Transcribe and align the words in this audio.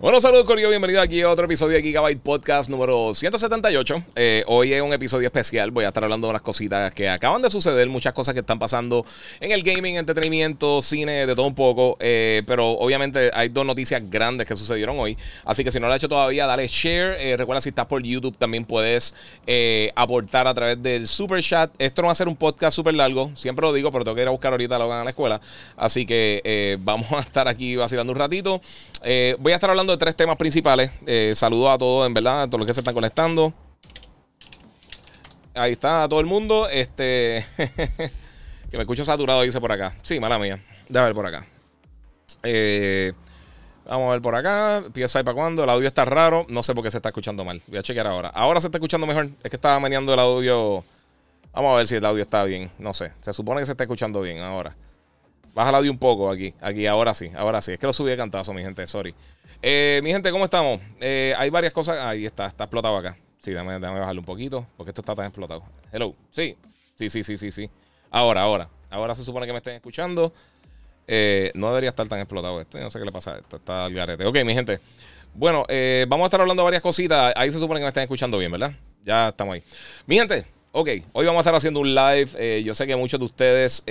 Bueno, 0.00 0.20
saludos 0.20 0.44
Corio, 0.44 0.68
bienvenido 0.68 1.00
aquí 1.00 1.22
a 1.22 1.30
otro 1.30 1.44
episodio 1.44 1.76
de 1.76 1.82
Gigabyte 1.82 2.20
Podcast 2.20 2.68
número 2.68 3.14
178. 3.14 4.02
Eh, 4.16 4.42
hoy 4.48 4.72
es 4.72 4.82
un 4.82 4.92
episodio 4.92 5.28
especial, 5.28 5.70
voy 5.70 5.84
a 5.84 5.88
estar 5.88 6.02
hablando 6.02 6.26
de 6.26 6.30
unas 6.32 6.42
cositas 6.42 6.92
que 6.92 7.08
acaban 7.08 7.40
de 7.42 7.48
suceder, 7.48 7.88
muchas 7.88 8.12
cosas 8.12 8.34
que 8.34 8.40
están 8.40 8.58
pasando 8.58 9.06
en 9.38 9.52
el 9.52 9.62
gaming, 9.62 9.94
entretenimiento, 9.94 10.82
cine, 10.82 11.26
de 11.26 11.34
todo 11.36 11.46
un 11.46 11.54
poco, 11.54 11.96
eh, 12.00 12.42
pero 12.44 12.70
obviamente 12.72 13.30
hay 13.32 13.50
dos 13.50 13.64
noticias 13.64 14.02
grandes 14.10 14.48
que 14.48 14.56
sucedieron 14.56 14.98
hoy, 14.98 15.16
así 15.44 15.62
que 15.62 15.70
si 15.70 15.78
no 15.78 15.86
lo 15.86 15.92
has 15.92 16.00
hecho 16.00 16.08
todavía, 16.08 16.44
dale 16.46 16.66
share, 16.66 17.16
eh, 17.20 17.36
recuerda 17.36 17.60
si 17.60 17.68
estás 17.68 17.86
por 17.86 18.02
YouTube 18.02 18.36
también 18.36 18.64
puedes 18.64 19.14
aportar 19.94 20.48
a 20.48 20.54
través 20.54 20.82
del 20.82 21.06
super 21.06 21.40
chat. 21.40 21.70
Esto 21.78 22.02
no 22.02 22.06
va 22.06 22.12
a 22.12 22.16
ser 22.16 22.26
un 22.26 22.36
podcast 22.36 22.74
súper 22.74 22.94
largo, 22.94 23.30
siempre 23.36 23.64
lo 23.64 23.72
digo, 23.72 23.92
pero 23.92 24.02
tengo 24.02 24.16
que 24.16 24.22
ir 24.22 24.28
a 24.28 24.32
buscar 24.32 24.52
ahorita 24.52 24.76
lo 24.76 24.88
que 24.88 24.94
en 24.94 25.04
la 25.04 25.10
escuela, 25.10 25.40
así 25.76 26.04
que 26.04 26.76
vamos 26.80 27.12
a 27.12 27.20
estar 27.20 27.46
aquí 27.46 27.76
vacilando 27.76 28.12
un 28.12 28.18
ratito. 28.18 28.60
voy 29.38 29.52
a 29.52 29.54
estar 29.54 29.70
hablando 29.70 29.83
de 29.92 29.98
tres 29.98 30.16
temas 30.16 30.36
principales. 30.36 30.90
Eh, 31.06 31.32
saludos 31.34 31.74
a 31.74 31.78
todos, 31.78 32.06
en 32.06 32.14
verdad, 32.14 32.42
a 32.42 32.46
todos 32.46 32.60
los 32.60 32.66
que 32.66 32.74
se 32.74 32.80
están 32.80 32.94
conectando. 32.94 33.52
Ahí 35.54 35.72
está 35.72 36.08
todo 36.08 36.20
el 36.20 36.26
mundo. 36.26 36.68
Este. 36.68 37.44
que 38.70 38.76
me 38.76 38.80
escucho 38.80 39.04
saturado, 39.04 39.42
dice 39.42 39.60
por 39.60 39.70
acá. 39.70 39.94
Sí, 40.02 40.18
mala 40.18 40.38
mía. 40.38 40.60
Déjame 40.88 41.06
ver 41.06 41.14
por 41.14 41.26
acá. 41.26 41.46
Eh, 42.42 43.12
vamos 43.86 44.08
a 44.08 44.12
ver 44.12 44.22
por 44.22 44.34
acá. 44.34 44.78
Ahí 44.78 45.22
para 45.24 45.34
cuando. 45.34 45.62
El 45.62 45.70
audio 45.70 45.86
está 45.86 46.04
raro. 46.04 46.44
No 46.48 46.62
sé 46.62 46.74
por 46.74 46.82
qué 46.82 46.90
se 46.90 46.98
está 46.98 47.10
escuchando 47.10 47.44
mal. 47.44 47.62
Voy 47.68 47.78
a 47.78 47.82
chequear 47.82 48.06
ahora. 48.06 48.28
Ahora 48.30 48.60
se 48.60 48.66
está 48.66 48.78
escuchando 48.78 49.06
mejor. 49.06 49.30
Es 49.42 49.50
que 49.50 49.56
estaba 49.56 49.78
meneando 49.78 50.12
el 50.12 50.20
audio. 50.20 50.84
Vamos 51.52 51.72
a 51.72 51.76
ver 51.76 51.86
si 51.86 51.94
el 51.94 52.04
audio 52.04 52.22
está 52.22 52.42
bien. 52.44 52.70
No 52.78 52.92
sé. 52.92 53.12
Se 53.20 53.32
supone 53.32 53.60
que 53.60 53.66
se 53.66 53.72
está 53.72 53.84
escuchando 53.84 54.20
bien 54.22 54.40
ahora. 54.40 54.74
Baja 55.54 55.70
el 55.70 55.76
audio 55.76 55.92
un 55.92 55.98
poco 55.98 56.28
aquí. 56.28 56.52
Aquí, 56.60 56.86
ahora 56.88 57.14
sí. 57.14 57.30
Ahora 57.36 57.62
sí. 57.62 57.72
Es 57.72 57.78
que 57.78 57.86
lo 57.86 57.92
subí 57.92 58.10
de 58.10 58.16
cantazo, 58.16 58.52
mi 58.52 58.62
gente. 58.62 58.84
Sorry. 58.88 59.14
Eh, 59.66 60.02
mi 60.04 60.10
gente, 60.10 60.30
¿cómo 60.30 60.44
estamos? 60.44 60.78
Eh, 61.00 61.32
hay 61.38 61.48
varias 61.48 61.72
cosas. 61.72 61.98
Ahí 61.98 62.26
está, 62.26 62.44
está 62.44 62.64
explotado 62.64 62.98
acá. 62.98 63.16
Sí, 63.38 63.50
déjame, 63.50 63.78
bajarlo 63.78 64.20
un 64.20 64.26
poquito, 64.26 64.66
porque 64.76 64.90
esto 64.90 65.00
está 65.00 65.14
tan 65.14 65.24
explotado. 65.24 65.62
Hello. 65.90 66.14
Sí, 66.32 66.54
sí, 66.96 67.08
sí, 67.08 67.24
sí, 67.24 67.38
sí, 67.38 67.50
sí. 67.50 67.70
Ahora, 68.10 68.42
ahora. 68.42 68.68
Ahora 68.90 69.14
se 69.14 69.24
supone 69.24 69.46
que 69.46 69.52
me 69.52 69.58
estén 69.58 69.76
escuchando. 69.76 70.34
Eh, 71.06 71.50
no 71.54 71.68
debería 71.68 71.88
estar 71.88 72.06
tan 72.06 72.18
explotado 72.18 72.60
esto. 72.60 72.78
no 72.78 72.90
sé 72.90 72.98
qué 72.98 73.06
le 73.06 73.12
pasa. 73.12 73.38
Está 73.38 73.86
al 73.86 73.94
garete. 73.94 74.26
Ok, 74.26 74.36
mi 74.44 74.52
gente. 74.52 74.80
Bueno, 75.32 75.64
vamos 76.08 76.24
a 76.24 76.26
estar 76.26 76.42
hablando 76.42 76.60
de 76.60 76.64
varias 76.64 76.82
cositas. 76.82 77.32
Ahí 77.34 77.50
se 77.50 77.58
supone 77.58 77.80
que 77.80 77.84
me 77.84 77.88
estén 77.88 78.02
escuchando 78.02 78.36
bien, 78.36 78.52
¿verdad? 78.52 78.72
Ya 79.02 79.30
estamos 79.30 79.54
ahí. 79.54 79.62
Mi 80.04 80.16
gente, 80.16 80.44
ok. 80.72 80.88
Hoy 81.14 81.24
vamos 81.24 81.38
a 81.38 81.40
estar 81.40 81.54
haciendo 81.54 81.80
un 81.80 81.94
live. 81.94 82.62
yo 82.62 82.74
sé 82.74 82.86
que 82.86 82.96
muchos 82.96 83.18
de 83.18 83.24
ustedes. 83.24 83.82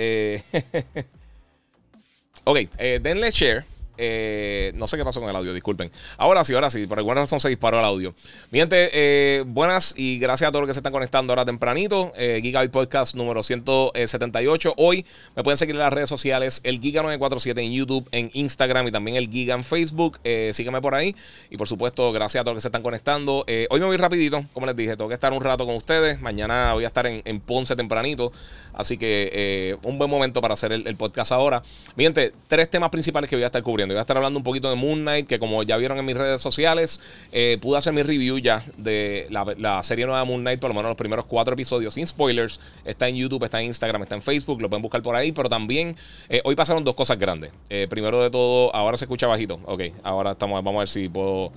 ok, 2.44 2.58
denle 3.00 3.32
share 3.32 3.73
eh, 3.96 4.72
no 4.74 4.86
sé 4.86 4.96
qué 4.96 5.04
pasó 5.04 5.20
con 5.20 5.30
el 5.30 5.36
audio, 5.36 5.52
disculpen. 5.52 5.90
Ahora 6.18 6.44
sí, 6.44 6.54
ahora 6.54 6.70
sí, 6.70 6.86
por 6.86 6.98
alguna 6.98 7.22
razón 7.22 7.40
se 7.40 7.48
disparó 7.48 7.78
el 7.78 7.84
audio. 7.84 8.14
Mi 8.50 8.60
eh, 8.70 9.44
buenas 9.46 9.94
y 9.96 10.18
gracias 10.18 10.48
a 10.48 10.52
todos 10.52 10.62
los 10.62 10.68
que 10.68 10.74
se 10.74 10.80
están 10.80 10.92
conectando 10.92 11.32
ahora 11.32 11.44
tempranito. 11.44 12.12
Eh, 12.16 12.40
Podcast 12.72 13.14
número 13.14 13.42
178. 13.42 14.74
Hoy 14.76 15.04
me 15.36 15.42
pueden 15.42 15.56
seguir 15.56 15.74
en 15.74 15.80
las 15.80 15.92
redes 15.92 16.08
sociales, 16.08 16.60
el 16.64 16.80
Giga947 16.80 17.58
en 17.58 17.72
YouTube, 17.72 18.08
en 18.12 18.30
Instagram 18.32 18.88
y 18.88 18.92
también 18.92 19.16
el 19.16 19.28
Giga 19.28 19.54
en 19.54 19.64
Facebook. 19.64 20.18
Eh, 20.24 20.50
síganme 20.54 20.80
por 20.80 20.94
ahí. 20.94 21.14
Y 21.50 21.56
por 21.56 21.68
supuesto, 21.68 22.10
gracias 22.12 22.40
a 22.40 22.44
todos 22.44 22.54
los 22.54 22.60
que 22.60 22.62
se 22.62 22.68
están 22.68 22.82
conectando. 22.82 23.44
hoy 23.70 23.80
me 23.80 23.86
voy 23.86 23.96
rapidito, 23.96 24.44
como 24.52 24.66
les 24.66 24.76
dije, 24.76 24.96
tengo 24.96 25.08
que 25.08 25.14
estar 25.14 25.32
un 25.32 25.42
rato 25.42 25.66
con 25.66 25.76
ustedes. 25.76 26.20
Mañana 26.20 26.72
voy 26.72 26.84
a 26.84 26.88
estar 26.88 27.06
en, 27.06 27.40
Ponce 27.40 27.76
tempranito. 27.76 28.32
Así 28.72 28.96
que 28.96 29.76
un 29.82 29.98
buen 29.98 30.10
momento 30.10 30.40
para 30.40 30.54
hacer 30.54 30.72
el, 30.72 30.96
podcast 30.96 31.32
ahora. 31.32 31.62
Mi 31.96 32.08
tres 32.48 32.70
temas 32.70 32.90
principales 32.90 33.28
que 33.28 33.36
voy 33.36 33.42
a 33.42 33.46
estar 33.46 33.62
cubriendo. 33.62 33.83
Voy 33.92 33.98
a 33.98 34.00
estar 34.00 34.16
hablando 34.16 34.38
un 34.38 34.42
poquito 34.42 34.70
de 34.70 34.76
Moon 34.76 35.00
Knight, 35.00 35.26
que 35.26 35.38
como 35.38 35.62
ya 35.62 35.76
vieron 35.76 35.98
en 35.98 36.04
mis 36.04 36.16
redes 36.16 36.40
sociales, 36.40 37.00
eh, 37.32 37.58
pude 37.60 37.78
hacer 37.78 37.92
mi 37.92 38.02
review 38.02 38.38
ya 38.38 38.64
de 38.76 39.26
la, 39.30 39.82
serie 39.82 40.06
nueva 40.06 40.20
de 40.20 40.26
Moon 40.26 40.40
Knight, 40.40 40.60
por 40.60 40.70
lo 40.70 40.74
menos 40.74 40.90
los 40.90 40.96
primeros 40.96 41.24
cuatro 41.24 41.54
episodios, 41.54 41.94
sin 41.94 42.06
spoilers. 42.06 42.60
Está 42.84 43.08
en 43.08 43.16
YouTube, 43.16 43.44
está 43.44 43.60
en 43.60 43.66
Instagram, 43.66 44.02
está 44.02 44.14
en 44.14 44.22
Facebook, 44.22 44.60
lo 44.60 44.68
pueden 44.68 44.82
buscar 44.82 45.02
por 45.02 45.16
ahí, 45.16 45.32
pero 45.32 45.48
también 45.48 45.96
eh, 46.28 46.40
hoy 46.44 46.54
pasaron 46.54 46.84
dos 46.84 46.94
cosas 46.94 47.18
grandes. 47.18 47.52
Eh, 47.68 47.86
primero 47.88 48.22
de 48.22 48.30
todo, 48.30 48.74
ahora 48.74 48.96
se 48.96 49.04
escucha 49.04 49.26
bajito. 49.26 49.60
Ok, 49.64 49.82
ahora 50.02 50.32
estamos, 50.32 50.62
vamos 50.62 50.76
a 50.76 50.78
ver 50.80 50.88
si 50.88 51.08
puedo... 51.08 51.52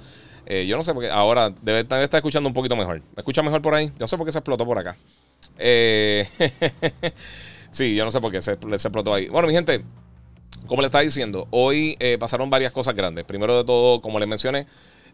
yo 0.48 0.78
no 0.78 0.84
sé, 0.84 0.94
porque 0.94 1.10
ahora 1.10 1.54
debe, 1.62 1.82
estar 1.82 2.16
escuchando 2.16 2.48
un 2.48 2.54
poquito 2.54 2.76
mejor. 2.76 3.02
¿Me 3.16 3.20
escucha 3.22 3.42
mejor 3.42 3.62
por 3.62 3.74
ahí? 3.76 3.88
Yo 3.88 4.00
no 4.00 4.08
sé 4.08 4.18
por 4.18 4.26
qué 4.26 4.32
se 4.32 4.40
explotó 4.40 4.66
por 4.66 4.78
acá. 4.78 4.96
sí, 7.72 7.96
yo 7.96 8.06
no 8.06 8.12
sé 8.12 8.20
por 8.22 8.32
qué 8.32 8.42
se 8.42 8.54
explotó 8.54 9.14
ahí. 9.14 9.28
Bueno, 9.28 9.48
mi 9.48 9.54
gente, 9.54 9.84
como 10.68 10.82
le 10.82 10.88
estaba 10.88 11.04
diciendo, 11.04 11.48
hoy 11.52 11.96
eh, 12.00 12.18
pasaron 12.20 12.50
varias 12.50 12.72
cosas 12.72 12.96
grandes. 12.96 13.26
Primero 13.26 13.58
de 13.58 13.64
todo, 13.64 14.02
como 14.02 14.20
les 14.20 14.28
mencioné, 14.28 14.68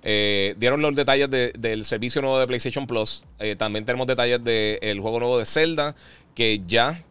eh, 0.03 0.55
dieron 0.57 0.81
los 0.81 0.95
detalles 0.95 1.29
del 1.29 1.85
servicio 1.85 2.21
nuevo 2.21 2.39
de 2.39 2.47
PlayStation 2.47 2.87
Plus. 2.87 3.23
Eh, 3.39 3.55
también 3.55 3.85
tenemos 3.85 4.07
detalles 4.07 4.43
del 4.43 4.99
juego 4.99 5.19
nuevo 5.19 5.37
de 5.37 5.45
Zelda, 5.45 5.95
que 6.35 6.61
ya, 6.67 7.03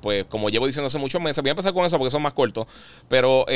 pues 0.00 0.24
como 0.24 0.50
llevo 0.50 0.66
diciendo 0.66 0.86
hace 0.86 0.98
muchos 0.98 1.20
meses, 1.20 1.42
voy 1.42 1.50
a 1.50 1.52
empezar 1.52 1.72
con 1.72 1.86
eso 1.86 1.96
porque 1.96 2.10
son 2.10 2.22
más 2.22 2.34
cortos, 2.34 2.66
pero 3.08 3.46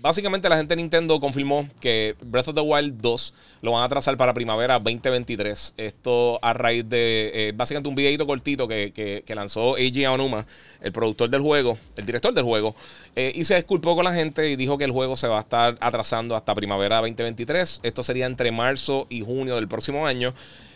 básicamente 0.00 0.48
la 0.48 0.56
gente 0.56 0.74
de 0.74 0.82
Nintendo 0.82 1.20
confirmó 1.20 1.68
que 1.80 2.16
Breath 2.22 2.48
of 2.48 2.54
the 2.54 2.60
Wild 2.60 3.00
2 3.00 3.34
lo 3.62 3.72
van 3.72 3.84
a 3.84 3.88
trazar 3.88 4.16
para 4.16 4.34
primavera 4.34 4.74
2023. 4.78 5.74
Esto 5.76 6.38
a 6.42 6.52
raíz 6.52 6.88
de 6.88 7.30
eh, 7.34 7.52
básicamente 7.54 7.88
un 7.88 7.94
videito 7.94 8.26
cortito 8.26 8.66
que, 8.66 9.24
lanzó 9.28 9.76
Eiji 9.76 10.04
Aonuma, 10.04 10.46
el 10.80 10.92
productor 10.92 11.30
del 11.30 11.42
juego, 11.42 11.78
el 11.96 12.06
director 12.06 12.34
del 12.34 12.44
juego, 12.44 12.74
eh, 13.16 13.32
y 13.34 13.44
se 13.44 13.56
disculpó 13.56 13.94
con 13.94 14.04
la 14.04 14.12
gente 14.12 14.50
y 14.50 14.56
dijo 14.56 14.76
que 14.76 14.84
el 14.84 14.90
juego 14.90 15.16
se 15.16 15.28
va 15.28 15.38
a 15.38 15.40
estar 15.40 15.78
atrasando 15.80 16.34
hasta 16.34 16.54
primavera 16.54 16.96
2023. 16.96 17.80
Esto 17.82 18.02
sería 18.02 18.26
entre 18.26 18.50
marzo 18.50 19.06
y 19.08 19.20
junio 19.20 19.56
del 19.56 19.68
próximo 19.68 20.06
año. 20.06 20.34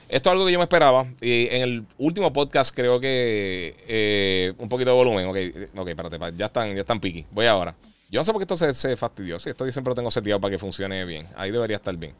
Esto 0.08 0.28
es 0.28 0.32
algo 0.32 0.46
que 0.46 0.52
yo 0.52 0.58
me 0.58 0.64
esperaba. 0.64 1.06
Y 1.20 1.48
en 1.48 1.62
el 1.62 1.84
último 1.98 2.32
podcast 2.32 2.74
creo 2.74 3.00
que 3.00 3.74
eh, 3.88 4.52
un 4.58 4.68
poquito 4.68 4.90
de 4.90 4.96
volumen. 4.96 5.26
Ok, 5.26 5.36
ok, 5.76 5.88
espérate, 5.88 6.18
ya 6.36 6.46
están, 6.46 6.74
ya 6.74 6.80
están 6.82 7.00
piqui. 7.00 7.24
Voy 7.30 7.46
ahora. 7.46 7.74
Yo 8.14 8.20
no 8.20 8.24
sé 8.24 8.32
por 8.32 8.46
qué 8.46 8.54
esto 8.54 8.74
se, 8.74 8.96
fastidió. 8.96 9.40
Sí, 9.40 9.50
esto 9.50 9.66
yo 9.66 9.72
siempre 9.72 9.90
lo 9.90 9.96
tengo 9.96 10.08
seteado 10.08 10.40
para 10.40 10.52
que 10.52 10.58
funcione 10.60 11.04
bien. 11.04 11.26
Ahí 11.34 11.50
debería 11.50 11.78
estar 11.78 11.96
bien. 11.96 12.14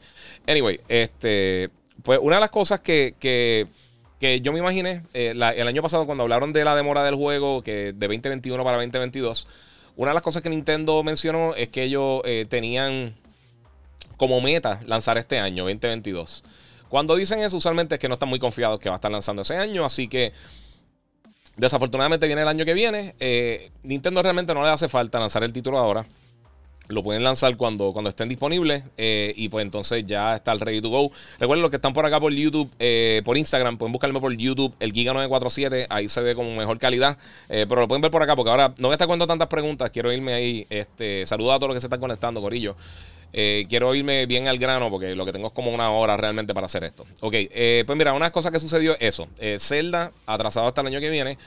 Anyway, 0.45 0.81
este, 0.89 1.69
pues 2.03 2.19
una 2.21 2.35
de 2.35 2.41
las 2.41 2.49
cosas 2.49 2.81
que, 2.81 3.15
que, 3.17 3.65
que 4.19 4.41
yo 4.41 4.51
me 4.51 4.59
imaginé 4.59 5.03
eh, 5.13 5.29
el 5.31 5.67
año 5.69 5.81
pasado 5.81 6.05
cuando 6.05 6.23
hablaron 6.23 6.51
de 6.51 6.65
la 6.65 6.75
demora 6.75 7.01
del 7.05 7.15
juego, 7.15 7.63
que 7.63 7.93
de 7.93 8.07
2021 8.07 8.61
para 8.61 8.75
2022, 8.75 9.47
una 9.95 10.09
de 10.11 10.15
las 10.15 10.21
cosas 10.21 10.43
que 10.43 10.49
Nintendo 10.49 11.01
mencionó 11.01 11.55
es 11.55 11.69
que 11.69 11.83
ellos 11.83 12.23
eh, 12.25 12.45
tenían 12.49 13.15
como 14.17 14.41
meta 14.41 14.81
lanzar 14.87 15.17
este 15.17 15.39
año, 15.39 15.63
2022. 15.63 16.43
Cuando 16.89 17.15
dicen 17.15 17.39
eso, 17.39 17.55
usualmente 17.55 17.95
es 17.95 18.01
que 18.01 18.09
no 18.09 18.15
están 18.15 18.27
muy 18.27 18.39
confiados 18.39 18.81
que 18.81 18.89
va 18.89 18.95
a 18.95 18.97
estar 18.97 19.11
lanzando 19.11 19.43
ese 19.43 19.55
año, 19.55 19.85
así 19.85 20.09
que 20.09 20.33
Desafortunadamente 21.57 22.27
viene 22.27 22.41
el 22.41 22.47
año 22.47 22.65
que 22.65 22.73
viene. 22.73 23.15
Eh, 23.19 23.71
Nintendo 23.83 24.21
realmente 24.21 24.53
no 24.53 24.63
le 24.63 24.69
hace 24.69 24.89
falta 24.89 25.19
lanzar 25.19 25.43
el 25.43 25.53
título 25.53 25.77
ahora. 25.77 26.05
Lo 26.87 27.01
pueden 27.01 27.23
lanzar 27.23 27.57
cuando, 27.57 27.93
cuando 27.93 28.09
estén 28.09 28.29
disponibles. 28.29 28.83
Eh, 28.97 29.33
y 29.37 29.49
pues 29.49 29.63
entonces 29.63 30.05
ya 30.05 30.35
está 30.35 30.51
el 30.51 30.59
ready 30.59 30.81
to 30.81 30.89
go. 30.89 31.11
Recuerden 31.39 31.61
los 31.61 31.71
que 31.71 31.77
están 31.77 31.93
por 31.93 32.05
acá 32.05 32.19
por 32.19 32.31
YouTube, 32.31 32.69
eh, 32.77 33.21
por 33.25 33.37
Instagram, 33.37 33.77
pueden 33.77 33.93
buscarme 33.93 34.19
por 34.19 34.35
YouTube, 34.35 34.75
el 34.79 34.93
Giga947. 34.93 35.87
Ahí 35.89 36.09
se 36.09 36.21
ve 36.21 36.35
con 36.35 36.55
mejor 36.57 36.77
calidad. 36.77 37.17
pero 37.47 37.81
lo 37.81 37.87
pueden 37.87 38.01
ver 38.01 38.11
por 38.11 38.21
acá 38.21 38.35
porque 38.35 38.51
ahora 38.51 38.73
no 38.77 38.89
me 38.89 38.93
está 38.93 39.07
contando 39.07 39.25
tantas 39.25 39.47
preguntas. 39.47 39.89
Quiero 39.91 40.11
irme 40.11 40.33
ahí. 40.33 40.67
Este, 40.69 41.25
saludo 41.25 41.53
a 41.53 41.55
todos 41.55 41.69
los 41.69 41.75
que 41.75 41.81
se 41.81 41.87
están 41.87 42.01
conectando, 42.01 42.41
Corillo. 42.41 42.75
Quiero 43.31 43.93
irme 43.95 44.25
bien 44.25 44.47
al 44.47 44.57
grano 44.57 44.89
porque 44.89 45.15
lo 45.15 45.25
que 45.25 45.31
tengo 45.31 45.47
es 45.47 45.53
como 45.53 45.71
una 45.71 45.91
hora 45.91 46.17
realmente 46.17 46.53
para 46.53 46.65
hacer 46.65 46.83
esto. 46.83 47.05
Ok, 47.21 47.35
pues 47.85 47.97
mira, 47.97 48.13
una 48.13 48.31
cosa 48.31 48.51
que 48.51 48.59
sucedió 48.59 48.93
es 48.93 49.01
eso. 49.01 49.27
Zelda 49.59 50.11
atrasado 50.25 50.67
hasta 50.67 50.81
el 50.81 50.87
año 50.87 50.99
que 50.99 51.09
viene. 51.09 51.37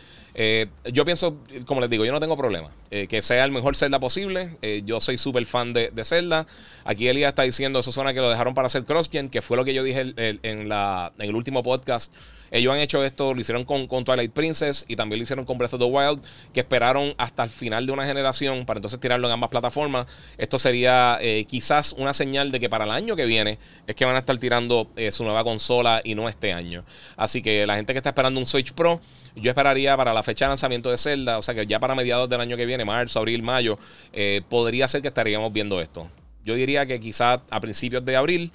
Eh, 0.40 0.69
yo 0.93 1.05
pienso, 1.05 1.37
como 1.67 1.81
les 1.81 1.90
digo, 1.90 2.05
yo 2.05 2.12
no 2.12 2.20
tengo 2.20 2.37
problema. 2.37 2.70
Eh, 2.90 3.06
que 3.06 3.20
sea 3.20 3.44
el 3.44 3.50
mejor 3.50 3.76
Zelda 3.76 4.00
posible. 4.00 4.56
Eh, 4.62 4.82
yo 4.87 4.99
soy 5.00 5.19
súper 5.19 5.44
fan 5.44 5.75
de, 5.75 5.90
Zelda. 6.05 6.46
Aquí 6.85 7.06
Elías 7.06 7.31
está 7.31 7.43
diciendo, 7.43 7.81
eso 7.81 7.93
suena 7.93 8.14
que 8.14 8.20
lo 8.20 8.31
dejaron 8.31 8.55
para 8.55 8.67
hacer 8.67 8.85
cross-gen, 8.85 9.29
que 9.29 9.43
fue 9.43 9.58
lo 9.58 9.64
que 9.64 9.75
yo 9.75 9.82
dije 9.82 10.14
en, 10.17 10.73
el 11.19 11.35
último 11.35 11.62
podcast. 11.62 12.14
Ellos 12.50 12.73
han 12.73 12.81
hecho 12.81 13.05
esto, 13.05 13.35
lo 13.35 13.40
hicieron 13.43 13.64
con, 13.64 14.05
Twilight 14.05 14.32
Princess 14.32 14.87
y 14.88 14.96
también 14.96 15.19
lo 15.19 15.25
hicieron 15.25 15.44
con 15.44 15.58
Breath 15.58 15.75
of 15.75 15.81
the 15.81 15.85
Wild, 15.85 16.23
que 16.55 16.61
esperaron 16.61 17.14
hasta 17.19 17.44
el 17.44 17.50
final 17.50 17.85
de 17.85 17.93
una 17.93 18.06
generación 18.06 18.64
para 18.64 18.79
entonces 18.79 18.99
tirarlo 18.99 19.26
en 19.26 19.35
ambas 19.35 19.50
plataformas. 19.50 20.06
Esto 20.38 20.58
sería 20.58 21.19
eh, 21.20 21.44
quizás 21.46 21.93
una 21.93 22.14
señal 22.14 22.50
de 22.50 22.58
que 22.58 22.70
para 22.70 22.85
el 22.85 22.90
año 22.90 23.17
que 23.17 23.26
viene 23.26 23.58
es 23.87 23.94
que 23.94 24.06
van 24.06 24.17
a 24.17 24.20
estar 24.20 24.38
tirando 24.38 24.88
su 25.11 25.25
nueva 25.25 25.44
consola 25.44 26.00
y 26.02 26.14
no 26.14 26.26
este 26.26 26.55
año. 26.55 26.85
Así 27.19 27.43
que 27.43 27.67
la 27.67 27.76
gente 27.76 27.93
que 27.93 27.99
está 27.99 28.11
esperando 28.11 28.40
un 28.40 28.46
Switch 28.46 28.73
Pro, 28.73 28.99
yo 29.40 29.50
esperaría 29.50 29.96
para 29.96 30.12
la 30.12 30.23
fecha 30.23 30.46
de 30.46 30.50
lanzamiento 30.50 30.90
de 30.90 30.96
Zelda, 30.96 31.38
o 31.38 31.43
sea 31.43 31.55
que 31.55 31.67
ya 31.67 31.81
para 31.81 31.94
mediados 31.94 32.29
del 32.29 32.40
año 32.40 32.56
que 32.56 32.67
viene, 32.67 32.85
marzo, 32.85 33.19
abril, 33.19 33.43
mayo, 33.43 33.79
eh, 34.12 34.43
podría 34.49 34.88
ser 34.88 35.02
que 35.02 35.08
estaríamos 35.08 35.52
viendo 35.52 35.81
esto. 35.81 36.11
Yo 36.44 36.55
diría 36.55 36.87
que 36.87 37.00
quizás 37.00 37.40
a 37.50 37.61
principios 37.61 38.05
de 38.05 38.17
abril 38.17 38.52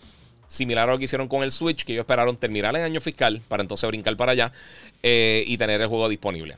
similar 0.48 0.88
a 0.88 0.94
lo 0.94 0.98
que 1.00 1.06
hicieron 1.06 1.28
con 1.28 1.44
el 1.44 1.52
Switch, 1.52 1.84
que 1.84 1.94
ellos 1.94 2.04
esperaron 2.04 2.38
terminar 2.38 2.76
el 2.76 2.84
año 2.84 3.02
fiscal 3.02 3.42
para 3.48 3.62
entonces 3.62 3.88
brincar 3.88 4.16
para 4.16 4.34
allá 4.34 4.52
eh, 5.02 5.44
y 5.48 5.58
tener 5.58 5.82
el 5.82 5.88
juego 5.88 6.08
disponible. 6.10 6.56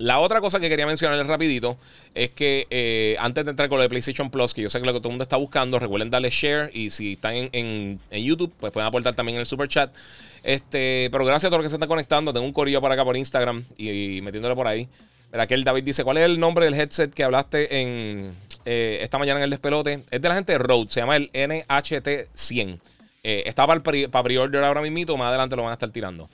La 0.00 0.18
otra 0.18 0.40
cosa 0.40 0.60
que 0.60 0.70
quería 0.70 0.86
mencionarles 0.86 1.26
rapidito 1.26 1.76
es 2.14 2.30
que 2.30 2.66
eh, 2.70 3.16
antes 3.18 3.44
de 3.44 3.50
entrar 3.50 3.68
con 3.68 3.76
lo 3.76 3.82
de 3.82 3.90
PlayStation 3.90 4.30
Plus, 4.30 4.54
que 4.54 4.62
yo 4.62 4.70
sé 4.70 4.80
que 4.80 4.86
lo 4.86 4.94
que 4.94 5.00
todo 5.00 5.08
el 5.08 5.12
mundo 5.12 5.24
está 5.24 5.36
buscando, 5.36 5.78
recuerden 5.78 6.08
darle 6.08 6.30
share 6.30 6.70
y 6.72 6.88
si 6.88 7.12
están 7.12 7.50
en, 7.52 8.00
YouTube, 8.10 8.50
pues 8.58 8.72
pueden 8.72 8.86
aportar 8.86 9.14
también 9.14 9.36
en 9.36 9.40
el 9.40 9.46
super 9.46 9.68
chat. 9.68 9.94
Este, 10.42 11.08
pero 11.12 11.24
gracias 11.24 11.44
a 11.44 11.50
todos 11.50 11.58
los 11.58 11.66
que 11.66 11.70
se 11.70 11.76
están 11.76 11.88
conectando. 11.88 12.32
Tengo 12.32 12.46
un 12.46 12.52
corillo 12.52 12.80
por 12.80 12.90
acá 12.90 13.04
por 13.04 13.16
Instagram 13.16 13.64
y, 13.76 14.20
metiéndole 14.22 14.54
por 14.54 14.66
ahí. 14.66 14.88
Mira, 15.32 15.44
el 15.48 15.64
David 15.64 15.84
dice: 15.84 16.04
¿Cuál 16.04 16.18
es 16.18 16.24
el 16.24 16.40
nombre 16.40 16.64
del 16.64 16.74
headset 16.74 17.12
que 17.12 17.24
hablaste 17.24 17.80
en 17.80 18.32
eh, 18.64 18.98
esta 19.02 19.18
mañana 19.18 19.40
en 19.40 19.44
el 19.44 19.50
despelote? 19.50 20.04
Es 20.10 20.20
de 20.20 20.28
la 20.28 20.34
gente 20.34 20.52
de 20.52 20.58
Rode, 20.58 20.88
se 20.88 21.00
llama 21.00 21.16
el 21.16 21.30
NHT100. 21.32 22.78
Eh, 23.22 23.42
está 23.46 23.66
para, 23.66 23.80
pre-order 23.82 24.64
ahora 24.64 24.80
mismo, 24.80 25.16
más 25.16 25.28
adelante 25.28 25.56
lo 25.56 25.62
van 25.62 25.70
a 25.70 25.74
estar 25.74 25.90
tirando. 25.90 26.28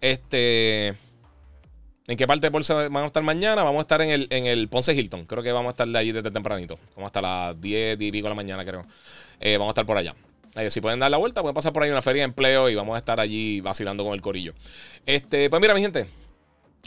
Este. 0.00 0.94
¿En 2.06 2.18
qué 2.18 2.26
parte 2.26 2.46
de 2.46 2.50
bolsa 2.50 2.88
van 2.88 3.04
a 3.04 3.06
estar 3.06 3.22
mañana? 3.22 3.62
Vamos 3.62 3.78
a 3.78 3.82
estar 3.82 4.02
en 4.02 4.10
el, 4.10 4.26
en 4.28 4.44
el 4.46 4.68
Ponce 4.68 4.92
Hilton. 4.92 5.24
Creo 5.24 5.42
que 5.42 5.52
vamos 5.52 5.68
a 5.68 5.72
estar 5.72 5.88
de 5.88 5.98
allí 5.98 6.12
desde 6.12 6.30
tempranito. 6.30 6.78
Vamos 6.96 7.08
hasta 7.08 7.22
las 7.22 7.58
10, 7.58 7.98
10 7.98 8.08
y 8.08 8.12
pico 8.12 8.26
de 8.26 8.30
la 8.30 8.34
mañana, 8.34 8.62
creo. 8.62 8.84
Eh, 9.40 9.56
vamos 9.56 9.70
a 9.70 9.72
estar 9.72 9.86
por 9.86 9.96
allá. 9.96 10.14
Si 10.70 10.80
pueden 10.80 11.00
dar 11.00 11.10
la 11.10 11.16
vuelta, 11.16 11.42
pueden 11.42 11.54
pasar 11.54 11.72
por 11.72 11.82
ahí 11.82 11.90
una 11.90 12.02
feria 12.02 12.22
de 12.22 12.26
empleo 12.26 12.68
y 12.68 12.74
vamos 12.74 12.94
a 12.94 12.98
estar 12.98 13.18
allí 13.18 13.60
vacilando 13.60 14.04
con 14.04 14.14
el 14.14 14.20
corillo. 14.20 14.54
Este, 15.04 15.50
pues 15.50 15.60
mira, 15.60 15.74
mi 15.74 15.80
gente. 15.80 16.06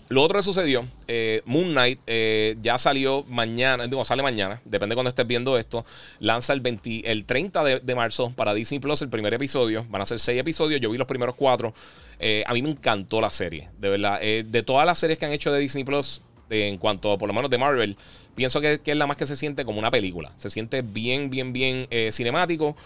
Lo 0.09 0.23
otro 0.23 0.39
que 0.39 0.43
sucedió, 0.43 0.85
eh, 1.07 1.41
Moon 1.45 1.71
Knight 1.71 1.99
eh, 2.07 2.55
ya 2.61 2.77
salió 2.77 3.25
mañana, 3.27 3.87
digo, 3.87 4.05
sale 4.05 4.23
mañana, 4.23 4.61
depende 4.63 4.93
de 4.93 4.95
cuando 4.95 5.09
estés 5.09 5.27
viendo 5.27 5.57
esto. 5.57 5.85
Lanza 6.19 6.53
el, 6.53 6.61
20, 6.61 7.11
el 7.11 7.25
30 7.25 7.63
de, 7.81 7.95
marzo 7.95 8.31
para 8.33 8.53
Disney 8.53 8.79
Plus 8.79 9.01
el 9.01 9.09
primer 9.09 9.33
episodio. 9.33 9.85
Van 9.89 10.01
a 10.01 10.05
ser 10.05 10.19
seis 10.19 10.39
episodios, 10.39 10.79
yo 10.79 10.89
vi 10.89 10.97
los 10.97 11.07
primeros 11.07 11.35
cuatro. 11.35 11.73
Eh, 12.19 12.43
a 12.47 12.53
mí 12.53 12.61
me 12.61 12.69
encantó 12.69 13.19
la 13.19 13.29
serie, 13.29 13.67
de 13.79 13.89
verdad. 13.89 14.21
de 14.21 14.63
todas 14.63 14.85
las 14.85 14.97
series 14.97 15.19
que 15.19 15.25
han 15.25 15.33
hecho 15.33 15.51
de 15.51 15.59
Disney 15.59 15.83
Plus, 15.83 16.21
en 16.49 16.77
cuanto 16.77 17.17
por 17.17 17.27
lo 17.27 17.33
menos 17.33 17.51
de 17.51 17.57
Marvel, 17.57 17.97
pienso 18.33 18.61
que, 18.61 18.79
es 18.83 18.95
la 18.95 19.07
más 19.07 19.17
que 19.17 19.25
se 19.25 19.35
siente 19.35 19.65
como 19.65 19.77
una 19.77 19.91
película. 19.91 20.31
Se 20.37 20.49
siente 20.49 20.83
bien, 20.83 21.29
bien, 21.29 21.51
bien 21.51 21.85
cinemático. 22.13 22.77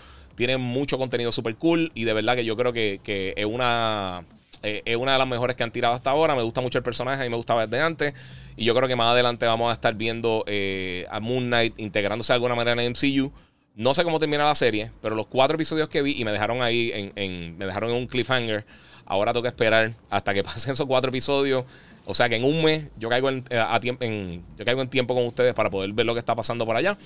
Tiene 0.41 0.57
mucho 0.57 0.97
contenido 0.97 1.31
super 1.31 1.55
cool 1.55 1.91
y 1.93 2.03
de 2.03 2.13
verdad 2.13 2.35
que 2.35 2.43
yo 2.43 2.55
creo 2.55 2.73
que, 2.73 2.99
que 3.03 3.35
es 3.37 3.45
una 3.45 4.25
eh, 4.63 4.81
es 4.85 4.95
una 4.95 5.11
de 5.11 5.19
las 5.19 5.27
mejores 5.27 5.55
que 5.55 5.61
han 5.61 5.69
tirado 5.69 5.93
hasta 5.93 6.09
ahora. 6.09 6.33
Me 6.33 6.41
gusta 6.41 6.61
mucho 6.61 6.79
el 6.79 6.83
personaje, 6.83 7.21
a 7.21 7.25
mí 7.25 7.29
me 7.29 7.35
gustaba 7.35 7.67
desde 7.67 7.79
antes. 7.79 8.15
Y 8.57 8.65
yo 8.65 8.73
creo 8.73 8.87
que 8.87 8.95
más 8.95 9.11
adelante 9.11 9.45
vamos 9.45 9.69
a 9.69 9.73
estar 9.73 9.93
viendo 9.93 10.43
eh, 10.47 11.05
a 11.11 11.19
Moon 11.19 11.45
Knight 11.45 11.79
integrándose 11.79 12.33
de 12.33 12.37
alguna 12.37 12.55
manera 12.55 12.73
en 12.73 12.79
el 12.79 12.89
MCU. 12.89 13.31
No 13.75 13.93
sé 13.93 14.03
cómo 14.03 14.17
termina 14.17 14.45
la 14.45 14.55
serie, 14.55 14.89
pero 14.99 15.13
los 15.13 15.27
cuatro 15.27 15.53
episodios 15.57 15.89
que 15.89 16.01
vi 16.01 16.19
y 16.19 16.25
me 16.25 16.31
dejaron 16.31 16.63
ahí 16.63 16.91
en, 17.15 17.55
me 17.59 17.67
dejaron 17.67 17.91
en 17.91 17.97
un 17.97 18.07
cliffhanger. 18.07 18.65
Ahora 19.05 19.33
tengo 19.33 19.43
que 19.43 19.49
esperar 19.49 19.93
hasta 20.09 20.33
que 20.33 20.43
pasen 20.43 20.73
esos 20.73 20.87
cuatro 20.87 21.09
episodios. 21.09 21.65
O 22.11 22.13
sea 22.13 22.27
que 22.27 22.35
en 22.35 22.43
un 22.43 22.61
mes 22.61 22.89
yo 22.97 23.07
caigo 23.07 23.29
en, 23.29 23.45
eh, 23.49 23.63
tiempo, 23.79 24.03
yo 24.03 24.65
caigo 24.65 24.81
en 24.81 24.89
tiempo 24.89 25.15
con 25.15 25.25
ustedes 25.25 25.53
para 25.53 25.69
poder 25.69 25.93
ver 25.93 26.05
lo 26.05 26.11
que 26.13 26.19
está 26.19 26.35
pasando 26.35 26.65
por 26.65 26.75
allá. 26.75 26.97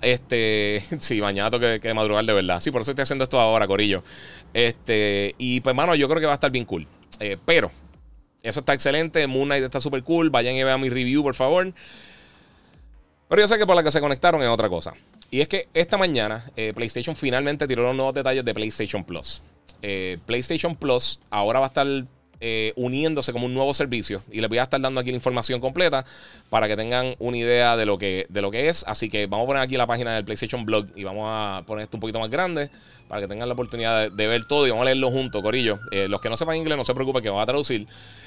Este, 0.00 0.80
sí, 1.00 1.20
mañana 1.20 1.50
tengo 1.50 1.80
que, 1.80 1.92
madrugar 1.92 2.24
de 2.24 2.32
verdad. 2.34 2.60
Sí, 2.60 2.70
por 2.70 2.82
eso 2.82 2.92
estoy 2.92 3.02
haciendo 3.02 3.24
esto 3.24 3.40
ahora, 3.40 3.66
Corillo. 3.66 4.04
Este, 4.52 5.34
y 5.38 5.60
pues, 5.60 5.74
mano, 5.74 5.96
yo 5.96 6.08
creo 6.08 6.20
que 6.20 6.26
va 6.26 6.32
a 6.32 6.36
estar 6.36 6.52
bien 6.52 6.66
cool. 6.66 6.86
Eh, 7.18 7.36
pero, 7.44 7.72
eso 8.44 8.60
está 8.60 8.74
excelente. 8.74 9.26
Moon 9.26 9.46
Knight 9.46 9.64
está 9.64 9.80
súper 9.80 10.04
cool. 10.04 10.30
Vayan 10.30 10.54
y 10.54 10.62
vean 10.62 10.80
mi 10.80 10.88
review, 10.88 11.24
por 11.24 11.34
favor. 11.34 11.72
Pero 13.28 13.42
yo 13.42 13.48
sé 13.48 13.58
que 13.58 13.66
por 13.66 13.74
la 13.74 13.82
que 13.82 13.90
se 13.90 14.00
conectaron 14.00 14.40
es 14.40 14.48
otra 14.48 14.68
cosa. 14.68 14.94
Y 15.32 15.40
es 15.40 15.48
que 15.48 15.66
esta 15.74 15.98
mañana 15.98 16.44
eh, 16.54 16.72
PlayStation 16.76 17.16
finalmente 17.16 17.66
tiró 17.66 17.82
los 17.82 17.96
nuevos 17.96 18.14
detalles 18.14 18.44
de 18.44 18.54
PlayStation 18.54 19.02
Plus. 19.02 19.42
PlayStation 20.26 20.76
Plus 20.76 21.18
ahora 21.28 21.58
va 21.58 21.66
a 21.66 21.68
estar 21.68 21.86
uniéndose 22.76 23.32
como 23.32 23.46
un 23.46 23.54
nuevo 23.54 23.72
servicio. 23.72 24.22
Y 24.30 24.40
les 24.40 24.48
voy 24.48 24.58
a 24.58 24.64
estar 24.64 24.80
dando 24.80 25.00
aquí 25.00 25.10
la 25.10 25.16
información 25.16 25.60
completa 25.60 26.04
para 26.50 26.68
que 26.68 26.76
tengan 26.76 27.14
una 27.18 27.36
idea 27.36 27.76
de 27.76 27.86
lo 27.86 27.98
que, 27.98 28.26
de 28.28 28.42
lo 28.42 28.50
que 28.50 28.68
es. 28.68 28.84
Así 28.86 29.08
que 29.08 29.26
vamos 29.26 29.44
a 29.44 29.46
poner 29.46 29.62
aquí 29.62 29.76
la 29.76 29.86
página 29.86 30.14
del 30.14 30.24
PlayStation 30.24 30.64
Blog 30.64 30.86
y 30.94 31.04
vamos 31.04 31.24
a 31.26 31.62
poner 31.66 31.84
esto 31.84 31.96
un 31.96 32.00
poquito 32.00 32.18
más 32.18 32.30
grande 32.30 32.70
para 33.08 33.20
que 33.20 33.28
tengan 33.28 33.48
la 33.48 33.54
oportunidad 33.54 34.10
de, 34.10 34.26
ver 34.26 34.46
todo 34.46 34.66
y 34.66 34.70
vamos 34.70 34.82
a 34.82 34.86
leerlo 34.86 35.10
juntos, 35.10 35.42
Corillo. 35.42 35.78
Eh, 35.90 36.08
los 36.08 36.20
que 36.20 36.28
no 36.28 36.36
sepan 36.36 36.56
inglés, 36.56 36.76
no 36.76 36.84
se 36.84 36.94
preocupen 36.94 37.22
que 37.22 37.28
vamos 37.28 37.42
a 37.42 37.46
traducir. 37.46 37.86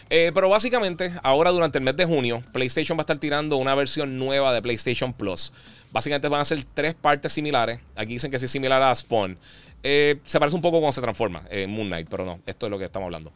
Eh, 0.09 0.31
pero 0.33 0.49
básicamente, 0.49 1.11
ahora 1.23 1.51
durante 1.51 1.77
el 1.77 1.83
mes 1.83 1.95
de 1.97 2.05
junio, 2.05 2.43
PlayStation 2.53 2.97
va 2.97 3.01
a 3.01 3.03
estar 3.03 3.17
tirando 3.17 3.57
una 3.57 3.75
versión 3.75 4.17
nueva 4.17 4.53
de 4.53 4.61
PlayStation 4.61 5.13
Plus. 5.13 5.51
Básicamente 5.91 6.27
van 6.27 6.41
a 6.41 6.45
ser 6.45 6.63
tres 6.73 6.93
partes 6.95 7.33
similares. 7.33 7.79
Aquí 7.95 8.13
dicen 8.13 8.29
que 8.29 8.37
es 8.37 8.51
similar 8.51 8.81
a 8.81 8.93
Spawn. 8.93 9.37
Eh, 9.83 10.19
se 10.23 10.39
parece 10.39 10.55
un 10.55 10.61
poco 10.61 10.79
cuando 10.79 10.93
se 10.93 11.01
transforma 11.01 11.43
en 11.49 11.69
Moon 11.69 11.87
Knight, 11.87 12.07
pero 12.09 12.25
no, 12.25 12.39
esto 12.45 12.67
es 12.67 12.71
lo 12.71 12.77
que 12.77 12.85
estamos 12.85 13.07
hablando. 13.07 13.31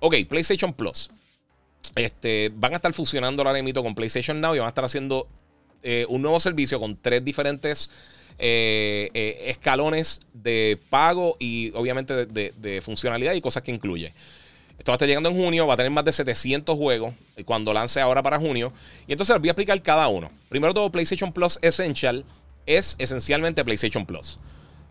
Ok, 0.00 0.16
PlayStation 0.28 0.72
Plus. 0.72 1.10
Este, 1.94 2.50
van 2.54 2.72
a 2.72 2.76
estar 2.76 2.92
fusionando 2.92 3.42
ahora 3.42 3.62
mismo 3.62 3.82
con 3.82 3.94
PlayStation 3.94 4.40
Now 4.40 4.54
y 4.54 4.58
van 4.58 4.66
a 4.66 4.70
estar 4.70 4.84
haciendo 4.84 5.28
un 6.08 6.20
nuevo 6.20 6.38
servicio 6.38 6.78
con 6.78 6.94
tres 6.94 7.24
diferentes 7.24 7.90
eh, 8.42 9.10
eh, 9.12 9.50
escalones 9.50 10.22
de 10.32 10.78
pago 10.88 11.36
y 11.38 11.72
obviamente 11.74 12.24
de, 12.24 12.80
funcionalidad 12.82 13.34
y 13.34 13.42
cosas 13.42 13.62
que 13.62 13.70
incluye. 13.70 14.14
Esto 14.78 14.92
va 14.92 14.94
a 14.94 14.96
estar 14.96 15.06
llegando 15.06 15.28
en 15.28 15.36
junio, 15.36 15.66
va 15.66 15.74
a 15.74 15.76
tener 15.76 15.92
más 15.92 16.06
de 16.06 16.12
700 16.12 16.74
juegos 16.74 17.12
cuando 17.44 17.74
lance 17.74 18.00
ahora 18.00 18.22
para 18.22 18.38
junio. 18.38 18.72
Y 19.06 19.12
entonces 19.12 19.34
les 19.34 19.40
voy 19.40 19.50
a 19.50 19.52
explicar 19.52 19.82
cada 19.82 20.08
uno. 20.08 20.30
Primero 20.48 20.72
todo, 20.72 20.90
PlayStation 20.90 21.34
Plus 21.34 21.58
Essential 21.60 22.24
es 22.64 22.96
esencialmente 22.98 23.62
PlayStation 23.62 24.06
Plus. 24.06 24.38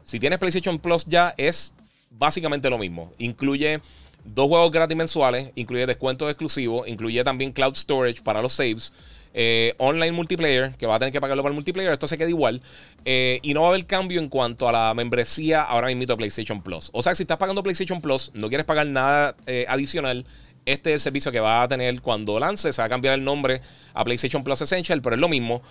Si 0.04 0.20
tienes 0.20 0.38
PlayStation 0.38 0.78
Plus 0.78 1.06
ya 1.08 1.34
es 1.36 1.74
básicamente 2.12 2.70
lo 2.70 2.78
mismo. 2.78 3.12
Incluye 3.18 3.82
dos 4.24 4.48
juegos 4.48 4.72
gratis 4.72 4.98
mensuales, 4.98 5.52
incluye 5.56 5.86
descuentos 5.86 6.30
exclusivos, 6.30 6.88
incluye 6.88 7.24
también 7.24 7.52
cloud 7.52 7.76
storage 7.76 8.22
para 8.22 8.42
los 8.42 8.54
saves. 8.54 8.94
Eh, 9.34 9.74
online 9.78 10.12
multiplayer, 10.12 10.76
que 10.76 10.86
va 10.88 10.96
a 10.96 11.00
tener 11.00 11.12
que 11.12 11.22
pagarlo 11.22 11.44
para 11.44 11.52
el 11.52 11.56
multiplayer, 11.56 11.94
esto 11.94 12.08
se 12.08 12.18
queda 12.18 12.30
igual. 12.30 12.62
Eh, 13.06 13.40
y 13.44 13.54
no 13.54 13.62
va 13.62 13.68
a 13.68 13.70
haber 13.72 13.86
cambio 13.86 14.20
en 14.20 14.28
cuanto 14.28 14.68
a 14.68 14.72
la 14.72 14.92
membresía 14.94 15.62
ahora 15.62 15.88
mismo 15.88 16.06
de 16.06 16.18
PlayStation 16.18 16.62
Plus. 16.62 16.90
O 16.94 17.04
sea, 17.04 17.16
si 17.16 17.24
estás 17.24 17.38
pagando 17.38 17.62
PlayStation 17.62 18.02
Plus, 18.02 18.32
no 18.34 18.50
quieres 18.50 18.66
pagar 18.66 18.88
nada 18.88 19.36
eh, 19.46 19.66
adicional. 19.70 20.26
Este 20.66 20.90
es 20.90 20.96
el 20.96 21.00
servicio 21.00 21.32
que 21.32 21.40
va 21.40 21.62
a 21.62 21.68
tener 21.68 22.02
cuando 22.02 22.40
lance. 22.40 22.74
Se 22.74 22.82
va 22.82 22.88
a 22.88 22.90
cambiar 22.90 23.14
el 23.14 23.24
nombre 23.24 23.62
a 23.94 24.04
PlayStation 24.04 24.44
Plus 24.44 24.62
Essential, 24.62 25.02
pero 25.02 25.16
es 25.16 25.22
lo 25.22 25.30
mismo. 25.30 25.62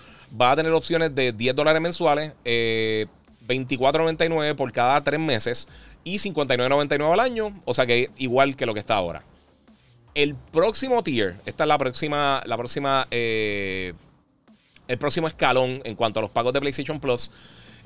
Va 0.41 0.53
a 0.53 0.57
tener 0.57 0.73
opciones 0.73 1.15
de 1.15 1.33
10 1.33 1.55
dólares 1.55 1.83
mensuales, 1.83 2.33
24.99 2.45 4.57
por 4.57 4.73
cada 4.73 5.03
3 5.03 5.21
meses 5.21 5.69
y 6.05 6.17
59.99 6.17 7.13
al 7.13 7.21
año. 7.21 7.59
O 7.65 7.75
sea 7.75 7.87
que 7.87 8.11
igual 8.19 8.57
que 8.57 8.67
lo 8.67 8.75
que 8.75 8.81
está 8.81 8.95
ahora. 8.95 9.23
El 10.15 10.35
próximo 10.35 11.03
tier, 11.03 11.37
esta 11.47 11.65
es 11.65 11.69
la 11.69 11.79
próxima, 11.79 12.43
la 12.47 12.57
próxima, 12.57 13.07
eh, 13.11 13.93
el 14.89 14.99
próximo 14.99 15.29
escalón 15.29 15.81
en 15.85 15.95
cuanto 15.95 16.19
a 16.19 16.23
los 16.23 16.31
pagos 16.31 16.53
de 16.53 16.61
PlayStation 16.61 16.99
Plus. 16.99 17.31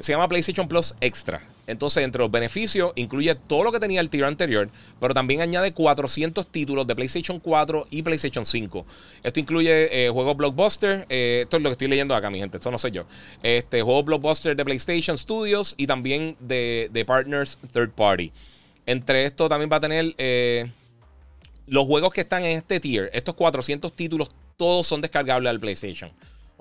Se 0.03 0.11
llama 0.11 0.27
PlayStation 0.27 0.67
Plus 0.67 0.97
Extra. 1.01 1.41
Entonces, 1.69 2.03
entre 2.03 2.23
los 2.23 2.31
beneficios, 2.31 2.93
incluye 2.97 3.33
todo 3.37 3.63
lo 3.63 3.71
que 3.71 3.79
tenía 3.79 4.01
el 4.01 4.11
tier 4.11 4.25
anterior, 4.25 4.69
pero 4.99 5.15
también 5.15 5.41
añade 5.41 5.73
400 5.73 6.45
títulos 6.49 6.89
de 6.89 6.97
PlayStation 6.97 7.39
4 7.39 7.87
y 7.89 8.03
PlayStation 8.03 8.45
5. 8.45 8.85
Esto 9.23 9.39
incluye 9.39 10.07
eh, 10.07 10.11
juegos 10.11 10.37
blockbuster. 10.37 11.07
Eh, 11.09 11.43
esto 11.45 11.57
es 11.57 11.63
lo 11.63 11.69
que 11.69 11.75
estoy 11.75 11.87
leyendo 11.87 12.17
acá, 12.17 12.31
mi 12.31 12.41
gente. 12.41 12.57
Esto 12.57 12.73
no 12.73 12.79
sé 12.79 12.91
yo. 12.91 13.05
Este, 13.45 13.81
juegos 13.81 14.05
blockbuster 14.07 14.57
de 14.57 14.65
PlayStation 14.65 15.17
Studios 15.17 15.75
y 15.77 15.87
también 15.87 16.37
de, 16.41 16.91
de 16.93 17.05
partners 17.05 17.57
third 17.73 17.93
party. 17.93 18.33
Entre 18.87 19.25
esto 19.25 19.49
también 19.49 19.71
va 19.71 19.77
a 19.77 19.81
tener 19.81 20.17
los 21.69 21.87
juegos 21.87 22.13
que 22.13 22.23
están 22.23 22.45
en 22.45 22.59
este 22.59 22.81
tier, 22.81 23.09
estos 23.13 23.37
400 23.37 23.93
títulos, 23.93 24.31
todos 24.57 24.85
son 24.85 25.01
descargables 25.01 25.49
al 25.49 25.61
PlayStation. 25.61 26.11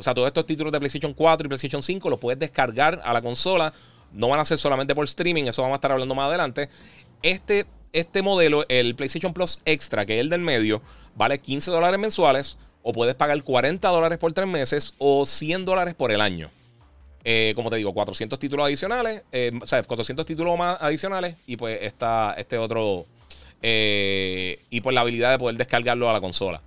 O 0.02 0.04
sea, 0.04 0.16
todos 0.16 0.26
estos 0.26 0.48
títulos 0.48 0.74
de 0.74 0.80
PlayStation 0.80 1.14
4 1.14 1.46
y 1.46 1.48
PlayStation 1.48 1.84
5 1.84 2.10
los 2.10 2.18
puedes 2.18 2.40
descargar 2.40 3.00
a 3.04 3.14
la 3.14 3.22
consola. 3.22 3.72
No 4.12 4.30
van 4.30 4.40
a 4.40 4.46
ser 4.46 4.58
solamente 4.58 4.96
por 4.96 5.06
streaming, 5.06 5.44
eso 5.44 5.62
vamos 5.62 5.76
a 5.76 5.78
estar 5.78 5.92
hablando 5.92 6.16
más 6.16 6.26
adelante. 6.26 6.70
Este, 7.22 7.68
este 7.94 8.24
modelo, 8.24 8.66
el 8.68 8.96
PlayStation 8.96 9.32
Plus 9.32 9.62
Extra, 9.64 10.08
que 10.08 10.16
es 10.16 10.22
el 10.22 10.32
del 10.32 10.42
medio, 10.42 10.82
vale 11.16 11.38
15 11.38 11.70
dólares 11.70 12.00
mensuales. 12.00 12.58
O 12.82 12.94
puedes 12.94 13.14
pagar 13.14 13.44
40 13.44 13.88
dólares 13.90 14.18
por 14.18 14.34
3 14.34 14.48
meses 14.48 14.96
o 14.98 15.24
100 15.24 15.66
dólares 15.66 15.94
por 15.94 16.12
el 16.12 16.20
año. 16.20 16.50
Eh, 17.24 17.54
como 17.56 17.70
te 17.70 17.76
digo, 17.76 17.94
400 17.94 18.40
títulos 18.40 18.66
adicionales, 18.66 19.22
eh, 19.32 19.52
o 19.62 19.68
sea, 19.68 19.84
400 19.84 20.26
títulos 20.26 20.58
más 20.58 20.80
adicionales 20.82 21.36
y 21.46 21.58
pues 21.58 21.78
está 21.84 22.34
este 22.40 22.58
otro 22.58 23.06
y 23.62 24.82
por 24.82 24.94
la 24.94 25.02
habilidad 25.02 25.30
de 25.30 25.38
poder 25.38 25.58
descargarlo 25.58 26.10
a 26.10 26.14
la 26.14 26.22
consola. 26.22 26.60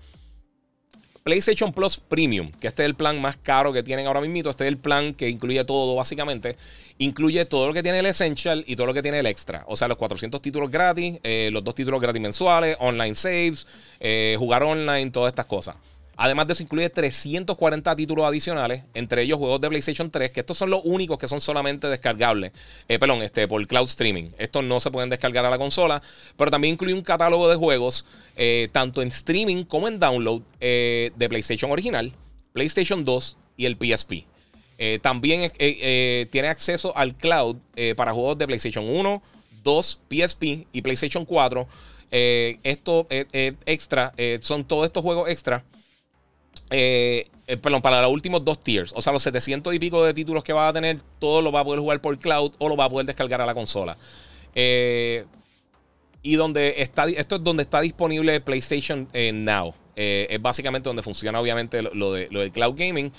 PlayStation 1.25 1.73
Plus 1.73 1.97
Premium, 1.97 2.53
que 2.53 2.67
este 2.67 2.83
es 2.83 2.87
el 2.87 2.95
plan 2.95 3.19
más 3.19 3.39
caro 3.39 3.73
que 3.73 3.83
tienen 3.83 4.07
ahora 4.07 4.21
mismo. 4.21 4.51
Este 4.51 4.65
es 4.65 4.69
el 4.69 4.77
plan 4.77 5.15
que 5.15 5.31
incluye 5.31 5.65
todo, 5.65 5.95
básicamente. 5.95 6.59
Incluye 6.99 7.47
todo 7.47 7.67
lo 7.67 7.73
que 7.73 7.83
tiene 7.83 8.01
el 8.01 8.05
Essential 8.07 8.63
y 8.67 8.77
todo 8.77 8.89
lo 8.89 8.93
que 8.93 9.01
tiene 9.01 9.21
el 9.21 9.27
Extra. 9.27 9.65
O 9.67 9.75
sea, 9.75 9.89
los 9.89 9.97
400 9.97 10.43
títulos 10.43 10.71
gratis, 10.71 11.19
eh, 11.23 11.49
los 11.51 11.65
dos 11.65 11.75
títulos 11.75 11.99
gratis 11.99 12.21
mensuales, 12.21 12.77
online 12.79 13.15
saves, 13.15 13.67
eh, 14.01 14.37
jugar 14.39 14.65
online, 14.65 15.11
todas 15.11 15.31
estas 15.31 15.47
cosas. 15.47 15.77
Además 16.17 16.47
de 16.47 16.53
eso, 16.53 16.63
incluye 16.63 16.89
340 16.91 17.97
títulos 17.97 18.27
adicionales, 18.27 18.85
entre 18.95 19.23
ellos 19.23 19.39
juegos 19.39 19.61
de 19.61 19.69
PlayStation 19.69 20.11
3, 20.11 20.31
que 20.31 20.41
estos 20.41 20.57
son 20.57 20.71
los 20.71 20.81
únicos 20.85 21.19
que 21.19 21.27
son 21.27 21.41
solamente 21.41 21.89
descargables. 21.89 22.53
Eh, 22.89 22.99
perdón, 22.99 23.23
este, 23.23 23.49
por 23.49 23.65
cloud 23.67 23.89
streaming. 23.89 24.31
Estos 24.39 24.63
no 24.63 24.79
se 24.79 24.91
pueden 24.91 25.11
descargar 25.11 25.45
a 25.45 25.51
la 25.51 25.59
consola, 25.59 26.03
pero 26.37 26.51
también 26.51 26.75
incluye 26.75 26.95
un 26.95 27.03
catálogo 27.03 27.49
de 27.49 27.57
juegos, 27.57 28.07
eh, 28.37 28.69
tanto 28.71 29.03
en 29.03 29.09
streaming 29.09 29.65
como 29.65 29.89
en 29.89 29.99
download, 29.99 30.43
eh, 30.61 31.11
de 31.17 31.29
PlayStation 31.29 31.71
original, 31.73 32.13
PlayStation 32.53 33.05
2 33.05 33.37
y 33.57 33.67
el 33.67 33.77
PSP. 33.77 34.27
también 35.03 35.53
tiene 35.57 36.49
acceso 36.49 36.97
al 36.97 37.15
cloud 37.15 37.57
para 37.97 38.13
juegos 38.13 38.37
de 38.39 38.47
PlayStation 38.47 38.85
1, 38.85 39.23
2, 39.63 40.01
PSP 40.11 40.67
y 40.73 40.83
PlayStation 40.83 41.25
4. 41.25 41.67
esto 42.11 43.07
extra, 43.11 44.13
son 44.41 44.65
todos 44.65 44.87
estos 44.87 45.03
juegos 45.03 45.29
extra 45.31 45.65
eh, 46.71 47.29
eh, 47.47 47.57
perdón, 47.57 47.83
para 47.83 48.03
los 48.03 48.11
últimos 48.11 48.45
dos 48.45 48.63
tiers. 48.63 48.93
O 48.95 49.03
sea, 49.03 49.13
los 49.13 49.23
700 49.23 49.75
y 49.75 49.79
pico 49.79 50.05
de 50.05 50.15
títulos 50.15 50.43
que 50.45 50.53
va 50.53 50.69
a 50.69 50.73
tener, 50.73 50.99
todo 51.19 51.43
lo 51.43 51.53
va 51.53 51.61
a 51.61 51.65
poder 51.65 51.81
jugar 51.81 52.01
por 52.01 52.19
cloud 52.19 52.53
o 52.59 52.69
lo 52.69 52.77
va 52.77 52.87
a 52.87 52.91
poder 52.91 53.07
descargar 53.07 53.41
a 53.41 53.47
la 53.47 53.55
consola. 53.55 53.97
Eh, 54.55 55.25
y 56.23 56.37
donde 56.37 56.75
está, 56.79 57.07
esto 57.07 57.37
es 57.37 57.45
donde 57.45 57.65
está 57.65 57.81
disponible 57.81 58.41
PlayStation 58.41 59.09
Now. 59.13 59.75
es 59.95 60.41
básicamente 60.41 60.89
donde 60.89 61.03
funciona, 61.03 61.39
obviamente, 61.39 61.83
lo, 61.83 62.13
de, 62.13 62.29
lo 62.31 62.41
del 62.41 62.51
cloud 62.51 62.75
gaming. 62.77 63.13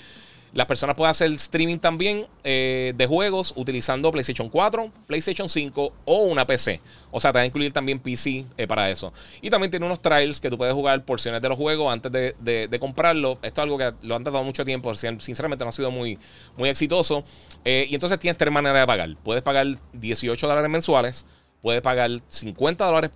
Las 0.56 0.66
personas 0.66 0.96
pueden 0.96 1.10
hacer 1.10 1.30
streaming 1.32 1.76
también 1.76 2.26
eh, 2.42 2.94
de 2.96 3.06
juegos 3.06 3.52
utilizando 3.56 4.10
PlayStation 4.10 4.48
4, 4.48 4.90
PlayStation 5.06 5.50
5 5.50 5.92
o 6.06 6.22
una 6.22 6.46
PC. 6.46 6.80
O 7.10 7.20
sea, 7.20 7.30
te 7.30 7.40
va 7.40 7.42
a 7.42 7.46
incluir 7.46 7.74
también 7.74 7.98
PC 7.98 8.46
eh, 8.56 8.66
para 8.66 8.88
eso. 8.88 9.12
Y 9.42 9.50
también 9.50 9.70
tiene 9.70 9.84
unos 9.84 10.00
trials 10.00 10.40
que 10.40 10.48
tú 10.48 10.56
puedes 10.56 10.72
jugar 10.72 11.04
porciones 11.04 11.42
de 11.42 11.50
los 11.50 11.58
juegos 11.58 11.92
antes 11.92 12.10
de, 12.10 12.78
comprarlo. 12.80 13.32
Esto 13.42 13.60
es 13.60 13.64
algo 13.64 13.76
que 13.76 13.92
lo 14.00 14.16
han 14.16 14.24
tratado 14.24 14.42
mucho 14.44 14.64
tiempo. 14.64 14.94
Sinceramente 14.94 15.62
no 15.62 15.68
ha 15.68 15.72
sido 15.72 15.90
muy, 15.90 16.18
muy 16.56 16.70
exitoso. 16.70 17.22
Eh, 17.62 17.86
y 17.90 17.94
entonces 17.94 18.18
tienes 18.18 18.38
tres 18.38 18.50
maneras 18.50 18.80
de 18.80 18.86
pagar. 18.86 19.10
Puedes 19.22 19.42
pagar 19.42 19.66
18 19.92 20.48
dólares 20.48 20.70
mensuales. 20.70 21.26
Puedes 21.60 21.82
pagar 21.82 22.10
50 22.30 22.82
dólares 22.82 23.10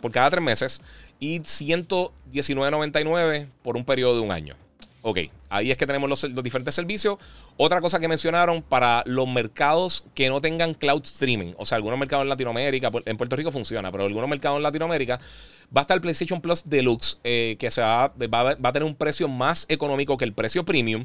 por 0.00 0.10
cada 0.10 0.30
tres 0.30 0.42
meses. 0.42 0.80
Y 1.18 1.40
119.99 1.40 3.46
por 3.62 3.76
un 3.76 3.84
periodo 3.84 4.14
de 4.14 4.20
un 4.20 4.32
año. 4.32 4.54
Ok, 5.02 5.18
ahí 5.50 5.70
es 5.70 5.76
que 5.76 5.86
tenemos 5.86 6.08
los, 6.08 6.42
diferentes 6.42 6.74
servicios. 6.74 7.18
Otra 7.58 7.82
cosa 7.82 8.00
que 8.00 8.08
mencionaron 8.08 8.62
para 8.62 9.02
los 9.04 9.28
mercados 9.28 10.04
que 10.14 10.28
no 10.28 10.40
tengan 10.40 10.72
cloud 10.72 11.02
streaming, 11.04 11.52
o 11.58 11.66
sea, 11.66 11.76
algunos 11.76 11.98
mercados 11.98 12.22
en 12.22 12.30
Latinoamérica, 12.30 12.90
en 13.04 13.16
Puerto 13.18 13.36
Rico 13.36 13.52
funciona, 13.52 13.92
pero 13.92 14.04
algunos 14.04 14.30
mercados 14.30 14.56
en 14.56 14.62
Latinoamérica, 14.62 15.20
va 15.76 15.80
a 15.80 15.82
estar 15.82 15.96
el 15.96 16.00
PlayStation 16.00 16.40
Plus 16.40 16.62
Deluxe, 16.64 17.18
eh, 17.24 17.56
que 17.58 17.70
se 17.70 17.82
va, 17.82 18.04
a 18.04 18.72
tener 18.72 18.84
un 18.84 18.94
precio 18.94 19.28
más 19.28 19.66
económico 19.68 20.16
que 20.16 20.24
el 20.24 20.32
precio 20.32 20.64
premium. 20.64 21.04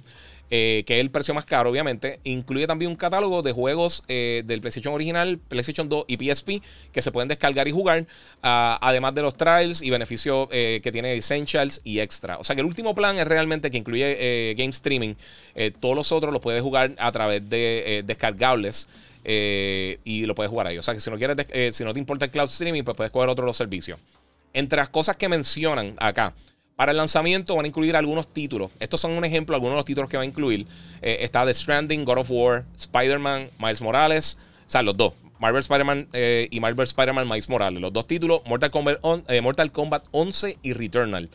Eh, 0.52 0.84
que 0.86 0.96
es 0.96 1.02
el 1.02 1.10
precio 1.10 1.34
más 1.34 1.46
caro, 1.46 1.72
obviamente. 1.72 2.20
Incluye 2.24 2.68
también 2.68 2.92
un 2.92 2.98
catálogo 2.98 3.42
de 3.42 3.52
juegos 3.52 4.04
eh, 4.08 4.44
del 4.46 4.62
PlayStation 4.62 4.94
original, 4.94 5.40
PlayStation 5.40 5.90
2 5.90 6.06
y 6.08 6.18
PSP 6.18 6.62
que 6.92 7.02
se 7.02 7.12
pueden 7.12 7.28
descargar 7.28 7.68
y 7.68 7.72
jugar, 7.72 8.06
ah, 8.44 8.78
además 8.82 9.16
de 9.16 9.24
los 9.24 9.36
trials 9.36 9.82
y 9.82 9.90
beneficios 9.90 10.48
eh, 10.52 10.82
que 10.84 10.92
tiene 10.92 11.16
Essentials 11.16 11.82
y 11.84 12.00
Extra. 12.00 12.38
O 12.38 12.44
sea 12.44 12.56
que 12.56 12.62
el 12.62 12.68
último 12.68 12.94
plan 12.94 13.18
es 13.18 13.28
realmente 13.28 13.72
que 13.72 13.78
incluye 13.78 14.54
game 14.56 14.70
streaming. 14.70 15.16
todos 15.80 15.96
los 15.96 16.12
otros 16.12 16.32
los 16.32 16.42
puedes 16.42 16.62
jugar 16.62 16.94
a 17.00 17.12
través 17.12 17.50
de 17.50 18.04
descargables. 18.06 18.88
y 19.24 20.26
lo 20.26 20.36
puedes 20.36 20.50
jugar 20.52 20.68
ahí. 20.68 20.78
O 20.78 20.84
sea 20.84 20.94
que 20.94 21.00
si 21.00 21.10
no 21.10 21.18
quieres, 21.18 21.76
si 21.76 21.84
no 21.84 21.94
te 21.94 22.00
importa 22.00 22.26
el 22.26 22.32
cloud 22.32 22.50
streaming, 22.50 22.84
pues 22.84 22.96
puedes 22.96 23.12
coger 23.12 23.30
otros 23.30 23.46
los 23.46 23.58
servicios. 23.58 24.00
Entre 24.54 24.78
las 24.78 24.90
cosas 24.90 25.18
que 25.18 25.28
mencionan 25.28 25.96
acá, 25.98 26.34
para 26.76 26.92
el 26.92 26.98
lanzamiento 26.98 27.56
van 27.56 27.66
a 27.66 27.68
incluir 27.68 27.96
algunos 27.96 28.28
títulos. 28.28 28.72
Estos 28.80 29.00
son 29.00 29.12
un 29.12 29.24
ejemplo, 29.24 29.56
algunos 29.56 29.74
de 29.74 29.78
los 29.78 29.86
títulos 29.86 30.10
que 30.10 30.18
va 30.18 30.24
a 30.24 30.26
incluir. 30.26 30.68
Eh, 31.02 31.18
está 31.22 31.46
The 31.46 31.54
Stranding, 31.54 32.04
God 32.04 32.20
of 32.20 32.32
War, 32.32 32.66
Spider-Man, 32.78 33.50
Miles 33.60 33.82
Morales. 33.82 34.38
O 34.68 34.70
sea, 34.70 34.82
los 34.82 34.98
dos. 34.98 35.14
Marvel 35.40 35.60
Spider-Man 35.60 36.08
eh, 36.14 36.48
y 36.50 36.60
Marvel 36.60 36.86
Spider-Man 36.86 37.28
Miles 37.28 37.50
Morales. 37.50 37.82
Los 37.82 37.94
dos 37.94 38.08
títulos, 38.08 38.42
Mortal 38.46 38.72
Kombat, 38.72 39.00
eh, 39.28 39.70
Kombat 39.72 40.06
11 40.12 40.58
y 40.62 40.74
Returnal. 40.74 41.30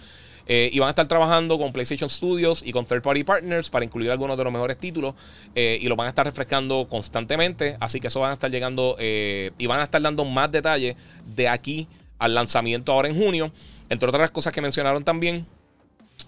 y 0.46 0.78
van 0.78 0.88
a 0.88 0.90
estar 0.90 1.06
trabajando 1.06 1.58
con 1.58 1.72
PlayStation 1.72 2.10
Studios 2.10 2.62
y 2.64 2.72
con 2.72 2.84
third 2.84 3.02
party 3.02 3.22
partners 3.22 3.70
para 3.70 3.84
incluir 3.84 4.10
algunos 4.10 4.36
de 4.36 4.44
los 4.44 4.52
mejores 4.52 4.78
títulos. 4.78 5.14
y 5.54 5.86
lo 5.86 5.96
van 5.96 6.06
a 6.06 6.10
estar 6.10 6.26
refrescando 6.26 6.86
constantemente. 6.88 7.76
Así 7.78 8.00
que 8.00 8.08
eso 8.08 8.20
van 8.20 8.30
a 8.30 8.34
estar 8.34 8.50
llegando 8.50 8.96
y 8.98 9.66
van 9.66 9.80
a 9.80 9.84
estar 9.84 10.02
dando 10.02 10.24
más 10.24 10.50
detalles 10.50 10.96
de 11.24 11.48
aquí 11.48 11.86
al 12.18 12.34
lanzamiento 12.34 12.92
ahora 12.92 13.08
en 13.08 13.16
junio. 13.16 13.52
Entre 13.90 14.08
otras 14.08 14.30
cosas 14.30 14.52
que 14.52 14.60
mencionaron 14.62 15.04
también 15.04 15.44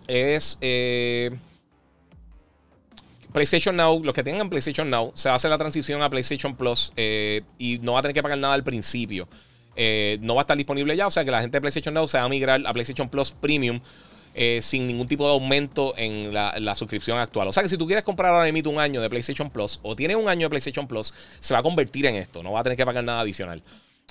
es 0.08 0.58
eh, 0.60 1.30
PlayStation 3.32 3.76
Now. 3.76 4.02
Los 4.02 4.14
que 4.14 4.24
tengan 4.24 4.50
PlayStation 4.50 4.90
Now, 4.90 5.12
se 5.14 5.28
hace 5.28 5.48
la 5.48 5.56
transición 5.56 6.02
a 6.02 6.10
PlayStation 6.10 6.56
Plus 6.56 6.92
eh, 6.96 7.42
y 7.58 7.78
no 7.78 7.92
va 7.92 8.00
a 8.00 8.02
tener 8.02 8.14
que 8.14 8.22
pagar 8.22 8.38
nada 8.38 8.54
al 8.54 8.64
principio. 8.64 9.28
Eh, 9.76 10.18
no 10.20 10.34
va 10.34 10.40
a 10.40 10.42
estar 10.42 10.56
disponible 10.56 10.94
ya, 10.96 11.06
o 11.06 11.10
sea 11.10 11.24
que 11.24 11.30
la 11.30 11.40
gente 11.40 11.56
de 11.56 11.60
PlayStation 11.60 11.94
Now 11.94 12.06
se 12.08 12.18
va 12.18 12.24
a 12.24 12.28
migrar 12.28 12.60
a 12.66 12.72
PlayStation 12.72 13.08
Plus 13.08 13.30
Premium. 13.30 13.80
sin 14.60 14.86
ningún 14.88 15.06
tipo 15.06 15.24
de 15.26 15.32
aumento 15.32 15.94
en 15.96 16.34
la, 16.34 16.74
suscripción 16.74 17.18
actual. 17.18 17.46
O 17.46 17.52
sea 17.52 17.62
que 17.62 17.68
si 17.68 17.76
tú 17.76 17.86
quieres 17.86 18.02
comprar 18.02 18.34
ahora 18.34 18.50
mismo 18.50 18.72
un 18.72 18.80
año 18.80 19.00
de 19.00 19.08
PlayStation 19.08 19.50
Plus 19.50 19.78
o 19.82 19.94
tienes 19.94 20.16
un 20.16 20.28
año 20.28 20.46
de 20.46 20.50
PlayStation 20.50 20.88
Plus, 20.88 21.14
se 21.38 21.54
va 21.54 21.60
a 21.60 21.62
convertir 21.62 22.06
en 22.06 22.16
esto. 22.16 22.42
No 22.42 22.52
va 22.52 22.60
a 22.60 22.62
tener 22.64 22.76
que 22.76 22.84
pagar 22.84 23.04
nada 23.04 23.20
adicional. 23.20 23.62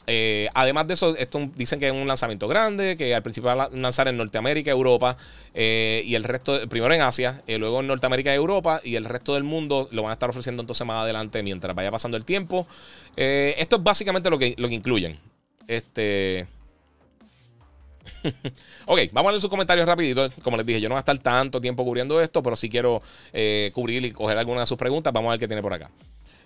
Eh, 0.07 0.49
además 0.53 0.87
de 0.87 0.95
eso, 0.95 1.15
dicen 1.55 1.79
que 1.79 1.87
es 1.87 1.93
un 1.93 2.07
lanzamiento 2.07 2.47
grande, 2.47 2.97
que 2.97 3.13
al 3.13 3.21
principio 3.21 3.55
va 3.55 3.63
a 3.63 3.69
lanzar 3.69 4.07
en 4.07 4.17
Norteamérica, 4.17 4.71
Europa 4.71 5.15
eh, 5.53 6.03
y 6.05 6.15
el 6.15 6.23
resto, 6.23 6.67
primero 6.67 6.93
en 6.93 7.01
Asia, 7.01 7.41
eh, 7.47 7.57
luego 7.57 7.81
en 7.81 7.87
Norteamérica 7.87 8.31
y 8.33 8.35
Europa 8.35 8.81
y 8.83 8.95
el 8.95 9.05
resto 9.05 9.35
del 9.35 9.43
mundo 9.43 9.87
lo 9.91 10.03
van 10.03 10.11
a 10.11 10.13
estar 10.13 10.29
ofreciendo 10.29 10.61
entonces 10.61 10.85
más 10.87 11.03
adelante 11.03 11.43
mientras 11.43 11.75
vaya 11.75 11.91
pasando 11.91 12.17
el 12.17 12.25
tiempo. 12.25 12.67
esto 13.15 13.75
es 13.75 13.83
básicamente 13.83 14.29
lo 14.29 14.39
que, 14.39 14.55
lo 14.57 14.67
que 14.67 14.75
incluyen. 14.75 15.19
Este... 15.67 16.47
ok, 18.87 18.99
vamos 19.11 19.29
a 19.29 19.31
ver 19.33 19.41
sus 19.41 19.49
comentarios 19.49 19.87
rapidito. 19.87 20.29
Como 20.43 20.57
les 20.57 20.65
dije, 20.65 20.81
yo 20.81 20.89
no 20.89 20.95
voy 20.95 20.99
a 20.99 21.01
estar 21.01 21.17
tanto 21.19 21.61
tiempo 21.61 21.85
cubriendo 21.85 22.19
esto, 22.19 22.41
pero 22.41 22.55
si 22.55 22.67
quiero 22.67 23.01
cubrir 23.73 24.03
y 24.03 24.11
coger 24.11 24.37
alguna 24.37 24.61
de 24.61 24.65
sus 24.65 24.77
preguntas. 24.77 25.13
Vamos 25.13 25.29
a 25.29 25.31
ver 25.31 25.39
qué 25.39 25.47
tiene 25.47 25.61
por 25.61 25.73
acá. 25.73 25.89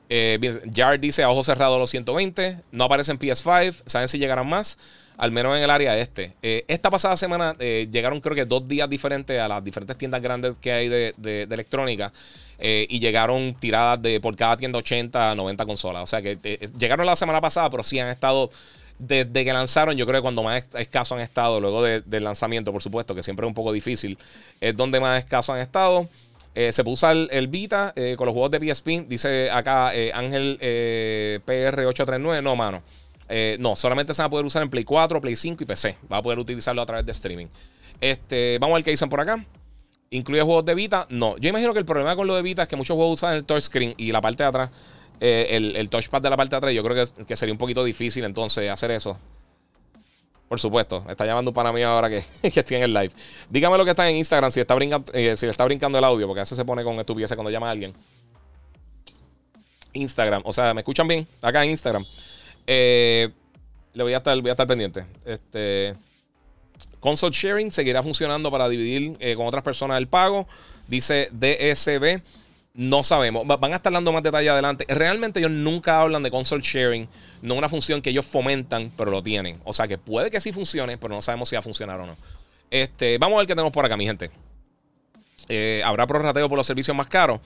Eh, 0.09 0.62
Jar 0.74 1.00
dice 1.00 1.24
a 1.24 1.29
ojos 1.29 1.45
cerrados 1.45 1.79
los 1.79 1.89
120. 1.89 2.59
No 2.71 2.83
aparece 2.85 3.12
en 3.12 3.19
PS5. 3.19 3.83
Saben 3.85 4.07
si 4.07 4.17
llegarán 4.17 4.47
más. 4.47 4.77
Al 5.17 5.31
menos 5.31 5.55
en 5.55 5.63
el 5.63 5.69
área 5.69 5.97
este. 5.97 6.33
Eh, 6.41 6.65
esta 6.67 6.89
pasada 6.89 7.15
semana 7.15 7.55
eh, 7.59 7.88
llegaron 7.89 8.19
creo 8.19 8.35
que 8.35 8.43
dos 8.43 8.67
días 8.67 8.89
diferentes 8.89 9.39
a 9.39 9.47
las 9.47 9.63
diferentes 9.63 9.97
tiendas 9.97 10.21
grandes 10.21 10.55
que 10.59 10.71
hay 10.74 10.89
de, 10.89 11.47
electrónica. 11.50 12.12
y 12.59 13.00
llegaron 13.00 13.53
tiradas 13.55 14.01
de 14.01 14.19
por 14.19 14.35
cada 14.35 14.57
tienda 14.57 14.79
80 14.79 15.31
a 15.31 15.35
90 15.35 15.65
consolas. 15.65 16.03
O 16.03 16.07
sea 16.07 16.21
que 16.21 16.38
llegaron 16.77 17.05
la 17.05 17.15
semana 17.15 17.39
pasada, 17.39 17.69
pero 17.69 17.83
sí 17.83 17.97
han 17.97 18.09
estado 18.09 18.50
desde 18.97 19.43
que 19.43 19.53
lanzaron, 19.53 19.95
yo 19.95 20.05
creo 20.05 20.19
que 20.19 20.21
cuando 20.21 20.43
más 20.43 20.63
escasos 20.74 21.17
han 21.17 21.21
estado, 21.21 21.59
luego 21.59 21.83
del 21.83 22.24
lanzamiento, 22.24 22.71
por 22.71 22.81
supuesto, 22.81 23.13
que 23.13 23.24
siempre 23.24 23.45
es 23.45 23.50
un 23.50 23.53
poco 23.53 23.74
difícil, 23.74 24.17
es 24.62 24.75
donde 24.75 25.00
más 25.00 25.19
escasos 25.19 25.55
han 25.55 25.62
estado. 25.62 26.07
Eh, 26.55 26.71
se 26.71 26.85
puso 26.85 27.12
el, 27.12 27.27
el 27.31 27.50
Vita 27.50 27.91
eh, 27.97 28.15
con 28.17 28.25
los 28.25 28.33
juegos 28.33 28.50
de 28.51 28.74
PSP. 28.74 29.07
Dice 29.07 29.51
acá 29.51 29.93
eh, 29.93 30.12
Ángel 30.13 30.57
PR839. 31.45 32.41
No, 32.41 32.55
mano. 32.55 32.81
no, 33.59 33.75
solamente 33.75 34.13
se 34.13 34.21
va 34.21 34.27
a 34.27 34.29
poder 34.29 34.45
usar 34.45 34.63
en 34.63 34.69
Play 34.69 34.85
4, 34.85 35.19
Play 35.19 35.35
5 35.35 35.63
y 35.63 35.67
PC. 35.67 35.97
Va 36.12 36.17
a 36.17 36.21
poder 36.21 36.39
utilizarlo 36.39 36.81
a 36.81 36.85
través 36.85 37.05
de 37.05 37.12
streaming. 37.12 37.47
Este, 38.00 38.57
vamos 38.59 38.75
a 38.75 38.77
ver 38.77 38.85
qué 38.85 38.91
dicen 38.91 39.09
por 39.09 39.19
acá. 39.19 39.45
¿Incluye 40.12 40.41
juegos 40.41 40.63
de 40.63 40.75
Vita? 40.75 41.07
No. 41.09 41.38
Yo 41.38 41.50
imagino 41.50 41.74
que 41.74 41.79
el 41.79 41.85
problema 41.85 42.15
con 42.15 42.25
lo 42.25 42.35
de 42.35 42.41
Vita 42.41 42.63
es 42.63 42.69
que 42.69 42.77
muchos 42.77 42.95
juegos 42.95 43.19
usan 43.19 43.33
el 43.35 43.43
touchscreen 43.43 43.93
y 43.97 44.13
la 44.13 44.21
parte 44.21 44.43
de 44.43 44.50
atrás, 44.50 44.69
el, 45.19 45.89
touchpad 45.89 46.21
de 46.21 46.29
la 46.29 46.38
parte 46.38 46.51
de 46.51 46.57
atrás. 46.57 46.74
Yo 46.74 46.83
creo 46.83 47.05
que, 47.05 47.25
que 47.25 47.35
sería 47.35 47.51
un 47.51 47.59
poquito 47.59 47.83
difícil 47.83 48.24
entonces 48.24 48.69
hacer 48.69 48.91
eso. 48.91 49.19
Por 50.48 50.60
supuesto, 50.60 51.04
está 51.10 51.25
llamando 51.25 51.52
un 51.52 51.56
pana 51.56 51.74
mío 51.74 51.88
ahora 51.90 52.10
que, 52.10 52.24
que 52.52 52.60
estoy 52.60 52.78
en 52.78 52.84
el 52.84 52.94
live. 52.94 53.12
Dígame 53.50 53.78
lo 53.78 53.86
que 53.86 53.92
está 53.92 54.08
en 54.10 54.16
Instagram, 54.18 54.52
si, 54.52 54.60
está 54.60 54.75
brincando, 54.75 55.12
eh, 55.14 55.36
si 55.36 55.46
le 55.46 55.52
está 55.52 55.66
brincando 55.66 55.98
el 55.98 56.04
audio, 56.04 56.28
porque 56.28 56.42
a 56.42 56.44
veces 56.44 56.56
se 56.56 56.66
pone 56.66 56.84
con 56.84 57.00
estupideces 57.00 57.36
cuando 57.36 57.50
llama 57.50 57.68
a 57.68 57.72
alguien. 57.72 57.94
Instagram, 59.94 60.44
o 60.46 60.54
sea, 60.54 60.74
¿me 60.74 60.82
escuchan 60.82 61.08
bien? 61.08 61.25
Acá 61.42 61.64
en 61.64 61.72
Instagram. 61.72 62.06
Eh, 62.68 63.30
le 63.94 64.04
voy 64.04 64.14
a 64.14 64.18
estar, 64.18 64.40
voy 64.40 64.50
a 64.50 64.54
estar 64.54 64.68
pendiente. 64.68 65.06
Este. 65.25 65.96
Console 67.00 67.34
sharing 67.34 67.72
seguirá 67.72 68.04
funcionando 68.04 68.52
para 68.52 68.68
dividir 68.68 69.16
eh, 69.20 69.36
con 69.36 69.48
otras 69.48 69.64
personas 69.64 69.98
el 69.98 70.08
pago. 70.08 70.48
Dice 70.88 71.30
DSB. 71.32 72.22
No 72.75 73.03
sabemos. 73.03 73.48
Van 73.48 73.72
a 73.72 73.77
estar 73.77 73.91
dando 73.91 74.12
más 74.12 74.22
detalle 74.22 74.50
adelante. 74.50 74.86
Realmente 74.89 75.39
ellos 75.39 75.51
nunca 75.51 76.01
hablan 76.01 76.24
de 76.24 76.29
console 76.29 76.62
sharing. 76.62 77.08
No 77.41 77.55
una 77.55 77.70
función 77.70 78.01
que 78.01 78.10
ellos 78.10 78.25
fomentan, 78.25 78.91
pero 78.98 79.12
lo 79.12 79.24
tienen. 79.24 79.60
O 79.63 79.72
sea 79.72 79.88
que 79.88 79.98
puede 79.98 80.29
que 80.29 80.41
sí 80.41 80.51
funcione, 80.51 80.98
pero 80.98 81.15
no 81.15 81.22
sabemos 81.22 81.48
si 81.48 81.55
va 81.55 81.62
a 81.62 81.63
funcionar 81.63 82.01
o 82.01 82.05
no. 82.05 82.17
Este, 82.70 83.17
vamos 83.17 83.38
a 83.38 83.39
ver 83.39 83.48
qué 83.48 83.53
tenemos 83.53 83.72
por 83.72 83.86
acá, 83.86 83.96
mi 83.96 84.05
gente. 84.05 84.29
Eh, 85.48 85.82
¿Habrá 85.86 86.05
prorrateo 86.05 86.50
por 86.50 86.58
los 86.58 86.67
servicios 86.67 86.96
más 86.96 87.08
caros? 87.08 87.39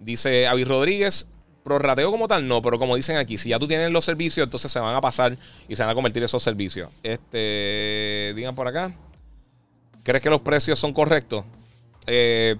Dice 0.00 0.48
Avi 0.48 0.64
Rodríguez. 0.64 1.28
Prorrateo 1.62 2.10
como 2.10 2.28
tal, 2.28 2.46
no, 2.46 2.60
pero 2.60 2.78
como 2.78 2.94
dicen 2.94 3.16
aquí, 3.16 3.38
si 3.38 3.48
ya 3.48 3.58
tú 3.58 3.66
tienes 3.66 3.90
los 3.90 4.04
servicios, 4.04 4.44
entonces 4.44 4.70
se 4.70 4.78
van 4.80 4.94
a 4.94 5.00
pasar 5.00 5.34
y 5.66 5.74
se 5.74 5.82
van 5.82 5.90
a 5.90 5.94
convertir 5.94 6.22
esos 6.22 6.42
servicios. 6.42 6.90
Este, 7.02 8.34
digan 8.36 8.54
por 8.54 8.68
acá. 8.68 8.94
¿Crees 10.02 10.22
que 10.22 10.28
los 10.28 10.42
precios 10.42 10.78
son 10.78 10.92
correctos? 10.92 11.44
Eh, 12.06 12.56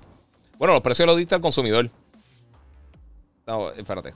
bueno, 0.57 0.73
los 0.73 0.83
precios 0.83 1.07
los 1.07 1.19
diste 1.19 1.35
al 1.35 1.43
consumidor. 1.43 1.91
No, 3.47 3.71
espérate. 3.71 4.15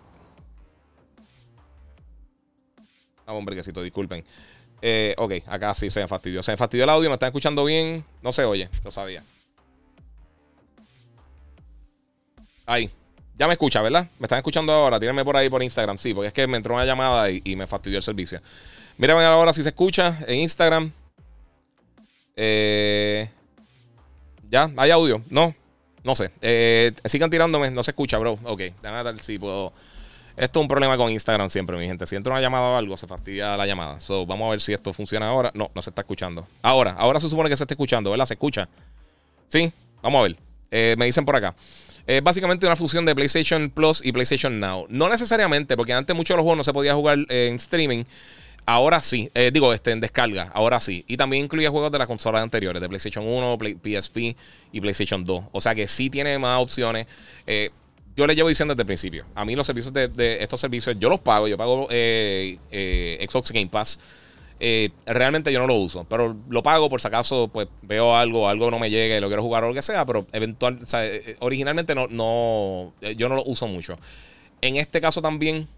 Ah, 3.26 3.34
hombre, 3.34 3.54
que 3.54 3.82
disculpen. 3.82 4.24
Eh, 4.80 5.14
ok, 5.18 5.32
acá 5.46 5.74
sí 5.74 5.90
se 5.90 6.00
me 6.00 6.08
fastidió. 6.08 6.42
Se 6.42 6.52
me 6.52 6.56
fastidió 6.56 6.84
el 6.84 6.90
audio, 6.90 7.10
me 7.10 7.14
están 7.14 7.28
escuchando 7.28 7.64
bien. 7.64 8.04
No 8.22 8.32
se 8.32 8.44
oye, 8.44 8.70
lo 8.84 8.90
sabía. 8.90 9.22
Ahí. 12.64 12.90
Ya 13.36 13.46
me 13.46 13.52
escucha, 13.52 13.82
¿verdad? 13.82 14.08
Me 14.18 14.24
están 14.26 14.38
escuchando 14.38 14.72
ahora. 14.72 14.98
Tírenme 14.98 15.24
por 15.24 15.36
ahí 15.36 15.48
por 15.48 15.62
Instagram. 15.62 15.96
Sí, 15.98 16.12
porque 16.12 16.28
es 16.28 16.34
que 16.34 16.46
me 16.46 16.56
entró 16.56 16.74
una 16.74 16.84
llamada 16.84 17.30
y, 17.30 17.54
me 17.54 17.66
fastidió 17.66 17.98
el 17.98 18.02
servicio. 18.02 18.40
Mírame 18.96 19.24
ahora 19.24 19.52
si 19.52 19.62
se 19.62 19.68
escucha 19.68 20.18
en 20.26 20.40
Instagram. 20.40 20.90
Eh, 22.34 23.30
¿Ya? 24.50 24.70
¿Hay 24.76 24.90
audio? 24.90 25.22
No. 25.30 25.54
No 26.08 26.14
sé. 26.14 26.30
Eh, 26.40 26.94
sigan 27.04 27.28
tirándome. 27.28 27.70
No 27.70 27.82
se 27.82 27.90
escucha, 27.90 28.16
bro. 28.16 28.38
Ok. 28.44 28.60
Déjame 28.80 29.02
ver 29.02 29.20
si 29.20 29.38
puedo. 29.38 29.74
Esto 30.38 30.60
es 30.60 30.62
un 30.62 30.66
problema 30.66 30.96
con 30.96 31.10
Instagram 31.10 31.50
siempre, 31.50 31.76
mi 31.76 31.86
gente. 31.86 32.06
Si 32.06 32.16
entra 32.16 32.32
una 32.32 32.40
llamada 32.40 32.64
o 32.64 32.76
algo, 32.76 32.96
se 32.96 33.06
fastidia 33.06 33.58
la 33.58 33.66
llamada. 33.66 34.00
So, 34.00 34.24
vamos 34.24 34.46
a 34.46 34.50
ver 34.52 34.60
si 34.62 34.72
esto 34.72 34.94
funciona 34.94 35.28
ahora. 35.28 35.50
No, 35.52 35.70
no 35.74 35.82
se 35.82 35.90
está 35.90 36.00
escuchando. 36.00 36.46
Ahora, 36.62 36.92
ahora 36.92 37.20
se 37.20 37.28
supone 37.28 37.50
que 37.50 37.58
se 37.58 37.64
está 37.64 37.74
escuchando, 37.74 38.10
¿verdad? 38.10 38.24
¿Se 38.24 38.32
escucha? 38.32 38.66
Sí, 39.48 39.70
vamos 40.00 40.20
a 40.20 40.22
ver. 40.22 40.36
Eh, 40.70 40.94
me 40.96 41.04
dicen 41.04 41.26
por 41.26 41.36
acá. 41.36 41.54
Es 42.06 42.22
básicamente 42.22 42.64
una 42.64 42.74
fusión 42.74 43.04
de 43.04 43.14
PlayStation 43.14 43.68
Plus 43.68 44.00
y 44.02 44.10
PlayStation 44.10 44.58
Now. 44.58 44.86
No 44.88 45.10
necesariamente, 45.10 45.76
porque 45.76 45.92
antes 45.92 46.16
muchos 46.16 46.30
de 46.30 46.36
los 46.36 46.44
juegos 46.44 46.56
no 46.56 46.64
se 46.64 46.72
podía 46.72 46.94
jugar 46.94 47.18
en 47.28 47.56
streaming. 47.56 48.04
Ahora 48.70 49.00
sí, 49.00 49.30
eh, 49.32 49.50
digo, 49.50 49.72
este, 49.72 49.92
en 49.92 50.00
descarga, 50.00 50.50
ahora 50.52 50.78
sí. 50.78 51.02
Y 51.08 51.16
también 51.16 51.44
incluye 51.44 51.66
juegos 51.68 51.90
de 51.90 51.96
las 51.96 52.06
consolas 52.06 52.42
anteriores, 52.42 52.82
de 52.82 52.86
PlayStation 52.86 53.26
1, 53.26 53.56
PSP 53.82 54.36
y 54.72 54.80
PlayStation 54.82 55.24
2. 55.24 55.44
O 55.52 55.60
sea 55.62 55.74
que 55.74 55.88
sí 55.88 56.10
tiene 56.10 56.38
más 56.38 56.60
opciones. 56.60 57.06
Eh, 57.46 57.70
yo 58.14 58.26
le 58.26 58.34
llevo 58.34 58.50
diciendo 58.50 58.74
desde 58.74 58.82
el 58.82 58.86
principio. 58.86 59.24
A 59.34 59.46
mí 59.46 59.56
los 59.56 59.66
servicios 59.66 59.94
de, 59.94 60.36
estos 60.42 60.60
servicios, 60.60 60.94
yo 61.00 61.08
los 61.08 61.20
pago. 61.20 61.48
Yo 61.48 61.56
pago 61.56 61.88
eh, 61.90 63.26
Xbox 63.26 63.52
Game 63.52 63.68
Pass. 63.68 64.00
Realmente 65.06 65.50
yo 65.50 65.60
no 65.60 65.66
lo 65.66 65.76
uso, 65.76 66.04
pero 66.04 66.36
lo 66.50 66.62
pago 66.62 66.90
por 66.90 67.00
si 67.00 67.08
acaso 67.08 67.48
pues 67.48 67.68
veo 67.80 68.14
algo, 68.14 68.50
algo 68.50 68.70
no 68.70 68.78
me 68.78 68.90
llegue, 68.90 69.18
lo 69.18 69.28
quiero 69.28 69.42
jugar 69.42 69.64
o 69.64 69.68
lo 69.68 69.74
que 69.74 69.80
sea, 69.80 70.04
pero 70.04 70.26
eventual, 70.32 70.78
originalmente 71.38 71.94
no, 71.94 72.06
no, 72.08 72.92
yo 73.16 73.30
no 73.30 73.36
lo 73.36 73.44
uso 73.44 73.66
mucho. 73.66 73.98
En 74.60 74.76
este 74.76 75.00
caso 75.00 75.22
también, 75.22 75.68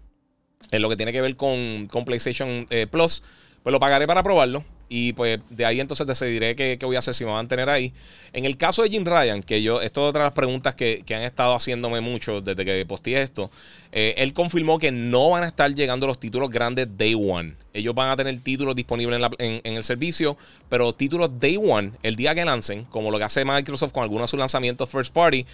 en 0.69 0.81
lo 0.81 0.89
que 0.89 0.97
tiene 0.97 1.11
que 1.11 1.21
ver 1.21 1.35
con, 1.35 1.87
con 1.87 2.05
PlayStation 2.05 2.67
Plus, 2.91 3.23
pues 3.63 3.71
lo 3.71 3.79
pagaré 3.79 4.07
para 4.07 4.23
probarlo. 4.23 4.63
Y 4.93 5.13
pues 5.13 5.39
de 5.49 5.65
ahí 5.65 5.79
entonces 5.79 6.05
decidiré 6.05 6.53
qué, 6.53 6.75
qué, 6.77 6.85
voy 6.85 6.97
a 6.97 6.99
hacer 6.99 7.13
si 7.13 7.23
me 7.23 7.31
van 7.31 7.45
a 7.45 7.47
tener 7.47 7.69
ahí. 7.69 7.93
En 8.33 8.43
el 8.43 8.57
caso 8.57 8.83
de 8.83 8.89
Jim 8.89 9.05
Ryan, 9.05 9.41
que 9.41 9.63
yo, 9.63 9.79
esto 9.81 10.03
es 10.03 10.09
otra 10.09 10.23
de 10.23 10.25
las 10.25 10.33
preguntas 10.33 10.75
que, 10.75 11.03
que 11.05 11.15
han 11.15 11.23
estado 11.23 11.55
haciéndome 11.55 12.01
mucho 12.01 12.41
desde 12.41 12.65
que 12.65 12.85
posteé 12.85 13.21
esto. 13.21 13.49
Eh, 13.93 14.15
él 14.17 14.33
confirmó 14.33 14.79
que 14.79 14.91
no 14.91 15.29
van 15.29 15.43
a 15.43 15.47
estar 15.47 15.73
llegando 15.73 16.07
los 16.07 16.19
títulos 16.19 16.49
grandes 16.49 16.89
Day 16.97 17.13
One. 17.13 17.55
Ellos 17.73 17.95
van 17.95 18.09
a 18.09 18.17
tener 18.17 18.37
títulos 18.39 18.75
disponibles 18.75 19.21
en, 19.39 19.61
el 19.63 19.83
servicio, 19.83 20.37
pero 20.69 20.93
títulos 20.93 21.39
Day 21.39 21.57
One, 21.57 21.91
el 22.03 22.15
día 22.15 22.35
que 22.35 22.43
lancen, 22.43 22.85
como 22.85 23.11
lo 23.11 23.17
que 23.17 23.25
hace 23.25 23.45
Microsoft 23.45 23.93
con 23.93 24.03
algunos 24.03 24.29
de 24.29 24.31
sus 24.31 24.39
lanzamientos 24.39 24.89
First 24.89 25.13
Party, 25.13 25.45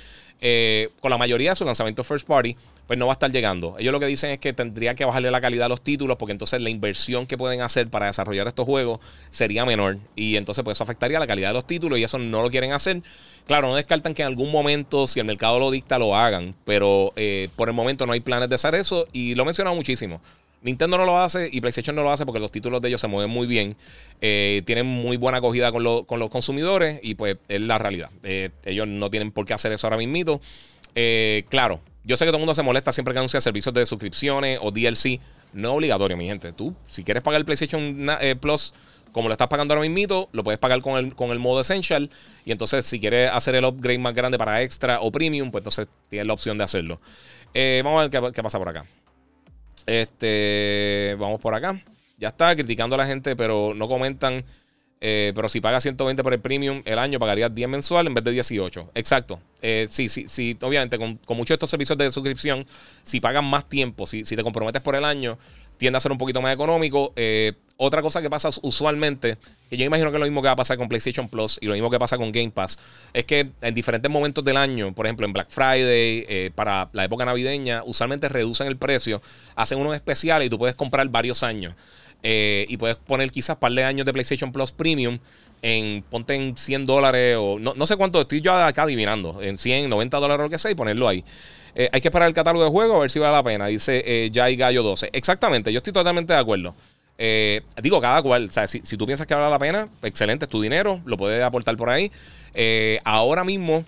eh, 0.41 0.89
con 0.99 1.09
la 1.11 1.17
mayoría 1.17 1.51
de 1.51 1.55
sus 1.55 1.65
lanzamientos 1.65 2.05
First 2.07 2.27
Party, 2.27 2.55
pues 2.88 2.97
no 2.97 3.06
va 3.06 3.12
a 3.12 3.15
estar 3.15 3.32
llegando. 3.32 3.76
Ellos 3.78 3.91
lo 3.91 4.00
que 4.00 4.08
dicen 4.08 4.32
es 4.32 4.39
que 4.39 4.54
tendría 4.54 4.95
que 4.95 5.06
bajarle 5.06 5.30
la 5.30 5.41
calidad 5.41 5.65
a 5.65 5.69
los 5.69 5.82
títulos, 5.82 6.17
porque 6.17 6.32
entonces 6.32 6.62
la 6.62 6.69
inversión 6.69 7.28
que 7.28 7.38
pueden 7.38 7.62
hacer 7.62 7.89
para 7.89 8.08
desarrollar 8.08 8.47
estos 8.47 8.65
juegos 8.65 9.00
sería 9.30 9.65
menor. 9.65 9.97
Y 10.15 10.38
entonces 10.38 10.63
pues 10.63 10.78
eso 10.78 10.84
afectaría 10.84 11.19
la 11.19 11.28
calidad 11.28 11.50
de 11.50 11.56
los 11.56 11.67
títulos 11.67 12.00
y 12.00 12.04
eso 12.04 12.17
no 12.17 12.41
lo 12.41 12.50
quieren 12.50 12.71
hacer. 12.71 13.04
Claro, 13.45 13.67
no 13.67 13.76
descartan 13.76 14.13
que 14.13 14.21
en 14.21 14.28
algún 14.28 14.52
momento, 14.52 15.08
si 15.08 15.19
el 15.19 15.26
mercado 15.26 15.60
lo 15.60 15.69
dicta, 15.69 16.00
lo 16.00 16.15
hagan. 16.15 16.56
Pero 16.65 17.12
eh, 17.15 17.50
por 17.56 17.67
el 17.67 17.73
momento 17.73 18.06
no 18.06 18.13
hay 18.13 18.21
planes 18.21 18.50
de 18.50 18.56
hacer 18.56 18.76
eso. 18.76 19.06
Y 19.12 19.36
lo 19.36 19.43
he 19.43 19.45
mencionado 19.45 19.76
muchísimo. 19.76 20.21
Nintendo 20.62 20.97
no 20.97 21.06
lo 21.06 21.19
hace 21.19 21.50
y 21.52 21.62
PlayStation 21.62 21.95
no 21.95 22.04
lo 22.04 22.12
hace 22.12 22.26
porque 22.26 22.39
los 22.39 22.52
títulos 22.52 22.82
de 22.82 22.88
ellos 22.89 23.00
se 23.00 23.08
mueven 23.08 23.30
muy 23.30 23.47
bien. 23.47 23.76
Eh, 24.21 24.63
tienen 24.65 24.86
muy 24.86 25.15
buena 25.15 25.38
acogida 25.38 25.71
con, 25.71 25.84
los 25.84 26.30
consumidores 26.30 27.00
y 27.04 27.15
pues 27.15 27.38
es 27.47 27.62
la 27.62 27.78
realidad. 27.78 28.10
Eh, 28.23 28.50
ellos 28.65 28.88
no 28.88 29.10
tienen 29.10 29.32
por 29.32 29.45
qué 29.45 29.54
hacer 29.54 29.71
eso 29.71 29.88
ahora 29.88 29.97
mismo. 29.97 30.41
claro, 31.50 31.80
yo 32.08 32.17
sé 32.17 32.26
que 32.26 32.30
todo 32.30 32.38
el 32.38 32.41
mundo 32.41 32.56
se 32.56 32.63
molesta 32.63 32.91
siempre 32.91 33.13
que 33.13 33.20
anuncia 33.20 33.41
servicios 33.41 33.76
de 33.76 33.86
suscripciones 33.86 34.60
o 34.62 34.72
DLC. 34.72 35.20
No 35.54 35.70
es 35.70 35.76
obligatorio, 35.76 36.17
mi 36.17 36.26
gente. 36.26 36.54
Tú, 36.54 36.74
si 36.88 37.04
quieres 37.04 37.22
pagar 37.22 37.39
el 37.39 37.46
PlayStation 37.46 38.10
Plus 38.39 38.74
como 39.12 39.30
lo 39.30 39.34
estás 39.34 39.48
pagando 39.48 39.74
ahora 39.74 39.88
mismo, 39.89 40.30
lo 40.32 40.43
puedes 40.43 40.60
pagar 40.60 40.82
con 40.82 40.98
el, 40.98 41.15
con 41.15 41.32
el 41.32 41.39
modo 41.39 41.60
Essential. 41.62 42.10
Y 42.46 42.52
entonces, 42.52 42.86
si 42.86 43.00
quieres 43.00 43.32
hacer 43.32 43.56
el 43.56 43.65
upgrade 43.65 43.98
más 43.98 44.13
grande 44.13 44.38
para 44.38 44.62
extra 44.62 45.02
o 45.02 45.12
premium, 45.12 45.52
pues 45.52 45.62
entonces 45.62 45.88
tienes 46.10 46.28
la 46.28 46.34
opción 46.34 46.58
de 46.58 46.63
hacerlo. 46.63 47.02
Eh, 47.54 47.82
vamos 47.84 48.00
a 48.00 48.08
ver 48.08 48.32
qué, 48.32 48.43
pasa 48.43 48.60
por 48.60 48.70
acá. 48.70 48.86
Este, 49.86 51.15
vamos 51.20 51.41
por 51.41 51.56
acá. 51.56 51.82
Ya 52.20 52.30
está 52.30 52.56
criticando 52.56 52.96
a 52.96 53.00
la 53.00 53.08
gente, 53.08 53.36
pero 53.36 53.74
no 53.76 53.88
comentan. 53.88 54.46
Eh, 54.99 55.31
pero 55.36 55.47
si 55.47 55.62
pagas 55.62 55.83
120 55.83 56.23
por 56.23 56.33
el 56.33 56.39
premium 56.39 56.81
el 56.86 56.97
año, 56.97 57.19
pagarías 57.19 57.53
10 57.53 57.69
mensual 57.69 58.07
en 58.07 58.13
vez 58.13 58.23
de 58.23 58.31
18. 58.31 58.91
Exacto. 58.95 59.39
Eh, 59.62 59.88
sí, 59.89 60.10
sí, 60.10 60.25
sí, 60.27 60.57
obviamente, 60.62 60.97
con, 60.97 61.19
muchos 61.29 61.49
de 61.49 61.53
estos 61.55 61.69
servicios 61.69 61.97
de 61.97 62.12
suscripción, 62.12 62.65
si 63.03 63.19
pagas 63.19 63.43
más 63.43 63.67
tiempo, 63.69 64.05
si, 64.05 64.25
si 64.25 64.36
te 64.36 64.43
comprometes 64.43 64.81
por 64.81 64.95
el 64.95 65.05
año, 65.05 65.38
tiende 65.77 65.97
a 65.97 65.99
ser 65.99 66.12
un 66.12 66.17
poquito 66.17 66.41
más 66.41 66.53
económico. 66.53 67.13
Eh, 67.15 67.53
otra 67.77 68.01
cosa 68.01 68.23
que 68.23 68.29
pasa 68.29 68.49
usualmente, 68.63 69.38
que 69.69 69.77
yo 69.77 69.86
imagino 69.86 70.10
que 70.10 70.17
es 70.17 70.19
lo 70.19 70.25
mismo 70.25 70.41
que 70.41 70.47
va 70.47 70.53
a 70.53 70.55
pasar 70.55 70.77
con 70.77 70.89
PlayStation 70.89 71.29
Plus 71.29 71.60
y 71.62 71.67
lo 71.67 71.73
mismo 71.73 71.91
que 71.91 71.99
pasa 71.99 72.17
con 72.17 72.31
Game 72.31 72.49
Pass, 72.49 72.79
es 73.13 73.25
que 73.25 73.51
en 73.62 73.75
diferentes 73.75 74.12
momentos 74.12 74.43
del 74.43 74.57
año, 74.57 74.93
por 74.93 75.05
ejemplo 75.05 75.27
en 75.27 75.33
Black 75.33 75.49
Friday, 75.49 76.49
para 76.55 76.89
la 76.93 77.03
época 77.03 77.23
navideña, 77.23 77.83
usualmente 77.86 78.29
reducen 78.29 78.65
el 78.65 78.77
precio, 78.77 79.21
hacen 79.55 79.77
unos 79.77 79.93
especiales 79.93 80.47
y 80.47 80.49
tú 80.49 80.57
puedes 80.57 80.75
comprar 80.75 81.07
varios 81.10 81.43
años. 81.43 81.75
Eh, 82.23 82.65
y 82.67 82.77
puedes 82.77 82.97
poner 82.97 83.32
quizás 83.32 83.58
par 83.58 83.71
de 83.71 83.84
años 83.84 84.06
de 84.06 84.12
PlayStation 84.12 84.51
Plus 84.51 84.71
Premium 84.71 85.19
en, 85.62 86.03
ponte 86.10 86.34
en 86.34 86.58
100 86.58 86.86
dólares 86.86 87.38
o 87.39 87.60
no, 87.60 87.73
no 87.75 87.88
sé 87.88 87.95
cuánto, 87.95 88.21
estoy 88.21 88.41
yo 88.41 88.53
acá 88.53 88.84
adivinando, 88.84 89.41
en 89.41 89.58
100, 89.58 89.89
90 89.89 90.17
dólares 90.17 90.39
o 90.41 90.43
lo 90.43 90.49
que 90.49 90.58
sea 90.58 90.71
y 90.71 90.75
ponerlo 90.75 91.08
ahí. 91.08 91.23
Eh, 91.80 91.89
hay 91.91 92.01
que 92.01 92.08
esperar 92.08 92.27
el 92.27 92.34
catálogo 92.34 92.65
de 92.65 92.71
juego 92.71 92.95
a 92.95 92.99
ver 92.99 93.12
si 93.12 93.19
vale 93.19 93.34
la 93.34 93.43
pena. 93.43 93.67
Dice 93.67 94.03
eh, 94.03 94.32
Jai 94.34 94.56
Gallo 94.56 94.82
12. 94.82 95.12
Exactamente, 95.13 95.71
yo 95.71 95.77
estoy 95.77 95.93
totalmente 95.93 96.34
de 96.34 96.39
acuerdo. 96.39 96.73
Eh, 97.19 97.62
digo, 97.84 98.01
cada 98.01 98.19
cual. 98.23 98.45
O 98.45 98.51
sea, 98.51 98.65
si, 98.65 98.80
tú 98.80 99.06
piensas 99.06 99.27
que 99.27 99.36
vale 99.36 99.49
la 99.49 99.60
pena, 99.60 99.88
excelente, 100.01 100.45
es 100.45 100.49
tu 100.49 100.60
dinero, 100.60 101.01
lo 101.06 101.17
puedes 101.17 101.43
aportar 101.43 101.77
por 101.77 101.91
ahí. 101.91 102.12
ahora 103.03 103.43
mismo 103.43 103.86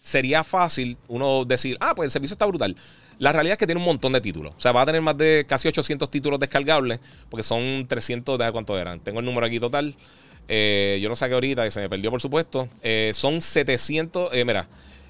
sería 0.00 0.44
fácil 0.44 0.96
uno 1.08 1.44
decir, 1.44 1.76
ah, 1.80 1.92
pues 1.96 2.06
el 2.06 2.10
servicio 2.12 2.34
está 2.34 2.46
brutal. 2.46 2.76
La 3.22 3.30
realidad 3.30 3.52
es 3.52 3.58
que 3.58 3.66
tiene 3.66 3.78
un 3.78 3.84
montón 3.84 4.12
de 4.12 4.20
títulos. 4.20 4.52
O 4.56 4.60
sea, 4.60 4.72
va 4.72 4.82
a 4.82 4.86
tener 4.86 5.00
más 5.00 5.16
de 5.16 5.44
casi 5.48 5.68
800 5.68 6.10
títulos 6.10 6.40
descargables, 6.40 6.98
porque 7.30 7.44
son 7.44 7.86
300, 7.86 8.36
de 8.36 8.50
cuánto 8.50 8.76
eran. 8.76 8.98
Tengo 8.98 9.20
el 9.20 9.26
número 9.26 9.46
aquí 9.46 9.60
total. 9.60 9.94
yo 10.48 11.08
no 11.08 11.14
saqué 11.14 11.34
ahorita, 11.34 11.62
que 11.62 11.70
se 11.70 11.80
me 11.80 11.88
perdió, 11.88 12.10
por 12.10 12.20
supuesto. 12.20 12.68
son 13.12 13.40
700, 13.40 14.32
mira, 14.44 14.66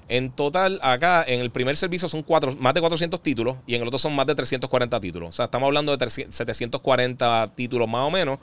en 0.09 0.29
total, 0.29 0.79
acá 0.83 1.23
en 1.25 1.41
el 1.41 1.49
primer 1.49 1.75
servicio 1.75 2.07
son 2.07 2.21
cuatro, 2.21 2.55
más 2.59 2.75
de 2.75 2.81
400 2.81 3.19
títulos 3.23 3.57
y 3.65 3.73
en 3.73 3.81
el 3.81 3.87
otro 3.87 3.97
son 3.97 4.15
más 4.15 4.27
de 4.27 4.35
340 4.35 4.99
títulos. 4.99 5.29
O 5.29 5.31
sea, 5.31 5.45
estamos 5.45 5.65
hablando 5.65 5.97
de 5.97 6.09
740 6.09 7.53
títulos 7.55 7.89
más 7.89 8.07
o 8.07 8.11
menos 8.11 8.37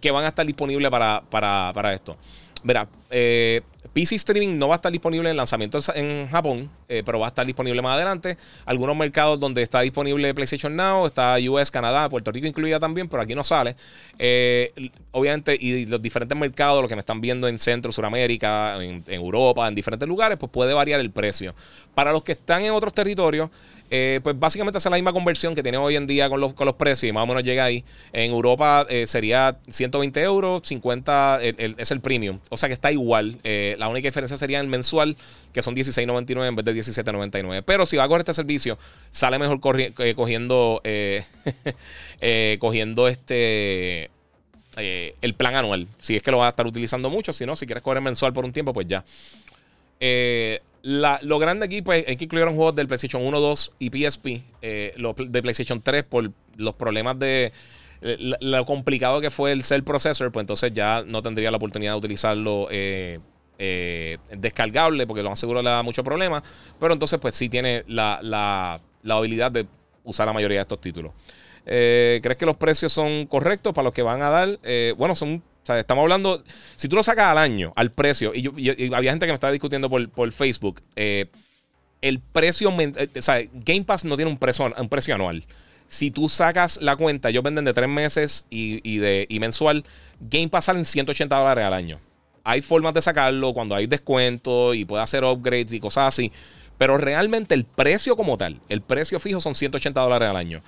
que 0.00 0.10
van 0.10 0.24
a 0.24 0.28
estar 0.28 0.46
disponibles 0.46 0.90
para, 0.90 1.22
para, 1.28 1.72
para 1.74 1.92
esto. 1.92 2.16
Verá, 2.62 2.88
eh, 3.10 3.60
PC 3.94 4.16
Streaming 4.16 4.58
no 4.58 4.68
va 4.68 4.74
a 4.74 4.76
estar 4.76 4.90
disponible 4.90 5.30
en 5.30 5.36
lanzamiento 5.36 5.78
en 5.94 6.28
Japón, 6.28 6.68
eh, 6.88 7.04
pero 7.06 7.20
va 7.20 7.26
a 7.26 7.28
estar 7.28 7.46
disponible 7.46 7.80
más 7.80 7.94
adelante. 7.94 8.36
Algunos 8.66 8.96
mercados 8.96 9.38
donde 9.38 9.62
está 9.62 9.80
disponible 9.82 10.34
PlayStation 10.34 10.74
Now, 10.74 11.06
está 11.06 11.36
US, 11.48 11.70
Canadá, 11.70 12.08
Puerto 12.08 12.32
Rico 12.32 12.48
incluida 12.48 12.80
también, 12.80 13.08
pero 13.08 13.22
aquí 13.22 13.36
no 13.36 13.44
sale. 13.44 13.76
Eh, 14.18 14.90
obviamente, 15.12 15.56
y 15.58 15.86
los 15.86 16.02
diferentes 16.02 16.36
mercados, 16.36 16.82
los 16.82 16.88
que 16.88 16.96
me 16.96 17.00
están 17.00 17.20
viendo 17.20 17.46
en 17.46 17.60
Centro, 17.60 17.92
Suramérica, 17.92 18.82
en, 18.82 19.04
en 19.06 19.14
Europa, 19.14 19.68
en 19.68 19.76
diferentes 19.76 20.08
lugares, 20.08 20.38
pues 20.38 20.50
puede 20.50 20.74
variar 20.74 20.98
el 20.98 21.12
precio. 21.12 21.54
Para 21.94 22.10
los 22.10 22.24
que 22.24 22.32
están 22.32 22.64
en 22.64 22.72
otros 22.72 22.92
territorios, 22.92 23.48
eh, 23.96 24.20
pues 24.24 24.36
básicamente 24.36 24.78
hace 24.78 24.90
la 24.90 24.96
misma 24.96 25.12
conversión 25.12 25.54
que 25.54 25.62
tiene 25.62 25.78
hoy 25.78 25.94
en 25.94 26.08
día 26.08 26.28
con 26.28 26.40
los, 26.40 26.52
con 26.54 26.66
los 26.66 26.74
precios 26.74 27.08
y 27.08 27.12
más 27.12 27.22
o 27.22 27.26
menos 27.28 27.44
llega 27.44 27.64
ahí. 27.64 27.84
En 28.12 28.32
Europa 28.32 28.84
eh, 28.88 29.06
sería 29.06 29.56
120 29.68 30.20
euros, 30.20 30.62
50 30.64 31.38
es 31.40 31.90
el 31.92 32.00
premium. 32.00 32.40
O 32.48 32.56
sea 32.56 32.68
que 32.68 32.72
está 32.72 32.90
igual. 32.90 33.36
Eh, 33.44 33.76
la 33.78 33.88
única 33.88 34.08
diferencia 34.08 34.36
sería 34.36 34.58
el 34.58 34.66
mensual, 34.66 35.16
que 35.52 35.62
son 35.62 35.76
16.99 35.76 36.48
en 36.48 36.56
vez 36.56 36.64
de 36.64 36.74
17.99. 36.74 37.62
Pero 37.64 37.86
si 37.86 37.96
va 37.96 38.02
a 38.02 38.08
correr 38.08 38.22
este 38.22 38.34
servicio, 38.34 38.78
sale 39.12 39.38
mejor 39.38 39.60
eh, 39.80 40.14
cogiendo, 40.16 40.80
eh, 40.82 41.22
cogiendo 42.58 43.06
este 43.06 44.10
el 44.76 45.34
plan 45.34 45.54
anual. 45.54 45.86
Si 46.00 46.16
es 46.16 46.22
que 46.24 46.32
lo 46.32 46.38
vas 46.38 46.46
a 46.46 46.48
estar 46.48 46.66
utilizando 46.66 47.10
mucho, 47.10 47.32
si 47.32 47.46
no, 47.46 47.54
si 47.54 47.64
quieres 47.64 47.84
correr 47.84 48.02
mensual 48.02 48.32
por 48.32 48.44
un 48.44 48.52
tiempo, 48.52 48.72
pues 48.72 48.88
ya. 48.88 49.04
Lo 50.84 51.38
grande 51.38 51.66
aquí, 51.66 51.82
pues, 51.82 52.04
es 52.06 52.16
que 52.16 52.24
incluyeron 52.24 52.54
juegos 52.54 52.74
del 52.76 52.86
PlayStation 52.86 53.24
1, 53.24 53.40
2 53.40 53.72
y 53.78 53.90
PSP, 53.90 54.42
los 54.96 55.16
de 55.16 55.42
PlayStation 55.42 55.80
3 55.80 56.04
por 56.04 56.30
los 56.56 56.74
problemas 56.74 57.18
de 57.18 57.52
lo 58.04 58.66
complicado 58.66 59.20
que 59.20 59.30
fue 59.30 59.52
el 59.52 59.62
Cell 59.62 59.82
Processor, 59.82 60.30
pues 60.30 60.42
entonces 60.42 60.72
ya 60.74 61.02
no 61.06 61.22
tendría 61.22 61.50
la 61.50 61.56
oportunidad 61.56 61.92
de 61.92 61.98
utilizarlo 61.98 62.68
eh, 62.70 63.18
eh, 63.58 64.18
descargable, 64.36 65.06
porque 65.06 65.22
lo 65.22 65.30
más 65.30 65.38
seguro 65.38 65.62
le 65.62 65.70
da 65.70 65.82
mucho 65.82 66.04
problema. 66.04 66.42
Pero 66.78 66.92
entonces, 66.92 67.18
pues 67.18 67.34
sí 67.34 67.48
tiene 67.48 67.82
la, 67.88 68.80
habilidad 69.08 69.50
de 69.50 69.66
usar 70.04 70.26
la 70.26 70.34
mayoría 70.34 70.58
de 70.58 70.62
estos 70.62 70.80
títulos. 70.82 71.12
Eh, 71.64 72.20
¿Crees 72.22 72.36
que 72.36 72.44
los 72.44 72.56
precios 72.56 72.92
son 72.92 73.24
correctos 73.24 73.72
para 73.72 73.84
los 73.84 73.94
que 73.94 74.02
van 74.02 74.20
a 74.20 74.28
dar? 74.28 74.58
bueno, 74.98 75.14
son. 75.14 75.42
Estamos 75.68 76.02
hablando. 76.02 76.42
Si 76.76 76.88
tú 76.88 76.96
lo 76.96 77.02
sacas 77.02 77.26
al 77.26 77.38
año, 77.38 77.72
al 77.76 77.90
precio, 77.90 78.32
y, 78.34 78.46
había 78.92 79.10
gente 79.10 79.26
que 79.26 79.32
me 79.32 79.34
estaba 79.34 79.52
discutiendo 79.52 79.88
por, 79.88 80.08
por 80.10 80.30
Facebook. 80.32 80.82
el 80.96 82.20
precio. 82.32 82.70
O 82.70 83.22
sea, 83.22 83.40
Game 83.52 83.84
Pass 83.84 84.04
no 84.04 84.16
tiene 84.16 84.30
un 84.30 84.38
precio, 84.38 84.72
un 84.76 84.88
precio 84.88 85.14
anual. 85.14 85.44
Si 85.88 86.10
tú 86.10 86.28
sacas 86.28 86.80
la 86.82 86.96
cuenta, 86.96 87.28
ellos 87.28 87.42
venden 87.42 87.64
de 87.64 87.74
tres 87.74 87.88
meses 87.88 88.46
y, 88.50 88.98
de, 88.98 89.28
mensual. 89.40 89.84
Game 90.20 90.48
Pass 90.48 90.66
salen 90.66 90.84
180 90.84 91.36
dólares 91.36 91.64
al 91.64 91.74
año. 91.74 92.00
Hay 92.42 92.62
formas 92.62 92.94
de 92.94 93.02
sacarlo 93.02 93.54
cuando 93.54 93.74
hay 93.74 93.86
descuento 93.86 94.74
y 94.74 94.84
puede 94.84 95.02
hacer 95.02 95.24
upgrades 95.24 95.72
y 95.72 95.80
cosas 95.80 96.08
así. 96.08 96.32
Pero 96.78 96.98
realmente 96.98 97.54
el 97.54 97.64
precio 97.64 98.16
como 98.16 98.36
tal, 98.36 98.60
el 98.68 98.80
precio 98.80 99.20
fijo 99.20 99.40
son 99.40 99.54
180 99.54 100.00
dólares 100.00 100.28
al 100.28 100.36
año. 100.36 100.60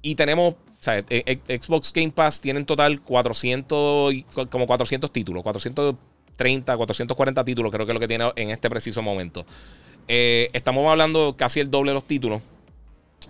Y 0.00 0.14
tenemos, 0.14 0.54
o 0.78 0.82
sea, 0.82 0.98
e, 0.98 1.40
e, 1.48 1.58
Xbox 1.60 1.92
Game 1.92 2.12
Pass 2.12 2.40
tiene 2.40 2.60
en 2.60 2.66
total 2.66 3.00
400, 3.00 4.14
como 4.48 4.66
400 4.66 5.10
títulos, 5.10 5.42
430, 5.42 6.76
440 6.76 7.44
títulos 7.44 7.72
creo 7.72 7.84
que 7.84 7.92
es 7.92 7.94
lo 7.94 8.00
que 8.00 8.08
tiene 8.08 8.30
en 8.36 8.50
este 8.50 8.70
preciso 8.70 9.02
momento. 9.02 9.44
Eh, 10.06 10.50
estamos 10.52 10.88
hablando 10.88 11.34
casi 11.36 11.60
el 11.60 11.70
doble 11.70 11.90
de 11.90 11.94
los 11.94 12.04
títulos. 12.04 12.40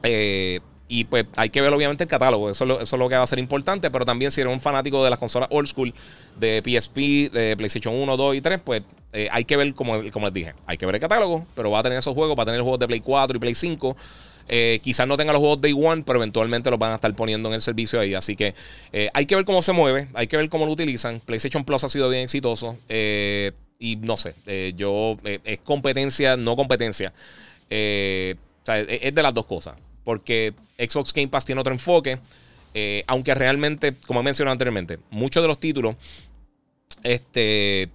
Eh, 0.02 0.61
y 0.88 1.04
pues 1.04 1.26
hay 1.37 1.50
que 1.50 1.61
ver 1.61 1.72
obviamente 1.72 2.04
el 2.04 2.08
catálogo, 2.08 2.50
eso 2.50 2.80
es, 2.80 2.92
lo, 2.92 3.08
que 3.11 3.16
va 3.16 3.22
a 3.22 3.26
ser 3.26 3.38
importante, 3.38 3.90
pero 3.90 4.06
también 4.06 4.30
si 4.30 4.40
eres 4.40 4.52
un 4.52 4.58
fanático 4.58 5.04
de 5.04 5.11
las 5.11 5.18
consolas 5.18 5.48
old 5.52 5.68
school, 5.68 5.92
de 6.37 6.62
PSP, 6.64 7.30
de 7.30 7.54
PlayStation 7.58 7.94
1, 7.94 8.16
2 8.16 8.37
y 8.37 8.40
3, 8.40 8.61
pues 8.64 8.82
eh, 9.12 9.28
hay 9.30 9.44
que 9.44 9.58
ver, 9.58 9.74
como, 9.74 10.00
como 10.11 10.26
les 10.26 10.34
dije, 10.34 10.54
hay 10.64 10.78
que 10.78 10.87
ver 10.87 10.94
el 10.94 11.00
catálogo, 11.00 11.44
pero 11.54 11.70
va 11.70 11.80
a 11.80 11.82
tener 11.82 11.98
esos 11.98 12.14
juegos, 12.14 12.38
va 12.38 12.44
a 12.44 12.46
tener 12.46 12.62
juegos 12.62 12.80
de 12.80 12.87
Play 12.87 13.00
4 13.00 13.37
y 13.37 13.40
Play 13.40 13.54
5. 13.54 13.96
Eh, 14.48 14.80
quizás 14.82 15.06
no 15.06 15.16
tenga 15.16 15.32
los 15.32 15.40
juegos 15.40 15.61
Day 15.61 15.72
One, 15.72 16.02
pero 16.06 16.18
eventualmente 16.18 16.70
los 16.70 16.78
van 16.78 16.92
a 16.92 16.94
estar 16.96 17.14
poniendo 17.14 17.48
en 17.48 17.54
el 17.54 17.62
servicio 17.62 18.00
ahí. 18.00 18.14
Así 18.14 18.34
que 18.34 18.54
eh, 18.92 19.11
hay 19.14 19.26
que 19.26 19.37
ver 19.37 19.44
cómo 19.44 19.62
se 19.62 19.72
mueve, 19.72 20.08
hay 20.14 20.26
que 20.26 20.37
ver 20.37 20.48
cómo 20.48 20.66
lo 20.66 20.72
utilizan. 20.72 21.20
PlayStation 21.20 21.64
Plus 21.64 21.84
ha 21.84 21.88
sido 21.88 22.08
bien 22.08 22.24
exitoso. 22.24 22.76
y 23.80 23.96
no 23.96 24.16
sé, 24.16 24.34
yo 24.76 25.16
es 25.44 25.58
competencia, 25.61 26.37
no 26.37 26.56
competencia. 26.56 27.11
O 27.11 28.64
sea, 28.64 28.80
es 28.80 29.14
de 29.14 29.22
las 29.22 29.34
dos 29.34 29.46
cosas 29.46 29.74
porque 30.08 30.54
Xbox 30.78 31.12
Game 31.12 31.28
Pass 31.28 31.44
tiene 31.44 31.61
otro 31.61 31.74
enfoque. 31.74 32.18
Eh, 32.72 33.04
aunque 33.06 33.34
realmente, 33.34 33.94
como 34.06 34.20
he 34.20 34.22
mencionado 34.22 34.52
anteriormente, 34.52 34.98
muchos 35.11 35.42
de 35.42 35.48
los 35.48 35.61
títulos 35.61 35.96
este, 37.02 37.90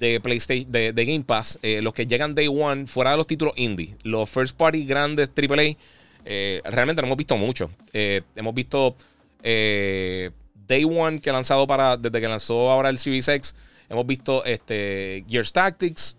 de 0.00 0.18
PlayStation, 0.20 0.72
de, 0.72 0.92
Game 0.92 1.22
Pass, 1.24 1.58
eh, 1.62 1.80
los 1.82 1.92
que 1.92 2.06
llegan 2.06 2.34
Day 2.34 2.48
One, 2.48 2.86
fuera 2.86 3.12
de 3.12 3.18
los 3.18 3.26
títulos 3.26 3.54
indie, 3.56 3.94
los 4.02 4.28
first 4.28 4.56
party 4.56 4.84
grandes 4.84 5.30
AAA, 5.36 5.76
eh, 6.24 6.60
realmente 6.64 7.02
no 7.02 7.06
hemos 7.06 7.18
visto 7.18 7.36
mucho. 7.36 7.70
hemos 7.92 8.54
visto 8.54 8.96
Day 9.42 10.84
One 10.84 11.20
que 11.20 11.30
ha 11.30 11.32
lanzado 11.34 11.66
para, 11.66 11.96
desde 11.96 12.20
que 12.20 12.26
lanzó 12.26 12.70
ahora 12.70 12.88
el 12.88 12.98
Series 12.98 13.28
X, 13.28 13.54
hemos 13.88 14.06
visto 14.06 14.44
este, 14.44 15.24
Gears 15.28 15.52
Tactics, 15.52 16.14
o 16.14 16.16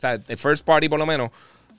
sea, 0.00 0.12
el 0.28 0.38
first 0.38 0.64
party 0.64 0.88
por 0.88 0.98
lo 0.98 1.06
menos. 1.06 1.30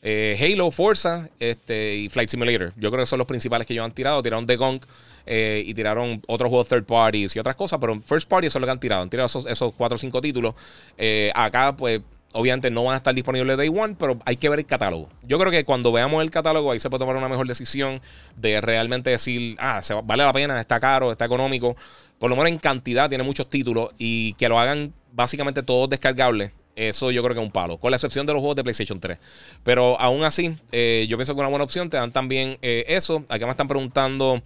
Eh, 0.04 0.38
Halo, 0.40 0.72
Forza 0.72 1.30
este, 1.40 1.96
y 1.96 2.10
Flight 2.10 2.30
Simulator. 2.30 2.74
Yo 2.76 2.90
creo 2.90 3.04
que 3.04 3.08
son 3.08 3.20
los 3.20 3.28
principales 3.28 3.68
que 3.68 3.74
ellos 3.74 3.86
han 3.86 3.92
tirado. 3.92 4.22
Tiraron 4.24 4.46
The 4.46 4.56
Gunk 4.56 4.86
eh, 5.26 5.64
y 5.66 5.74
tiraron 5.74 6.22
otros 6.28 6.50
juegos 6.50 6.68
third 6.68 6.86
parties 6.86 7.36
y 7.36 7.40
otras 7.40 7.56
cosas, 7.56 7.80
pero 7.80 8.00
First 8.02 8.28
Party 8.28 8.48
eso 8.48 8.58
es 8.58 8.62
lo 8.62 8.68
que 8.68 8.72
han 8.72 8.80
tirado. 8.80 9.04
Han 9.04 9.10
tirado 9.10 9.28
esos, 9.28 9.46
esos 9.46 9.74
4 9.74 9.96
o 9.96 9.98
5 9.98 10.22
títulos. 10.22 10.56
Eh, 10.98 11.32
acá, 11.36 11.76
pues, 11.76 12.02
obviamente 12.34 12.72
no 12.72 12.84
van 12.84 12.96
a 12.96 12.98
estar 12.98 13.14
disponibles 13.14 13.58
Day 13.58 13.70
One, 13.70 13.96
pero 14.00 14.20
hay 14.26 14.38
que 14.38 14.50
ver 14.50 14.60
el 14.60 14.66
catálogo. 14.66 15.10
Yo 15.24 15.38
creo 15.38 15.52
que 15.52 15.66
cuando 15.66 15.92
veamos 15.92 16.24
el 16.24 16.32
catálogo, 16.32 16.72
ahí 16.72 16.80
se 16.80 16.90
puede 16.90 17.00
tomar 17.00 17.16
una 17.16 17.30
mejor 17.30 17.48
decisión 17.48 18.02
de 18.36 18.60
realmente 18.60 19.12
decir, 19.12 19.56
ah, 19.60 19.82
vale 20.04 20.24
la 20.24 20.34
pena, 20.34 20.60
está 20.60 20.80
caro, 20.80 21.12
está 21.12 21.26
económico. 21.26 21.76
Por 22.18 22.30
lo 22.30 22.36
menos 22.36 22.50
en 22.50 22.58
cantidad 22.58 23.10
tiene 23.10 23.24
muchos 23.24 23.50
títulos 23.50 23.92
y 23.98 24.34
que 24.34 24.50
lo 24.50 24.60
hagan 24.60 24.94
básicamente 25.12 25.62
todos 25.62 25.90
descargables 25.90 26.52
eso 26.76 27.12
yo 27.12 27.24
creo 27.24 27.36
que 27.36 27.42
es 27.42 27.46
un 27.46 27.52
palo, 27.52 27.78
con 27.78 27.92
la 27.92 27.98
excepción 27.98 28.26
de 28.26 28.34
los 28.34 28.40
juegos 28.40 28.56
de 28.56 28.64
PlayStation 28.64 29.00
3. 29.00 29.18
Pero 29.64 30.00
aún 30.00 30.24
así, 30.24 30.56
eh, 30.72 31.06
yo 31.10 31.18
pienso 31.18 31.34
que 31.34 31.40
una 31.40 31.50
buena 31.50 31.64
opción 31.64 31.90
te 31.90 31.98
dan 31.98 32.12
también 32.12 32.58
eh, 32.62 32.86
eso. 32.88 33.24
Acá 33.30 33.46
me 33.46 33.52
están 33.52 33.68
preguntando 33.68 34.42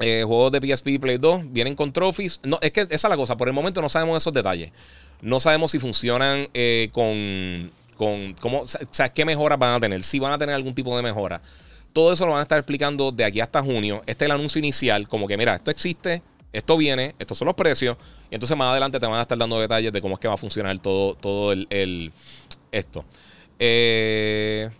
eh, 0.00 0.24
juegos 0.26 0.52
de 0.52 0.60
PSP 0.60 0.88
y 0.88 0.98
Play 0.98 1.18
2 1.18 1.52
vienen 1.52 1.74
con 1.74 1.92
trophies. 1.92 2.40
No, 2.42 2.58
es 2.62 2.72
que 2.72 2.82
esa 2.82 2.94
es 2.94 3.10
la 3.10 3.16
cosa. 3.16 3.36
Por 3.36 3.48
el 3.48 3.54
momento 3.54 3.80
no 3.82 3.88
sabemos 3.88 4.22
esos 4.22 4.32
detalles. 4.32 4.72
No 5.20 5.38
sabemos 5.38 5.70
si 5.70 5.78
funcionan 5.78 6.48
con, 6.92 7.70
con 7.96 8.34
cómo, 8.40 8.62
o 8.62 9.12
qué 9.14 9.24
mejoras 9.24 9.58
van 9.58 9.74
a 9.74 9.80
tener. 9.80 10.02
Si 10.02 10.18
van 10.18 10.32
a 10.32 10.38
tener 10.38 10.54
algún 10.54 10.74
tipo 10.74 10.96
de 10.96 11.02
mejora. 11.02 11.42
Todo 11.92 12.12
eso 12.12 12.24
lo 12.24 12.32
van 12.32 12.40
a 12.40 12.42
estar 12.42 12.58
explicando 12.58 13.10
de 13.10 13.24
aquí 13.24 13.40
hasta 13.40 13.62
junio. 13.62 14.02
Este 14.06 14.24
es 14.24 14.26
el 14.26 14.32
anuncio 14.32 14.58
inicial, 14.60 15.08
como 15.08 15.26
que 15.26 15.36
mira, 15.36 15.56
esto 15.56 15.70
existe, 15.70 16.22
esto 16.52 16.76
viene, 16.76 17.14
estos 17.18 17.38
son 17.38 17.46
los 17.46 17.54
precios. 17.54 17.96
Y 18.30 18.34
entonces 18.34 18.56
más 18.56 18.68
adelante 18.68 18.98
te 18.98 19.06
van 19.06 19.18
a 19.18 19.22
estar 19.22 19.38
dando 19.38 19.60
detalles 19.60 19.92
de 19.92 20.00
cómo 20.00 20.14
es 20.14 20.20
que 20.20 20.28
va 20.28 20.34
a 20.34 20.38
funcionar 20.38 20.78
todo, 20.78 21.14
todo 21.14 21.52
el, 21.52 22.12
esto. 22.72 23.04
Eh, 23.58 24.70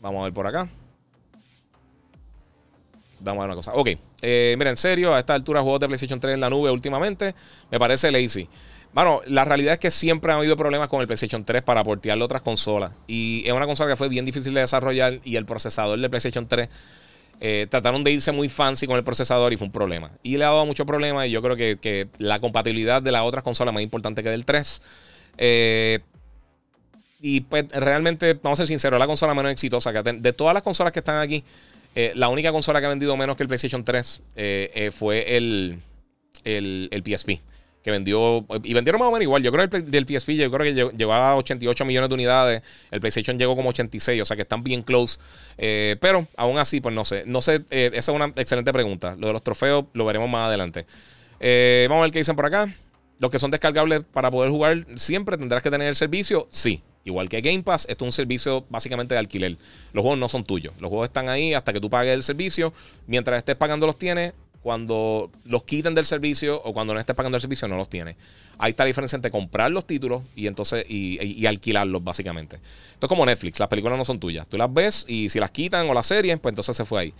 vamos 0.00 0.20
a 0.20 0.24
ver 0.24 0.32
por 0.32 0.46
acá. 0.46 0.68
Vamos 3.20 3.40
a 3.40 3.46
ver 3.46 3.50
una 3.50 3.56
cosa. 3.56 3.72
Ok. 3.74 3.90
Eh, 4.22 4.54
mira, 4.58 4.70
en 4.70 4.76
serio, 4.76 5.14
a 5.14 5.18
esta 5.18 5.34
altura 5.34 5.62
juegos 5.62 5.80
de 5.80 5.86
PlayStation 5.86 6.20
3 6.20 6.34
en 6.34 6.40
la 6.40 6.50
nube 6.50 6.70
últimamente 6.70 7.34
me 7.70 7.78
parece 7.78 8.10
lazy. 8.10 8.48
Bueno, 8.92 9.22
la 9.26 9.44
realidad 9.44 9.74
es 9.74 9.80
que 9.80 9.90
siempre 9.90 10.30
ha 10.32 10.36
habido 10.36 10.56
problemas 10.56 10.88
con 10.88 11.00
el 11.00 11.06
PlayStation 11.06 11.44
3 11.44 11.62
para 11.62 11.82
portearle 11.82 12.22
otras 12.22 12.42
consolas. 12.42 12.92
Y 13.08 13.42
es 13.44 13.52
una 13.52 13.66
consola 13.66 13.90
que 13.90 13.96
fue 13.96 14.08
bien 14.08 14.24
difícil 14.24 14.54
de 14.54 14.60
desarrollar 14.60 15.20
y 15.24 15.36
el 15.36 15.44
procesador 15.44 15.98
de 15.98 16.08
PlayStation 16.08 16.46
3 16.46 16.68
eh, 17.40 17.66
trataron 17.70 18.04
de 18.04 18.12
irse 18.12 18.32
muy 18.32 18.48
fancy 18.48 18.86
con 18.86 18.96
el 18.96 19.04
procesador 19.04 19.52
y 19.52 19.56
fue 19.56 19.66
un 19.66 19.72
problema. 19.72 20.10
Y 20.22 20.36
le 20.36 20.44
ha 20.44 20.48
dado 20.48 20.66
mucho 20.66 20.86
problema 20.86 21.26
y 21.26 21.30
yo 21.30 21.42
creo 21.42 21.56
que, 21.56 22.08
la 22.18 22.40
compatibilidad 22.40 23.02
de 23.02 23.12
las 23.12 23.22
otras 23.22 23.44
consolas 23.44 23.72
es 23.72 23.74
más 23.74 23.82
importante 23.82 24.22
que 24.22 24.30
del 24.30 24.44
3. 24.44 24.82
Eh, 25.38 26.00
y 27.20 27.40
pues 27.40 27.68
realmente, 27.70 28.34
vamos 28.42 28.58
a 28.58 28.62
ser 28.62 28.68
sinceros, 28.68 28.98
la 28.98 29.06
consola 29.06 29.34
menos 29.34 29.50
exitosa 29.52 29.92
que 29.92 30.12
de 30.12 30.32
todas 30.32 30.54
las 30.54 30.62
consolas 30.62 30.92
que 30.92 30.98
están 30.98 31.20
aquí, 31.20 31.42
eh, 31.94 32.12
la 32.14 32.28
única 32.28 32.52
consola 32.52 32.80
que 32.80 32.86
ha 32.86 32.90
vendido 32.90 33.16
menos 33.16 33.36
que 33.36 33.44
el 33.44 33.48
PlayStation 33.48 33.82
3 33.84 34.22
fue 34.92 35.36
el, 35.36 35.78
el, 36.44 36.88
el 36.90 37.02
PSP 37.02 37.40
que 37.84 37.90
vendió, 37.90 38.46
y 38.62 38.72
vendieron 38.72 38.98
más 38.98 39.08
o 39.08 39.12
menos 39.12 39.24
igual. 39.24 39.42
Yo 39.42 39.52
creo 39.52 39.68
que 39.68 39.76
el 39.76 39.90
del 39.90 40.06
PSP, 40.06 40.30
yo 40.30 40.50
creo 40.50 40.90
que 40.90 40.96
llevaba 40.96 41.36
88 41.36 41.84
millones 41.84 42.08
de 42.08 42.14
unidades. 42.14 42.62
El 42.90 43.00
PlayStation 43.00 43.38
llegó 43.38 43.54
como 43.54 43.68
86, 43.68 44.22
o 44.22 44.24
sea 44.24 44.36
que 44.36 44.42
están 44.42 44.64
bien 44.64 44.82
close. 44.82 45.20
Eh, 45.58 45.96
pero 46.00 46.26
aún 46.38 46.56
así, 46.58 46.80
pues 46.80 46.94
no 46.94 47.04
sé. 47.04 47.24
No 47.26 47.42
sé, 47.42 47.56
eh, 47.70 47.90
esa 47.92 48.10
es 48.10 48.16
una 48.16 48.32
excelente 48.36 48.72
pregunta. 48.72 49.16
Lo 49.18 49.26
de 49.26 49.34
los 49.34 49.42
trofeos 49.42 49.84
lo 49.92 50.06
veremos 50.06 50.30
más 50.30 50.48
adelante. 50.48 50.86
Eh, 51.40 51.84
vamos 51.90 52.00
a 52.00 52.04
ver 52.06 52.10
qué 52.10 52.20
dicen 52.20 52.36
por 52.36 52.46
acá. 52.46 52.74
Los 53.18 53.30
que 53.30 53.38
son 53.38 53.50
descargables 53.50 54.02
para 54.12 54.30
poder 54.30 54.50
jugar 54.50 54.86
siempre 54.96 55.36
tendrás 55.36 55.62
que 55.62 55.70
tener 55.70 55.86
el 55.86 55.94
servicio. 55.94 56.48
Sí. 56.50 56.82
Igual 57.04 57.28
que 57.28 57.42
Game 57.42 57.62
Pass, 57.62 57.86
esto 57.90 58.06
es 58.06 58.08
un 58.08 58.12
servicio 58.12 58.64
básicamente 58.70 59.12
de 59.12 59.20
alquiler. 59.20 59.58
Los 59.92 60.00
juegos 60.00 60.18
no 60.18 60.26
son 60.26 60.42
tuyos. 60.42 60.72
Los 60.80 60.88
juegos 60.88 61.08
están 61.10 61.28
ahí 61.28 61.52
hasta 61.52 61.74
que 61.74 61.80
tú 61.80 61.90
pagues 61.90 62.14
el 62.14 62.22
servicio. 62.22 62.72
Mientras 63.06 63.36
estés 63.36 63.56
pagando 63.56 63.86
los 63.86 63.98
tienes 63.98 64.32
cuando 64.64 65.30
los 65.44 65.64
quiten 65.64 65.94
del 65.94 66.06
servicio 66.06 66.58
o 66.64 66.72
cuando 66.72 66.94
no 66.94 66.98
estés 66.98 67.14
pagando 67.14 67.36
el 67.36 67.42
servicio, 67.42 67.68
no 67.68 67.76
los 67.76 67.90
tienes. 67.90 68.16
Ahí 68.56 68.70
está 68.70 68.84
la 68.84 68.86
diferencia 68.86 69.14
entre 69.14 69.30
comprar 69.30 69.70
los 69.70 69.86
títulos 69.86 70.22
y 70.34 70.46
entonces 70.46 70.86
y, 70.88 71.44
alquilarlos, 71.44 72.02
básicamente. 72.02 72.56
Esto 72.56 73.04
es 73.04 73.08
como 73.08 73.26
Netflix, 73.26 73.60
las 73.60 73.68
películas 73.68 73.98
no 73.98 74.06
son 74.06 74.18
tuyas. 74.18 74.46
Tú 74.46 74.56
las 74.56 74.72
ves 74.72 75.04
y 75.06 75.28
si 75.28 75.38
las 75.38 75.50
quitan 75.50 75.86
o 75.90 75.92
las 75.92 76.06
series, 76.06 76.40
pues 76.40 76.52
entonces 76.52 76.74
se 76.74 76.86
fue 76.86 77.02
ahí. 77.02 77.14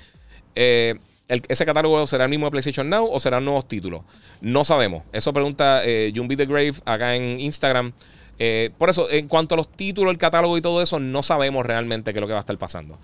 Eh, 0.54 0.94
¿Ese 1.28 1.66
catálogo 1.66 2.06
será 2.06 2.24
el 2.24 2.30
mismo 2.30 2.46
de 2.46 2.52
PlayStation 2.52 2.88
Now 2.88 3.10
o 3.12 3.20
serán 3.20 3.44
nuevos 3.44 3.68
títulos? 3.68 4.00
No 4.40 4.64
sabemos. 4.64 5.02
Eso 5.12 5.30
pregunta 5.34 5.82
eh, 5.84 6.14
Jumbi 6.16 6.36
The 6.36 6.46
Grave 6.46 6.74
acá 6.86 7.14
en 7.14 7.40
Instagram. 7.40 7.92
Eh, 8.38 8.70
por 8.78 8.88
eso, 8.88 9.10
en 9.10 9.28
cuanto 9.28 9.54
a 9.54 9.58
los 9.58 9.70
títulos, 9.70 10.10
el 10.10 10.18
catálogo 10.18 10.56
y 10.56 10.62
todo 10.62 10.80
eso, 10.80 10.98
no 10.98 11.22
sabemos 11.22 11.66
realmente 11.66 12.14
qué 12.14 12.20
es 12.20 12.20
lo 12.22 12.26
que 12.26 12.32
va 12.32 12.38
a 12.38 12.40
estar 12.40 12.56
pasando. 12.56 12.98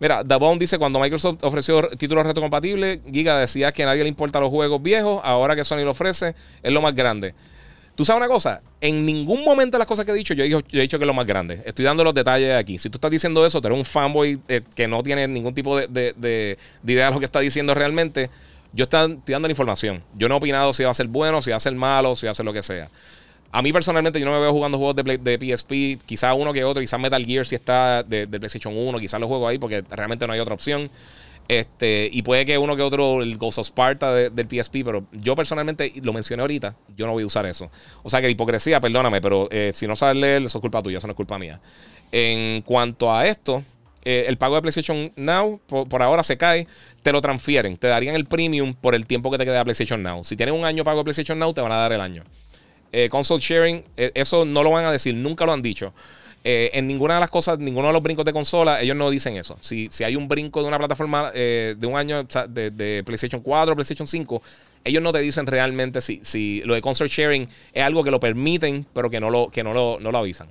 Mira, 0.00 0.22
Dabón 0.24 0.58
dice: 0.58 0.78
cuando 0.78 0.98
Microsoft 1.00 1.42
ofreció 1.42 1.88
títulos 1.88 2.26
retrocompatibles, 2.26 3.00
Giga 3.10 3.38
decía 3.38 3.72
que 3.72 3.82
a 3.82 3.86
nadie 3.86 4.02
le 4.02 4.08
importa 4.08 4.40
los 4.40 4.50
juegos 4.50 4.82
viejos. 4.82 5.20
Ahora 5.24 5.56
que 5.56 5.64
Sony 5.64 5.84
lo 5.84 5.90
ofrece, 5.90 6.34
es 6.62 6.72
lo 6.72 6.80
más 6.80 6.94
grande. 6.94 7.34
Tú 7.96 8.04
sabes 8.04 8.18
una 8.18 8.28
cosa, 8.28 8.60
en 8.82 9.06
ningún 9.06 9.42
momento 9.42 9.76
de 9.76 9.78
las 9.78 9.88
cosas 9.88 10.04
que 10.04 10.12
he 10.12 10.14
dicho, 10.14 10.34
yo 10.34 10.44
he, 10.44 10.80
dicho 10.80 10.98
que 10.98 11.04
es 11.04 11.06
lo 11.06 11.14
más 11.14 11.26
grande. 11.26 11.62
Estoy 11.64 11.86
dando 11.86 12.04
los 12.04 12.12
detalles 12.12 12.54
aquí. 12.54 12.78
Si 12.78 12.90
tú 12.90 12.98
estás 12.98 13.10
diciendo 13.10 13.44
eso, 13.46 13.58
tú 13.62 13.68
eres 13.68 13.78
un 13.78 13.86
fanboy 13.86 14.38
eh, 14.48 14.60
que 14.74 14.86
no 14.86 15.02
tiene 15.02 15.26
ningún 15.26 15.54
tipo 15.54 15.78
de, 15.78 16.58
idea 16.86 17.06
de 17.06 17.14
lo 17.14 17.18
que 17.18 17.24
está 17.24 17.40
diciendo 17.40 17.72
realmente. 17.72 18.28
Yo 18.74 18.84
estoy, 18.84 19.18
dando 19.26 19.48
la 19.48 19.52
información. 19.52 20.02
Yo 20.14 20.28
no 20.28 20.34
he 20.34 20.38
opinado 20.38 20.74
si 20.74 20.84
va 20.84 20.90
a 20.90 20.94
ser 20.94 21.06
bueno, 21.06 21.40
si 21.40 21.48
va 21.48 21.56
a 21.56 21.60
ser 21.60 21.74
malo, 21.74 22.14
si 22.14 22.26
va 22.26 22.32
a 22.32 22.34
ser 22.34 22.44
lo 22.44 22.52
que 22.52 22.62
sea. 22.62 22.90
A 23.56 23.62
mí 23.62 23.72
personalmente 23.72 24.20
yo 24.20 24.26
no 24.26 24.32
me 24.32 24.40
veo 24.40 24.52
jugando 24.52 24.76
juegos 24.76 24.96
de, 24.96 25.16
de 25.16 25.38
PSP, 25.38 26.04
quizás 26.04 26.34
uno 26.36 26.52
que 26.52 26.62
otro, 26.62 26.82
quizás 26.82 27.00
Metal 27.00 27.24
Gear 27.24 27.46
si 27.46 27.54
está 27.54 28.02
de, 28.02 28.26
de 28.26 28.38
PlayStation 28.38 28.76
1, 28.76 28.98
quizás 28.98 29.18
lo 29.18 29.28
juego 29.28 29.48
ahí 29.48 29.56
porque 29.56 29.82
realmente 29.88 30.26
no 30.26 30.34
hay 30.34 30.40
otra 30.40 30.52
opción. 30.52 30.90
Este, 31.48 32.10
y 32.12 32.20
puede 32.20 32.44
que 32.44 32.58
uno 32.58 32.76
que 32.76 32.82
otro, 32.82 33.22
el 33.22 33.38
Ghost 33.38 33.56
of 33.56 33.66
Sparta 33.66 34.12
del 34.12 34.46
PSP, 34.46 34.84
pero 34.84 35.06
yo 35.10 35.34
personalmente, 35.34 35.90
lo 36.02 36.12
mencioné 36.12 36.42
ahorita, 36.42 36.76
yo 36.98 37.06
no 37.06 37.12
voy 37.12 37.22
a 37.22 37.26
usar 37.26 37.46
eso. 37.46 37.70
O 38.02 38.10
sea 38.10 38.20
que 38.20 38.28
hipocresía, 38.28 38.78
perdóname, 38.78 39.22
pero 39.22 39.48
eh, 39.50 39.70
si 39.72 39.86
no 39.86 39.96
sabes 39.96 40.18
leer, 40.18 40.42
eso 40.42 40.58
es 40.58 40.60
culpa 40.60 40.82
tuya, 40.82 40.98
eso 40.98 41.06
no 41.06 41.12
es 41.12 41.16
culpa 41.16 41.38
mía. 41.38 41.58
En 42.12 42.60
cuanto 42.60 43.10
a 43.10 43.26
esto, 43.26 43.64
eh, 44.04 44.26
el 44.28 44.36
pago 44.36 44.56
de 44.56 44.60
PlayStation 44.60 45.10
Now 45.16 45.60
por, 45.66 46.02
ahora 46.02 46.22
se 46.22 46.36
cae, 46.36 46.66
te 47.02 47.10
lo 47.10 47.22
transfieren, 47.22 47.78
te 47.78 47.86
darían 47.86 48.16
el 48.16 48.26
premium 48.26 48.74
por 48.74 48.94
el 48.94 49.06
tiempo 49.06 49.30
que 49.30 49.38
te 49.38 49.46
queda 49.46 49.64
PlayStation 49.64 50.02
Now. 50.02 50.24
Si 50.24 50.36
tienes 50.36 50.54
un 50.54 50.66
año 50.66 50.84
pago 50.84 50.98
de 50.98 51.04
PlayStation 51.04 51.38
Now, 51.38 51.54
te 51.54 51.62
van 51.62 51.72
a 51.72 51.76
dar 51.76 51.92
el 51.92 52.02
año. 52.02 52.22
Eh, 52.92 53.08
console 53.08 53.40
sharing, 53.40 53.84
eso 53.96 54.44
no 54.44 54.62
lo 54.62 54.70
van 54.70 54.84
a 54.84 54.92
decir, 54.92 55.14
nunca 55.14 55.44
lo 55.46 55.52
han 55.52 55.62
dicho. 55.62 55.92
Eh, 56.48 56.78
en 56.78 56.86
ninguna 56.86 57.14
de 57.14 57.20
las 57.20 57.30
cosas, 57.30 57.58
ninguno 57.58 57.88
de 57.88 57.92
los 57.92 58.00
brincos 58.04 58.24
de 58.24 58.32
consola, 58.32 58.80
ellos 58.80 58.96
no 58.96 59.10
dicen 59.10 59.34
eso. 59.34 59.58
Si, 59.60 59.88
si 59.90 60.04
hay 60.04 60.14
un 60.14 60.28
brinco 60.28 60.62
de 60.62 60.68
una 60.68 60.78
plataforma 60.78 61.32
eh, 61.34 61.74
de 61.76 61.86
un 61.88 61.96
año 61.96 62.22
de, 62.22 63.02
PlayStation 63.04 63.42
4 63.42 63.72
o 63.72 63.74
PlayStation 63.74 64.06
5, 64.06 64.42
ellos 64.84 65.02
no 65.02 65.10
te 65.10 65.18
dicen 65.18 65.44
realmente 65.44 66.00
si, 66.00 66.20
si 66.22 66.62
lo 66.64 66.74
de 66.74 66.82
console 66.82 67.10
sharing 67.10 67.48
es 67.72 67.82
algo 67.82 68.04
que 68.04 68.12
lo 68.12 68.20
permiten, 68.20 68.86
pero 68.92 69.10
que 69.10 69.18
no 69.18 69.28
lo, 69.28 69.48
que 69.48 69.64
no 69.64 69.74
lo, 69.74 69.98
no 69.98 70.12
lo 70.12 70.18
avisan. 70.18 70.46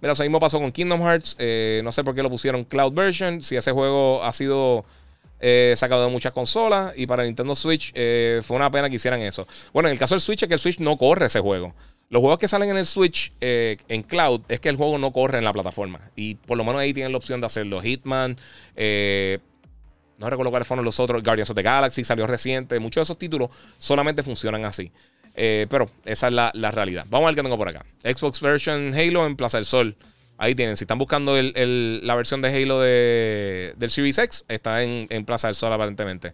Mira, 0.00 0.14
eso 0.14 0.22
mismo 0.22 0.40
pasó 0.40 0.58
con 0.58 0.72
Kingdom 0.72 1.02
Hearts. 1.02 1.36
Eh, 1.38 1.82
no 1.84 1.92
sé 1.92 2.02
por 2.04 2.14
qué 2.14 2.22
lo 2.22 2.30
pusieron 2.30 2.64
Cloud 2.64 2.94
Version. 2.94 3.42
Si 3.42 3.54
ese 3.54 3.70
juego 3.72 4.24
ha 4.24 4.32
sido 4.32 4.86
sacado 5.76 6.04
de 6.04 6.10
muchas 6.10 6.32
consolas. 6.32 6.92
Y 6.96 7.06
para 7.06 7.24
Nintendo 7.24 7.54
Switch 7.54 7.92
fue 7.92 8.56
una 8.56 8.70
pena 8.70 8.88
que 8.88 8.96
hicieran 8.96 9.20
eso. 9.20 9.46
Bueno, 9.72 9.88
en 9.88 9.92
el 9.92 9.98
caso 9.98 10.14
del 10.14 10.20
Switch 10.20 10.42
es 10.42 10.48
que 10.48 10.54
el 10.54 10.60
Switch 10.60 10.78
no 10.78 10.96
corre 10.96 11.26
ese 11.26 11.40
juego. 11.40 11.74
Los 12.10 12.20
juegos 12.20 12.38
que 12.38 12.48
salen 12.48 12.70
en 12.70 12.76
el 12.76 12.86
Switch 12.86 13.32
eh, 13.40 13.76
en 13.88 14.02
cloud 14.02 14.42
es 14.48 14.60
que 14.60 14.68
el 14.68 14.76
juego 14.76 14.98
no 14.98 15.12
corre 15.12 15.38
en 15.38 15.44
la 15.44 15.52
plataforma. 15.52 16.00
Y 16.14 16.36
por 16.36 16.56
lo 16.56 16.64
menos 16.64 16.80
ahí 16.80 16.92
tienen 16.92 17.12
la 17.12 17.18
opción 17.18 17.40
de 17.40 17.46
hacerlo. 17.46 17.80
Hitman, 17.80 18.36
eh, 18.76 19.38
no 20.18 20.30
recuerdo 20.30 20.50
cuáles 20.50 20.68
fueron 20.68 20.84
los 20.84 21.00
otros. 21.00 21.22
Guardians 21.22 21.50
of 21.50 21.56
the 21.56 21.62
Galaxy 21.62 22.04
salió 22.04 22.26
reciente. 22.26 22.78
Muchos 22.78 23.00
de 23.00 23.02
esos 23.02 23.18
títulos 23.18 23.50
solamente 23.78 24.22
funcionan 24.22 24.64
así. 24.64 24.92
Eh, 25.34 25.66
pero 25.68 25.90
esa 26.04 26.28
es 26.28 26.34
la, 26.34 26.70
realidad. 26.70 27.06
Vamos 27.08 27.26
a 27.26 27.30
ver 27.30 27.34
qué 27.34 27.42
tengo 27.42 27.58
por 27.58 27.68
acá. 27.68 27.84
Xbox 28.04 28.40
version 28.40 28.94
Halo 28.94 29.26
en 29.26 29.34
Plaza 29.34 29.58
del 29.58 29.64
Sol. 29.64 29.96
Ahí 30.36 30.54
tienen. 30.54 30.76
Si 30.76 30.84
están 30.84 30.98
buscando 30.98 31.34
la 31.40 32.14
versión 32.14 32.42
de 32.42 32.48
Halo 32.48 32.80
de, 32.80 33.74
del 33.76 33.90
Series 33.90 34.18
X, 34.18 34.44
está 34.48 34.82
en, 34.82 35.24
Plaza 35.24 35.48
del 35.48 35.54
Sol 35.54 35.72
aparentemente. 35.72 36.32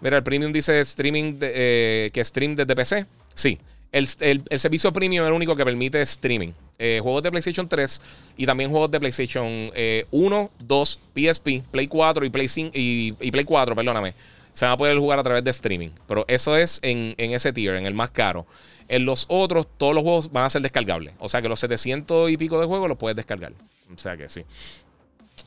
Mira, 0.00 0.16
el 0.16 0.22
Premium 0.22 0.52
dice 0.52 0.80
streaming 0.80 1.38
que 1.38 2.22
stream 2.24 2.56
desde 2.56 2.74
PC. 2.74 3.06
Sí. 3.34 3.58
El, 3.92 4.06
servicio 4.06 4.92
premium 4.92 5.24
es 5.24 5.28
el 5.28 5.34
único 5.34 5.56
que 5.56 5.64
permite 5.64 6.00
streaming. 6.02 6.52
Eh, 6.78 7.00
juegos 7.02 7.22
de 7.22 7.30
PlayStation 7.30 7.68
3 7.68 8.00
y 8.36 8.46
también 8.46 8.70
juegos 8.70 8.90
de 8.90 9.00
PlayStation 9.00 9.70
1, 10.10 10.50
2, 10.60 11.00
PSP, 11.14 11.48
Play 11.70 11.88
4 11.88 12.24
y 12.24 12.30
Play, 12.30 12.48
5, 12.48 12.70
y, 12.72 13.12
Play 13.30 13.44
4, 13.44 13.74
perdóname. 13.74 14.14
Se 14.52 14.64
van 14.64 14.74
a 14.74 14.76
poder 14.76 14.98
jugar 14.98 15.18
a 15.18 15.22
través 15.22 15.44
de 15.44 15.50
streaming. 15.50 15.90
Pero 16.06 16.24
eso 16.28 16.56
es 16.56 16.80
en, 16.82 17.14
ese 17.18 17.52
tier, 17.52 17.76
en 17.76 17.86
el 17.86 17.94
más 17.94 18.10
caro. 18.10 18.46
En 18.88 19.04
los 19.04 19.26
otros, 19.28 19.66
todos 19.78 19.94
los 19.94 20.02
juegos 20.02 20.32
van 20.32 20.44
a 20.44 20.50
ser 20.50 20.62
descargables. 20.62 21.14
O 21.18 21.28
sea 21.28 21.40
que 21.40 21.48
los 21.48 21.60
700 21.60 22.30
y 22.30 22.36
pico 22.36 22.60
de 22.60 22.66
juegos 22.66 22.88
los 22.88 22.98
puedes 22.98 23.16
descargar. 23.16 23.52
O 23.94 23.98
sea 23.98 24.16
que 24.16 24.28
sí. 24.28 24.42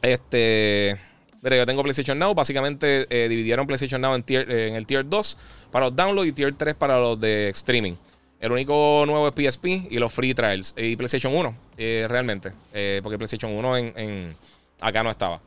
Este. 0.01 0.97
Mira, 1.41 1.57
yo 1.57 1.65
tengo 1.65 1.83
PlayStation 1.83 2.17
Now. 2.17 2.33
Básicamente 2.33 3.05
eh, 3.09 3.27
dividieron 3.27 3.67
PlayStation 3.67 3.99
Now 3.99 4.15
en, 4.15 4.23
en 4.27 4.75
el 4.75 4.85
tier 4.85 5.07
2 5.07 5.37
para 5.71 5.85
los 5.87 5.95
downloads 5.95 6.29
y 6.29 6.31
tier 6.31 6.53
3 6.55 6.75
para 6.75 6.99
los 6.99 7.19
de 7.19 7.49
streaming. 7.49 7.95
El 8.43 8.51
único 8.51 9.05
nuevo 9.07 9.29
es 9.29 9.33
PSP 9.33 9.65
y 9.89 9.99
los 9.99 10.11
free 10.11 10.33
trials. 10.33 10.75
Y 10.75 10.97
PlayStation 10.97 11.33
1, 11.33 11.55
eh, 11.77 12.05
realmente. 12.09 12.51
Eh, 12.73 12.99
porque 13.01 13.17
PlayStation 13.17 13.49
1 13.53 13.77
en, 13.77 14.35
acá 14.81 15.01
no 15.01 15.09
estaba. 15.09 15.39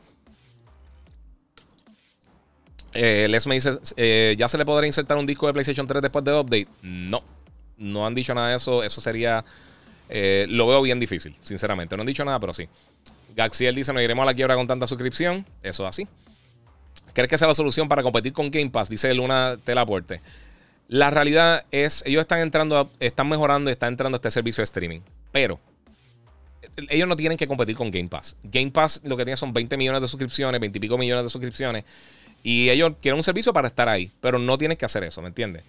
Eh, 2.99 3.27
Les 3.29 3.45
me 3.47 3.55
dice, 3.55 4.35
¿ya 4.37 4.47
se 4.47 4.57
le 4.57 4.65
podrá 4.65 4.87
insertar 4.87 5.17
un 5.17 5.25
disco 5.25 5.47
de 5.47 5.53
PlayStation 5.53 5.85
3 5.85 6.01
después 6.01 6.25
de 6.25 6.33
update? 6.33 6.67
No. 6.81 7.23
No 7.77 8.07
han 8.07 8.15
dicho 8.15 8.33
nada 8.33 8.49
de 8.49 8.55
eso. 8.55 8.83
Eso 8.83 9.01
sería... 9.01 9.45
lo 10.09 10.67
veo 10.67 10.81
bien 10.81 10.99
difícil, 10.99 11.35
sinceramente. 11.41 11.95
No 11.95 12.01
han 12.01 12.07
dicho 12.07 12.25
nada, 12.25 12.39
pero 12.39 12.53
sí. 12.53 12.67
Gaxiel 13.35 13.75
dice, 13.75 13.93
nos 13.93 14.01
iremos 14.01 14.23
a 14.23 14.25
la 14.25 14.33
quiebra 14.33 14.55
con 14.55 14.65
tanta 14.65 14.87
suscripción. 14.87 15.45
Eso 15.61 15.83
es 15.83 15.89
así. 15.89 16.07
¿Crees 17.13 17.29
que 17.29 17.37
sea 17.37 17.47
la 17.47 17.53
solución 17.53 17.87
para 17.87 18.03
competir 18.03 18.33
con 18.33 18.49
Game 18.51 18.69
Pass? 18.69 18.89
Dice 18.89 19.13
Luna 19.13 19.57
Telaporte. 19.63 20.21
La 20.87 21.09
realidad 21.09 21.65
es, 21.71 22.03
ellos 22.05 22.21
están 22.21 22.39
entrando, 22.39 22.89
están 22.99 23.27
mejorando 23.27 23.69
y 23.69 23.73
están 23.73 23.93
entrando 23.93 24.15
a 24.15 24.17
este 24.17 24.31
servicio 24.31 24.61
de 24.61 24.65
streaming. 24.65 24.99
Pero 25.31 25.59
ellos 26.89 27.07
no 27.07 27.15
tienen 27.15 27.37
que 27.37 27.47
competir 27.47 27.75
con 27.75 27.91
Game 27.91 28.07
Pass. 28.07 28.37
Game 28.43 28.71
Pass 28.71 29.01
lo 29.03 29.17
que 29.17 29.25
tiene 29.25 29.35
son 29.35 29.51
20 29.51 29.77
millones 29.77 30.01
de 30.01 30.07
suscripciones, 30.07 30.61
20 30.61 30.77
y 30.77 30.81
pico 30.81 30.97
millones 30.97 31.25
de 31.25 31.29
suscripciones. 31.29 31.83
Y 32.47 32.69
ellos 32.69 32.93
quieren 33.01 33.17
un 33.17 33.23
servicio 33.23 33.51
para 33.51 33.67
estar 33.67 33.89
ahí. 33.89 34.09
Pero 34.21 34.39
no 34.39 34.57
tienen 34.57 34.77
que 34.77 34.85
hacer 34.85 35.03
eso, 35.03 35.21
¿me 35.21 35.27
entiendes? 35.27 35.65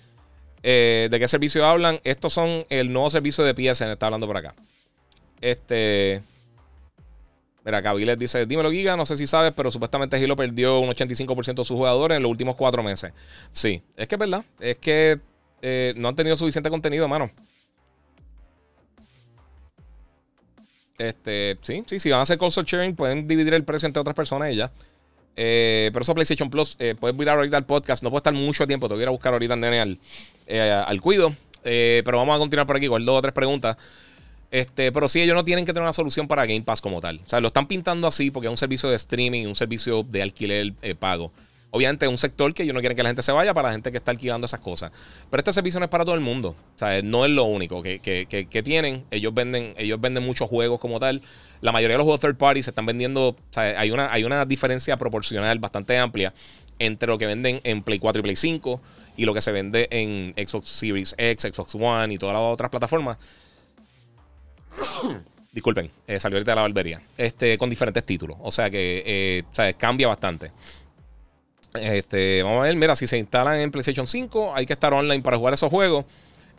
Eh, 0.62 1.08
¿De 1.10 1.18
qué 1.18 1.26
servicio 1.26 1.66
hablan? 1.66 1.98
Estos 2.04 2.32
son 2.32 2.66
el 2.68 2.92
nuevo 2.92 3.10
servicio 3.10 3.42
de 3.42 3.52
PSN, 3.52 3.90
está 3.90 4.06
hablando 4.06 4.28
por 4.28 4.36
acá. 4.36 4.54
Este. 5.40 6.22
Mira, 7.64 7.82
Caviles 7.82 8.16
dice: 8.16 8.46
Dímelo, 8.46 8.70
Giga, 8.70 8.96
no 8.96 9.04
sé 9.06 9.16
si 9.16 9.26
sabes, 9.26 9.52
pero 9.56 9.72
supuestamente 9.72 10.22
Halo 10.22 10.36
perdió 10.36 10.78
un 10.78 10.90
85% 10.90 11.46
de 11.46 11.64
sus 11.64 11.76
jugadores 11.76 12.14
en 12.14 12.22
los 12.22 12.30
últimos 12.30 12.54
cuatro 12.54 12.84
meses. 12.84 13.12
Sí, 13.50 13.82
es 13.96 14.06
que 14.06 14.14
es 14.14 14.18
verdad. 14.20 14.44
Es 14.60 14.78
que 14.78 15.18
eh, 15.60 15.94
no 15.96 16.06
han 16.06 16.14
tenido 16.14 16.36
suficiente 16.36 16.70
contenido, 16.70 17.08
mano. 17.08 17.28
Este, 20.96 21.58
sí, 21.60 21.82
sí, 21.88 21.98
si 21.98 22.10
van 22.10 22.20
a 22.20 22.22
hacer 22.22 22.38
console 22.38 22.68
sharing, 22.70 22.94
pueden 22.94 23.26
dividir 23.26 23.54
el 23.54 23.64
precio 23.64 23.88
entre 23.88 24.00
otras 24.00 24.14
personas 24.14 24.52
y 24.52 24.56
ya. 24.56 24.70
Eh, 25.40 25.90
pero 25.92 26.02
eso 26.02 26.14
PlayStation 26.14 26.50
Plus, 26.50 26.76
eh, 26.80 26.96
puedes 26.98 27.16
mirar 27.16 27.36
ahorita 27.36 27.56
el 27.56 27.64
podcast. 27.64 28.02
No 28.02 28.10
puede 28.10 28.18
estar 28.18 28.34
mucho 28.34 28.66
tiempo, 28.66 28.88
te 28.88 28.94
voy 28.94 29.04
a 29.04 29.10
buscar 29.10 29.32
ahorita 29.32 29.54
en 29.54 29.64
al, 29.64 29.98
al 30.50 31.00
cuido. 31.00 31.32
pero 31.62 32.18
vamos 32.18 32.34
a 32.34 32.38
continuar 32.38 32.66
por 32.66 32.76
aquí 32.76 32.88
con 32.88 33.04
dos 33.04 33.18
o 33.18 33.22
tres 33.22 33.32
preguntas. 33.32 33.76
Este, 34.50 34.92
pero 34.92 35.08
sí, 35.08 35.20
ellos 35.20 35.34
no 35.34 35.44
tienen 35.44 35.66
que 35.66 35.72
tener 35.72 35.82
una 35.82 35.92
solución 35.92 36.26
para 36.26 36.46
Game 36.46 36.62
Pass 36.62 36.80
como 36.80 37.00
tal. 37.00 37.20
O 37.24 37.28
sea, 37.28 37.40
lo 37.40 37.48
están 37.48 37.66
pintando 37.66 38.06
así 38.06 38.30
porque 38.30 38.46
es 38.46 38.50
un 38.50 38.56
servicio 38.56 38.88
de 38.88 38.96
streaming, 38.96 39.46
un 39.46 39.54
servicio 39.54 40.02
de 40.02 40.22
alquiler 40.22 40.72
eh, 40.82 40.94
pago. 40.94 41.32
Obviamente 41.70 42.06
es 42.06 42.10
un 42.10 42.16
sector 42.16 42.54
que 42.54 42.62
ellos 42.62 42.74
no 42.74 42.80
quieren 42.80 42.96
que 42.96 43.02
la 43.02 43.10
gente 43.10 43.20
se 43.20 43.30
vaya 43.30 43.52
para 43.52 43.68
la 43.68 43.72
gente 43.72 43.92
que 43.92 43.98
está 43.98 44.10
alquilando 44.10 44.46
esas 44.46 44.60
cosas. 44.60 44.90
Pero 45.30 45.40
este 45.40 45.52
servicio 45.52 45.78
no 45.78 45.84
es 45.84 45.90
para 45.90 46.04
todo 46.04 46.14
el 46.14 46.22
mundo. 46.22 46.56
O 46.74 46.78
sea, 46.78 47.02
no 47.02 47.26
es 47.26 47.30
lo 47.30 47.44
único 47.44 47.82
que, 47.82 48.62
tienen. 48.64 49.04
Ellos 49.10 49.34
venden, 49.34 49.74
ellos 49.76 50.00
venden 50.00 50.24
muchos 50.24 50.48
juegos 50.48 50.80
como 50.80 50.98
tal. 50.98 51.20
La 51.60 51.72
mayoría 51.72 51.94
de 51.94 51.98
los 51.98 52.04
juegos 52.04 52.20
third 52.20 52.36
party 52.36 52.62
se 52.62 52.70
están 52.70 52.86
vendiendo. 52.86 53.36
Hay 53.54 53.90
una, 53.90 54.12
hay 54.12 54.24
una 54.24 54.44
diferencia 54.44 54.96
proporcional 54.96 55.58
bastante 55.58 55.98
amplia 55.98 56.32
entre 56.78 57.08
lo 57.08 57.18
que 57.18 57.26
venden 57.26 57.60
en 57.64 57.82
Play 57.82 57.98
4 57.98 58.20
y 58.20 58.22
Play 58.22 58.36
5 58.36 58.80
y 59.16 59.24
lo 59.24 59.34
que 59.34 59.40
se 59.40 59.50
vende 59.50 59.88
en 59.90 60.32
Xbox 60.36 60.68
Series 60.68 61.14
X, 61.18 61.52
Xbox 61.52 61.74
One 61.74 62.14
y 62.14 62.18
todas 62.18 62.34
las 62.34 62.42
otras 62.42 62.70
plataformas. 62.70 63.18
Disculpen, 65.52 65.90
eh, 66.06 66.20
salió 66.20 66.36
ahorita 66.36 66.52
de 66.52 66.56
la 66.56 66.62
barbería. 66.62 67.02
Este, 67.16 67.58
con 67.58 67.68
diferentes 67.68 68.04
títulos. 68.04 68.36
O 68.40 68.52
sea 68.52 68.70
que 68.70 69.02
eh, 69.56 69.74
cambia 69.76 70.06
bastante. 70.06 70.52
Este, 71.74 72.42
vamos 72.42 72.60
a 72.60 72.62
ver, 72.66 72.76
mira, 72.76 72.94
si 72.94 73.06
se 73.06 73.18
instalan 73.18 73.60
en 73.60 73.70
PlayStation 73.70 74.06
5, 74.06 74.54
hay 74.54 74.66
que 74.66 74.72
estar 74.72 74.92
online 74.92 75.22
para 75.22 75.36
jugar 75.36 75.54
esos 75.54 75.70
juegos. 75.70 76.04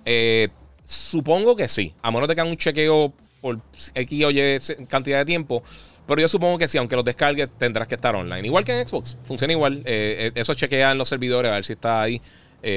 Eh, 0.06 0.50
supongo 0.86 1.56
que 1.56 1.68
sí. 1.68 1.94
A 2.02 2.12
menos 2.12 2.28
de 2.28 2.36
que 2.36 2.42
hagan 2.42 2.52
un 2.52 2.58
chequeo 2.58 3.14
por 3.42 3.60
X 3.96 4.26
o 4.26 4.32
Y 4.32 4.60
cantidad 4.88 5.20
de 5.20 5.26
tiempo. 5.26 5.64
Pero 6.08 6.22
yo 6.22 6.28
supongo 6.28 6.58
que 6.58 6.68
sí, 6.68 6.78
aunque 6.78 6.96
los 6.96 7.06
descargues, 7.06 7.50
tendrás 7.58 7.88
que 7.88 7.96
estar 7.96 8.16
online. 8.16 8.46
Igual 8.48 8.64
que 8.64 8.80
en 8.80 8.88
Xbox. 8.88 9.18
Funciona 9.24 9.54
igual. 9.54 9.84
eso 9.86 10.54
chequea 10.56 10.92
en 10.92 10.98
los 10.98 11.08
servidores 11.08 11.52
a 11.52 11.56
ver 11.56 11.66
si 11.66 11.74
está 11.74 12.02
ahí 12.02 12.20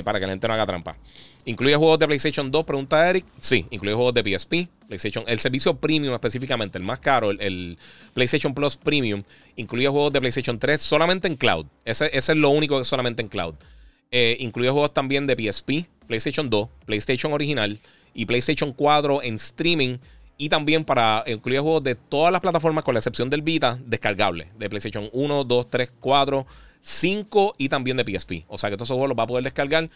para 0.04 0.20
que 0.20 0.26
la 0.26 0.32
gente 0.32 0.46
no 0.46 0.54
haga 0.54 0.66
trampa. 0.66 0.96
¿Incluye 1.44 1.74
juegos 1.74 1.98
de 1.98 2.06
PlayStation 2.06 2.50
2? 2.50 2.64
Pregunta 2.64 3.08
Eric. 3.10 3.24
Sí, 3.40 3.66
incluye 3.70 3.94
juegos 3.94 4.14
de 4.14 4.22
PSP, 4.22 4.68
PlayStation. 4.86 5.24
El 5.26 5.40
servicio 5.40 5.74
premium 5.74 6.14
específicamente, 6.14 6.78
el 6.78 6.84
más 6.84 7.00
caro, 7.00 7.30
el, 7.30 7.78
PlayStation 8.14 8.54
Plus 8.54 8.76
Premium, 8.76 9.24
incluye 9.56 9.88
juegos 9.88 10.12
de 10.12 10.20
PlayStation 10.20 10.58
3 10.58 10.80
solamente 10.80 11.26
en 11.26 11.34
cloud. 11.36 11.66
Ese, 11.84 12.16
es 12.16 12.28
lo 12.28 12.50
único 12.50 12.78
que 12.78 12.84
solamente 12.84 13.22
en 13.22 13.28
cloud. 13.28 13.54
Eh, 14.12 14.36
incluye 14.38 14.70
juegos 14.70 14.94
también 14.94 15.26
de 15.26 15.34
PSP, 15.34 15.88
PlayStation 16.06 16.48
2, 16.48 16.68
PlayStation 16.86 17.32
original 17.32 17.76
y 18.14 18.26
PlayStation 18.26 18.72
4 18.72 19.22
en 19.22 19.34
streaming 19.34 19.96
Y 20.38 20.48
también 20.48 20.84
para 20.84 21.22
incluir 21.26 21.60
juegos 21.60 21.84
de 21.84 21.94
todas 21.94 22.32
las 22.32 22.40
plataformas, 22.40 22.84
con 22.84 22.94
la 22.94 23.00
excepción 23.00 23.30
del 23.30 23.42
Vita, 23.42 23.78
descargable. 23.84 24.48
De 24.58 24.68
PlayStation 24.68 25.08
1, 25.12 25.44
2, 25.44 25.68
3, 25.68 25.90
4, 26.00 26.46
5 26.80 27.54
y 27.58 27.68
también 27.68 27.96
de 27.96 28.04
PSP. 28.04 28.44
O 28.48 28.58
sea 28.58 28.70
que 28.70 28.76
todos 28.76 28.88
esos 28.88 28.96
juegos 28.96 29.10
los 29.10 29.18
va 29.18 29.24
a 29.24 29.28
poder 29.28 29.44
descargar. 29.44 29.88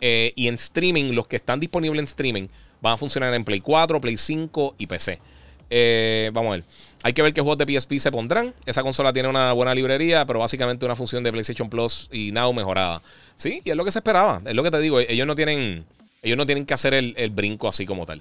Eh, 0.00 0.32
y 0.36 0.48
en 0.48 0.54
streaming, 0.54 1.12
los 1.12 1.26
que 1.26 1.36
están 1.36 1.60
disponibles 1.60 1.98
en 1.98 2.04
streaming, 2.04 2.48
van 2.80 2.94
a 2.94 2.96
funcionar 2.96 3.34
en 3.34 3.44
Play 3.44 3.60
4, 3.60 4.00
Play 4.00 4.16
5 4.16 4.76
y 4.78 4.86
PC. 4.86 5.20
Eh, 5.68 6.30
vamos 6.32 6.48
a 6.48 6.56
ver. 6.56 6.64
Hay 7.02 7.12
que 7.12 7.22
ver 7.22 7.32
qué 7.32 7.40
juegos 7.40 7.58
de 7.58 7.80
PSP 7.80 7.98
se 7.98 8.10
pondrán. 8.10 8.54
Esa 8.66 8.82
consola 8.82 9.12
tiene 9.12 9.28
una 9.28 9.52
buena 9.52 9.74
librería, 9.74 10.26
pero 10.26 10.40
básicamente 10.40 10.84
una 10.84 10.96
función 10.96 11.22
de 11.22 11.30
PlayStation 11.30 11.70
Plus 11.70 12.08
y 12.10 12.32
Now 12.32 12.52
mejorada. 12.52 13.00
Sí, 13.36 13.62
y 13.64 13.70
es 13.70 13.76
lo 13.76 13.84
que 13.84 13.92
se 13.92 14.00
esperaba. 14.00 14.42
Es 14.44 14.54
lo 14.54 14.62
que 14.62 14.70
te 14.70 14.80
digo. 14.80 14.98
Ellos 15.00 15.26
no 15.26 15.36
tienen, 15.36 15.84
ellos 16.22 16.36
no 16.36 16.44
tienen 16.44 16.66
que 16.66 16.74
hacer 16.74 16.94
el, 16.94 17.14
el 17.16 17.30
brinco 17.30 17.68
así 17.68 17.86
como 17.86 18.04
tal. 18.04 18.20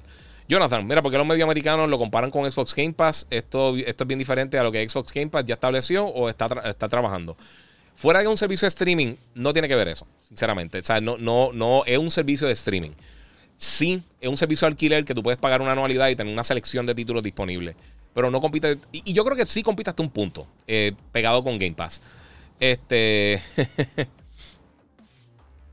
Jonathan, 0.50 0.88
mira, 0.88 1.04
porque 1.04 1.20
los 1.20 1.28
medios 1.28 1.44
americanos 1.44 1.88
lo 1.88 2.00
comparan 2.00 2.32
con 2.32 2.52
Xbox 2.52 2.74
Game 2.74 2.94
Pass. 2.94 3.28
Esto, 3.30 3.78
esto 3.78 4.04
es 4.04 4.08
bien 4.08 4.18
diferente 4.18 4.58
a 4.58 4.64
lo 4.64 4.72
que 4.72 4.90
Xbox 4.90 5.14
Game 5.14 5.28
Pass 5.28 5.46
ya 5.46 5.54
estableció 5.54 6.08
o 6.08 6.28
está, 6.28 6.48
está 6.66 6.90
trabajando. 6.90 7.38
Fuera 7.94 8.22
de 8.22 8.28
un 8.28 8.36
servicio 8.36 8.66
de 8.66 8.70
streaming, 8.70 9.14
no 9.36 9.54
tiene 9.54 9.68
que 9.68 9.76
ver 9.76 9.90
eso, 9.90 10.08
sinceramente. 10.28 10.80
O 10.80 10.84
sea, 10.84 11.02
no, 11.02 11.20
no, 11.20 11.52
no 11.54 11.84
es 11.86 12.00
un 12.00 12.10
servicio 12.10 12.48
de 12.48 12.54
streaming. 12.54 12.92
Sí, 13.58 14.02
es 14.20 14.28
un 14.28 14.38
servicio 14.38 14.66
de 14.66 14.72
alquiler 14.72 15.06
que 15.06 15.14
tú 15.14 15.22
puedes 15.22 15.40
pagar 15.40 15.62
una 15.62 15.74
anualidad 15.74 16.10
y 16.10 16.16
tener 16.16 16.34
una 16.34 16.44
selección 16.44 16.88
de 16.88 16.96
títulos 16.96 17.22
disponibles. 17.22 17.76
Pero 18.16 18.32
no 18.32 18.40
compite. 18.40 18.80
Y, 18.92 19.14
yo 19.14 19.24
creo 19.24 19.38
que 19.38 19.46
sí 19.46 19.62
compite 19.62 19.92
hasta 19.92 20.02
un 20.02 20.10
punto, 20.10 20.48
eh, 20.66 20.94
pegado 21.12 21.44
con 21.44 21.60
Game 21.60 21.76
Pass. 21.76 22.02
Este. 22.60 23.40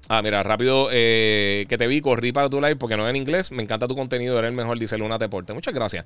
Ah, 0.09 0.23
mira, 0.23 0.43
rápido 0.43 0.89
eh, 0.93 1.67
que 1.69 1.79
te 1.79 1.87
vi, 1.87 2.01
corrí 2.01 2.31
para 2.31 2.49
tu 2.49 2.61
live 2.61 2.77
porque 2.77 2.97
no 2.97 3.07
es 3.07 3.11
en 3.11 3.17
inglés. 3.17 3.51
Me 3.51 3.63
encanta 3.63 3.89
tu 3.89 3.97
contenido, 3.97 4.39
eres 4.39 4.51
el 4.51 4.57
mejor, 4.57 4.79
dice 4.79 4.97
Luna 4.99 5.19
Deporte. 5.19 5.53
Muchas 5.53 5.75
gracias. 5.75 6.05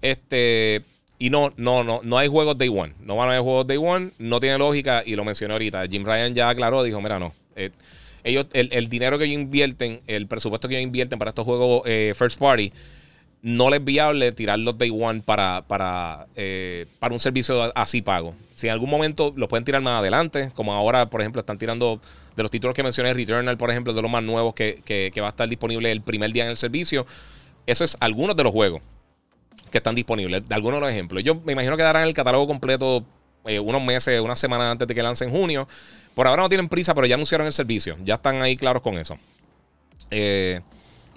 Este. 0.00 0.82
Y 1.18 1.30
no, 1.30 1.52
no, 1.56 1.84
no, 1.84 2.00
no 2.02 2.18
hay 2.18 2.28
juegos 2.28 2.58
Day 2.58 2.68
One. 2.68 2.94
No 3.00 3.16
van 3.16 3.28
a 3.28 3.32
haber 3.32 3.42
juegos 3.42 3.66
Day 3.66 3.76
One. 3.76 4.10
No 4.18 4.40
tiene 4.40 4.58
lógica 4.58 5.02
y 5.04 5.14
lo 5.14 5.24
mencioné 5.24 5.52
ahorita. 5.52 5.86
Jim 5.86 6.04
Ryan 6.04 6.34
ya 6.34 6.48
aclaró, 6.48 6.82
dijo, 6.82 7.00
mira, 7.00 7.18
no. 7.18 7.32
Eh, 7.54 7.70
ellos, 8.24 8.46
el, 8.52 8.88
dinero 8.88 9.18
que 9.18 9.26
ellos 9.26 9.40
invierten, 9.40 10.00
el 10.06 10.26
presupuesto 10.26 10.68
que 10.68 10.76
ellos 10.76 10.86
invierten 10.86 11.18
para 11.18 11.28
estos 11.28 11.44
juegos 11.44 11.82
eh, 11.86 12.12
first 12.16 12.38
party, 12.38 12.72
no 13.42 13.70
les 13.70 13.80
es 13.80 13.84
viable 13.84 14.32
tirarlos 14.32 14.78
Day 14.78 14.90
One 14.90 15.22
para, 15.24 15.62
para, 15.66 16.26
para 16.98 17.14
un 17.14 17.20
servicio 17.20 17.70
así 17.76 18.02
pago. 18.02 18.34
Si 18.54 18.66
en 18.66 18.72
algún 18.72 18.90
momento 18.90 19.32
los 19.36 19.48
pueden 19.48 19.64
tirar 19.64 19.82
más 19.82 20.00
adelante, 20.00 20.50
como 20.54 20.72
ahora, 20.72 21.06
por 21.06 21.20
ejemplo, 21.20 21.40
están 21.40 21.58
tirando 21.58 22.00
de 22.36 22.42
los 22.42 22.50
títulos 22.50 22.74
que 22.74 22.82
mencioné, 22.82 23.12
Returnal, 23.14 23.56
por 23.56 23.70
ejemplo, 23.70 23.92
de 23.92 24.02
los 24.02 24.10
más 24.10 24.22
nuevos 24.22 24.54
que, 24.54 25.12
va 25.20 25.26
a 25.26 25.30
estar 25.30 25.48
disponible 25.48 25.90
el 25.90 26.02
primer 26.02 26.32
día 26.32 26.44
en 26.44 26.50
el 26.50 26.56
servicio. 26.56 27.06
Eso 27.66 27.84
es 27.84 27.96
algunos 28.00 28.36
de 28.36 28.44
los 28.44 28.52
juegos 28.52 28.82
que 29.70 29.78
están 29.78 29.94
disponibles, 29.94 30.48
de 30.48 30.54
algunos 30.54 30.78
de 30.78 30.86
los 30.86 30.90
ejemplos. 30.90 31.22
Yo 31.22 31.36
me 31.44 31.52
imagino 31.52 31.76
que 31.76 31.82
darán 31.82 32.06
el 32.06 32.14
catálogo 32.14 32.46
completo 32.46 33.04
eh, 33.44 33.58
unos 33.58 33.82
meses, 33.82 34.20
unas 34.20 34.38
semanas 34.38 34.72
antes 34.72 34.86
de 34.88 34.94
que 34.94 35.02
lance 35.02 35.24
en 35.24 35.30
junio. 35.30 35.68
Por 36.14 36.26
ahora 36.26 36.42
no 36.42 36.48
tienen 36.48 36.68
prisa, 36.68 36.94
pero 36.94 37.06
ya 37.06 37.14
anunciaron 37.14 37.46
el 37.46 37.52
servicio. 37.52 37.96
Ya 38.04 38.14
están 38.14 38.42
ahí 38.42 38.56
claros 38.56 38.82
con 38.82 38.98
eso. 38.98 39.16
Eh, 40.10 40.60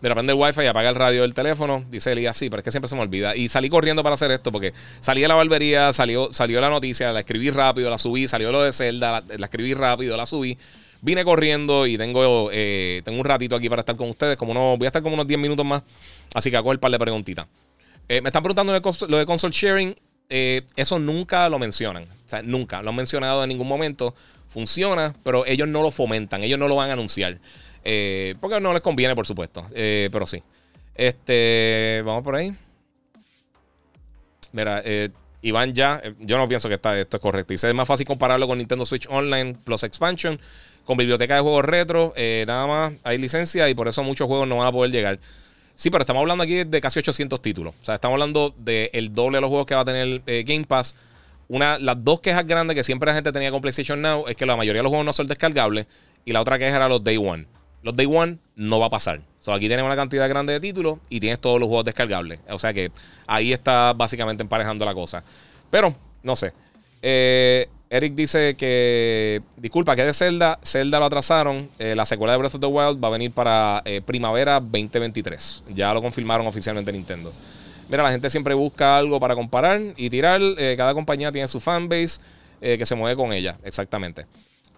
Mira, 0.01 0.13
prende 0.13 0.33
el 0.33 0.39
wifi 0.39 0.61
y 0.61 0.67
apaga 0.67 0.89
el 0.89 0.95
radio 0.95 1.21
del 1.21 1.33
teléfono. 1.33 1.83
Dice 1.89 2.11
Elías, 2.11 2.35
sí, 2.35 2.49
pero 2.49 2.59
es 2.59 2.63
que 2.63 2.71
siempre 2.71 2.87
se 2.87 2.95
me 2.95 3.01
olvida. 3.01 3.35
Y 3.35 3.49
salí 3.49 3.69
corriendo 3.69 4.03
para 4.03 4.15
hacer 4.15 4.29
esto 4.29 4.51
porque 4.51 4.73
salí 4.99 5.21
de 5.21 5.27
la 5.27 5.35
barbería, 5.35 5.93
salió, 5.93 6.31
salió 6.33 6.59
la 6.61 6.69
noticia, 6.69 7.11
la 7.11 7.21
escribí 7.21 7.49
rápido, 7.49 7.89
la 7.89 7.97
subí, 7.97 8.27
salió 8.27 8.51
lo 8.51 8.61
de 8.61 8.73
Zelda, 8.73 9.23
la 9.35 9.45
escribí 9.45 9.73
rápido, 9.73 10.17
la 10.17 10.25
subí. 10.25 10.57
Vine 11.05 11.23
corriendo 11.23 11.85
y 11.85 11.99
tengo, 11.99 12.49
eh, 12.51 13.03
tengo 13.05 13.19
un 13.19 13.25
ratito 13.25 13.55
aquí 13.55 13.69
para 13.69 13.81
estar 13.81 13.95
con 13.95 14.09
ustedes. 14.09 14.37
Como 14.37 14.55
no, 14.55 14.75
voy 14.75 14.85
a 14.85 14.89
estar 14.89 15.03
como 15.03 15.13
unos 15.13 15.27
10 15.27 15.39
minutos 15.39 15.63
más. 15.63 15.83
Así 16.33 16.49
que 16.49 16.57
hago 16.57 16.71
el 16.71 16.79
par 16.79 16.91
de 16.91 16.97
preguntitas. 16.97 17.45
Eh, 18.09 18.21
me 18.21 18.29
están 18.29 18.41
preguntando 18.41 18.73
lo 18.73 19.17
de 19.19 19.25
console 19.27 19.53
sharing. 19.53 19.95
Eh, 20.29 20.63
eso 20.75 20.97
nunca 20.97 21.47
lo 21.47 21.59
mencionan. 21.59 22.05
O 22.05 22.29
sea, 22.29 22.41
nunca 22.41 22.81
lo 22.81 22.89
han 22.89 22.95
mencionado 22.95 23.43
en 23.43 23.49
ningún 23.49 23.67
momento. 23.67 24.15
Funciona, 24.47 25.13
pero 25.23 25.45
ellos 25.45 25.67
no 25.67 25.83
lo 25.83 25.91
fomentan. 25.91 26.41
Ellos 26.41 26.57
no 26.57 26.67
lo 26.67 26.75
van 26.75 26.89
a 26.89 26.93
anunciar. 26.93 27.37
porque 28.39 28.59
no 28.59 28.73
les 28.73 28.81
conviene, 28.81 29.13
por 29.13 29.27
supuesto. 29.27 29.67
pero 29.71 30.25
sí. 30.25 30.41
Este, 30.95 32.01
vamos 32.03 32.23
por 32.23 32.35
ahí. 32.35 32.51
Mira, 34.53 34.81
Iván 35.43 35.75
ya, 35.75 36.01
yo 36.19 36.39
no 36.39 36.47
pienso 36.47 36.67
que 36.67 36.75
está, 36.75 36.99
esto 36.99 37.17
es 37.17 37.21
correcto. 37.21 37.53
Dice, 37.53 37.69
es 37.69 37.75
más 37.75 37.87
fácil 37.87 38.07
compararlo 38.07 38.47
con 38.47 38.57
Nintendo 38.57 38.85
Switch 38.85 39.05
Online 39.07 39.55
Plus 39.63 39.83
Expansion 39.83 40.39
con 40.85 40.97
biblioteca 40.97 41.35
de 41.35 41.41
juegos 41.41 41.65
retro, 41.65 42.13
eh, 42.15 42.45
nada 42.47 42.67
más 42.67 42.93
hay 43.03 43.17
licencia 43.17 43.67
y 43.69 43.73
por 43.73 43.87
eso 43.87 44.03
muchos 44.03 44.27
juegos 44.27 44.47
no 44.47 44.57
van 44.57 44.67
a 44.67 44.71
poder 44.71 44.91
llegar. 44.91 45.19
Sí, 45.75 45.89
pero 45.89 46.01
estamos 46.03 46.21
hablando 46.21 46.43
aquí 46.43 46.63
de 46.63 46.81
casi 46.81 46.99
800 46.99 47.41
títulos. 47.41 47.73
O 47.81 47.85
sea, 47.85 47.95
estamos 47.95 48.13
hablando 48.15 48.53
del 48.57 49.13
doble 49.13 49.37
de 49.37 49.41
los 49.41 49.49
juegos 49.49 49.65
que 49.65 49.75
va 49.75 49.81
a 49.81 49.85
tener 49.85 50.21
eh, 50.25 50.43
Game 50.47 50.65
Pass. 50.65 50.95
Una, 51.47 51.77
las 51.79 52.01
dos 52.03 52.21
quejas 52.21 52.47
grandes 52.47 52.75
que 52.75 52.83
siempre 52.83 53.07
la 53.07 53.13
gente 53.13 53.31
tenía 53.31 53.51
con 53.51 53.61
PlayStation 53.61 54.01
Now 54.01 54.25
es 54.27 54.35
que 54.35 54.45
la 54.45 54.55
mayoría 54.55 54.79
de 54.79 54.83
los 54.83 54.89
juegos 54.89 55.05
no 55.05 55.11
son 55.11 55.27
descargables. 55.27 55.85
Y 56.23 56.31
la 56.31 56.41
otra 56.41 56.57
queja 56.57 56.75
era 56.75 56.87
los 56.87 57.03
Day 57.03 57.17
One. 57.17 57.45
Los 57.83 57.95
Day 57.95 58.05
One 58.05 58.37
no 58.55 58.79
va 58.79 58.87
a 58.87 58.89
pasar. 58.89 59.19
So, 59.39 59.53
aquí 59.53 59.67
tienes 59.67 59.85
una 59.85 59.95
cantidad 59.95 60.27
grande 60.29 60.53
de 60.53 60.59
títulos 60.59 60.99
y 61.09 61.19
tienes 61.19 61.39
todos 61.39 61.59
los 61.59 61.67
juegos 61.67 61.85
descargables. 61.85 62.39
O 62.49 62.57
sea 62.57 62.73
que 62.73 62.91
ahí 63.27 63.51
está 63.51 63.93
básicamente 63.93 64.41
emparejando 64.43 64.85
la 64.85 64.93
cosa. 64.93 65.23
Pero, 65.69 65.93
no 66.23 66.35
sé. 66.35 66.53
Eh, 67.01 67.67
Eric 67.95 68.13
dice 68.13 68.55
que, 68.55 69.41
disculpa, 69.55 69.95
que 69.95 70.03
de 70.03 70.13
Zelda, 70.13 70.59
Zelda 70.61 70.99
lo 70.99 71.05
atrasaron. 71.05 71.69
Eh, 71.79 71.95
la 71.95 72.05
secuela 72.05 72.33
de 72.33 72.39
Breath 72.39 72.55
of 72.55 72.59
the 72.59 72.67
Wild 72.67 73.01
va 73.01 73.07
a 73.07 73.11
venir 73.11 73.31
para 73.31 73.81
eh, 73.85 74.01
primavera 74.01 74.59
2023. 74.59 75.63
Ya 75.73 75.93
lo 75.93 76.01
confirmaron 76.01 76.45
oficialmente 76.45 76.91
Nintendo. 76.91 77.31
Mira, 77.87 78.03
la 78.03 78.11
gente 78.11 78.29
siempre 78.29 78.53
busca 78.53 78.97
algo 78.97 79.17
para 79.21 79.33
comparar 79.33 79.79
y 79.95 80.09
tirar. 80.09 80.41
Eh, 80.57 80.75
cada 80.75 80.93
compañía 80.93 81.31
tiene 81.31 81.47
su 81.47 81.61
fanbase 81.61 82.19
que 82.59 82.85
se 82.85 82.95
mueve 82.95 83.15
con 83.15 83.31
ella, 83.31 83.57
exactamente. 83.63 84.25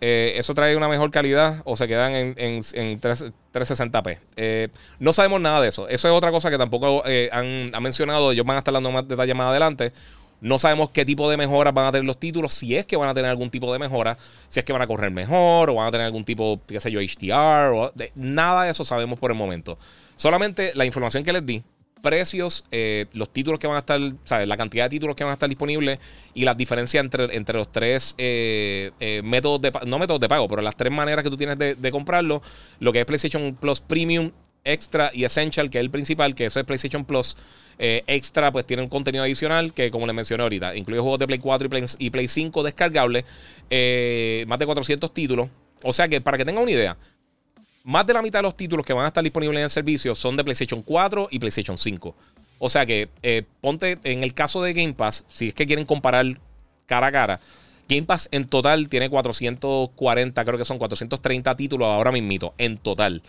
eso 0.02 0.54
trae 0.54 0.76
una 0.76 0.90
mejor 0.90 1.10
calidad 1.10 1.62
o 1.64 1.78
se 1.78 1.88
quedan 1.88 2.12
en, 2.12 2.36
en, 2.38 3.00
360p. 3.02 4.70
no 5.00 5.14
sabemos 5.14 5.40
nada 5.40 5.62
de 5.62 5.70
eso. 5.70 5.88
Eso 5.88 6.10
es 6.10 6.14
otra 6.14 6.32
cosa 6.32 6.50
que 6.50 6.58
tampoco 6.58 7.02
han, 7.32 7.72
han, 7.74 7.84
mencionado. 7.84 8.34
Ellos 8.34 8.46
van 8.46 8.58
a 8.58 8.60
estar 8.60 8.74
dando 8.74 8.92
más 8.92 9.08
detalles 9.08 9.36
más 9.36 9.48
adelante. 9.48 9.94
No 10.40 10.60
sabemos 10.60 10.92
qué 10.92 11.06
tipo 11.06 11.30
de 11.30 11.38
mejoras 11.38 11.74
van 11.74 11.86
a 11.86 11.92
tener 11.92 12.06
los 12.06 12.18
títulos, 12.18 12.54
si 12.54 12.76
es 12.76 12.86
que 12.86 12.96
van 12.96 13.10
a 13.10 13.14
tener 13.14 13.30
algún 13.30 13.50
tipo 13.50 13.72
de 13.74 13.80
mejora, 13.80 14.18
si 14.48 14.60
es 14.60 14.66
que 14.66 14.74
van 14.74 14.82
a 14.82 14.88
correr 14.88 15.12
mejor 15.12 15.70
o 15.70 15.76
van 15.76 15.88
a 15.88 15.92
tener 15.92 16.06
algún 16.06 16.24
tipo, 16.24 16.60
qué 16.68 16.80
sé 16.80 16.92
yo, 16.92 17.00
HDR. 17.00 17.74
O 17.74 17.94
nada 18.16 18.64
de 18.64 18.72
eso 18.72 18.84
sabemos 18.84 19.18
por 19.20 19.32
el 19.32 19.38
momento. 19.38 19.78
Solamente 20.16 20.74
la 20.76 20.86
información 20.86 21.24
que 21.24 21.34
les 21.34 21.46
di, 21.46 21.64
precios, 22.02 22.64
eh, 22.72 23.06
los 23.14 23.32
títulos 23.34 23.60
que 23.60 23.68
van 23.68 23.76
a 23.76 23.80
estar, 23.80 24.00
la 24.48 24.58
cantidad 24.58 24.86
de 24.86 24.90
títulos 24.90 25.16
que 25.16 25.24
van 25.24 25.32
a 25.32 25.34
estar 25.34 25.50
disponibles 25.50 26.00
y 26.34 26.46
las 26.46 26.56
diferencias 26.56 27.04
entre, 27.04 27.36
entre 27.36 27.58
los 27.58 27.72
tres 27.72 28.16
eh, 28.18 28.92
eh, 29.00 29.22
métodos 29.24 29.62
de 29.62 29.72
no 29.86 30.00
métodos 30.00 30.22
de 30.22 30.28
pago, 30.28 30.48
pero 30.48 30.62
las 30.62 30.76
tres 30.76 30.92
maneras 30.92 31.24
que 31.24 31.30
tú 31.30 31.38
tienes 31.38 31.58
de, 31.58 31.76
de 31.76 31.92
comprarlo, 31.92 32.42
lo 32.80 32.94
que 32.94 33.00
es 33.00 33.06
PlayStation 33.06 33.56
Plus 33.56 33.82
Premium, 33.82 34.32
Extra 34.64 35.12
y 35.14 35.24
Essential, 35.24 35.70
que 35.70 35.78
es 35.78 35.82
el 35.82 35.90
principal, 35.90 36.36
que 36.36 36.46
eso 36.46 36.60
es 36.60 36.66
PlayStation 36.66 37.06
Plus. 37.06 37.38
Eh, 37.80 38.04
extra, 38.08 38.52
pues 38.52 38.66
tiene 38.66 38.82
un 38.82 38.90
contenido 38.90 39.24
adicional 39.24 39.74
que, 39.74 39.92
como 39.92 40.08
les 40.08 40.16
mencioné 40.16 40.44
ahorita, 40.44 40.76
incluye 40.76 41.00
juegos 41.00 41.20
de 41.20 41.28
Play 41.28 41.40
4 41.40 41.70
y 42.00 42.10
Play, 42.10 42.28
5 42.28 42.64
descargables, 42.64 43.24
eh, 43.70 44.46
más 44.48 44.58
de 44.58 44.66
400 44.66 45.14
títulos. 45.14 45.50
O 45.84 45.94
sea 45.94 46.08
que, 46.08 46.20
para 46.20 46.38
que 46.38 46.46
tengan 46.46 46.64
una 46.64 46.72
idea, 46.72 46.98
más 47.84 48.06
de 48.08 48.14
la 48.14 48.22
mitad 48.22 48.40
de 48.40 48.44
los 48.44 48.58
títulos 48.58 48.86
que 48.86 48.94
van 48.94 49.06
a 49.06 49.10
estar 49.10 49.24
disponibles 49.24 49.58
en 49.60 49.64
el 49.64 49.70
servicio 49.70 50.16
son 50.16 50.36
de 50.36 50.44
PlayStation 50.44 50.82
4 50.82 51.28
y 51.32 51.40
PlayStation 51.40 51.78
5. 51.78 52.16
O 52.60 52.70
sea 52.70 52.86
que, 52.86 53.10
eh, 53.22 53.44
ponte 53.62 54.00
en 54.04 54.24
el 54.24 54.34
caso 54.34 54.64
de 54.64 54.74
Game 54.74 54.94
Pass, 54.94 55.24
si 55.30 55.50
es 55.50 55.54
que 55.54 55.68
quieren 55.68 55.86
comparar 55.86 56.26
cara 56.88 57.08
a 57.08 57.12
cara, 57.12 57.40
Game 57.88 58.04
Pass 58.04 58.28
en 58.32 58.48
total 58.48 58.90
tiene 58.90 59.10
440, 59.10 60.44
creo 60.44 60.58
que 60.58 60.66
son 60.66 60.78
430 60.78 61.56
títulos 61.56 61.88
ahora 61.88 62.12
mismito, 62.12 62.54
en 62.58 62.78
total. 62.78 63.22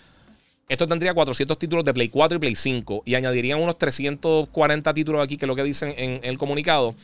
Esto 0.68 0.87
tendría 0.87 1.14
400 1.14 1.59
títulos 1.59 1.85
de 1.85 1.94
Play 1.94 2.11
4 2.11 2.37
y 2.37 2.38
Play 2.40 2.54
5 2.54 3.02
y 3.07 3.14
añadirían 3.14 3.59
unos 3.61 3.78
340 3.78 4.92
títulos 4.92 5.24
aquí, 5.24 5.38
que 5.38 5.46
es 5.46 5.48
lo 5.48 5.57
que 5.57 5.64
dicen 5.64 5.94
en, 5.96 6.20
el 6.22 6.37
comunicado, 6.37 6.94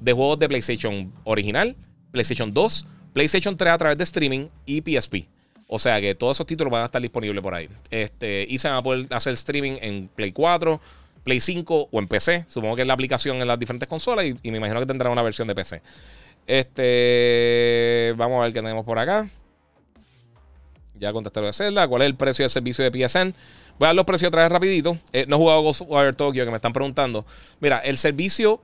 de 0.00 0.12
juegos 0.12 0.38
de 0.38 0.48
PlayStation 0.48 1.10
original, 1.24 1.74
PlayStation 2.12 2.52
2, 2.52 2.86
PlayStation 3.14 3.56
3 3.56 3.72
a 3.72 3.78
través 3.78 3.96
de 3.96 4.04
streaming 4.04 4.48
y 4.66 4.82
PSP. 4.82 5.26
O 5.66 5.78
sea 5.78 5.98
que 5.98 6.14
todos 6.14 6.36
esos 6.36 6.46
títulos 6.46 6.70
van 6.70 6.82
a 6.82 6.84
estar 6.84 7.00
disponibles 7.00 7.42
por 7.42 7.54
ahí. 7.54 7.70
Este, 7.90 8.46
y 8.46 8.58
se 8.58 8.68
van 8.68 8.76
a 8.76 8.82
poder 8.82 9.06
hacer 9.10 9.32
streaming 9.32 9.78
en 9.80 10.08
Play 10.08 10.32
4, 10.32 10.78
Play 11.24 11.40
5 11.40 11.88
o 11.90 11.98
en 11.98 12.08
PC. 12.08 12.44
Supongo 12.46 12.76
que 12.76 12.82
es 12.82 12.88
la 12.88 12.94
aplicación 12.94 13.40
en 13.40 13.48
las 13.48 13.58
diferentes 13.58 13.88
consolas 13.88 14.26
y, 14.26 14.50
me 14.50 14.58
imagino 14.58 14.78
que 14.78 14.86
tendrá 14.86 15.08
una 15.08 15.22
versión 15.22 15.48
de 15.48 15.54
PC. 15.54 15.80
Este, 16.46 18.12
vamos 18.18 18.40
a 18.40 18.44
ver 18.44 18.52
qué 18.52 18.60
tenemos 18.60 18.84
por 18.84 18.98
acá. 18.98 19.26
Ya 20.98 21.12
contesté 21.12 21.40
lo 21.40 21.46
de 21.46 21.52
Zelda. 21.52 21.86
¿Cuál 21.88 22.02
es 22.02 22.06
el 22.06 22.14
precio 22.14 22.42
del 22.42 22.50
servicio 22.50 22.88
de 22.88 22.90
PSN? 22.90 23.34
Voy 23.78 23.86
a 23.86 23.88
dar 23.88 23.94
los 23.94 24.04
precios 24.04 24.28
otra 24.28 24.42
vez 24.42 24.52
rapidito. 24.52 24.98
Eh, 25.12 25.26
no 25.28 25.36
he 25.36 25.38
jugado 25.38 25.62
Ghostwire 25.62 26.14
Tokyo, 26.14 26.44
que 26.44 26.50
me 26.50 26.56
están 26.56 26.72
preguntando. 26.72 27.24
Mira, 27.60 27.78
el 27.78 27.96
servicio... 27.96 28.60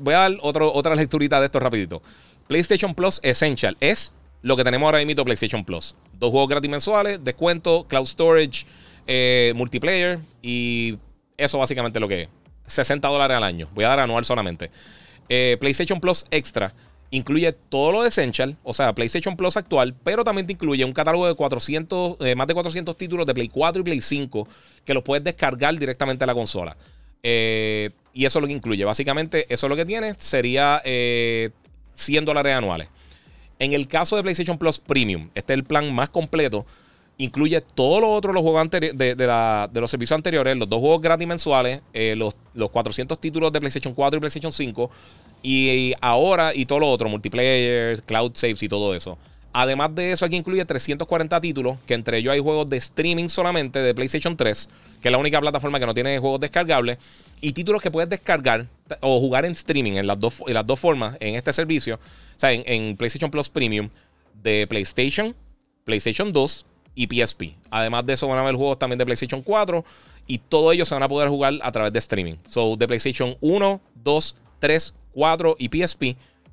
Voy 0.00 0.14
a 0.14 0.18
dar 0.18 0.32
otro, 0.40 0.72
otra 0.72 0.96
lecturita 0.96 1.38
de 1.38 1.46
esto 1.46 1.60
rapidito. 1.60 2.02
PlayStation 2.48 2.94
Plus 2.94 3.20
Essential 3.22 3.76
es 3.78 4.12
lo 4.42 4.56
que 4.56 4.64
tenemos 4.64 4.86
ahora 4.86 5.04
mismo 5.04 5.24
PlayStation 5.24 5.64
Plus. 5.64 5.94
Dos 6.14 6.30
juegos 6.30 6.48
gratis 6.48 6.70
mensuales, 6.70 7.22
descuento, 7.22 7.86
cloud 7.88 8.06
storage, 8.06 8.66
eh, 9.06 9.52
multiplayer 9.54 10.18
y 10.42 10.98
eso 11.36 11.58
básicamente 11.58 11.98
es 11.98 12.00
lo 12.00 12.08
que 12.08 12.22
es. 12.22 12.28
60 12.66 13.06
dólares 13.08 13.36
al 13.36 13.44
año. 13.44 13.68
Voy 13.74 13.84
a 13.84 13.88
dar 13.88 14.00
anual 14.00 14.24
solamente. 14.24 14.70
Eh, 15.28 15.56
PlayStation 15.60 16.00
Plus 16.00 16.24
Extra 16.30 16.72
incluye 17.10 17.52
todo 17.52 17.92
lo 17.92 18.02
de 18.02 18.08
Essential, 18.08 18.56
o 18.62 18.72
sea, 18.72 18.92
PlayStation 18.94 19.36
Plus 19.36 19.56
actual, 19.56 19.94
pero 20.04 20.24
también 20.24 20.46
te 20.46 20.52
incluye 20.52 20.84
un 20.84 20.92
catálogo 20.92 21.26
de 21.26 21.34
400, 21.34 22.16
eh, 22.20 22.34
más 22.34 22.46
de 22.46 22.54
400 22.54 22.96
títulos 22.96 23.26
de 23.26 23.34
Play 23.34 23.48
4 23.48 23.80
y 23.80 23.84
Play 23.84 24.00
5 24.00 24.48
que 24.84 24.94
los 24.94 25.02
puedes 25.02 25.24
descargar 25.24 25.78
directamente 25.78 26.24
a 26.24 26.26
la 26.26 26.34
consola. 26.34 26.76
Eh, 27.22 27.90
y 28.12 28.24
eso 28.24 28.38
es 28.38 28.40
lo 28.42 28.46
que 28.46 28.54
incluye. 28.54 28.84
Básicamente, 28.84 29.46
eso 29.52 29.66
es 29.66 29.70
lo 29.70 29.76
que 29.76 29.84
tiene. 29.84 30.14
Sería 30.16 30.80
100 30.84 32.24
dólares 32.24 32.54
anuales. 32.54 32.88
En 33.58 33.72
el 33.72 33.88
caso 33.88 34.16
de 34.16 34.22
PlayStation 34.22 34.58
Plus 34.58 34.78
Premium, 34.78 35.30
este 35.34 35.52
es 35.52 35.58
el 35.58 35.64
plan 35.64 35.92
más 35.92 36.10
completo. 36.10 36.66
Incluye 37.18 37.60
todos 37.62 38.00
los 38.02 38.10
otros 38.10 38.34
los 38.34 38.42
juegos 38.42 38.70
de, 38.70 39.14
de, 39.14 39.80
los 39.80 39.90
servicios 39.90 40.16
anteriores, 40.16 40.56
los 40.56 40.68
dos 40.68 40.80
juegos 40.80 41.00
gratis 41.00 41.26
mensuales, 41.26 41.80
los, 42.14 42.34
los 42.52 42.70
400 42.70 43.18
títulos 43.18 43.50
de 43.52 43.60
PlayStation 43.60 43.94
4 43.94 44.18
y 44.18 44.20
PlayStation 44.20 44.52
5, 44.52 44.90
y 45.42 45.94
ahora, 46.00 46.54
y 46.54 46.66
todo 46.66 46.80
lo 46.80 46.90
otro, 46.90 47.08
multiplayer, 47.08 48.02
cloud 48.02 48.32
saves 48.34 48.62
y 48.62 48.68
todo 48.68 48.94
eso. 48.94 49.16
Además 49.58 49.94
de 49.94 50.12
eso, 50.12 50.26
aquí 50.26 50.36
incluye 50.36 50.62
340 50.66 51.40
títulos, 51.40 51.78
que 51.86 51.94
entre 51.94 52.18
ellos 52.18 52.30
hay 52.30 52.40
juegos 52.40 52.68
de 52.68 52.76
streaming 52.76 53.28
solamente 53.28 53.78
de 53.78 53.94
PlayStation 53.94 54.36
3, 54.36 54.68
que 55.00 55.08
es 55.08 55.12
la 55.12 55.16
única 55.16 55.40
plataforma 55.40 55.80
que 55.80 55.86
no 55.86 55.94
tiene 55.94 56.18
juegos 56.18 56.40
descargables, 56.40 56.98
y 57.40 57.52
títulos 57.52 57.80
que 57.80 57.90
puedes 57.90 58.10
descargar 58.10 58.66
o 59.00 59.18
jugar 59.18 59.46
en 59.46 59.52
streaming 59.52 59.92
en 59.92 60.06
las 60.06 60.20
dos, 60.20 60.42
en 60.46 60.52
las 60.52 60.66
dos 60.66 60.78
formas 60.78 61.16
en 61.20 61.36
este 61.36 61.54
servicio, 61.54 61.94
o 61.94 62.38
sea, 62.38 62.52
en, 62.52 62.98
PlayStation 62.98 63.30
Plus 63.30 63.48
Premium 63.48 63.88
de 64.42 64.66
PlayStation, 64.68 65.34
PlayStation 65.84 66.34
2 66.34 66.66
y 66.96 67.06
PSP. 67.06 67.54
Además 67.70 68.04
de 68.04 68.14
eso 68.14 68.26
van 68.26 68.38
a 68.38 68.40
haber 68.40 68.56
juegos 68.56 68.78
también 68.80 68.98
de 68.98 69.04
PlayStation 69.04 69.42
4 69.42 69.84
y 70.26 70.38
todo 70.38 70.72
ellos 70.72 70.88
se 70.88 70.94
van 70.96 71.04
a 71.04 71.08
poder 71.08 71.28
jugar 71.28 71.54
a 71.62 71.70
través 71.70 71.92
de 71.92 72.00
streaming. 72.00 72.34
So, 72.48 72.74
de 72.76 72.88
PlayStation 72.88 73.36
1, 73.40 73.80
2, 74.02 74.36
3, 74.58 74.94
4 75.12 75.56
y 75.58 75.68
PSP. 75.68 76.02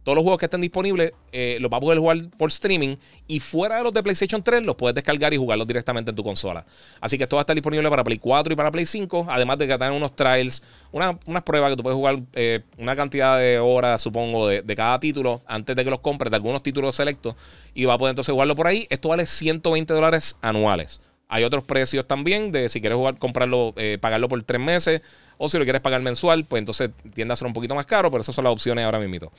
Todos 0.03 0.15
los 0.15 0.23
juegos 0.23 0.39
que 0.39 0.45
estén 0.45 0.61
disponibles 0.61 1.13
eh, 1.31 1.57
los 1.59 1.71
vas 1.71 1.77
a 1.77 1.81
poder 1.81 1.99
jugar 1.99 2.17
por 2.37 2.49
streaming. 2.49 2.97
Y 3.27 3.39
fuera 3.39 3.77
de 3.77 3.83
los 3.83 3.93
de 3.93 4.03
PlayStation 4.03 4.43
3, 4.43 4.63
los 4.63 4.75
puedes 4.75 4.95
descargar 4.95 5.33
y 5.33 5.37
jugarlos 5.37 5.67
directamente 5.67 6.09
en 6.11 6.15
tu 6.15 6.23
consola. 6.23 6.65
Así 6.99 7.17
que 7.17 7.23
esto 7.23 7.37
va 7.37 7.41
a 7.41 7.43
estar 7.43 7.55
disponible 7.55 7.89
para 7.89 8.03
Play 8.03 8.17
4 8.17 8.53
y 8.53 8.55
para 8.55 8.71
Play 8.71 8.85
5. 8.85 9.27
Además 9.29 9.57
de 9.57 9.67
que 9.67 9.77
tienen 9.77 9.95
unos 9.95 10.15
trials, 10.15 10.61
unas 10.91 11.43
pruebas 11.43 11.71
que 11.71 11.77
tú 11.77 11.83
puedes 11.83 11.95
jugar 11.95 12.19
eh, 12.33 12.61
una 12.77 12.95
cantidad 12.95 13.39
de 13.39 13.59
horas, 13.59 14.01
supongo, 14.01 14.47
de, 14.47 14.61
de, 14.61 14.75
cada 14.75 14.99
título 14.99 15.41
antes 15.47 15.75
de 15.75 15.83
que 15.83 15.89
los 15.89 15.99
compres, 15.99 16.31
de 16.31 16.35
algunos 16.35 16.61
títulos 16.61 16.95
selectos. 16.95 17.35
Y 17.73 17.85
vas 17.85 17.95
a 17.95 17.97
poder 17.97 18.11
entonces 18.11 18.33
jugarlo 18.33 18.55
por 18.55 18.67
ahí. 18.67 18.87
Esto 18.89 19.09
vale 19.09 19.25
120 19.25 19.93
dólares 19.93 20.35
anuales. 20.41 20.99
Hay 21.29 21.43
otros 21.43 21.63
precios 21.63 22.05
también 22.05 22.51
de 22.51 22.69
si 22.69 22.79
quieres 22.79 22.97
jugar, 22.97 23.17
comprarlo, 23.17 23.73
eh, 23.77 23.97
pagarlo 23.99 24.29
por 24.29 24.43
tres 24.43 24.61
meses 24.61 25.01
o 25.37 25.49
si 25.49 25.57
lo 25.57 25.63
quieres 25.63 25.81
pagar 25.81 26.01
mensual, 26.01 26.45
pues 26.45 26.59
entonces 26.59 26.91
tiende 27.13 27.33
a 27.33 27.35
ser 27.35 27.47
un 27.47 27.53
poquito 27.53 27.73
más 27.73 27.85
caro, 27.85 28.11
pero 28.11 28.21
esas 28.21 28.35
son 28.35 28.43
las 28.43 28.53
opciones 28.53 28.85
ahora 28.85 28.99
mismo. 28.99 29.31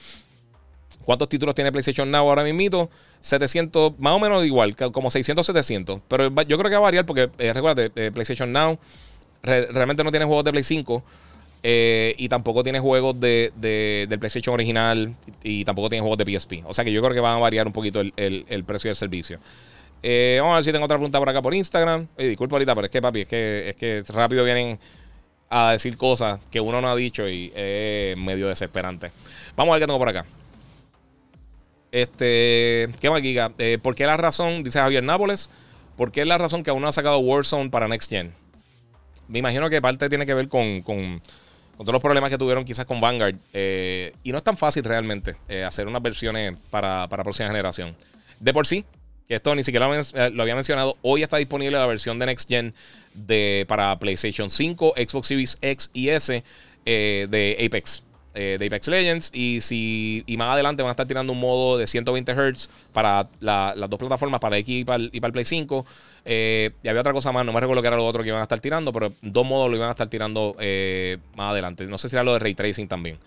¿Cuántos 1.05 1.29
títulos 1.29 1.55
tiene 1.55 1.71
PlayStation 1.71 2.11
Now 2.11 2.29
ahora 2.29 2.45
mismo? 2.45 2.91
700, 3.21 3.99
más 3.99 4.15
o 4.15 4.19
menos 4.19 4.45
igual, 4.45 4.75
como 4.93 5.11
600, 5.11 5.45
700. 5.45 6.01
Pero 6.09 6.29
yo 6.43 6.59
creo 6.59 6.71
que 6.71 6.77
va 6.77 6.79
a 6.79 6.81
variar 6.81 7.07
porque, 7.07 7.31
eh, 7.39 7.53
recuerda, 7.53 7.91
eh, 7.95 8.11
PlayStation 8.13 8.53
Now 8.53 8.79
realmente 9.43 10.03
no 10.03 10.11
tiene 10.11 10.25
juegos 10.25 10.45
de 10.45 10.53
Play 10.53 10.65
5. 10.65 11.03
y 11.63 12.29
tampoco 12.29 12.63
tiene 12.63 12.81
juegos 12.81 13.19
de, 13.21 13.53
del 14.09 14.19
PlayStation 14.19 14.55
original 14.55 15.15
y 15.43 15.65
tampoco 15.65 15.89
tiene 15.89 16.03
juegos 16.03 16.19
de 16.19 16.39
PSP. 16.39 16.63
O 16.67 16.75
sea 16.75 16.85
que 16.85 16.93
yo 16.93 17.01
creo 17.03 17.15
que 17.15 17.21
van 17.21 17.37
a 17.37 17.41
variar 17.41 17.67
un 17.67 17.73
poquito 17.73 18.01
el, 18.01 18.13
el 18.17 18.65
precio 18.65 18.89
del 18.89 18.97
servicio. 18.97 19.39
Eh, 20.07 20.37
vamos 20.39 20.53
a 20.53 20.57
ver 20.57 20.65
si 20.65 20.71
tengo 20.73 20.85
otra 20.85 20.99
pregunta 20.99 21.19
por 21.19 21.31
acá 21.31 21.41
por 21.41 21.55
Instagram. 21.55 22.07
disculpa 22.19 22.57
ahorita, 22.57 22.75
pero 22.75 22.85
es 22.85 22.91
que, 22.91 23.01
papi, 23.01 23.21
es 23.23 23.27
que, 23.27 23.71
es 23.71 23.77
que 23.77 24.03
rápido 24.13 24.45
vienen 24.45 24.79
a 25.49 25.73
decir 25.73 25.97
cosas 25.97 26.41
que 26.51 26.61
uno 26.61 26.83
no 26.83 26.91
ha 26.91 26.95
dicho 26.95 27.27
y 27.27 27.51
es 27.55 28.15
medio 28.15 28.49
desesperante. 28.49 29.11
Vamos 29.57 29.73
a 29.73 29.77
ver 29.77 29.83
qué 29.83 29.87
tengo 29.87 29.99
por 29.99 30.11
acá. 30.11 30.27
Este, 31.95 32.89
¿qué 33.01 33.09
más, 33.09 33.23
Giga? 33.23 33.53
Eh, 33.59 33.79
¿Por 33.81 33.95
qué 33.95 34.05
la 34.05 34.17
razón, 34.17 34.65
dice 34.65 34.81
Javier 34.81 35.05
Nápoles, 35.05 35.49
por 35.97 36.11
qué 36.11 36.23
es 36.23 36.27
la 36.27 36.39
razón 36.39 36.63
que 36.63 36.71
aún 36.71 36.83
no 36.83 36.89
ha 36.89 36.93
sacado 36.93 37.19
Warzone 37.19 37.71
para 37.71 37.87
Next 37.87 38.11
Gen? 38.11 38.33
Me 39.29 39.39
imagino 39.39 39.71
que 39.71 39.81
parte 39.81 40.09
tiene 40.09 40.27
que 40.27 40.35
ver 40.35 40.49
con, 40.49 40.83
con, 40.83 41.23
todos 41.79 41.93
los 41.93 42.03
problemas 42.03 42.31
que 42.31 42.39
tuvieron 42.39 42.65
quizás 42.65 42.85
con 42.85 43.01
Vanguard. 43.01 43.37
Eh, 43.53 44.13
y 44.23 44.33
no 44.33 44.39
es 44.39 44.45
tan 44.45 44.57
fácil 44.57 44.83
realmente 44.85 45.37
hacer 45.65 45.87
unas 45.87 46.03
versiones 46.03 46.59
para, 46.71 47.09
para 47.09 47.23
próxima 47.23 47.49
generación. 47.49 47.95
De 48.41 48.53
por 48.53 48.67
sí, 48.67 48.85
que 49.29 49.37
esto 49.37 49.55
ni 49.55 49.65
siquiera 49.65 49.89
eh, 49.95 50.31
lo, 50.31 50.43
había 50.43 50.55
mencionado, 50.55 50.97
hoy 51.03 51.23
está 51.23 51.39
disponible 51.39 51.79
la 51.79 51.87
versión 51.87 52.19
de 52.19 52.27
Next 52.27 52.49
Gen 52.49 52.75
de, 53.15 53.65
para 53.69 53.99
PlayStation 53.99 54.51
5, 54.51 54.95
Xbox 54.97 55.27
Series 55.27 55.59
X 55.61 55.91
y 55.93 56.09
S 56.11 56.45
eh, 56.85 57.27
de 57.31 57.57
Apex. 57.65 58.03
Eh, 58.35 58.57
de 58.59 58.67
Apex 58.67 58.89
Legends 58.89 59.31
y 59.33 59.61
si 59.61 60.25
y 60.27 60.37
más 60.37 60.49
adelante 60.49 60.83
van 60.83 60.89
a 60.89 60.93
estar 60.93 61.07
tirando 61.07 61.33
un 61.33 61.39
modo 61.39 61.79
de 61.79 61.87
120 61.87 62.33
Hz 62.35 62.69
para 62.93 63.29
las 63.39 63.89
dos 63.89 63.97
plataformas 63.97 64.41
para 64.41 64.59
X 64.59 64.81
y 64.81 64.85
para 64.85 65.05
el, 65.05 65.33
Play 65.33 65.45
5 65.45 65.87
y 66.27 66.89
había 66.89 67.01
otra 67.01 67.13
cosa 67.13 67.31
más, 67.31 67.47
no 67.47 67.53
me 67.53 67.61
recuerdo 67.61 67.81
que 67.81 67.87
era 67.87 67.97
lo 67.97 68.05
otro 68.05 68.23
que 68.25 68.31
iban 68.31 68.41
a 68.41 68.45
estar 68.45 68.59
tirando, 68.59 68.93
pero 68.93 69.13
dos 69.23 69.47
modos 69.47 69.71
lo 69.71 69.77
iban 69.77 69.89
a 69.89 69.93
estar 69.93 70.09
tirando 70.09 70.57
más 71.37 71.53
adelante. 71.53 71.87
No 71.87 71.97
sé 71.97 72.09
si 72.09 72.17
era 72.17 72.25
lo 72.25 72.33
de 72.33 72.41
Ray 72.41 72.55
Tracing 72.55 72.89
también. 72.89 73.19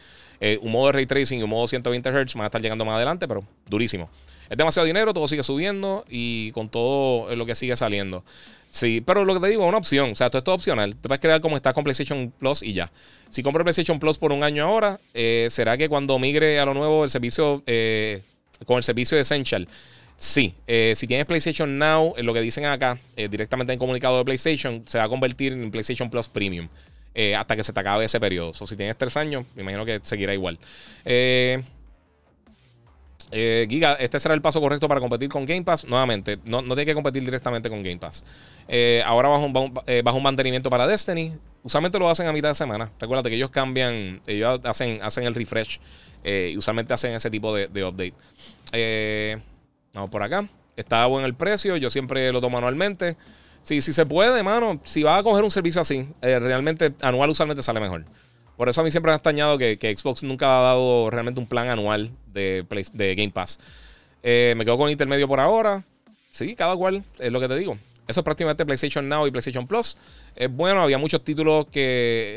Un 0.62 0.72
modo 0.72 0.88
de 0.88 0.94
Ray 0.94 1.06
Tracing 1.06 1.40
y 1.40 1.44
un 1.44 1.50
modo 1.50 1.68
120 1.68 2.10
Hz 2.10 2.34
van 2.36 2.44
a 2.44 2.46
estar 2.48 2.62
llegando 2.62 2.86
más 2.86 2.96
adelante, 2.96 3.28
pero 3.28 3.44
durísimo. 3.68 4.10
Es 4.50 4.58
demasiado 4.58 4.86
dinero, 4.86 5.14
todo 5.14 5.28
sigue 5.28 5.44
subiendo 5.44 6.06
y 6.10 6.52
con 6.52 6.70
todo 6.70 7.36
lo 7.36 7.46
que 7.46 7.56
sigue 7.56 7.76
saliendo. 7.76 8.24
Sí, 8.70 9.02
pero 9.06 9.26
lo 9.26 9.34
que 9.34 9.40
te 9.40 9.48
digo 9.48 9.64
es 9.64 9.70
una 9.70 9.78
opción. 9.78 10.12
O 10.12 10.16
sea, 10.16 10.30
todo 10.30 10.40
esto 10.40 10.52
es 10.52 10.56
opcional. 10.56 10.96
Te 10.96 11.08
puedes 11.08 11.22
crear 11.22 11.42
como 11.42 11.56
está 11.56 11.74
con 11.74 11.84
PlayStation 11.84 12.32
Plus 12.38 12.64
y 12.64 12.74
ya. 12.74 12.92
Si 13.30 13.44
compro 13.44 13.64
PlayStation 13.64 14.00
Plus 14.00 14.18
por 14.18 14.32
un 14.32 14.44
año 14.44 14.66
ahora, 14.66 15.00
eh, 15.14 15.48
¿será 15.50 15.78
que 15.78 15.90
cuando 15.90 16.18
migre 16.20 16.60
a 16.60 16.66
lo 16.66 16.74
nuevo 16.74 17.04
el 17.04 17.10
servicio, 17.10 17.64
eh, 17.66 18.22
con 18.66 18.78
el 18.78 18.84
servicio 18.84 19.16
de 19.16 19.22
Essential? 19.22 19.68
Sí, 20.18 20.56
eh, 20.66 20.94
si 20.96 21.08
tienes 21.08 21.26
PlayStation 21.26 21.78
Now, 21.78 22.16
lo 22.18 22.34
que 22.34 22.42
dicen 22.42 22.66
acá, 22.66 22.98
directamente 23.16 23.74
en 23.74 23.80
comunicado 23.80 24.18
de 24.18 24.26
PlayStation, 24.26 24.84
se 24.88 24.98
va 24.98 25.04
a 25.04 25.10
convertir 25.10 25.54
en 25.54 25.70
PlayStation 25.70 26.10
Plus 26.10 26.28
Premium 26.28 26.68
hasta 27.38 27.56
que 27.56 27.64
se 27.64 27.74
te 27.74 27.80
acabe 27.80 28.06
ese 28.06 28.20
periodo. 28.20 28.52
O 28.60 28.68
si 28.68 28.76
tienes 28.76 28.98
tres 28.98 29.18
años, 29.18 29.46
me 29.56 29.64
imagino 29.64 29.86
que 29.86 30.00
seguirá 30.04 30.34
igual. 30.34 30.60
Eh, 31.06 31.64
eh, 33.32 33.68
Giga, 33.70 33.94
este 33.96 34.20
será 34.20 34.34
el 34.34 34.42
paso 34.42 34.62
correcto 34.62 34.88
para 34.88 35.02
competir 35.02 35.30
con 35.30 35.46
Game 35.46 35.64
Pass. 35.64 35.86
Nuevamente, 35.86 36.40
no, 36.46 36.62
no 36.62 36.76
tiene 36.76 36.86
que 36.86 36.94
competir 36.94 37.24
directamente 37.24 37.70
con 37.70 37.84
Game 37.84 37.98
Pass. 37.98 38.24
Eh, 38.68 39.02
ahora 39.06 39.30
bajo 39.30 39.46
un, 39.46 39.80
eh, 39.86 40.02
bajo 40.04 40.18
un 40.18 40.24
mantenimiento 40.24 40.70
para 40.70 40.88
Destiny. 40.88 41.34
Usualmente 41.64 42.00
lo 42.00 42.10
hacen 42.10 42.28
a 42.28 42.34
mitad 42.34 42.50
de 42.50 42.56
semana. 42.56 42.90
Recuerda 43.00 43.30
que 43.30 43.36
ellos 43.36 43.52
cambian, 43.52 44.22
ellos 44.28 44.62
hacen, 44.64 45.00
hacen 45.02 45.26
el 45.26 45.36
refresh. 45.36 45.80
y 46.24 46.58
usualmente 46.58 46.94
hacen 46.94 47.14
ese 47.14 47.30
tipo 47.30 47.54
de, 47.56 47.68
update. 47.84 48.14
vamos 49.94 50.10
por 50.10 50.24
acá. 50.24 50.48
Está 50.76 51.06
bueno 51.08 51.26
el 51.26 51.34
precio. 51.34 51.76
Yo 51.78 51.90
siempre 51.90 52.32
lo 52.32 52.40
tomo 52.40 52.58
anualmente. 52.58 53.18
Si, 53.64 53.82
si 53.82 53.94
se 53.94 54.06
puede, 54.06 54.44
mano, 54.44 54.80
si 54.84 55.04
vas 55.04 55.20
a 55.20 55.24
coger 55.24 55.44
un 55.44 55.52
servicio 55.52 55.82
así, 55.82 56.08
realmente 56.22 56.94
anual 57.02 57.30
usualmente 57.30 57.62
sale 57.62 57.80
mejor. 57.80 58.06
Por 58.58 58.70
eso 58.70 58.82
a 58.82 58.84
mí 58.84 58.90
siempre 58.90 59.12
me 59.12 59.14
ha 59.14 59.18
extrañado 59.18 59.58
que, 59.58 59.96
Xbox 59.98 60.24
nunca 60.24 60.60
ha 60.60 60.64
dado 60.64 61.10
realmente 61.12 61.40
un 61.40 61.48
plan 61.48 61.70
anual 61.70 62.10
de, 62.34 62.66
de 62.94 63.16
Game 63.16 63.32
Pass. 63.32 63.60
Eh, 64.24 64.56
me 64.58 64.66
quedo 64.66 64.78
con 64.78 64.90
intermedio 64.90 65.28
por 65.28 65.40
ahora. 65.40 65.84
Sí, 66.32 66.56
cada 66.56 66.76
cual, 66.76 67.04
es 67.20 67.32
lo 67.32 67.40
que 67.40 67.48
te 67.48 67.56
digo. 67.56 67.78
Eso 68.08 68.22
es 68.22 68.24
prácticamente 68.24 68.66
PlayStation 68.66 69.08
Now 69.08 69.28
y 69.28 69.32
PlayStation 69.32 69.68
Plus. 69.68 69.98
Es 70.36 70.50
bueno, 70.50 70.82
había 70.82 70.98
muchos 70.98 71.24
títulos 71.24 71.66
que 71.66 71.74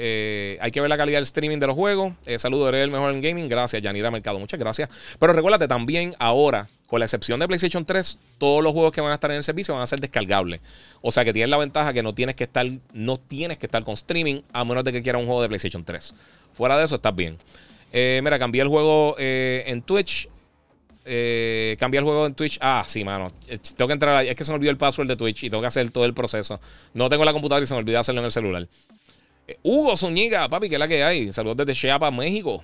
eh, 0.01 0.59
hay 0.61 0.73
que 0.73 0.81
ver 0.81 0.91
la 0.91 0.97
calidad 0.97 1.19
del 1.19 1.25
streaming 1.25 1.59
de 1.59 1.69
los 1.69 1.77
juegos. 1.77 2.13
Eh, 2.27 2.41
saludo, 2.41 2.69
eres 2.69 2.83
el 2.83 2.91
mejor 2.91 3.15
en 3.15 3.21
gaming. 3.21 3.49
Gracias, 3.49 3.81
Yanira 3.81 4.11
Mercado. 4.11 4.41
Muchas 4.41 4.59
gracias. 4.59 4.89
Pero 5.21 5.33
recuérdate 5.33 5.69
también 5.69 6.17
ahora, 6.19 6.69
con 6.89 6.99
la 6.99 7.05
excepción 7.05 7.39
de 7.39 7.47
PlayStation 7.47 7.85
3, 7.85 8.19
todos 8.39 8.65
los 8.65 8.73
juegos 8.73 8.93
que 8.93 9.01
van 9.01 9.13
a 9.13 9.15
estar 9.15 9.31
en 9.31 9.37
el 9.37 9.45
servicio 9.45 9.75
van 9.75 9.85
a 9.85 9.87
ser 9.87 10.01
descargables. 10.01 10.61
O 11.03 11.13
sea 11.13 11.25
que 11.25 11.33
tienes 11.33 11.51
la 11.51 11.57
ventaja 11.57 11.93
que 11.93 12.03
no 12.03 12.15
tienes 12.15 12.35
que 12.35 12.45
estar, 12.45 12.67
no 12.93 13.19
tienes 13.19 13.59
que 13.59 13.67
estar 13.67 13.85
con 13.85 13.95
streaming 13.95 14.41
a 14.53 14.65
menos 14.65 14.83
de 14.83 14.93
que 14.93 15.03
quieras 15.03 15.21
un 15.21 15.27
juego 15.27 15.43
de 15.43 15.49
PlayStation 15.49 15.85
3. 15.85 16.15
Fuera 16.53 16.77
de 16.79 16.85
eso, 16.85 16.97
estás 16.97 17.15
bien. 17.15 17.37
Eh, 17.93 18.21
mira, 18.25 18.41
cambié 18.41 18.63
el 18.63 18.69
juego 18.69 19.15
en 19.19 19.83
Twitch 19.83 20.29
eh, 21.13 21.77
el 21.81 22.05
juego 22.05 22.27
en 22.27 22.35
Twitch. 22.35 22.59
Ah, 22.61 22.85
sí, 22.87 23.03
mano. 23.03 23.33
Eh, 23.49 23.59
tengo 23.77 23.89
que 23.89 23.95
entrar. 23.95 24.25
Es 24.25 24.37
que 24.37 24.45
se 24.45 24.53
me 24.53 24.55
olvidó 24.55 24.71
el 24.71 24.77
password 24.77 25.09
de 25.09 25.17
Twitch 25.17 25.45
y 25.45 25.51
tengo 25.51 25.61
que 25.61 25.67
hacer 25.67 25.91
todo 25.91 26.05
el 26.05 26.15
proceso. 26.15 26.61
No 26.95 27.09
tengo 27.09 27.25
la 27.25 27.33
computadora 27.33 27.65
y 27.65 27.67
se 27.67 27.75
me 27.75 27.81
olvidó 27.81 27.99
hacerlo 27.99 28.21
en 28.21 28.27
el 28.27 28.31
celular. 28.31 28.69
Eh, 29.49 29.59
Hugo 29.65 29.97
Zúñiga, 29.97 30.49
papi, 30.49 30.69
que 30.69 30.77
es 30.77 30.79
la 30.79 30.87
que 30.87 31.03
hay. 31.03 31.33
Saludos 31.33 31.57
desde 31.59 31.75
Chiapas, 31.75 32.13
México. 32.13 32.63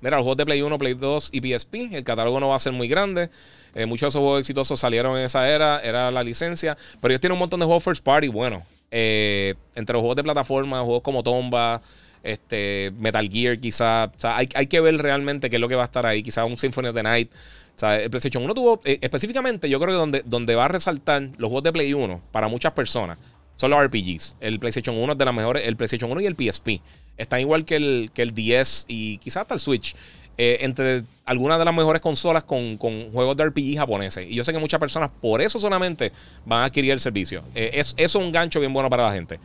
Mira, 0.00 0.16
los 0.16 0.24
juegos 0.24 0.38
de 0.38 0.44
Play 0.44 0.62
1, 0.62 0.76
Play 0.76 0.94
2 0.94 1.30
y 1.32 1.40
PSP. 1.40 1.74
El 1.92 2.02
catálogo 2.02 2.40
no 2.40 2.48
va 2.48 2.56
a 2.56 2.58
ser 2.58 2.72
muy 2.72 2.88
grande. 2.88 3.30
Eh, 3.76 3.86
muchos 3.86 4.06
de 4.06 4.08
esos 4.08 4.20
juegos 4.20 4.40
exitosos 4.40 4.80
salieron 4.80 5.16
en 5.16 5.24
esa 5.24 5.48
era. 5.48 5.78
Era 5.78 6.10
la 6.10 6.24
licencia. 6.24 6.76
Pero 7.00 7.12
ellos 7.12 7.20
tienen 7.20 7.34
un 7.34 7.40
montón 7.40 7.60
de 7.60 7.66
juegos 7.66 7.84
first 7.84 8.02
party. 8.02 8.26
Bueno, 8.26 8.64
entre 8.90 9.92
los 9.92 10.00
juegos 10.00 10.16
de 10.16 10.24
plataforma, 10.24 10.82
juegos 10.82 11.02
como 11.02 11.22
Tomba 11.22 11.80
este, 12.24 12.90
Metal 12.98 13.28
Gear, 13.28 13.58
quizá. 13.58 14.06
O 14.06 14.18
sea, 14.18 14.36
hay, 14.36 14.48
hay, 14.54 14.66
que 14.66 14.80
ver 14.80 14.96
realmente 14.96 15.50
qué 15.50 15.56
es 15.56 15.60
lo 15.60 15.68
que 15.68 15.76
va 15.76 15.82
a 15.82 15.84
estar 15.84 16.06
ahí. 16.06 16.22
Quizá 16.22 16.44
un 16.44 16.56
Symphony 16.56 16.88
of 16.88 16.94
the 16.94 17.02
Night. 17.02 17.30
O 17.76 17.78
sea, 17.78 17.98
el 17.98 18.08
PlayStation 18.10 18.44
1 18.44 18.54
tuvo, 18.54 18.80
eh, 18.84 18.98
específicamente, 19.00 19.68
yo 19.68 19.80
creo 19.80 19.90
que 19.90 19.98
donde, 19.98 20.22
donde 20.24 20.54
va 20.54 20.66
a 20.66 20.68
resaltar 20.68 21.22
los 21.38 21.48
juegos 21.48 21.64
de 21.64 21.72
Play 21.72 21.92
1 21.92 22.22
para 22.30 22.48
muchas 22.48 22.72
personas, 22.72 23.18
son 23.56 23.70
los 23.70 23.84
RPGs. 23.84 24.36
El 24.40 24.58
PlayStation 24.58 24.96
1 24.96 25.12
es 25.12 25.18
de 25.18 25.24
las 25.24 25.34
mejores, 25.34 25.66
el 25.66 25.76
PlayStation 25.76 26.10
1 26.10 26.20
y 26.20 26.26
el 26.26 26.36
PSP. 26.36 26.80
Están 27.16 27.40
igual 27.40 27.64
que 27.64 27.76
el, 27.76 28.10
que 28.12 28.22
el 28.22 28.34
10 28.34 28.86
y 28.88 29.18
quizás 29.18 29.42
hasta 29.42 29.54
el 29.54 29.60
Switch. 29.60 29.94
Eh, 30.36 30.58
entre 30.62 31.04
algunas 31.26 31.60
de 31.60 31.64
las 31.64 31.72
mejores 31.72 32.02
consolas 32.02 32.42
con, 32.42 32.76
juegos 32.76 33.36
de 33.36 33.44
RPG 33.46 33.76
japoneses. 33.76 34.28
Y 34.28 34.34
yo 34.34 34.42
sé 34.42 34.52
que 34.52 34.58
muchas 34.58 34.80
personas 34.80 35.10
por 35.20 35.40
eso 35.40 35.60
solamente 35.60 36.10
van 36.44 36.62
a 36.62 36.64
adquirir 36.64 36.90
el 36.90 36.98
servicio. 36.98 37.44
Eh, 37.54 37.70
es, 37.74 37.94
eso 37.96 38.18
es 38.18 38.24
un 38.24 38.32
gancho 38.32 38.58
bien 38.58 38.72
bueno 38.72 38.90
para 38.90 39.04
la 39.04 39.12
gente. 39.12 39.38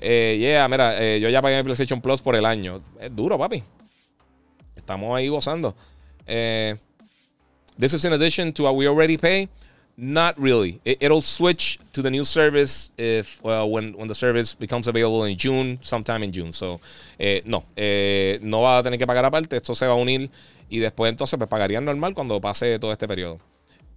Eh, 0.00 0.38
yeah, 0.38 0.66
mira, 0.66 1.18
yo 1.18 1.28
ya 1.28 1.42
pagué 1.42 1.58
el 1.58 1.64
PlayStation 1.64 2.00
Plus 2.00 2.22
por 2.22 2.36
el 2.36 2.46
año. 2.46 2.80
Es 2.98 3.14
duro, 3.14 3.38
papi. 3.38 3.62
Estamos 4.74 5.14
ahí 5.14 5.28
gozando. 5.28 5.76
This 7.80 7.94
is 7.94 8.04
in 8.04 8.12
addition 8.12 8.52
to 8.52 8.62
what 8.64 8.76
we 8.76 8.86
already 8.86 9.16
pay. 9.16 9.48
Not 9.96 10.38
really. 10.38 10.80
It, 10.84 11.10
will 11.10 11.20
switch 11.20 11.78
to 11.92 12.00
the 12.00 12.10
new 12.10 12.24
service 12.24 12.90
if 12.96 13.42
well 13.42 13.68
when 13.70 13.92
when 13.92 14.08
the 14.08 14.14
service 14.14 14.54
becomes 14.54 14.88
available 14.88 15.24
in 15.24 15.36
June, 15.36 15.78
sometime 15.82 16.22
in 16.22 16.32
June. 16.32 16.52
So 16.52 16.80
eh, 17.18 17.42
no, 17.44 17.64
eh, 17.76 18.38
no 18.40 18.62
va 18.62 18.78
a 18.78 18.82
tener 18.82 18.98
que 18.98 19.06
pagar 19.06 19.24
aparte. 19.24 19.56
Esto 19.56 19.74
se 19.74 19.86
va 19.86 19.92
a 19.92 19.96
unir 19.96 20.30
y 20.70 20.78
después 20.78 21.10
entonces 21.10 21.36
pues 21.36 21.50
pagarían 21.50 21.84
normal 21.84 22.14
cuando 22.14 22.40
pase 22.40 22.78
todo 22.78 22.92
este 22.92 23.06
periodo. 23.08 23.40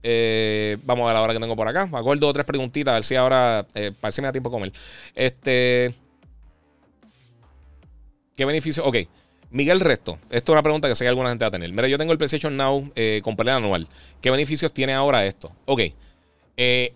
Eh, 0.05 0.77
vamos 0.83 1.05
a 1.05 1.07
ver 1.07 1.15
ahora 1.15 1.33
que 1.33 1.39
tengo 1.39 1.55
por 1.55 1.67
acá. 1.67 1.87
Me 1.87 1.97
acuerdo 1.97 2.33
tres 2.33 2.45
preguntitas, 2.45 2.91
a 2.91 2.95
ver 2.95 3.03
si 3.05 3.15
ahora, 3.15 3.65
eh, 3.73 3.91
para 3.99 4.11
ver 4.11 4.21
me 4.21 4.27
da 4.27 4.31
tiempo 4.33 4.49
a 4.49 4.51
comer. 4.51 4.73
Este, 5.15 5.93
¿qué 8.35 8.43
beneficio? 8.43 8.83
Ok. 8.83 8.97
Miguel 9.53 9.81
Resto, 9.81 10.17
esto 10.31 10.51
es 10.51 10.55
una 10.55 10.63
pregunta 10.63 10.87
que 10.87 10.95
sé 10.95 11.05
que 11.05 11.09
alguna 11.09 11.29
gente 11.29 11.45
va 11.45 11.49
a 11.49 11.51
tener. 11.51 11.71
Mira, 11.71 11.87
yo 11.87 11.99
tengo 11.99 12.11
el 12.11 12.17
PlayStation 12.17 12.57
Now 12.57 12.91
eh, 12.95 13.21
con 13.23 13.35
pelea 13.35 13.57
anual. 13.57 13.87
¿Qué 14.19 14.31
beneficios 14.31 14.73
tiene 14.73 14.93
ahora 14.93 15.27
esto? 15.27 15.51
Ok. 15.65 15.81
Eh, 16.57 16.93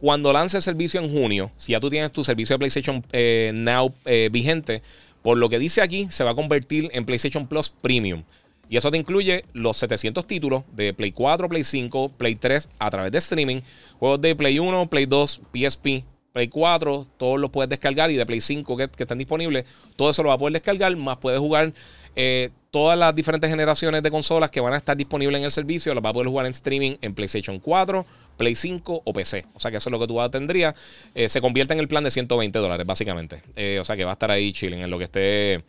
cuando 0.00 0.32
lance 0.32 0.56
el 0.56 0.62
servicio 0.64 1.00
en 1.00 1.08
junio, 1.08 1.52
si 1.56 1.70
ya 1.70 1.78
tú 1.78 1.88
tienes 1.90 2.10
tu 2.10 2.24
servicio 2.24 2.54
de 2.54 2.58
PlayStation 2.58 3.04
eh, 3.12 3.52
Now 3.54 3.94
vigente, 4.32 4.82
por 5.22 5.38
lo 5.38 5.48
que 5.48 5.60
dice 5.60 5.82
aquí, 5.82 6.08
se 6.10 6.24
va 6.24 6.32
a 6.32 6.34
convertir 6.34 6.90
en 6.92 7.04
PlayStation 7.04 7.46
Plus 7.46 7.70
Premium. 7.70 8.24
Y 8.68 8.76
eso 8.76 8.90
te 8.90 8.96
incluye 8.96 9.44
los 9.52 9.76
700 9.76 10.26
títulos 10.26 10.64
de 10.72 10.94
Play 10.94 11.12
4, 11.12 11.48
Play 11.48 11.62
5, 11.62 12.08
Play 12.08 12.34
3 12.34 12.70
a 12.80 12.90
través 12.90 13.12
de 13.12 13.18
streaming, 13.18 13.60
juegos 14.00 14.20
de 14.20 14.34
Play 14.34 14.58
1, 14.58 14.90
Play 14.90 15.06
2, 15.06 15.42
PSP, 15.52 16.02
Play 16.34 16.48
4, 16.48 17.06
todos 17.16 17.38
los 17.38 17.48
puedes 17.48 17.70
descargar 17.70 18.10
y 18.10 18.16
de 18.16 18.26
Play 18.26 18.40
5 18.40 18.76
que, 18.76 18.90
están 18.98 19.18
disponibles, 19.18 19.66
todo 19.94 20.10
eso 20.10 20.24
lo 20.24 20.30
va 20.30 20.34
a 20.34 20.38
poder 20.38 20.54
descargar, 20.54 20.96
más 20.96 21.18
puedes 21.18 21.38
jugar 21.38 21.72
eh, 22.16 22.50
todas 22.72 22.98
las 22.98 23.14
diferentes 23.14 23.48
generaciones 23.48 24.02
de 24.02 24.10
consolas 24.10 24.50
que 24.50 24.58
van 24.58 24.72
a 24.72 24.78
estar 24.78 24.96
disponibles 24.96 25.38
en 25.38 25.44
el 25.44 25.52
servicio, 25.52 25.94
las 25.94 26.04
va 26.04 26.08
a 26.08 26.12
poder 26.12 26.26
jugar 26.26 26.46
en 26.46 26.50
streaming 26.50 26.96
en 27.02 27.14
PlayStation 27.14 27.60
4, 27.60 28.04
Play 28.36 28.56
5 28.56 29.02
o 29.04 29.12
PC. 29.12 29.44
O 29.54 29.60
sea 29.60 29.70
que 29.70 29.76
eso 29.76 29.88
es 29.88 29.92
lo 29.92 30.00
que 30.00 30.08
tú 30.08 30.18
tendrías. 30.28 30.74
Eh, 31.14 31.28
se 31.28 31.40
convierte 31.40 31.72
en 31.72 31.78
el 31.78 31.86
plan 31.86 32.02
de 32.02 32.10
120 32.10 32.58
dólares, 32.58 32.84
básicamente. 32.84 33.40
Eh, 33.54 33.78
o 33.80 33.84
sea 33.84 33.96
que 33.96 34.02
va 34.02 34.10
a 34.10 34.14
estar 34.14 34.32
ahí 34.32 34.52
chilling 34.52 34.80
en 34.80 34.90
lo 34.90 34.98
que 34.98 35.04
esté 35.04 35.62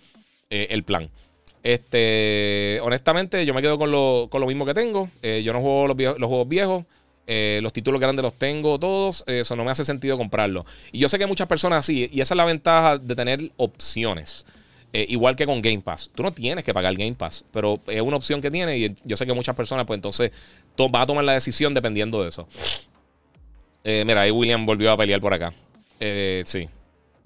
el 0.50 0.84
plan. 0.84 1.12
Este, 1.62 2.80
honestamente, 2.82 3.46
yo 3.46 3.54
me 3.54 3.62
quedo 3.62 3.78
con 3.78 3.92
lo, 3.92 4.48
mismo 4.48 4.66
que 4.66 4.74
tengo. 4.74 5.12
yo 5.22 5.54
no 5.54 5.62
juego 5.62 5.88
los 5.90 6.28
juegos 6.28 6.50
viejos. 6.50 6.86
Eh, 7.28 7.60
los 7.64 7.74
títulos 7.74 8.00
grandes 8.00 8.24
los 8.24 8.34
tengo 8.34 8.80
todos. 8.80 9.24
Eso 9.28 9.56
no 9.56 9.64
me 9.64 9.72
hace 9.72 9.84
sentido 9.84 10.18
comprarlo. 10.18 10.66
Y 10.92 11.00
yo 11.00 11.10
sé 11.10 11.18
que 11.18 11.26
muchas 11.26 11.48
personas 11.48 11.80
así. 11.80 12.10
Y 12.12 12.22
esa 12.22 12.34
es 12.34 12.38
la 12.38 12.46
ventaja 12.46 12.98
de 12.98 13.16
tener 13.16 13.52
opciones. 13.58 14.46
Eh, 14.94 15.06
igual 15.10 15.36
que 15.36 15.46
con 15.46 15.62
Game 15.62 15.82
Pass. 15.82 16.10
Tú 16.14 16.24
no 16.24 16.32
tienes 16.32 16.64
que 16.64 16.74
pagar 16.74 16.96
Game 16.96 17.16
Pass. 17.16 17.44
Pero 17.52 17.80
es 17.88 18.02
una 18.02 18.18
opción 18.18 18.42
que 18.42 18.52
tiene. 18.52 18.78
Y 18.78 18.96
yo 19.04 19.18
sé 19.18 19.26
que 19.26 19.34
muchas 19.34 19.56
personas, 19.56 19.86
pues 19.86 19.98
entonces, 19.98 20.32
va 20.80 21.02
a 21.02 21.06
tomar 21.06 21.24
la 21.24 21.34
decisión 21.34 21.74
dependiendo 21.74 22.22
de 22.22 22.30
eso. 22.30 22.48
Eh, 23.84 24.04
mira, 24.06 24.22
ahí 24.22 24.32
William 24.32 24.66
volvió 24.66 24.92
a 24.92 24.98
pelear 24.98 25.20
por 25.20 25.34
acá. 25.34 25.54
sí. 26.46 26.70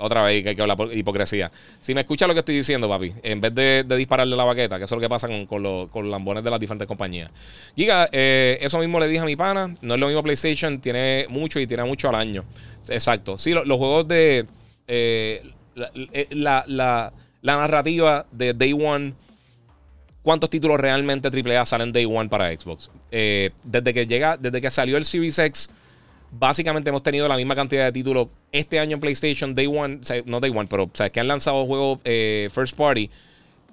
Otra 0.01 0.23
vez 0.23 0.43
que 0.43 0.49
hay 0.49 0.55
que 0.55 0.75
por 0.75 0.95
hipocresía. 0.95 1.51
Si 1.81 1.93
me 1.93 2.01
escucha 2.01 2.25
lo 2.25 2.33
que 2.33 2.39
estoy 2.39 2.55
diciendo, 2.55 2.87
papi, 2.87 3.11
en 3.21 3.41
vez 3.41 3.53
de, 3.53 3.83
dispararle 3.97 4.33
la 4.33 4.45
baqueta, 4.45 4.77
que 4.77 4.85
eso 4.85 4.95
es 4.95 4.97
lo 4.97 5.01
que 5.01 5.09
pasa 5.09 5.27
con, 5.45 5.61
los, 5.61 5.89
lambones 5.93 6.41
de 6.41 6.49
las 6.49 6.59
diferentes 6.59 6.87
compañías. 6.87 7.29
Giga, 7.75 8.07
eh, 8.13 8.57
eso 8.61 8.79
mismo 8.79 8.97
le 9.01 9.09
dije 9.09 9.19
a 9.19 9.25
mi 9.25 9.35
pana. 9.35 9.75
No 9.81 9.95
es 9.95 9.99
lo 9.99 10.07
mismo 10.07 10.23
PlayStation, 10.23 10.79
tiene 10.79 11.25
mucho 11.29 11.59
y 11.59 11.67
tiene 11.67 11.83
mucho 11.83 12.07
al 12.07 12.15
año. 12.15 12.45
Exacto. 12.87 13.37
Sí, 13.37 13.51
los 13.51 13.77
juegos 13.77 14.07
de. 14.07 14.45
Eh, 14.87 15.43
eh, 16.13 16.27
la, 16.31 16.63
la, 16.65 17.11
narrativa 17.41 18.25
de 18.31 18.53
Day 18.53 18.71
One. 18.71 19.13
¿Cuántos 20.21 20.49
títulos 20.49 20.79
realmente 20.79 21.27
AAA 21.27 21.65
salen 21.65 21.91
Day 21.91 22.05
One 22.05 22.29
para 22.29 22.55
Xbox? 22.57 22.89
desde 23.11 23.93
que 23.93 24.05
llega, 24.05 24.37
desde 24.37 24.61
que 24.61 24.69
salió 24.69 24.95
el 24.95 25.03
Series 25.03 25.39
X 25.39 25.69
básicamente 26.31 26.89
hemos 26.89 27.03
tenido 27.03 27.27
la 27.27 27.37
misma 27.37 27.55
cantidad 27.55 27.85
de 27.85 27.91
títulos 27.91 28.27
este 28.51 28.79
año 28.79 28.95
en 28.95 28.99
PlayStation, 28.99 29.55
Day 29.55 29.67
One, 29.67 29.99
no 30.25 30.39
Day 30.39 30.51
One, 30.51 30.67
pero 30.69 30.83
o 30.83 30.91
sea, 30.93 31.09
que 31.09 31.19
han 31.19 31.27
lanzado 31.27 31.65
juegos 31.65 31.99
eh, 32.03 32.49
first 32.51 32.75
party 32.75 33.09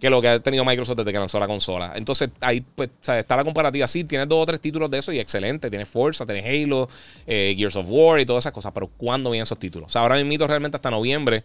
que 0.01 0.11
lo 0.11 0.21
que 0.21 0.29
ha 0.29 0.41
tenido 0.41 0.65
Microsoft 0.65 0.99
desde 0.99 1.13
que 1.13 1.19
lanzó 1.19 1.39
la 1.41 1.47
consola. 1.47 1.93
Entonces, 1.97 2.31
ahí 2.41 2.63
pues, 2.75 2.91
está 3.07 3.37
la 3.37 3.45
comparativa. 3.45 3.87
Sí, 3.87 4.05
tienes 4.05 4.29
dos 4.29 4.43
o 4.43 4.47
tres 4.47 4.61
títulos 4.61 4.91
de 4.91 4.99
eso 4.99 5.13
y 5.13 5.19
excelente. 5.19 5.71
Tienes 5.71 5.89
Forza, 5.89 6.27
tienes 6.27 6.45
Halo, 6.45 6.89
eh, 7.27 7.55
Gears 7.57 7.77
of 7.77 7.87
War 7.89 8.21
y 8.21 8.27
todas 8.27 8.43
esas 8.43 8.53
cosas. 8.53 8.73
Pero 8.73 8.89
¿cuándo 8.89 9.31
vienen 9.31 9.45
esos 9.45 9.59
títulos? 9.59 9.87
O 9.87 9.91
sea, 9.91 10.03
ahora 10.03 10.17
realmente 10.17 10.77
hasta 10.77 10.91
noviembre 10.91 11.43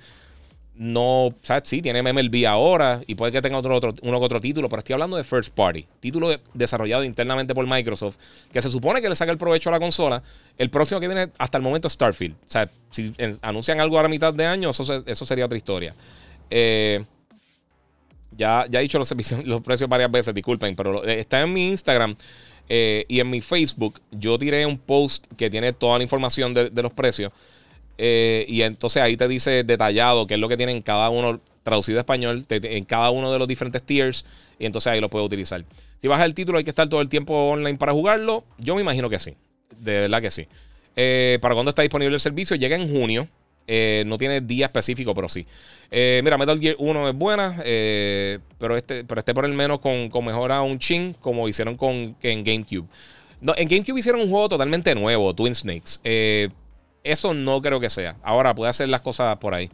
no, 0.82 1.30
¿sabes? 1.44 1.70
Sí, 1.70 1.80
tiene 1.80 2.02
MLB 2.02 2.48
ahora 2.48 3.02
y 3.06 3.14
puede 3.14 3.32
que 3.32 3.40
tenga 3.40 3.56
otro, 3.56 3.76
otro, 3.76 3.94
uno 4.02 4.18
que 4.18 4.26
otro 4.26 4.42
título, 4.42 4.68
pero 4.68 4.80
estoy 4.80 4.94
hablando 4.94 5.16
de 5.16 5.24
First 5.24 5.54
Party, 5.54 5.86
título 6.00 6.36
desarrollado 6.56 7.04
internamente 7.04 7.54
por 7.54 7.68
Microsoft, 7.68 8.18
que 8.52 8.64
se 8.64 8.72
supone 8.72 9.00
que 9.00 9.08
le 9.08 9.16
saca 9.16 9.32
el 9.32 9.38
provecho 9.38 9.70
a 9.70 9.74
la 9.74 9.80
consola. 9.80 10.24
El 10.58 10.72
próximo 10.72 11.00
que 11.00 11.08
viene 11.08 11.30
hasta 11.38 11.60
el 11.60 11.64
momento 11.64 11.88
es 11.88 11.94
Starfield. 11.94 12.34
O 12.34 12.50
sea, 12.50 12.68
si 12.90 13.14
anuncian 13.44 13.80
algo 13.80 14.00
a 14.00 14.02
la 14.02 14.10
mitad 14.10 14.34
de 14.34 14.44
año, 14.44 14.72
eso, 14.72 15.04
eso 15.06 15.24
sería 15.24 15.46
otra 15.46 15.56
historia. 15.56 15.94
Eh, 16.50 17.06
ya, 18.36 18.66
ya 18.68 18.80
he 18.80 18.82
dicho 18.82 18.98
los, 18.98 19.12
los, 19.46 19.62
precios 19.62 19.88
varias 19.88 20.10
veces, 20.10 20.34
disculpen, 20.34 20.76
pero 20.76 21.06
eh, 21.06 21.20
está 21.20 21.42
en 21.42 21.54
mi 21.54 21.68
Instagram. 21.68 22.16
Eh, 22.70 23.06
y 23.08 23.20
en 23.20 23.30
mi 23.30 23.42
Facebook 23.42 24.02
yo 24.10 24.40
tiré 24.40 24.66
un 24.66 24.80
post 24.80 25.28
que 25.38 25.52
tiene 25.52 25.74
toda 25.74 26.00
la 26.00 26.04
información 26.04 26.56
de, 26.56 26.72
de 26.72 26.82
los 26.82 26.92
precios. 26.92 27.32
Eh, 28.04 28.48
y 28.48 28.64
entonces 28.64 29.00
ahí 29.00 29.16
te 29.16 29.28
dice 29.28 29.64
detallado 29.64 30.26
qué 30.26 30.34
es 30.34 30.40
lo 30.40 30.50
que 30.50 30.58
tienen 30.58 30.82
cada 30.82 31.12
uno, 31.12 31.40
traducido 31.62 32.00
a 32.00 32.02
español, 32.02 32.44
en 32.50 32.84
cada 32.84 33.12
uno 33.12 33.32
de 33.32 33.38
los 33.38 33.48
diferentes 33.48 33.84
tiers. 33.84 34.26
Y 34.58 34.66
entonces 34.66 34.92
ahí 34.92 35.00
lo 35.00 35.08
puedes 35.08 35.28
utilizar. 35.28 35.64
Si 36.00 36.08
bajas 36.08 36.26
el 36.26 36.34
título, 36.34 36.58
hay 36.58 36.64
que 36.64 36.72
estar 36.72 36.90
todo 36.90 37.00
el 37.00 37.10
tiempo 37.10 37.32
online 37.52 37.78
para 37.78 37.92
jugarlo. 37.94 38.44
Yo 38.58 38.74
me 38.74 38.82
imagino 38.82 39.08
que 39.08 39.20
sí. 39.20 39.36
De 39.78 40.02
verdad 40.02 40.20
que 40.20 40.32
sí. 40.32 40.48
Eh, 40.96 41.38
¿Para 41.42 41.54
cuándo 41.54 41.70
está 41.70 41.84
disponible 41.84 42.16
el 42.16 42.20
servicio? 42.20 42.56
Llega 42.56 42.76
en 42.76 42.90
junio. 42.90 43.28
Eh, 43.68 44.04
no 44.08 44.18
tiene 44.18 44.42
día 44.42 44.66
específico, 44.66 45.14
pero 45.14 45.30
sí. 45.30 45.46
mira, 45.92 46.40
Metal 46.40 46.60
Gear 46.60 46.78
1 46.80 47.10
es 47.10 47.16
buena, 47.16 47.56
pero, 48.58 48.78
este, 48.78 49.04
pero 49.04 49.20
este 49.20 49.36
por 49.36 49.46
el 49.46 49.54
menos 49.54 49.80
con, 49.80 50.10
con 50.10 50.26
mejora 50.26 50.64
un 50.64 50.80
chin, 50.80 51.16
como 51.22 51.48
hicieron 51.48 51.78
con, 51.78 52.16
en 52.24 52.44
GameCube. 52.44 52.88
No, 53.42 53.54
en 53.56 53.68
GameCube 53.68 54.00
hicieron 54.00 54.22
un 54.22 54.30
juego 54.32 54.50
totalmente 54.50 54.96
nuevo, 54.96 55.36
Twin 55.36 55.54
Snakes. 55.54 56.00
Eso 57.04 57.34
no 57.34 57.62
creo 57.62 57.80
que 57.80 57.90
sea. 57.90 58.16
Ahora 58.24 58.54
puede 58.54 58.70
hacer 58.70 58.90
las 58.90 59.02
cosas 59.02 59.38
por 59.38 59.54
ahí. 59.54 59.70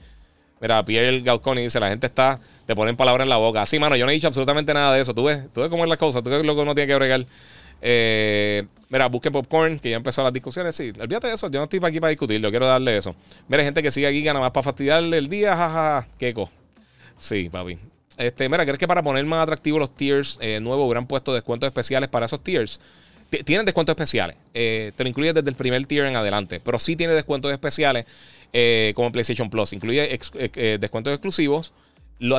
Mira, 0.59 0.83
Pierre 0.83 1.21
Gausconi 1.21 1.61
dice: 1.61 1.79
La 1.79 1.89
gente 1.89 2.07
está, 2.07 2.39
te 2.65 2.75
ponen 2.75 2.95
palabras 2.95 3.25
en 3.25 3.29
la 3.29 3.37
boca. 3.37 3.65
Sí, 3.65 3.79
mano, 3.79 3.95
yo 3.95 4.05
no 4.05 4.11
he 4.11 4.15
dicho 4.15 4.27
absolutamente 4.27 4.73
nada 4.73 4.93
de 4.93 5.01
eso. 5.01 5.13
Tú 5.13 5.25
ves, 5.25 5.51
tú 5.53 5.61
ves 5.61 5.69
cómo 5.69 5.83
es 5.83 5.89
la 5.89 5.97
cosa, 5.97 6.21
tú 6.21 6.29
ves 6.29 6.45
lo 6.45 6.55
que 6.55 6.61
uno 6.61 6.73
tiene 6.73 6.87
que 6.87 6.95
bregar. 6.95 7.25
Eh, 7.81 8.63
mira, 8.89 9.07
busque 9.07 9.29
popcorn, 9.29 9.79
que 9.79 9.91
ya 9.91 9.97
empezó 9.97 10.23
las 10.23 10.33
discusiones. 10.33 10.75
Sí, 10.75 10.91
olvídate 10.99 11.27
de 11.27 11.33
eso. 11.33 11.49
Yo 11.49 11.59
no 11.59 11.65
estoy 11.65 11.79
aquí 11.83 11.99
para 11.99 12.09
discutir, 12.09 12.41
yo 12.41 12.49
quiero 12.49 12.65
darle 12.65 12.97
eso. 12.97 13.15
Mira, 13.47 13.63
gente 13.63 13.83
que 13.83 13.91
sigue 13.91 14.07
aquí, 14.07 14.23
nada 14.23 14.39
más 14.39 14.51
para 14.51 14.63
fastidiarle 14.63 15.17
el 15.17 15.29
día, 15.29 15.55
jaja, 15.55 16.07
queco. 16.17 16.49
Sí, 17.17 17.49
papi. 17.49 17.77
Este, 18.17 18.49
mira, 18.49 18.63
¿crees 18.63 18.79
que 18.79 18.87
para 18.87 19.03
poner 19.03 19.23
más 19.25 19.43
atractivos 19.43 19.79
los 19.79 19.95
tiers 19.95 20.39
eh, 20.41 20.59
nuevos 20.59 20.85
hubieran 20.85 21.05
puesto 21.05 21.33
descuentos 21.33 21.67
especiales 21.67 22.09
para 22.09 22.25
esos 22.25 22.41
tiers? 22.41 22.79
Tienen 23.29 23.65
descuentos 23.65 23.93
especiales. 23.93 24.35
Eh, 24.53 24.91
te 24.95 25.03
lo 25.03 25.09
incluye 25.09 25.33
desde 25.33 25.49
el 25.49 25.55
primer 25.55 25.85
tier 25.85 26.05
en 26.05 26.15
adelante. 26.15 26.59
Pero 26.63 26.79
sí 26.79 26.95
tiene 26.95 27.13
descuentos 27.13 27.51
especiales 27.51 28.05
eh, 28.53 28.93
como 28.95 29.11
PlayStation 29.11 29.49
Plus. 29.49 29.73
Incluye 29.73 30.19
eh, 30.35 30.77
descuentos 30.79 31.13
exclusivos. 31.13 31.73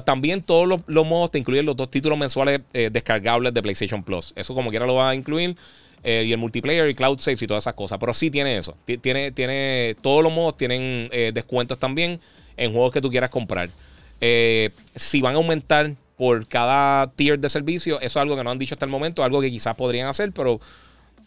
también 0.05 0.43
todos 0.43 0.83
los, 0.87 1.07
modos 1.07 1.31
te 1.31 1.39
incluyen 1.39 1.67
los 1.67 1.77
dos 1.77 1.91
títulos 1.91 2.19
mensuales 2.19 2.61
descargables 2.73 3.53
de 3.55 3.63
PlayStation 3.63 4.03
Plus. 4.03 4.33
Eso 4.37 4.55
como 4.55 4.71
quiera 4.71 4.87
lo 4.87 4.95
va 4.95 5.11
a 5.11 5.15
incluir. 5.15 5.57
y 6.05 6.33
el 6.33 6.39
multiplayer 6.39 6.89
y 6.89 6.95
cloud 6.95 7.19
saves 7.19 7.43
y 7.43 7.47
todas 7.47 7.65
esas 7.65 7.75
cosas. 7.75 7.99
Pero 7.99 8.15
sí 8.15 8.31
tiene 8.31 8.57
eso. 8.57 8.77
Tiene, 8.85 9.33
tiene, 9.33 9.97
todos 10.01 10.23
los 10.23 10.33
modos 10.33 10.57
tienen 10.57 11.09
descuentos 11.35 11.79
también 11.79 12.21
en 12.57 12.73
juegos 12.73 12.93
que 12.93 13.01
tú 13.01 13.11
quieras 13.11 13.31
comprar. 13.31 13.69
si 14.21 15.21
van 15.21 15.35
a 15.35 15.37
aumentar 15.37 15.95
por 16.19 16.47
cada 16.49 17.13
tier 17.13 17.39
de 17.39 17.49
servicio. 17.49 17.97
Eso 18.01 18.07
es 18.07 18.17
algo 18.17 18.37
que 18.37 18.43
no 18.43 18.51
han 18.51 18.59
dicho 18.59 18.75
hasta 18.75 18.85
el 18.85 18.91
momento, 18.91 19.23
algo 19.23 19.41
que 19.41 19.51
quizás 19.51 19.77
podrían 19.77 20.09
hacer, 20.09 20.33
pero 20.33 20.61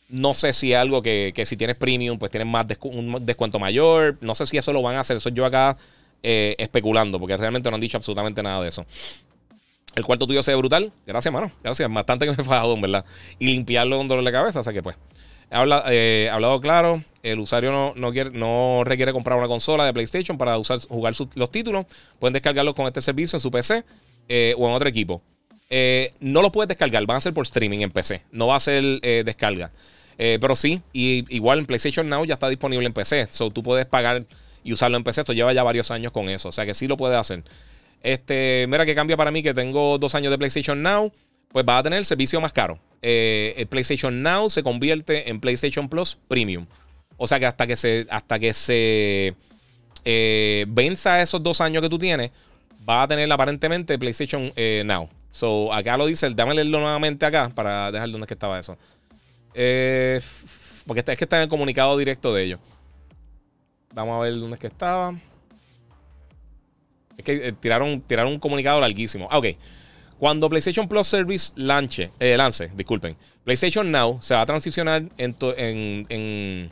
no 0.09 0.33
sé 0.33 0.51
si 0.51 0.73
es 0.73 0.77
algo 0.77 1.01
que, 1.01 1.33
si 1.45 1.55
tienes 1.55 1.77
premium, 1.77 2.19
pues 2.19 2.29
tienes 2.29 2.47
más 2.47 2.67
un 2.81 3.25
descuento 3.25 3.57
mayor. 3.57 4.17
No 4.19 4.35
sé 4.35 4.45
si 4.45 4.57
eso 4.57 4.73
lo 4.73 4.81
van 4.81 4.97
a 4.97 4.99
hacer. 4.99 5.15
Eso 5.15 5.29
yo 5.29 5.45
acá 5.45 5.77
eh, 6.21 6.55
especulando, 6.59 7.19
porque 7.19 7.37
realmente 7.37 7.69
no 7.71 7.75
han 7.75 7.81
dicho 7.81 7.95
absolutamente 7.95 8.43
nada 8.43 8.61
de 8.61 8.67
eso. 8.67 8.85
El 9.95 10.03
cuarto 10.03 10.27
tuyo 10.27 10.43
se 10.43 10.51
ve 10.51 10.57
brutal. 10.57 10.91
Gracias, 11.07 11.33
mano. 11.33 11.49
Gracias. 11.63 11.91
Bastante 11.91 12.25
que 12.25 12.31
me 12.31 12.43
he 12.43 12.45
fajado, 12.45 12.73
en 12.73 12.81
verdad. 12.81 13.05
Y 13.39 13.47
limpiarlo 13.47 13.97
con 13.97 14.09
dolor 14.09 14.25
de 14.25 14.31
cabeza. 14.33 14.59
O 14.59 14.63
que 14.63 14.83
pues. 14.83 14.97
Habla, 15.49 15.83
eh, 15.89 16.29
hablado 16.31 16.61
claro, 16.61 17.03
el 17.23 17.37
usuario 17.39 17.73
no, 17.73 17.91
no, 17.97 18.13
quiere, 18.13 18.31
no 18.31 18.83
requiere 18.85 19.11
comprar 19.11 19.37
una 19.37 19.49
consola 19.49 19.83
de 19.83 19.91
PlayStation 19.91 20.37
para 20.37 20.57
usar, 20.57 20.79
jugar 20.87 21.13
los 21.35 21.51
títulos. 21.51 21.85
Pueden 22.19 22.33
descargarlos 22.33 22.73
con 22.73 22.87
este 22.87 23.01
servicio 23.01 23.35
en 23.35 23.41
su 23.41 23.51
PC 23.51 23.83
eh, 24.27 24.53
o 24.57 24.67
en 24.67 24.73
otro 24.73 24.89
equipo. 24.89 25.21
Eh, 25.69 26.13
no 26.19 26.41
lo 26.41 26.51
puedes 26.51 26.67
descargar, 26.67 27.05
van 27.05 27.17
a 27.17 27.21
ser 27.21 27.33
por 27.33 27.43
streaming 27.43 27.79
en 27.79 27.91
PC, 27.91 28.21
no 28.31 28.47
va 28.47 28.57
a 28.57 28.59
ser 28.59 28.83
descarga. 29.01 29.71
pero 30.17 30.55
sí, 30.55 30.81
y 30.93 31.25
igual 31.33 31.59
en 31.59 31.65
PlayStation 31.65 32.07
Now 32.07 32.25
ya 32.25 32.35
está 32.35 32.49
disponible 32.49 32.85
en 32.85 32.93
PC. 32.93 33.27
So 33.31 33.49
tú 33.51 33.63
puedes 33.63 33.85
pagar 33.85 34.25
y 34.63 34.73
usarlo 34.73 34.97
en 34.97 35.03
PC. 35.03 35.21
Esto 35.21 35.33
lleva 35.33 35.53
ya 35.53 35.63
varios 35.63 35.91
años 35.91 36.11
con 36.11 36.29
eso. 36.29 36.49
O 36.49 36.51
sea 36.51 36.65
que 36.65 36.73
sí 36.73 36.87
lo 36.87 36.97
puedes 36.97 37.17
hacer. 37.17 37.43
Este, 38.03 38.65
mira 38.67 38.85
que 38.85 38.95
cambia 38.95 39.15
para 39.15 39.31
mí 39.31 39.43
que 39.43 39.53
tengo 39.53 39.97
dos 39.97 40.15
años 40.15 40.31
de 40.31 40.37
PlayStation 40.37 40.81
Now. 40.81 41.11
Pues 41.49 41.65
va 41.67 41.79
a 41.79 41.83
tener 41.83 41.99
el 41.99 42.05
servicio 42.05 42.39
más 42.39 42.53
caro. 42.53 42.79
Eh, 43.01 43.53
el 43.57 43.67
PlayStation 43.67 44.21
Now 44.21 44.49
se 44.49 44.63
convierte 44.63 45.29
en 45.29 45.41
PlayStation 45.41 45.89
Plus 45.89 46.17
Premium. 46.27 46.65
O 47.17 47.27
sea 47.27 47.39
que 47.39 47.45
hasta 47.45 47.67
que 47.67 47.75
se, 47.75 48.07
hasta 48.09 48.39
que 48.39 48.53
se 48.53 49.35
eh, 50.05 50.65
venza 50.69 51.21
esos 51.21 51.43
dos 51.43 51.59
años 51.59 51.81
que 51.81 51.89
tú 51.89 51.99
tienes, 51.99 52.31
va 52.87 53.03
a 53.03 53.07
tener 53.07 53.31
aparentemente 53.31 53.97
PlayStation 53.97 54.51
eh, 54.55 54.83
Now. 54.85 55.09
So, 55.31 55.73
acá 55.73 55.97
lo 55.97 56.05
dice, 56.05 56.29
déjame 56.29 56.55
leerlo 56.55 56.79
nuevamente 56.79 57.25
acá 57.25 57.49
para 57.53 57.91
dejar 57.91 58.09
dónde 58.09 58.25
es 58.25 58.27
que 58.27 58.33
estaba 58.33 58.59
eso. 58.59 58.77
porque 60.85 60.99
es 60.99 61.17
que 61.17 61.23
está 61.23 61.37
en 61.37 61.43
el 61.43 61.49
comunicado 61.49 61.97
directo 61.97 62.33
de 62.33 62.43
ellos. 62.43 62.59
Vamos 63.93 64.17
a 64.17 64.19
ver 64.21 64.39
dónde 64.39 64.55
es 64.55 64.59
que 64.59 64.67
estaba. 64.67 65.15
Es 67.17 67.25
que 67.25 67.53
tiraron, 67.53 68.01
tiraron 68.01 68.33
un 68.33 68.39
comunicado 68.39 68.79
larguísimo. 68.81 69.27
Ah, 69.31 69.37
ok. 69.37 69.47
Cuando 70.21 70.47
PlayStation 70.49 70.87
Plus 70.87 71.07
Service 71.07 71.51
lance, 71.55 72.11
eh, 72.19 72.37
lance, 72.37 72.71
disculpen, 72.75 73.17
PlayStation 73.43 73.89
Now 73.89 74.19
se 74.21 74.35
va 74.35 74.41
a 74.41 74.45
transicionar 74.45 75.03
en, 75.17 75.35
en, 76.07 76.71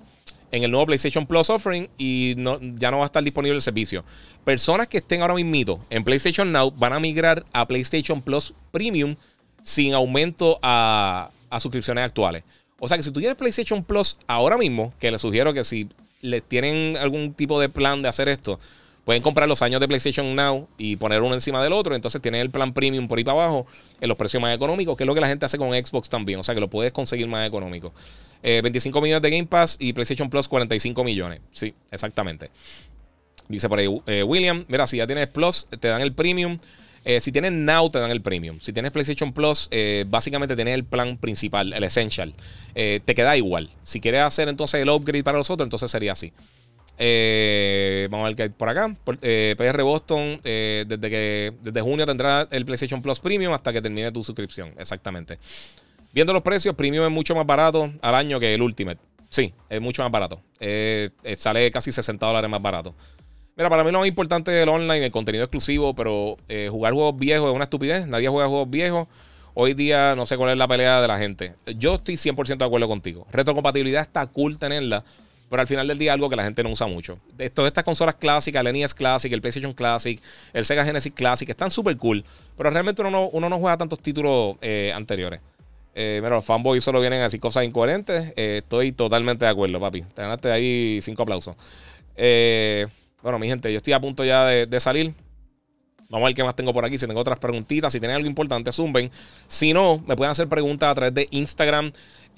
el 0.51 0.71
nuevo 0.71 0.85
PlayStation 0.85 1.25
Plus 1.25 1.49
offering 1.49 1.89
y 1.97 2.35
ya 2.35 2.91
no 2.91 2.97
va 2.97 3.03
a 3.03 3.05
estar 3.05 3.23
disponible 3.23 3.55
el 3.55 3.61
servicio. 3.61 4.03
Personas 4.43 4.87
que 4.87 4.97
estén 4.97 5.21
ahora 5.21 5.35
mismo 5.35 5.85
en 5.89 6.03
PlayStation 6.03 6.51
Now 6.51 6.71
van 6.71 6.93
a 6.93 6.99
migrar 6.99 7.45
a 7.53 7.67
PlayStation 7.67 8.21
Plus 8.21 8.53
Premium 8.71 9.15
sin 9.63 9.93
aumento 9.93 10.59
a, 10.61 11.29
a 11.49 11.59
suscripciones 11.59 12.03
actuales. 12.03 12.43
O 12.79 12.87
sea 12.87 12.97
que 12.97 13.03
si 13.03 13.11
tú 13.11 13.19
tienes 13.19 13.37
PlayStation 13.37 13.83
Plus 13.83 14.17
ahora 14.27 14.57
mismo, 14.57 14.93
que 14.99 15.11
les 15.11 15.21
sugiero 15.21 15.53
que 15.53 15.63
si 15.63 15.89
le 16.21 16.41
tienen 16.41 16.97
algún 16.97 17.33
tipo 17.33 17.59
de 17.59 17.69
plan 17.69 18.01
de 18.01 18.09
hacer 18.09 18.29
esto, 18.29 18.59
Pueden 19.09 19.23
comprar 19.23 19.49
los 19.49 19.63
años 19.63 19.81
de 19.81 19.87
PlayStation 19.87 20.35
Now 20.35 20.67
y 20.77 20.95
poner 20.95 21.23
uno 21.23 21.33
encima 21.33 21.63
del 21.63 21.73
otro. 21.73 21.95
Entonces 21.95 22.21
tienen 22.21 22.41
el 22.41 22.51
plan 22.51 22.73
premium 22.73 23.07
por 23.07 23.17
ahí 23.17 23.23
para 23.23 23.41
abajo 23.41 23.65
en 23.99 24.07
los 24.07 24.15
precios 24.15 24.39
más 24.39 24.55
económicos, 24.55 24.95
que 24.95 25.03
es 25.03 25.07
lo 25.07 25.15
que 25.15 25.21
la 25.21 25.27
gente 25.27 25.47
hace 25.47 25.57
con 25.57 25.69
Xbox 25.69 26.09
también. 26.09 26.39
O 26.39 26.43
sea 26.43 26.53
que 26.53 26.61
lo 26.61 26.69
puedes 26.69 26.91
conseguir 26.91 27.27
más 27.27 27.47
económico. 27.47 27.91
25 28.41 28.97
eh, 28.97 29.01
millones 29.01 29.21
de 29.21 29.29
Game 29.29 29.45
Pass 29.45 29.77
y 29.79 29.93
PlayStation 29.93 30.29
Plus 30.29 30.47
45 30.47 31.03
millones. 31.03 31.41
Sí, 31.51 31.73
exactamente. 31.91 32.49
Dice 33.47 33.67
por 33.67 33.79
ahí 33.79 33.87
eh, 34.05 34.23
William, 34.23 34.65
mira, 34.67 34.85
si 34.87 34.97
ya 34.97 35.07
tienes 35.07 35.27
Plus, 35.27 35.67
te 35.79 35.87
dan 35.87 36.01
el 36.01 36.13
premium. 36.13 36.59
Eh, 37.05 37.21
si 37.21 37.31
tienes 37.31 37.51
Now, 37.53 37.89
te 37.89 37.99
dan 37.99 38.11
el 38.11 38.21
premium. 38.21 38.59
Si 38.59 38.73
tienes 38.73 38.91
PlayStation 38.91 39.33
Plus, 39.33 39.69
básicamente 40.07 40.55
tienes 40.55 40.75
el 40.75 40.83
plan 40.83 41.17
principal, 41.17 41.73
el 41.73 41.83
Essential. 41.83 42.33
te 42.73 43.15
queda 43.15 43.37
igual. 43.37 43.69
Si 43.83 43.99
quieres 43.99 44.21
hacer 44.21 44.47
entonces 44.49 44.81
el 44.81 44.89
upgrade 44.89 45.23
para 45.23 45.37
los 45.37 45.49
otros, 45.49 45.65
entonces 45.65 45.89
sería 45.89 46.11
así. 46.11 46.31
Eh, 47.01 48.09
vamos 48.11 48.25
a 48.25 48.27
ver 48.27 48.35
qué 48.35 48.43
hay 48.43 48.49
por 48.49 48.67
acá. 48.67 48.93
Eh, 49.21 49.55
PR 49.57 49.81
Boston, 49.83 50.41
eh, 50.43 50.83
desde 50.85 51.09
que 51.09 51.53
desde 51.61 51.81
junio 51.81 52.05
tendrá 52.05 52.45
el 52.51 52.65
PlayStation 52.65 53.01
Plus 53.01 53.21
Premium 53.21 53.53
hasta 53.53 53.71
que 53.71 53.81
termine 53.81 54.11
tu 54.11 54.21
suscripción. 54.21 54.73
Exactamente. 54.77 55.39
Viendo 56.13 56.33
los 56.33 56.41
precios, 56.41 56.75
Premium 56.75 57.05
es 57.05 57.11
mucho 57.11 57.35
más 57.35 57.45
barato 57.45 57.91
al 58.01 58.15
año 58.15 58.39
que 58.39 58.53
el 58.53 58.61
Ultimate. 58.61 58.99
Sí, 59.29 59.53
es 59.69 59.79
mucho 59.79 60.01
más 60.01 60.11
barato. 60.11 60.41
sale 61.37 61.69
casi 61.71 61.91
60 61.91 62.25
dólares 62.25 62.49
más 62.49 62.61
barato. 62.61 62.95
Mira, 63.55 63.69
para 63.69 63.83
mí 63.83 63.91
lo 63.91 63.99
más 63.99 64.07
importante 64.07 64.51
del 64.51 64.69
online, 64.69 65.05
el 65.05 65.11
contenido 65.11 65.43
exclusivo, 65.43 65.93
pero 65.93 66.37
jugar 66.69 66.93
juegos 66.93 67.17
viejos 67.17 67.49
es 67.49 67.55
una 67.55 67.65
estupidez. 67.65 68.07
Nadie 68.07 68.27
juega 68.27 68.47
juegos 68.47 68.69
viejos. 68.69 69.07
Hoy 69.53 69.73
día 69.73 70.15
no 70.15 70.25
sé 70.25 70.37
cuál 70.37 70.51
es 70.51 70.57
la 70.57 70.67
pelea 70.67 71.01
de 71.01 71.07
la 71.07 71.19
gente. 71.19 71.53
Yo 71.75 71.95
estoy 71.95 72.15
100% 72.15 72.57
de 72.57 72.65
acuerdo 72.65 72.87
contigo. 72.87 73.27
Retrocompatibilidad 73.31 74.01
está 74.01 74.25
cool 74.27 74.57
tenerla 74.57 75.03
pero 75.49 75.61
al 75.61 75.67
final 75.67 75.87
del 75.87 75.97
día 75.97 76.13
algo 76.13 76.29
que 76.29 76.35
la 76.35 76.43
gente 76.43 76.63
no 76.63 76.69
usa 76.69 76.87
mucho. 76.87 77.19
Todas 77.53 77.69
estas 77.69 77.83
consolas 77.83 78.15
clásicas, 78.15 78.65
el 78.65 78.71
NES 78.71 78.93
Classic, 78.93 79.31
el 79.33 79.41
PlayStation 79.41 79.73
Classic, 79.73 80.21
el 80.53 80.63
Sega 80.63 80.85
Genesis 80.85 81.11
Classic, 81.13 81.49
están 81.49 81.71
súper 81.71 81.97
cool, 81.97 82.23
pero 82.55 82.69
realmente 82.69 83.01
uno 83.01 83.11
no, 83.11 83.29
uno 83.29 83.49
no 83.49 83.59
juega 83.59 83.77
tantos 83.77 83.99
títulos 83.99 84.57
eh, 84.61 84.93
anteriores. 84.95 85.41
Eh, 85.95 86.19
mira, 86.21 86.35
los 86.35 86.45
fanboys 86.45 86.83
solo 86.83 87.01
vienen 87.01 87.19
a 87.21 87.23
decir 87.23 87.39
cosas 87.39 87.65
incoherentes. 87.65 88.33
Eh, 88.35 88.59
estoy 88.63 88.91
totalmente 88.91 89.45
de 89.45 89.51
acuerdo, 89.51 89.79
papi. 89.79 90.01
Te 90.01 90.21
ganaste 90.21 90.51
ahí 90.51 90.99
cinco 91.01 91.23
aplausos. 91.23 91.55
Eh, 92.15 92.87
bueno, 93.21 93.39
mi 93.39 93.47
gente, 93.47 93.71
yo 93.71 93.77
estoy 93.77 93.93
a 93.93 93.99
punto 93.99 94.23
ya 94.23 94.45
de, 94.45 94.79
salir. 94.79 95.13
Vamos 96.09 96.25
a 96.25 96.29
ver 96.29 96.35
qué 96.35 96.43
más 96.43 96.55
tengo 96.55 96.73
por 96.73 96.85
aquí. 96.85 96.97
Si 96.97 97.05
tengo 97.05 97.19
otras 97.19 97.37
preguntitas, 97.39 97.91
si 97.91 97.99
tienen 97.99 98.15
algo 98.15 98.27
importante, 98.27 98.71
zumben. 98.71 99.11
Si 99.47 99.73
no, 99.73 100.01
me 100.07 100.15
pueden 100.15 100.31
hacer 100.31 100.47
preguntas 100.47 100.89
a 100.89 100.95
través 100.95 101.13
de 101.13 101.27
Instagram 101.31 101.91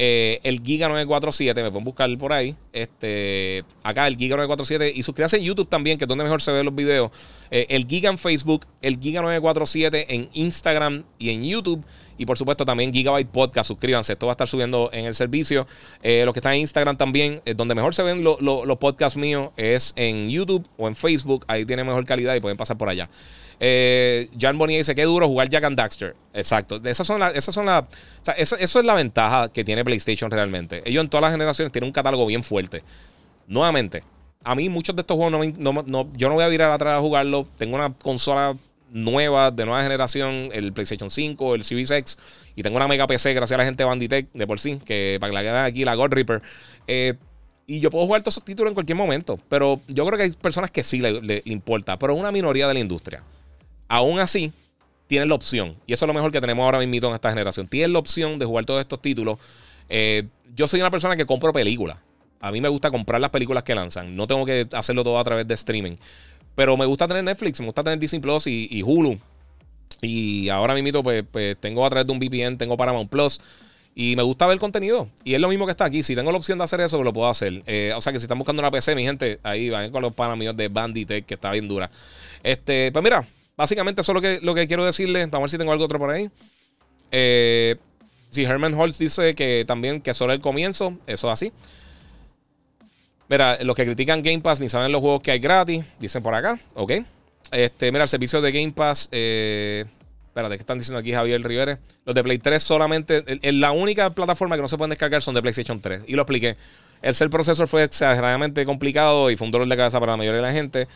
eh, 0.03 0.39
el 0.41 0.63
Giga 0.63 0.87
947, 0.87 1.61
me 1.61 1.69
pueden 1.69 1.83
buscar 1.83 2.17
por 2.17 2.33
ahí. 2.33 2.55
Este, 2.73 3.63
acá 3.83 4.07
el 4.07 4.17
Giga 4.17 4.35
947 4.35 4.93
y 4.95 5.03
suscríbanse 5.03 5.37
en 5.37 5.43
YouTube 5.43 5.69
también, 5.69 5.99
que 5.99 6.05
es 6.05 6.07
donde 6.09 6.23
mejor 6.23 6.41
se 6.41 6.51
ven 6.51 6.65
los 6.65 6.73
videos. 6.73 7.11
Eh, 7.51 7.67
el 7.69 7.85
Giga 7.85 8.09
en 8.09 8.17
Facebook, 8.17 8.65
el 8.81 8.97
Giga 8.97 9.21
947 9.21 10.15
en 10.15 10.27
Instagram 10.33 11.03
y 11.19 11.29
en 11.29 11.43
YouTube. 11.43 11.85
Y 12.17 12.25
por 12.25 12.35
supuesto 12.35 12.65
también 12.65 12.91
Gigabyte 12.91 13.29
Podcast, 13.29 13.67
suscríbanse, 13.67 14.13
esto 14.13 14.25
va 14.25 14.31
a 14.31 14.33
estar 14.33 14.47
subiendo 14.47 14.89
en 14.91 15.05
el 15.05 15.13
servicio. 15.13 15.67
Eh, 16.01 16.23
los 16.25 16.33
que 16.33 16.39
están 16.39 16.55
en 16.55 16.61
Instagram 16.61 16.97
también, 16.97 17.43
donde 17.55 17.75
mejor 17.75 17.93
se 17.93 18.01
ven 18.01 18.23
los 18.23 18.77
podcasts 18.79 19.17
míos 19.17 19.49
es 19.55 19.93
en 19.95 20.31
YouTube 20.31 20.67
o 20.77 20.87
en 20.87 20.95
Facebook, 20.95 21.45
ahí 21.47 21.63
tiene 21.63 21.83
mejor 21.83 22.05
calidad 22.05 22.33
y 22.33 22.39
pueden 22.39 22.57
pasar 22.57 22.75
por 22.75 22.89
allá. 22.89 23.07
Eh, 23.63 24.27
Jan 24.39 24.57
Bonilla 24.57 24.79
dice 24.79 24.95
que 24.95 25.03
duro 25.03 25.27
jugar 25.27 25.47
Jack 25.47 25.63
and 25.65 25.77
Daxter. 25.77 26.15
Exacto. 26.33 26.81
Esas 26.83 27.05
son 27.05 27.19
las. 27.19 27.35
Esas 27.35 27.53
son 27.53 27.67
las 27.67 27.85
eso, 28.35 28.55
es 28.57 28.75
la 28.83 28.95
ventaja 28.95 29.49
que 29.49 29.63
tiene 29.63 29.85
PlayStation 29.85 30.31
realmente. 30.31 30.81
Ellos 30.83 31.03
en 31.03 31.09
todas 31.09 31.21
las 31.21 31.31
generaciones 31.31 31.71
tienen 31.71 31.87
un 31.87 31.93
catálogo 31.93 32.25
bien 32.25 32.43
fuerte. 32.43 32.81
Nuevamente, 33.45 34.03
a 34.43 34.55
mí 34.55 34.67
muchos 34.67 34.95
de 34.95 35.01
estos 35.01 35.15
juegos 35.15 35.47
no, 35.59 36.07
yo 36.13 36.27
no 36.27 36.33
voy 36.33 36.43
a 36.43 36.47
virar 36.47 36.71
atrás 36.71 36.97
a 36.97 37.01
jugarlo. 37.01 37.47
Tengo 37.59 37.75
una 37.75 37.93
consola 37.93 38.55
nueva 38.89 39.51
de 39.51 39.63
nueva 39.63 39.83
generación, 39.83 40.49
el 40.53 40.73
PlayStation 40.73 41.11
5, 41.11 41.53
el 41.53 41.63
Series 41.63 41.91
X, 41.91 42.17
y 42.55 42.63
tengo 42.63 42.77
una 42.77 42.87
mega 42.87 43.05
PC 43.05 43.35
gracias 43.35 43.55
a 43.55 43.59
la 43.59 43.65
gente 43.65 43.83
de 43.83 43.87
Banditech 43.87 44.27
de 44.33 44.47
por 44.47 44.59
sí, 44.59 44.79
que 44.83 45.17
para 45.19 45.29
que 45.29 45.35
la 45.35 45.41
vean 45.43 45.65
aquí, 45.65 45.85
la 45.85 45.93
God 45.93 46.13
Reaper. 46.13 46.41
Eh, 46.87 47.13
y 47.67 47.79
yo 47.79 47.91
puedo 47.91 48.07
jugar 48.07 48.23
todos 48.23 48.33
esos 48.33 48.43
títulos 48.43 48.71
en 48.71 48.73
cualquier 48.73 48.97
momento, 48.97 49.37
pero 49.49 49.81
yo 49.87 50.03
creo 50.07 50.17
que 50.17 50.23
hay 50.23 50.31
personas 50.31 50.71
que 50.71 50.81
sí 50.81 50.97
le, 50.97 51.21
le 51.21 51.43
importa, 51.45 51.97
pero 51.99 52.15
una 52.15 52.31
minoría 52.31 52.67
de 52.67 52.73
la 52.73 52.79
industria 52.79 53.23
aún 53.91 54.19
así, 54.19 54.53
tienes 55.07 55.27
la 55.27 55.35
opción. 55.35 55.75
Y 55.85 55.91
eso 55.91 56.05
es 56.05 56.07
lo 56.07 56.13
mejor 56.13 56.31
que 56.31 56.39
tenemos 56.39 56.63
ahora 56.63 56.79
mismo 56.79 57.09
en 57.09 57.13
esta 57.13 57.29
generación. 57.29 57.67
Tienes 57.67 57.91
la 57.91 57.99
opción 57.99 58.39
de 58.39 58.45
jugar 58.45 58.65
todos 58.65 58.79
estos 58.79 59.01
títulos. 59.01 59.37
Eh, 59.89 60.27
yo 60.55 60.65
soy 60.67 60.79
una 60.79 60.89
persona 60.89 61.17
que 61.17 61.25
compro 61.25 61.51
películas. 61.51 61.97
A 62.39 62.51
mí 62.53 62.61
me 62.61 62.69
gusta 62.69 62.89
comprar 62.89 63.19
las 63.19 63.29
películas 63.29 63.63
que 63.63 63.75
lanzan. 63.75 64.15
No 64.15 64.27
tengo 64.27 64.45
que 64.45 64.65
hacerlo 64.71 65.03
todo 65.03 65.19
a 65.19 65.23
través 65.25 65.45
de 65.45 65.53
streaming. 65.55 65.97
Pero 66.55 66.77
me 66.77 66.85
gusta 66.85 67.05
tener 67.05 67.23
Netflix, 67.23 67.59
me 67.59 67.65
gusta 67.65 67.83
tener 67.83 67.99
Disney 67.99 68.21
Plus 68.21 68.47
y, 68.47 68.81
Hulu. 68.81 69.19
Y 70.01 70.47
ahora 70.47 70.73
mismo 70.73 71.03
pues, 71.03 71.25
pues, 71.29 71.57
tengo 71.57 71.85
a 71.85 71.89
través 71.89 72.07
de 72.07 72.13
un 72.13 72.19
VPN, 72.19 72.57
tengo 72.57 72.77
Paramount 72.77 73.09
Plus. 73.09 73.41
Y 73.93 74.15
me 74.15 74.23
gusta 74.23 74.47
ver 74.47 74.57
contenido. 74.57 75.09
Y 75.25 75.33
es 75.33 75.41
lo 75.41 75.49
mismo 75.49 75.65
que 75.65 75.71
está 75.71 75.83
aquí. 75.83 76.01
Si 76.01 76.15
tengo 76.15 76.31
la 76.31 76.37
opción 76.37 76.57
de 76.57 76.63
hacer 76.63 76.79
eso, 76.79 77.03
lo 77.03 77.11
puedo 77.11 77.29
hacer. 77.29 77.61
Eh, 77.67 77.91
o 77.93 77.99
sea 77.99 78.13
que 78.13 78.19
si 78.19 78.23
están 78.23 78.37
buscando 78.37 78.61
una 78.61 78.71
PC, 78.71 78.95
mi 78.95 79.03
gente, 79.03 79.39
ahí 79.43 79.69
van 79.69 79.91
con 79.91 80.01
los 80.01 80.13
panas 80.13 80.55
de 80.55 80.69
Banditech, 80.69 81.25
que 81.25 81.33
está 81.33 81.51
bien 81.51 81.67
dura. 81.67 81.91
Este, 82.41 82.91
pues 82.93 83.03
mira, 83.03 83.25
Básicamente 83.57 84.01
eso 84.01 84.11
es 84.11 84.15
lo 84.15 84.21
que, 84.21 84.39
lo 84.41 84.55
que 84.55 84.67
quiero 84.67 84.85
decirle. 84.85 85.25
Vamos 85.25 85.35
a 85.35 85.39
ver 85.41 85.49
si 85.49 85.57
tengo 85.57 85.71
algo 85.71 85.85
otro 85.85 85.99
por 85.99 86.09
ahí. 86.09 86.29
Eh, 87.11 87.75
si 88.29 88.43
Herman 88.43 88.73
Holtz 88.73 88.97
dice 88.97 89.35
que 89.35 89.65
también 89.67 90.01
que 90.01 90.13
solo 90.13 90.33
el 90.33 90.41
comienzo, 90.41 90.97
eso 91.05 91.27
es 91.27 91.33
así. 91.33 91.51
Mira, 93.27 93.57
los 93.63 93.75
que 93.75 93.85
critican 93.85 94.23
Game 94.23 94.39
Pass 94.39 94.59
ni 94.59 94.69
saben 94.69 94.91
los 94.91 95.01
juegos 95.01 95.21
que 95.21 95.31
hay 95.31 95.39
gratis, 95.39 95.85
dicen 95.99 96.23
por 96.23 96.33
acá, 96.33 96.59
ok. 96.73 96.91
Este, 97.51 97.91
mira, 97.91 98.03
el 98.03 98.09
servicio 98.09 98.41
de 98.41 98.51
Game 98.51 98.71
Pass, 98.71 99.09
eh, 99.11 99.85
espérate, 100.27 100.55
¿qué 100.55 100.61
están 100.61 100.77
diciendo 100.77 100.99
aquí 100.99 101.13
Javier 101.13 101.41
Rivera? 101.41 101.79
Los 102.05 102.15
de 102.15 102.23
Play 102.23 102.39
3 102.39 102.61
solamente, 102.61 103.23
la 103.51 103.71
única 103.71 104.09
plataforma 104.09 104.55
que 104.55 104.61
no 104.61 104.67
se 104.67 104.77
pueden 104.77 104.89
descargar 104.89 105.21
son 105.21 105.33
de 105.33 105.41
PlayStation 105.41 105.79
3. 105.79 106.03
Y 106.07 106.13
lo 106.13 106.23
expliqué. 106.23 106.57
El 107.01 107.15
ser 107.15 107.29
procesor 107.29 107.67
fue 107.67 107.83
exageradamente 107.83 108.65
complicado 108.65 109.29
y 109.31 109.35
fue 109.35 109.45
un 109.45 109.51
dolor 109.51 109.67
de 109.67 109.77
cabeza 109.77 109.99
para 109.99 110.13
la 110.13 110.17
mayoría 110.17 110.41
de 110.41 110.47
la 110.47 110.53
gente. 110.53 110.87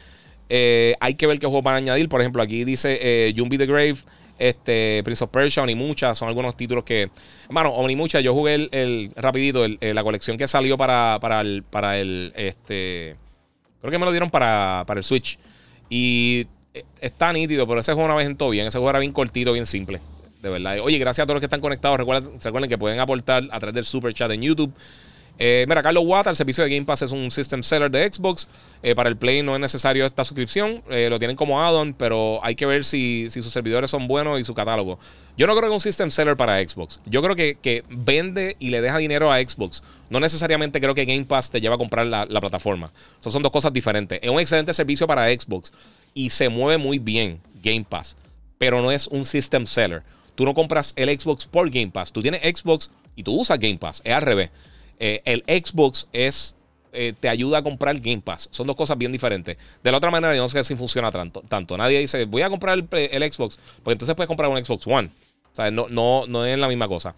Eh, 0.50 0.96
hay 1.00 1.16
que 1.16 1.28
ver 1.28 1.40
qué 1.40 1.48
juegos 1.48 1.64
van 1.64 1.76
a 1.76 1.78
añadir. 1.78 2.10
Por 2.10 2.22
ejemplo, 2.22 2.42
aquí 2.42 2.64
dice 2.64 3.00
eh, 3.02 3.34
Jumbi 3.36 3.58
the 3.58 3.66
Grave, 3.66 3.96
este, 4.38 5.02
Prince 5.04 5.24
of 5.24 5.30
Persia, 5.32 5.64
Onimucha. 5.64 6.14
Son 6.16 6.28
algunos 6.28 6.56
títulos 6.56 6.84
que. 6.84 7.10
Bueno, 7.50 7.70
Onimucha, 7.72 8.20
yo 8.20 8.34
jugué 8.34 8.70
el, 8.72 9.12
rapidito, 9.16 9.66
la 9.68 10.04
colección 10.04 10.38
que 10.38 10.48
salió 10.48 10.78
para, 10.78 11.18
para 11.20 11.42
el. 11.42 11.64
Para 11.64 11.98
el 11.98 12.34
este, 12.36 13.16
creo 13.82 13.92
que 13.92 14.00
me 14.00 14.06
lo 14.06 14.12
dieron 14.12 14.30
para, 14.30 14.84
para 14.86 15.00
el 15.00 15.04
Switch. 15.04 15.38
Y 15.90 16.48
eh, 16.74 16.84
está 17.00 17.32
nítido, 17.32 17.66
pero 17.68 17.80
ese 17.80 17.94
juego 17.94 18.06
una 18.06 18.16
vez 18.16 18.28
en 18.28 18.38
bien. 18.52 18.68
Ese 18.68 18.78
juego 18.78 18.90
era 18.90 19.00
bien 19.00 19.14
cortito, 19.14 19.54
bien 19.54 19.66
simple. 19.66 20.02
De 20.42 20.50
verdad. 20.50 20.78
Oye, 20.82 20.98
gracias 21.00 21.24
a 21.24 21.26
todos 21.26 21.36
los 21.36 21.42
que 21.42 21.48
están 21.48 21.62
conectados. 21.62 21.98
Recuerden, 21.98 22.40
recuerden 22.40 22.70
que 22.70 22.78
pueden 22.78 23.00
aportar 23.00 23.44
a 23.50 23.60
través 23.60 23.74
del 23.74 23.86
super 23.86 24.14
chat 24.14 24.30
en 24.32 24.42
YouTube. 24.42 24.72
Eh, 25.38 25.66
mira, 25.68 25.84
Carlos 25.84 26.04
Wata, 26.06 26.30
el 26.30 26.36
servicio 26.36 26.64
de 26.64 26.70
Game 26.70 26.86
Pass 26.86 27.02
es 27.02 27.12
un 27.12 27.30
system 27.30 27.62
seller 27.62 27.92
de 27.92 28.12
Xbox. 28.12 28.48
Eh, 28.82 28.96
para 28.96 29.10
el 29.10 29.18
Play 29.18 29.44
no 29.44 29.54
es 29.54 29.62
necesario 29.62 30.06
esta 30.06 30.24
suscripción. 30.24 30.82
Eh, 30.90 31.10
lo 31.10 31.20
tienen 31.20 31.36
como 31.36 31.62
add-on, 31.62 31.94
pero 31.94 32.40
hay 32.44 32.56
que 32.56 32.66
ver 32.66 32.86
si, 32.86 33.30
sus 33.30 33.52
servidores 33.52 33.90
son 33.90 34.08
buenos 34.08 34.40
y 34.40 34.44
su 34.44 34.54
catálogo. 34.54 35.00
Yo 35.38 35.48
no 35.48 35.56
creo 35.56 35.70
que 35.70 35.74
un 35.74 35.82
system 35.82 36.10
seller 36.12 36.38
para 36.38 36.66
Xbox. 36.66 37.02
Yo 37.06 37.22
creo 37.22 37.36
que, 37.36 37.84
vende 37.90 38.56
y 38.60 38.70
le 38.70 38.82
deja 38.82 38.98
dinero 38.98 39.32
a 39.32 39.40
Xbox. 39.40 39.84
No 40.10 40.20
necesariamente 40.20 40.80
creo 40.80 40.94
que 40.94 41.06
Game 41.06 41.26
Pass 41.26 41.50
te 41.50 41.60
lleva 41.60 41.76
a 41.76 41.78
comprar 41.78 42.06
la, 42.06 42.26
plataforma. 42.28 42.92
son 43.20 43.44
dos 43.44 43.52
cosas 43.52 43.74
diferentes. 43.74 44.20
Es 44.22 44.30
un 44.30 44.40
excelente 44.40 44.74
servicio 44.74 45.08
para 45.08 45.28
Xbox 45.28 45.74
y 46.14 46.30
se 46.30 46.48
mueve 46.48 46.78
muy 46.78 47.00
bien 47.00 47.42
Game 47.62 47.86
Pass, 47.88 48.16
pero 48.58 48.82
no 48.82 48.92
es 48.92 49.08
un 49.08 49.26
system 49.26 49.66
seller. 49.66 50.04
Tú 50.36 50.46
no 50.46 50.54
compras 50.54 50.94
el 50.96 51.20
Xbox 51.20 51.46
por 51.48 51.70
Game 51.70 51.92
Pass. 51.92 52.12
Tú 52.12 52.22
tienes 52.22 52.42
Xbox 52.42 52.92
y 53.16 53.24
tú 53.24 53.34
usas 53.34 53.60
Game 53.60 53.78
Pass. 53.78 54.02
Es 54.06 54.14
al 54.14 54.22
revés. 54.22 54.52
Eh, 55.00 55.22
el 55.26 55.44
Xbox 55.48 56.08
es 56.14 56.56
eh, 56.94 57.14
te 57.20 57.28
ayuda 57.28 57.58
a 57.58 57.64
comprar 57.64 58.00
Game 58.00 58.22
Pass. 58.22 58.48
Son 58.52 58.66
dos 58.66 58.76
cosas 58.76 58.98
bien 58.98 59.12
diferentes. 59.12 59.58
De 59.84 59.92
la 59.92 59.98
otra 59.98 60.12
manera, 60.12 60.36
yo 60.36 60.42
no 60.42 60.50
sé 60.50 60.64
si 60.64 60.76
funciona 60.76 61.12
tanto. 61.12 61.42
tanto. 61.48 61.78
Nadie 61.78 62.00
dice, 62.00 62.26
voy 62.26 62.42
a 62.42 62.50
comprar 62.50 62.78
el, 62.78 63.34
Xbox, 63.34 63.60
porque 63.84 63.94
entonces 63.94 64.16
puedes 64.16 64.28
comprar 64.28 64.50
un 64.50 64.64
Xbox 64.64 64.88
One. 64.88 65.10
O 65.52 65.56
sea, 65.56 65.72
no, 65.72 65.88
no, 65.90 66.26
no 66.28 66.46
es 66.46 66.58
la 66.58 66.68
misma 66.68 66.88
cosa. 66.88 67.14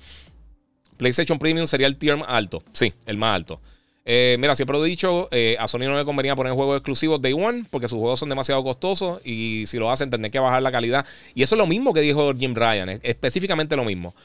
PlayStation 0.98 1.38
Premium 1.38 1.68
sería 1.68 1.88
el 1.88 1.96
tier 1.98 2.18
más 2.18 2.28
alto. 2.30 2.64
Sí, 2.72 2.92
el 3.06 3.18
más 3.18 3.36
alto. 3.36 3.60
Eh, 4.04 4.38
mira, 4.40 4.56
siempre 4.56 4.78
lo 4.78 4.86
he 4.86 4.90
dicho, 4.90 5.30
a 5.60 5.68
Sony 5.68 5.80
no 5.80 5.98
le 5.98 6.06
convenía 6.06 6.36
poner 6.36 6.54
juegos 6.54 6.78
exclusivos 6.78 7.22
Day 7.22 7.34
One 7.34 7.66
porque 7.70 7.88
sus 7.88 8.00
juegos 8.00 8.20
son 8.20 8.30
demasiado 8.30 8.64
costosos 8.64 9.22
y 9.26 9.66
si 9.68 9.78
lo 9.78 9.92
hacen 9.92 10.10
tendrán 10.10 10.32
que 10.32 10.40
bajar 10.40 10.64
la 10.64 10.72
calidad. 10.72 11.06
Y 11.36 11.44
eso 11.44 11.56
es 11.56 11.60
lo 11.60 11.68
mismo 11.68 11.94
que 11.94 12.02
dijo 12.02 12.34
Jim 12.34 12.56
Ryan, 12.56 13.00
específicamente 13.04 13.76
lo 13.76 13.84
mismo. 13.84 14.16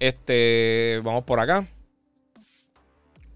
Este, 0.00 1.00
vamos 1.04 1.24
por 1.24 1.38
acá. 1.38 1.66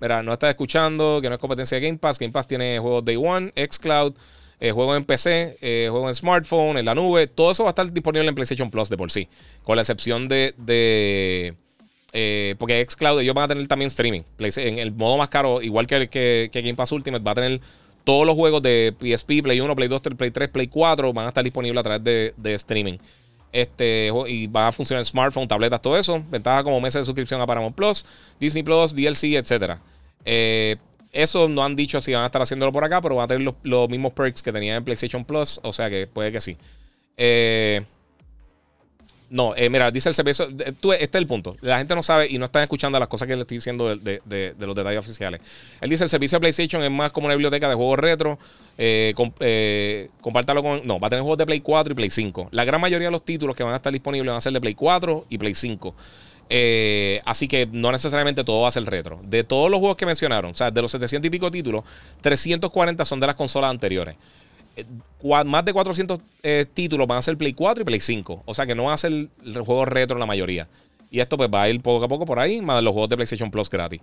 Mira, 0.00 0.22
no 0.22 0.32
estás 0.32 0.50
escuchando 0.50 1.20
que 1.20 1.28
no 1.28 1.34
es 1.34 1.40
competencia 1.40 1.78
de 1.78 1.86
Game 1.86 1.98
Pass. 1.98 2.18
Game 2.18 2.32
Pass 2.32 2.46
tiene 2.46 2.78
juegos 2.78 3.04
Day 3.04 3.16
One, 3.16 3.52
Xcloud, 3.54 4.14
eh, 4.58 4.72
juegos 4.72 4.96
en 4.96 5.04
PC, 5.04 5.58
eh, 5.60 5.88
juegos 5.90 6.08
en 6.08 6.14
smartphone, 6.14 6.78
en 6.78 6.86
la 6.86 6.94
nube. 6.94 7.26
Todo 7.26 7.50
eso 7.50 7.64
va 7.64 7.70
a 7.70 7.72
estar 7.72 7.90
disponible 7.92 8.28
en 8.28 8.34
PlayStation 8.34 8.70
Plus 8.70 8.88
de 8.88 8.96
por 8.96 9.10
sí. 9.10 9.28
Con 9.62 9.76
la 9.76 9.82
excepción 9.82 10.28
de. 10.28 11.54
Eh, 12.12 12.54
porque 12.58 12.84
Xcloud, 12.88 13.20
ellos 13.20 13.34
van 13.34 13.44
a 13.44 13.48
tener 13.48 13.68
también 13.68 13.88
streaming. 13.88 14.22
En 14.38 14.78
el 14.78 14.92
modo 14.92 15.16
más 15.16 15.28
caro, 15.28 15.62
igual 15.62 15.86
que, 15.86 16.08
que, 16.08 16.50
Game 16.52 16.74
Pass 16.74 16.92
Ultimate, 16.92 17.22
va 17.22 17.32
a 17.32 17.34
tener 17.34 17.60
todos 18.04 18.26
los 18.26 18.34
juegos 18.34 18.62
de 18.62 18.94
PSP, 18.98 19.42
Play 19.42 19.60
1, 19.60 19.76
Play 19.76 19.88
2, 19.88 20.00
Play 20.16 20.30
3, 20.30 20.48
Play 20.48 20.66
4 20.66 21.12
van 21.12 21.26
a 21.26 21.28
estar 21.28 21.44
disponibles 21.44 21.78
a 21.78 21.82
través 21.82 22.02
de, 22.02 22.34
de 22.36 22.54
streaming. 22.54 22.98
Este, 23.52 24.12
y 24.28 24.46
va 24.46 24.68
a 24.68 24.72
funcionar 24.72 25.00
en 25.00 25.04
smartphone, 25.04 25.48
tabletas, 25.48 25.82
todo 25.82 25.98
eso. 25.98 26.22
Ventaja 26.30 26.62
como 26.62 26.80
meses 26.80 27.02
de 27.02 27.04
suscripción 27.04 27.40
a 27.40 27.46
Paramount 27.46 27.74
Plus, 27.74 28.04
Disney 28.38 28.62
Plus, 28.62 28.94
DLC, 28.94 29.34
etc. 29.34 29.78
Eh, 30.24 30.76
eso 31.12 31.48
no 31.48 31.64
han 31.64 31.74
dicho 31.74 32.00
si 32.00 32.12
van 32.12 32.22
a 32.22 32.26
estar 32.26 32.42
haciéndolo 32.42 32.72
por 32.72 32.84
acá, 32.84 33.00
pero 33.00 33.16
van 33.16 33.24
a 33.24 33.28
tener 33.28 33.54
los, 33.62 33.88
mismos 33.88 34.12
perks 34.12 34.42
que 34.42 34.52
tenían 34.52 34.76
en 34.76 34.84
PlayStation 34.84 35.24
Plus. 35.24 35.60
O 35.62 35.72
sea 35.72 35.90
que 35.90 36.06
puede 36.06 36.30
que 36.30 36.40
sí. 36.40 36.56
Eh, 37.16 37.82
no, 39.30 39.54
eh, 39.54 39.70
mira, 39.70 39.92
dice 39.92 40.08
el 40.08 40.14
servicio. 40.16 40.48
Tú, 40.80 40.92
este 40.92 41.16
es 41.16 41.22
el 41.22 41.26
punto. 41.28 41.56
La 41.60 41.78
gente 41.78 41.94
no 41.94 42.02
sabe 42.02 42.26
y 42.28 42.36
no 42.36 42.46
están 42.46 42.64
escuchando 42.64 42.98
las 42.98 43.06
cosas 43.06 43.28
que 43.28 43.36
le 43.36 43.42
estoy 43.42 43.58
diciendo 43.58 43.96
de, 43.96 44.54
los 44.58 44.74
detalles 44.74 44.98
oficiales. 44.98 45.40
Él 45.80 45.88
dice: 45.88 46.02
el 46.02 46.10
servicio 46.10 46.36
de 46.36 46.40
PlayStation 46.40 46.82
es 46.82 46.90
más 46.90 47.12
como 47.12 47.26
una 47.26 47.36
biblioteca 47.36 47.68
de 47.68 47.76
juegos 47.76 48.00
retro. 48.00 48.40
Eh, 48.76 49.14
eh, 49.38 50.10
compártalo 50.20 50.64
con. 50.64 50.84
No, 50.84 50.98
va 50.98 51.06
a 51.06 51.10
tener 51.10 51.22
juegos 51.22 51.38
de 51.38 51.46
Play 51.46 51.60
4 51.60 51.92
y 51.92 51.94
Play 51.94 52.10
5. 52.10 52.48
La 52.50 52.64
gran 52.64 52.80
mayoría 52.80 53.06
de 53.06 53.12
los 53.12 53.24
títulos 53.24 53.54
que 53.54 53.62
van 53.62 53.72
a 53.72 53.76
estar 53.76 53.92
disponibles 53.92 54.26
van 54.26 54.38
a 54.38 54.40
ser 54.40 54.52
de 54.52 54.60
Play 54.60 54.74
4 54.74 55.26
y 55.28 55.38
Play 55.38 55.54
5. 55.54 55.94
así 57.24 57.46
que 57.46 57.68
no 57.70 57.92
necesariamente 57.92 58.42
todo 58.42 58.62
va 58.62 58.68
a 58.68 58.72
ser 58.72 58.84
retro. 58.84 59.20
De 59.22 59.44
todos 59.44 59.70
los 59.70 59.78
juegos 59.78 59.96
que 59.96 60.06
mencionaron, 60.06 60.50
o 60.50 60.54
sea, 60.54 60.72
de 60.72 60.82
los 60.82 60.90
700 60.90 61.28
y 61.28 61.30
pico 61.30 61.52
títulos, 61.52 61.84
340 62.20 63.04
son 63.04 63.20
de 63.20 63.28
las 63.28 63.36
consolas 63.36 63.70
anteriores 63.70 64.16
más 65.44 65.64
de 65.64 65.72
400 65.72 66.20
eh, 66.42 66.66
títulos 66.72 67.06
van 67.06 67.18
a 67.18 67.22
ser 67.22 67.36
Play 67.36 67.52
4 67.52 67.82
y 67.82 67.84
Play 67.84 68.00
5. 68.00 68.42
O 68.44 68.54
sea 68.54 68.66
que 68.66 68.74
no 68.74 68.84
va 68.84 68.94
a 68.94 68.98
ser 68.98 69.12
el 69.12 69.62
juego 69.62 69.84
retro 69.84 70.18
la 70.18 70.26
mayoría. 70.26 70.68
Y 71.10 71.20
esto 71.20 71.36
pues 71.36 71.50
va 71.52 71.62
a 71.62 71.68
ir 71.68 71.80
poco 71.80 72.04
a 72.04 72.08
poco 72.08 72.24
por 72.24 72.38
ahí, 72.38 72.60
más 72.62 72.82
los 72.82 72.92
juegos 72.92 73.10
de 73.10 73.16
PlayStation 73.16 73.50
Plus 73.50 73.68
gratis. 73.68 74.00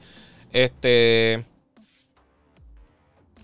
Este... 0.52 1.44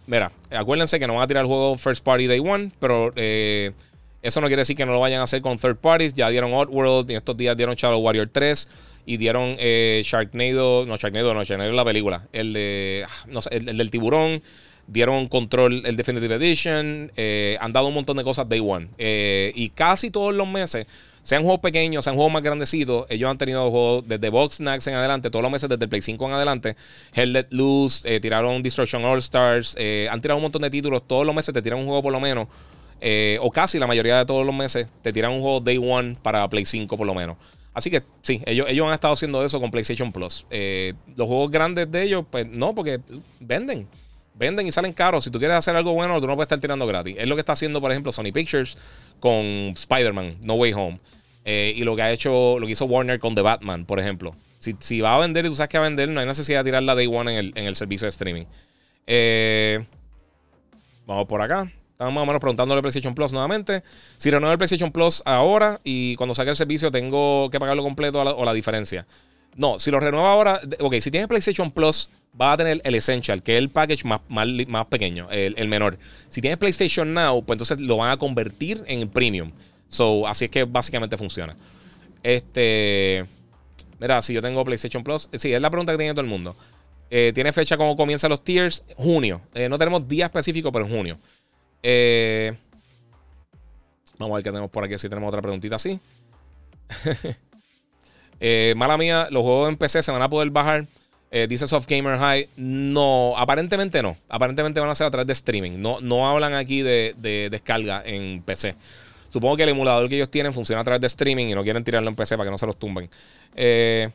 Mira, 0.06 0.34
acuérdense 0.52 1.00
que 1.00 1.08
no 1.08 1.14
van 1.14 1.24
a 1.24 1.28
tirar 1.28 1.44
el 1.44 1.48
juego 1.48 1.78
First 1.78 2.04
Party 2.04 2.28
Day 2.28 2.40
One, 2.40 2.72
pero 2.80 3.14
eh, 3.16 3.72
eso 4.22 4.42
no 4.42 4.48
quiere 4.48 4.62
decir 4.62 4.76
que 4.76 4.86
no 4.86 4.92
lo 4.92 5.00
vayan 5.00 5.22
a 5.22 5.24
hacer 5.24 5.42
con 5.42 5.58
third 5.58 5.78
parties. 5.78 6.14
Ya 6.14 6.30
dieron 6.30 6.54
Oddworld, 6.54 7.10
y 7.10 7.16
estos 7.16 7.38
días 7.38 7.56
dieron 7.56 7.76
Shadow 7.76 8.00
Warrior 8.00 8.30
3 8.30 8.68
y 9.06 9.18
dieron 9.18 9.56
eh, 9.60 10.02
Sharknado, 10.06 10.86
no 10.86 10.98
Sharknado, 10.98 11.34
no 11.34 11.44
Sharknado 11.44 11.72
la 11.72 11.86
película, 11.86 12.28
el 12.32 12.54
de, 12.54 13.06
ah, 13.06 13.42
sé, 13.42 13.50
el 13.58 13.78
del 13.78 13.90
tiburón 13.90 14.42
dieron 14.88 15.28
control 15.28 15.84
el 15.86 15.96
Definitive 15.96 16.36
Edition, 16.36 17.12
eh, 17.16 17.58
han 17.60 17.74
dado 17.74 17.88
un 17.88 17.94
montón 17.94 18.18
de 18.18 18.24
cosas 18.24 18.48
Day 18.48 18.60
One. 18.60 18.90
Eh, 18.98 19.52
y 19.56 19.70
casi 19.70 20.12
todos 20.12 20.34
los 20.34 20.48
meses, 20.48 20.88
sean 21.22 21.44
juegos 21.44 21.62
pequeños, 21.62 22.04
sean 22.04 22.16
juegos 22.16 22.34
más 22.34 22.44
grandecitos, 22.44 23.06
ellos 23.10 23.30
han 23.30 23.38
tenido 23.38 23.70
juegos 23.72 24.08
desde 24.08 24.30
Box 24.30 24.56
Snacks 24.56 24.88
en 24.88 24.96
adelante, 24.96 25.30
todos 25.30 25.42
los 25.42 25.52
meses 25.52 25.70
desde 25.70 25.86
el 25.86 25.90
Play 25.90 26.02
5 26.02 26.26
en 26.26 26.34
adelante. 26.34 26.76
Hell 27.14 27.32
Let 27.32 27.48
Loose, 27.52 28.16
eh, 28.16 28.20
tiraron 28.20 28.62
Destruction 28.62 29.06
All 29.06 29.20
Stars, 29.20 29.76
han 30.10 30.22
tirado 30.22 30.38
un 30.38 30.44
montón 30.44 30.62
de 30.62 30.70
títulos, 30.70 31.04
todos 31.08 31.26
los 31.26 31.34
meses 31.34 31.54
te 31.54 31.62
tiran 31.62 31.80
un 31.80 31.86
juego 31.86 32.04
por 32.04 32.12
lo 32.12 32.20
menos. 32.20 32.48
o 33.40 33.52
casi 33.52 33.80
la 33.80 33.88
mayoría 33.88 34.18
de 34.18 34.26
todos 34.26 34.46
los 34.46 34.56
meses 34.56 34.88
te 35.02 35.14
tiran 35.14 35.32
un 35.32 35.42
juego 35.42 35.60
Day 35.62 35.78
One 35.78 36.18
para 36.22 36.48
Play 36.50 36.66
5 36.66 36.98
por 36.98 37.08
lo 37.08 37.14
menos. 37.14 37.38
Así 37.74 37.90
que 37.90 38.04
sí, 38.22 38.40
ellos, 38.46 38.68
ellos 38.70 38.86
han 38.86 38.94
estado 38.94 39.14
haciendo 39.14 39.44
eso 39.44 39.60
con 39.60 39.72
PlayStation 39.72 40.12
Plus. 40.12 40.46
los 41.16 41.28
juegos 41.28 41.50
grandes 41.50 41.90
de 41.90 42.04
ellos, 42.04 42.26
pues 42.30 42.46
no, 42.48 42.76
porque 42.76 43.00
venden 43.40 43.88
venden 44.36 44.68
y 44.68 44.72
salen 44.72 44.94
caros. 44.94 45.24
Si 45.24 45.32
tú 45.32 45.40
quieres 45.40 45.58
hacer 45.58 45.76
algo 45.76 45.94
bueno, 45.94 46.20
tú 46.20 46.28
no 46.28 46.36
puedes 46.36 46.48
estar 46.48 46.60
tirando 46.60 46.86
gratis. 46.88 47.16
Es 47.18 47.28
lo 47.28 47.36
que 47.36 47.42
está 47.42 47.54
haciendo, 47.54 47.82
por 47.82 47.92
ejemplo, 47.92 48.12
Sony 48.12 48.32
Pictures 48.34 48.78
con 49.20 49.46
Spider-Man, 49.76 50.38
No 50.44 50.56
Way 50.56 50.74
Home. 50.74 51.00
Eh, 51.46 51.74
y 51.76 51.84
lo 51.84 51.96
que 51.96 52.02
ha 52.02 52.12
hecho, 52.12 52.58
lo 52.60 52.66
que 52.66 52.74
hizo 52.74 52.86
Warner 52.86 53.20
con 53.20 53.36
The 53.36 53.42
Batman, 53.42 53.86
por 53.86 54.00
ejemplo. 54.00 54.36
Si, 54.60 55.02
va 55.02 55.16
a 55.16 55.20
vender 55.20 55.46
y 55.46 55.50
tú 55.50 55.56
sabes 55.56 55.70
que 55.70 55.78
va 55.78 55.86
a 55.86 55.90
vender, 55.90 56.08
no 56.08 56.22
hay 56.22 56.26
necesidad 56.26 56.60
de 56.60 56.70
tirar 56.70 56.84
la 56.84 56.96
Day 56.96 57.08
One 57.08 57.38
en 57.38 57.68
el, 57.68 57.76
servicio 57.76 58.06
de 58.06 58.10
streaming. 58.10 58.46
Eh, 59.06 59.84
vamos 61.06 61.28
por 61.28 61.42
acá. 61.42 61.70
Estamos 61.92 62.14
más 62.14 62.24
o 62.24 62.26
menos 62.26 62.40
preguntándole 62.40 62.82
PlayStation 62.82 63.14
Plus 63.14 63.34
nuevamente. 63.34 63.84
Si 64.18 64.32
renuevo 64.32 64.54
el 64.54 64.58
PlayStation 64.58 64.92
Plus 64.92 65.22
ahora 65.26 65.80
y 65.84 66.16
cuando 66.16 66.34
saque 66.34 66.50
el 66.50 66.56
servicio 66.56 66.92
tengo 66.92 67.50
que 67.50 67.60
pagarlo 67.60 67.84
completo 67.84 68.22
o 68.22 68.46
la 68.46 68.54
diferencia. 68.54 69.06
No, 69.56 69.80
si 69.80 69.92
lo 69.92 70.00
renueva 70.00 70.32
ahora, 70.32 70.62
ok, 70.80 70.96
si 71.00 71.12
tienes 71.12 71.28
PlayStation 71.28 71.72
Plus, 71.72 72.10
va 72.40 72.54
a 72.54 72.58
tener 72.58 72.82
el 72.84 72.96
Essential, 72.96 73.44
que 73.44 73.54
es 73.54 73.60
el 73.60 73.70
package 73.70 74.06
más, 74.06 74.22
más, 74.28 74.86
pequeño, 74.88 75.30
el, 75.32 75.68
menor. 75.68 75.98
Si 76.30 76.42
tienes 76.42 76.58
PlayStation 76.58 77.14
Now, 77.14 77.44
pues 77.44 77.56
entonces 77.56 77.80
lo 77.80 77.98
van 77.98 78.10
a 78.10 78.18
convertir 78.18 78.84
en 78.88 79.08
Premium. 79.10 79.52
So, 79.88 80.28
así 80.28 80.46
es 80.46 80.52
que 80.52 80.64
básicamente 80.64 81.18
funciona. 81.18 81.56
Este. 82.24 83.26
Mira, 84.00 84.22
si 84.22 84.34
yo 84.34 84.42
tengo 84.42 84.64
PlayStation 84.66 85.04
Plus, 85.04 85.30
sí, 85.36 85.54
es 85.54 85.62
la 85.62 85.70
pregunta 85.70 85.94
que 85.94 85.98
tiene 85.98 86.14
todo 86.14 86.22
el 86.22 86.28
mundo. 86.28 86.56
Eh, 87.10 87.32
¿Tiene 87.36 87.52
fecha 87.54 87.78
cómo 87.78 87.96
comienzan 87.96 88.32
los 88.32 88.44
tiers? 88.44 88.84
Junio. 88.98 89.40
Eh, 89.54 89.70
no 89.70 89.78
tenemos 89.78 90.08
día 90.08 90.26
específico, 90.26 90.72
pero 90.72 90.86
en 90.86 90.92
junio. 90.92 91.18
Eh, 91.84 92.54
vamos 94.18 94.34
a 94.34 94.36
ver 94.38 94.44
qué 94.44 94.50
tenemos 94.50 94.72
por 94.72 94.84
aquí. 94.84 94.98
Si 94.98 95.08
tenemos 95.08 95.28
otra 95.28 95.42
preguntita 95.42 95.76
así. 95.76 96.00
Eh, 98.46 98.74
mala 98.76 98.98
mía, 98.98 99.30
los 99.32 99.42
juegos 99.42 99.70
en 99.70 99.78
PC 99.78 100.04
se 100.04 100.12
van 100.12 100.22
a 100.22 100.28
poder 100.28 100.50
bajar. 100.50 100.86
Eh, 101.32 101.48
dice 101.48 101.66
Soft 101.66 101.88
Gamer 101.88 102.20
High. 102.20 102.50
No, 102.58 103.34
aparentemente 103.38 104.04
no. 104.04 104.18
Aparentemente 104.28 104.82
van 104.82 104.90
a 104.90 104.96
ser 104.96 105.08
a 105.08 105.12
través 105.12 105.28
de 105.28 105.32
streaming. 105.32 105.82
No, 105.82 106.02
no 106.02 106.30
hablan 106.30 106.54
aquí 106.54 106.82
de, 106.82 107.16
descarga 107.50 108.04
en 108.06 108.42
PC. 108.42 108.76
Supongo 109.30 109.56
que 109.56 109.64
el 109.64 109.70
emulador 109.70 110.10
que 110.10 110.16
ellos 110.16 110.30
tienen 110.30 110.52
funciona 110.52 110.82
a 110.82 110.84
través 110.84 111.00
de 111.00 111.08
streaming 111.08 111.48
y 111.48 111.56
no 111.56 111.64
quieren 111.64 111.86
tirarlo 111.86 112.10
en 112.10 112.18
PC 112.18 112.36
para 112.36 112.48
que 112.48 112.52
no 112.52 112.58
se 112.58 112.66
los 112.66 112.78
tumben. 112.78 113.10
Eh, 113.56 114.10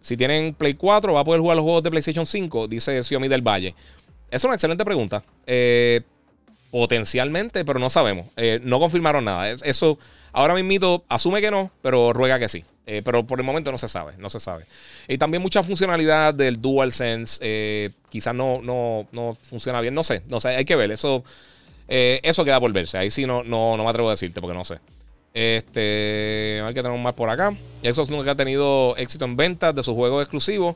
si 0.00 0.16
tienen 0.16 0.52
Play 0.52 0.74
4, 0.74 1.12
¿va 1.12 1.20
a 1.20 1.24
poder 1.24 1.40
jugar 1.40 1.56
los 1.56 1.62
juegos 1.62 1.84
de 1.84 1.90
PlayStation 1.90 2.26
5? 2.26 2.66
Dice 2.66 3.04
Xiaomi 3.04 3.28
del 3.28 3.42
Valle. 3.42 3.72
Es 4.32 4.42
una 4.42 4.54
excelente 4.54 4.84
pregunta. 4.84 5.22
potencialmente, 6.72 7.64
pero 7.64 7.78
no 7.78 7.88
sabemos. 7.88 8.26
no 8.62 8.80
confirmaron 8.80 9.24
nada. 9.24 9.48
Eso 9.48 9.96
Ahora 10.32 10.54
mismo 10.54 11.04
asume 11.08 11.40
que 11.40 11.50
no, 11.50 11.70
pero 11.82 12.12
ruega 12.12 12.38
que 12.38 12.48
sí. 12.48 12.64
Eh, 12.86 13.02
pero 13.04 13.26
por 13.26 13.38
el 13.38 13.44
momento 13.44 13.70
no 13.70 13.76
se 13.76 13.86
sabe, 13.86 14.14
no 14.18 14.30
se 14.30 14.40
sabe. 14.40 14.64
Y 15.08 15.18
también 15.18 15.42
mucha 15.42 15.62
funcionalidad 15.62 16.32
del 16.32 16.60
DualSense 16.60 17.38
eh, 17.42 17.90
quizás 18.08 18.34
no, 18.34 18.62
no, 18.62 19.06
no, 19.12 19.34
funciona 19.34 19.82
bien, 19.82 19.92
no 19.92 20.02
sé, 20.02 20.22
no 20.28 20.40
sé, 20.40 20.48
hay 20.48 20.64
que 20.64 20.74
ver. 20.74 20.90
Eso, 20.90 21.22
eh, 21.86 22.18
eso 22.22 22.46
queda 22.46 22.58
por 22.58 22.72
verse. 22.72 22.96
Ahí 22.96 23.10
sí 23.10 23.26
no, 23.26 23.42
no, 23.44 23.76
no 23.76 23.84
me 23.84 23.90
atrevo 23.90 24.08
a 24.08 24.12
decirte 24.12 24.40
porque 24.40 24.56
no 24.56 24.64
sé. 24.64 24.78
Este, 25.34 26.62
a 26.64 26.68
qué 26.68 26.82
tenemos 26.82 27.00
más 27.00 27.12
por 27.12 27.28
acá. 27.28 27.54
Xbox 27.82 28.10
nunca 28.10 28.30
ha 28.30 28.36
tenido 28.36 28.96
éxito 28.96 29.26
en 29.26 29.36
ventas 29.36 29.74
de 29.74 29.82
sus 29.82 29.94
juegos 29.94 30.22
exclusivos. 30.22 30.74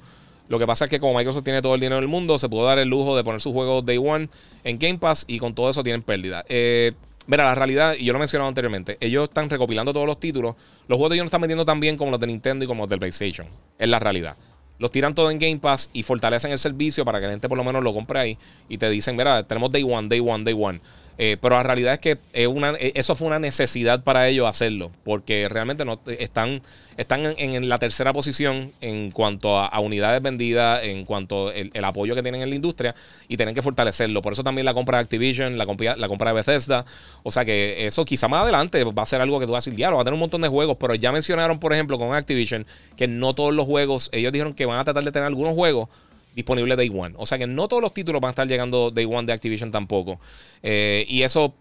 Lo 0.49 0.59
que 0.59 0.67
pasa 0.67 0.85
es 0.85 0.91
que 0.91 1.01
como 1.01 1.17
Microsoft 1.17 1.45
tiene 1.45 1.63
todo 1.63 1.75
el 1.75 1.81
dinero 1.81 1.97
del 1.97 2.09
mundo, 2.09 2.39
se 2.39 2.47
pudo 2.49 2.67
dar 2.67 2.79
el 2.79 2.89
lujo 2.89 3.17
de 3.17 3.25
poner 3.25 3.41
sus 3.41 3.55
juegos 3.55 3.87
Day 3.87 3.97
One 3.97 4.29
en 4.65 4.79
Game 4.79 4.99
Pass 4.99 5.25
y 5.27 5.39
con 5.39 5.55
todo 5.55 5.71
eso 5.71 5.83
tienen 5.83 6.03
pérdida. 6.03 6.45
Eh, 6.47 6.93
Mira, 7.33 7.45
la 7.45 7.55
realidad, 7.55 7.95
y 7.99 8.05
yo 8.05 8.13
lo 8.13 8.19
he 8.19 8.21
mencionado 8.21 8.47
anteriormente, 8.51 8.99
ellos 9.01 9.27
están 9.27 9.49
recopilando 9.49 9.91
todos 9.95 10.07
los 10.07 10.21
títulos. 10.21 10.55
Los 10.87 10.99
juegos 10.99 11.09
de 11.09 11.17
ellos 11.17 11.25
no 11.25 11.29
están 11.29 11.41
vendiendo 11.41 11.65
tan 11.65 11.81
bien 11.81 11.97
como 11.97 12.11
los 12.11 12.21
de 12.21 12.27
Nintendo 12.27 12.67
y 12.67 12.69
como 12.69 12.83
los 12.83 12.91
del 12.91 12.99
PlayStation. 12.99 13.47
Es 13.79 13.89
la 13.89 13.99
realidad. 13.99 14.37
los 14.79 14.91
tiran 14.91 15.15
todo 15.15 15.31
en 15.31 15.39
Game 15.39 15.57
Pass 15.57 15.89
y 15.95 16.03
fortalecen 16.03 16.53
el 16.53 16.59
servicio 16.59 17.07
para 17.07 17.21
que 17.21 17.25
la 17.25 17.33
gente 17.33 17.49
por 17.49 17.57
lo 17.57 17.65
menos 17.65 17.83
lo 17.83 17.95
compre 17.95 18.19
ahí 18.19 18.39
y 18.69 18.77
te 18.77 18.91
dicen, 18.91 19.17
mira, 19.17 19.45
tenemos 19.45 19.73
Day 19.73 19.83
One, 19.83 20.09
Day 20.09 20.21
One, 20.21 20.45
Day 20.45 20.55
One. 20.55 20.79
Eh, 21.19 21.37
pero 21.41 21.57
la 21.57 21.63
realidad 21.63 21.93
es 21.93 21.99
que 21.99 22.19
es 22.33 22.47
una, 22.47 22.71
eh, 22.71 22.93
eso 22.95 23.15
fue 23.15 23.27
una 23.27 23.39
necesidad 23.39 24.03
para 24.03 24.29
ellos 24.29 24.49
hacerlo, 24.49 24.91
porque 25.05 25.49
realmente 25.49 25.85
no 25.85 26.01
están, 26.07 26.63
están 26.97 27.35
en, 27.37 27.69
la 27.69 27.79
tercera 27.79 28.13
posición 28.13 28.73
en 28.81 29.11
cuanto 29.11 29.59
a, 29.59 29.79
unidades 29.81 30.23
vendidas, 30.23 30.83
en 30.85 31.05
cuanto 31.05 31.49
al 31.49 31.71
el 31.75 31.85
apoyo 31.85 32.15
que 32.15 32.23
tienen 32.23 32.43
en 32.43 32.51
la 32.51 32.57
industria 32.57 32.95
y 33.29 33.37
tienen 33.37 33.55
que 33.55 33.63
fortalecerlo. 33.63 34.23
Por 34.23 34.33
eso 34.33 34.43
también 34.43 34.65
la 34.65 34.75
compra 34.75 34.99
de 34.99 35.05
Activision, 35.05 35.59
la, 35.59 35.67
compra, 35.67 35.97
la 35.97 36.09
compra 36.09 36.31
de 36.31 36.35
Bethesda. 36.35 36.85
O 37.23 37.31
sea 37.31 37.45
que 37.45 37.87
eso 37.87 38.05
quizá 38.05 38.29
más 38.29 38.43
adelante 38.43 38.83
va 38.85 39.03
a 39.03 39.07
ser 39.07 39.21
algo 39.21 39.39
que 39.39 39.47
tú 39.47 39.53
vas 39.53 39.67
a 39.67 39.71
decir, 39.71 39.85
va 39.85 40.01
a 40.01 40.05
tener 40.05 40.15
un 40.15 40.21
montón 40.21 40.41
de 40.41 40.49
juegos, 40.49 40.77
pero 40.81 40.95
ya 40.95 41.13
mencionaron, 41.13 41.59
por 41.59 41.73
ejemplo, 41.73 41.99
con 41.99 42.15
Activision, 42.15 42.67
que 42.97 43.07
no 43.07 43.35
todos 43.35 43.53
los 43.53 43.67
juegos, 43.67 44.09
ellos 44.13 44.33
dijeron 44.33 44.55
que 44.55 44.67
van 44.67 44.79
a 44.79 44.85
tratar 44.85 45.05
de 45.05 45.13
tener 45.13 45.27
algunos 45.27 45.55
juegos 45.55 45.89
disponible 46.35 46.77
Day 46.77 46.89
One. 46.89 47.15
O 47.17 47.27
sea 47.27 47.39
que 47.39 47.47
no 47.47 47.69
todos 47.69 47.83
los 47.83 47.95
títulos 47.95 48.21
van 48.21 48.29
a 48.29 48.33
estar 48.33 48.47
llegando 48.47 48.91
Day 48.91 49.05
One 49.05 49.27
de 49.27 49.33
Activision 49.33 49.71
tampoco. 49.71 50.21
Eh, 50.63 51.05
y 51.09 51.23
eso 51.23 51.55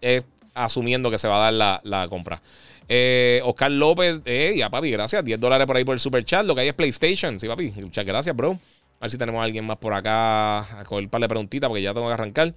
es 0.00 0.24
asumiendo 0.54 1.10
que 1.10 1.18
se 1.18 1.28
va 1.28 1.48
a 1.48 1.52
dar 1.52 1.82
la, 1.84 2.08
compra. 2.08 2.42
Eh, 2.88 3.40
Oscar 3.44 3.70
López, 3.70 4.20
eh, 4.24 4.54
ya 4.56 4.70
papi, 4.70 4.90
gracias. 4.90 5.24
10 5.24 5.40
dólares 5.40 5.66
por 5.66 5.76
ahí 5.76 5.84
por 5.84 5.94
el 5.94 6.00
super 6.00 6.24
chat. 6.24 6.44
Lo 6.44 6.54
que 6.54 6.62
hay 6.62 6.68
es 6.68 6.74
PlayStation. 6.74 7.38
Sí, 7.38 7.48
papi. 7.48 7.72
Muchas 7.76 8.04
gracias, 8.04 8.34
bro. 8.36 8.52
A 9.00 9.04
ver 9.04 9.10
si 9.10 9.18
tenemos 9.18 9.40
a 9.40 9.44
alguien 9.44 9.64
más 9.64 9.78
por 9.78 9.92
acá 9.94 10.80
a 10.80 10.84
coger 10.84 11.04
un 11.04 11.10
par 11.10 11.20
de 11.20 11.28
preguntitas 11.28 11.68
porque 11.68 11.82
ya 11.82 11.92
tengo 11.92 12.06
que 12.06 12.14
arrancar. 12.14 12.54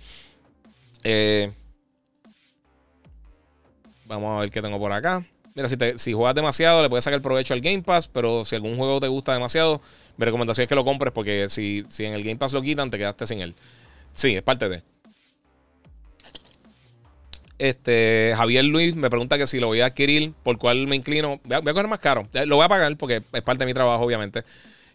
Vamos 4.08 4.38
a 4.38 4.42
ver 4.42 4.52
qué 4.52 4.62
tengo 4.62 4.78
por 4.78 4.92
acá. 4.92 5.24
Mira, 5.56 5.70
si, 5.70 5.78
si 5.96 6.14
juegas 6.14 6.36
demasiado, 6.36 6.82
le 6.82 6.90
puedes 6.90 7.06
sacar 7.06 7.22
provecho 7.22 7.54
al 7.54 7.62
Game 7.62 7.82
Pass, 7.82 8.10
pero 8.10 8.44
si 8.44 8.56
algún 8.56 8.76
juego 8.76 9.00
te 9.00 9.08
gusta 9.08 9.34
demasiado, 9.34 9.82
mi 10.18 10.26
recomendación 10.26 10.64
es 10.64 10.70
que 10.70 10.76
lo 10.76 10.84
compres 10.84 11.14
porque 11.14 11.48
si, 11.48 11.86
si 11.88 12.04
en 12.04 12.14
el 12.14 12.24
Game 12.24 12.36
Pass 12.36 12.52
lo 12.52 12.62
quitan, 12.62 12.92
te 12.92 12.98
quedaste 12.98 13.26
sin 13.26 13.40
él. 13.40 13.56
Sí, 14.14 14.36
es 14.36 14.42
parte 14.42 14.68
de. 14.68 14.84
Este, 17.58 18.34
Javier 18.36 18.66
Luis 18.66 18.96
me 18.96 19.10
pregunta 19.10 19.38
que 19.38 19.48
si 19.48 19.62
lo 19.62 19.68
voy 19.68 19.80
a 19.80 19.88
adquirir, 19.88 20.34
por 20.44 20.58
cuál 20.58 20.88
me 20.88 20.96
inclino. 20.98 21.40
Voy 21.46 21.56
a, 21.56 21.62
coger 21.62 21.88
más 21.88 22.00
caro. 22.00 22.28
Lo 22.46 22.58
voy 22.58 22.66
a 22.66 22.70
pagar 22.70 22.98
porque 22.98 23.22
es 23.32 23.42
parte 23.42 23.64
de 23.64 23.66
mi 23.66 23.74
trabajo, 23.74 24.04
obviamente. 24.04 24.44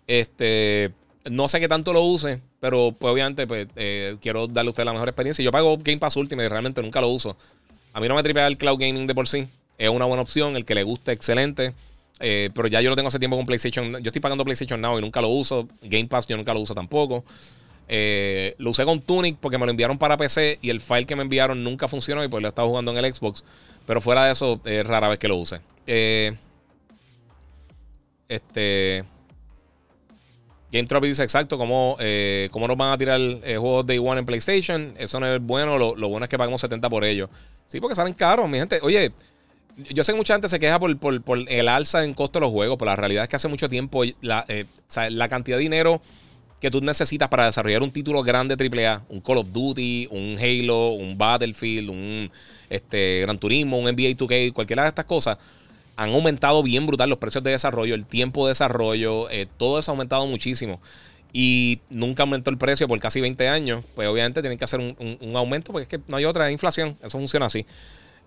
Este, 0.06 0.92
no 1.24 1.48
sé 1.48 1.58
qué 1.60 1.68
tanto 1.68 1.94
lo 1.94 2.02
use, 2.02 2.40
pero 2.60 2.94
pues, 2.98 3.10
obviamente 3.10 3.46
pues, 3.46 3.66
eh, 3.76 4.16
quiero 4.20 4.46
darle 4.46 4.68
a 4.68 4.72
usted 4.72 4.84
la 4.84 4.92
mejor 4.92 5.08
experiencia. 5.08 5.42
Yo 5.42 5.52
pago 5.52 5.78
Game 5.78 5.98
Pass 5.98 6.16
Ultimate 6.16 6.46
y 6.46 6.48
realmente 6.48 6.82
nunca 6.82 7.00
lo 7.00 7.08
uso. 7.08 7.34
A 7.94 8.00
mí 8.00 8.08
no 8.08 8.14
me 8.14 8.22
tripea 8.22 8.46
el 8.46 8.58
cloud 8.58 8.78
gaming 8.78 9.06
de 9.06 9.14
por 9.14 9.26
sí. 9.26 9.48
Es 9.80 9.88
una 9.88 10.04
buena 10.04 10.22
opción. 10.22 10.56
El 10.56 10.66
que 10.66 10.74
le 10.74 10.82
guste, 10.82 11.10
excelente. 11.10 11.72
Eh, 12.20 12.50
pero 12.54 12.68
ya 12.68 12.82
yo 12.82 12.90
lo 12.90 12.96
tengo 12.96 13.08
hace 13.08 13.18
tiempo 13.18 13.36
con 13.36 13.46
PlayStation. 13.46 13.92
Yo 14.02 14.08
estoy 14.10 14.20
pagando 14.20 14.44
PlayStation 14.44 14.78
Now 14.78 14.98
y 14.98 15.00
nunca 15.00 15.22
lo 15.22 15.28
uso. 15.28 15.66
Game 15.82 16.06
Pass 16.06 16.26
yo 16.26 16.36
nunca 16.36 16.52
lo 16.52 16.60
uso 16.60 16.74
tampoco. 16.74 17.24
Eh, 17.88 18.54
lo 18.58 18.70
usé 18.70 18.84
con 18.84 19.00
Tunic 19.00 19.38
porque 19.40 19.56
me 19.56 19.64
lo 19.64 19.70
enviaron 19.70 19.96
para 19.96 20.18
PC 20.18 20.58
y 20.60 20.68
el 20.68 20.82
file 20.82 21.06
que 21.06 21.16
me 21.16 21.22
enviaron 21.22 21.64
nunca 21.64 21.88
funcionó 21.88 22.22
y 22.22 22.28
pues 22.28 22.42
lo 22.42 22.48
estaba 22.48 22.68
jugando 22.68 22.90
en 22.92 23.02
el 23.02 23.14
Xbox. 23.14 23.42
Pero 23.86 24.02
fuera 24.02 24.26
de 24.26 24.32
eso, 24.32 24.60
es 24.66 24.86
rara 24.86 25.08
vez 25.08 25.18
que 25.18 25.28
lo 25.28 25.38
use. 25.38 25.60
Eh, 25.86 26.36
este. 28.28 29.02
Game 30.70 30.86
Trophy 30.86 31.08
dice 31.08 31.22
exacto 31.24 31.56
cómo, 31.56 31.96
cómo 32.50 32.68
nos 32.68 32.76
van 32.76 32.92
a 32.92 32.98
tirar 32.98 33.18
juegos 33.42 33.86
Day 33.86 33.98
One 33.98 34.20
en 34.20 34.26
PlayStation. 34.26 34.94
Eso 34.98 35.18
no 35.18 35.26
es 35.26 35.40
bueno. 35.40 35.78
Lo, 35.78 35.96
lo 35.96 36.08
bueno 36.10 36.24
es 36.24 36.28
que 36.28 36.36
pagamos 36.36 36.60
70 36.60 36.88
por 36.90 37.02
ellos. 37.02 37.30
Sí, 37.66 37.80
porque 37.80 37.96
salen 37.96 38.14
caros, 38.14 38.48
mi 38.48 38.58
gente. 38.58 38.78
Oye, 38.82 39.12
yo 39.88 40.04
sé 40.04 40.12
que 40.12 40.18
mucha 40.18 40.34
gente 40.34 40.48
se 40.48 40.58
queja 40.58 40.78
por, 40.78 40.98
el 41.48 41.68
alza 41.68 42.04
en 42.04 42.14
costo 42.14 42.38
de 42.38 42.46
los 42.46 42.52
juegos, 42.52 42.76
pero 42.78 42.90
la 42.90 42.96
realidad 42.96 43.24
es 43.24 43.28
que 43.28 43.36
hace 43.36 43.48
mucho 43.48 43.68
tiempo 43.68 44.02
la, 44.20 44.44
eh, 44.48 44.64
la 45.10 45.28
cantidad 45.28 45.56
de 45.56 45.62
dinero 45.62 46.00
que 46.60 46.70
tú 46.70 46.80
necesitas 46.80 47.28
para 47.28 47.46
desarrollar 47.46 47.82
un 47.82 47.90
título 47.90 48.22
grande 48.22 48.54
AAA, 48.54 49.04
un 49.08 49.20
Call 49.20 49.38
of 49.38 49.50
Duty, 49.50 50.08
un 50.10 50.36
Halo, 50.38 50.90
un 50.90 51.16
Battlefield, 51.16 51.88
un 51.88 52.30
este, 52.68 53.22
Gran 53.22 53.38
Turismo, 53.38 53.78
un 53.78 53.84
NBA 53.84 54.16
2K, 54.16 54.52
cualquiera 54.52 54.82
de 54.82 54.90
estas 54.90 55.06
cosas, 55.06 55.38
han 55.96 56.10
aumentado 56.10 56.62
bien 56.62 56.86
brutal 56.86 57.08
los 57.08 57.18
precios 57.18 57.42
de 57.42 57.52
desarrollo, 57.52 57.94
el 57.94 58.06
tiempo 58.06 58.46
de 58.46 58.50
desarrollo, 58.50 59.30
eh, 59.30 59.46
todo 59.56 59.78
eso 59.78 59.90
ha 59.90 59.94
aumentado 59.94 60.26
muchísimo. 60.26 60.80
Y 61.32 61.80
nunca 61.88 62.24
aumentó 62.24 62.50
el 62.50 62.58
precio 62.58 62.88
por 62.88 62.98
casi 62.98 63.20
20 63.20 63.48
años. 63.48 63.84
Pues 63.94 64.08
obviamente 64.08 64.40
tienen 64.40 64.58
que 64.58 64.64
hacer 64.64 64.80
un, 64.80 64.96
un 65.20 65.36
aumento 65.36 65.70
porque 65.70 65.84
es 65.84 65.88
que 65.88 66.00
no 66.08 66.16
hay 66.16 66.24
otra 66.24 66.50
inflación. 66.50 66.96
Eso 67.00 67.18
funciona 67.18 67.46
así. 67.46 67.64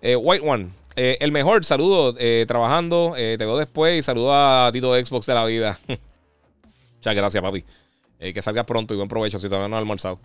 Eh, 0.02 0.16
White 0.16 0.46
One, 0.46 0.68
eh, 0.96 1.16
el 1.20 1.32
mejor, 1.32 1.64
saludo, 1.64 2.14
eh, 2.18 2.44
trabajando, 2.46 3.14
te 3.16 3.36
veo 3.36 3.56
después 3.56 3.98
y 3.98 4.02
saludo 4.02 4.34
a 4.34 4.70
Tito 4.72 4.94
Xbox 4.94 5.26
de 5.26 5.34
la 5.34 5.44
vida. 5.46 5.78
Muchas 6.96 7.14
gracias, 7.14 7.42
papi. 7.42 7.64
que 8.18 8.42
salgas 8.42 8.64
pronto 8.64 8.94
y 8.94 8.96
buen 8.96 9.08
provecho 9.08 9.38
si 9.38 9.48
todavía 9.48 9.68
no 9.68 9.76
has 9.76 9.80
almorzado. 9.80 10.18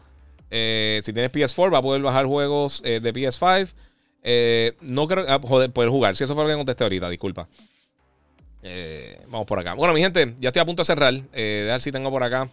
si 0.49 1.13
tienes 1.13 1.31
PS4, 1.31 1.73
va 1.73 1.77
a 1.77 1.81
poder 1.81 2.01
bajar 2.01 2.25
juegos 2.25 2.81
de 2.81 3.13
PS5. 3.13 4.75
no 4.81 5.07
creo. 5.07 5.25
Ah, 5.27 5.39
joder, 5.41 5.71
poder 5.71 5.89
jugar. 5.89 6.15
Si 6.15 6.23
eso 6.23 6.35
fue 6.35 6.43
lo 6.43 6.49
que 6.49 6.55
contesté 6.55 6.83
ahorita, 6.83 7.09
disculpa. 7.09 7.47
vamos 9.27 9.47
por 9.47 9.59
acá. 9.59 9.73
Bueno, 9.75 9.93
mi 9.93 10.01
gente, 10.01 10.35
ya 10.39 10.49
estoy 10.49 10.61
a 10.61 10.65
punto 10.65 10.81
de 10.81 10.85
cerrar. 10.85 11.13
Ver 11.31 11.81
si 11.81 11.91
tengo 11.91 12.09
por 12.11 12.23
acá. 12.23 12.49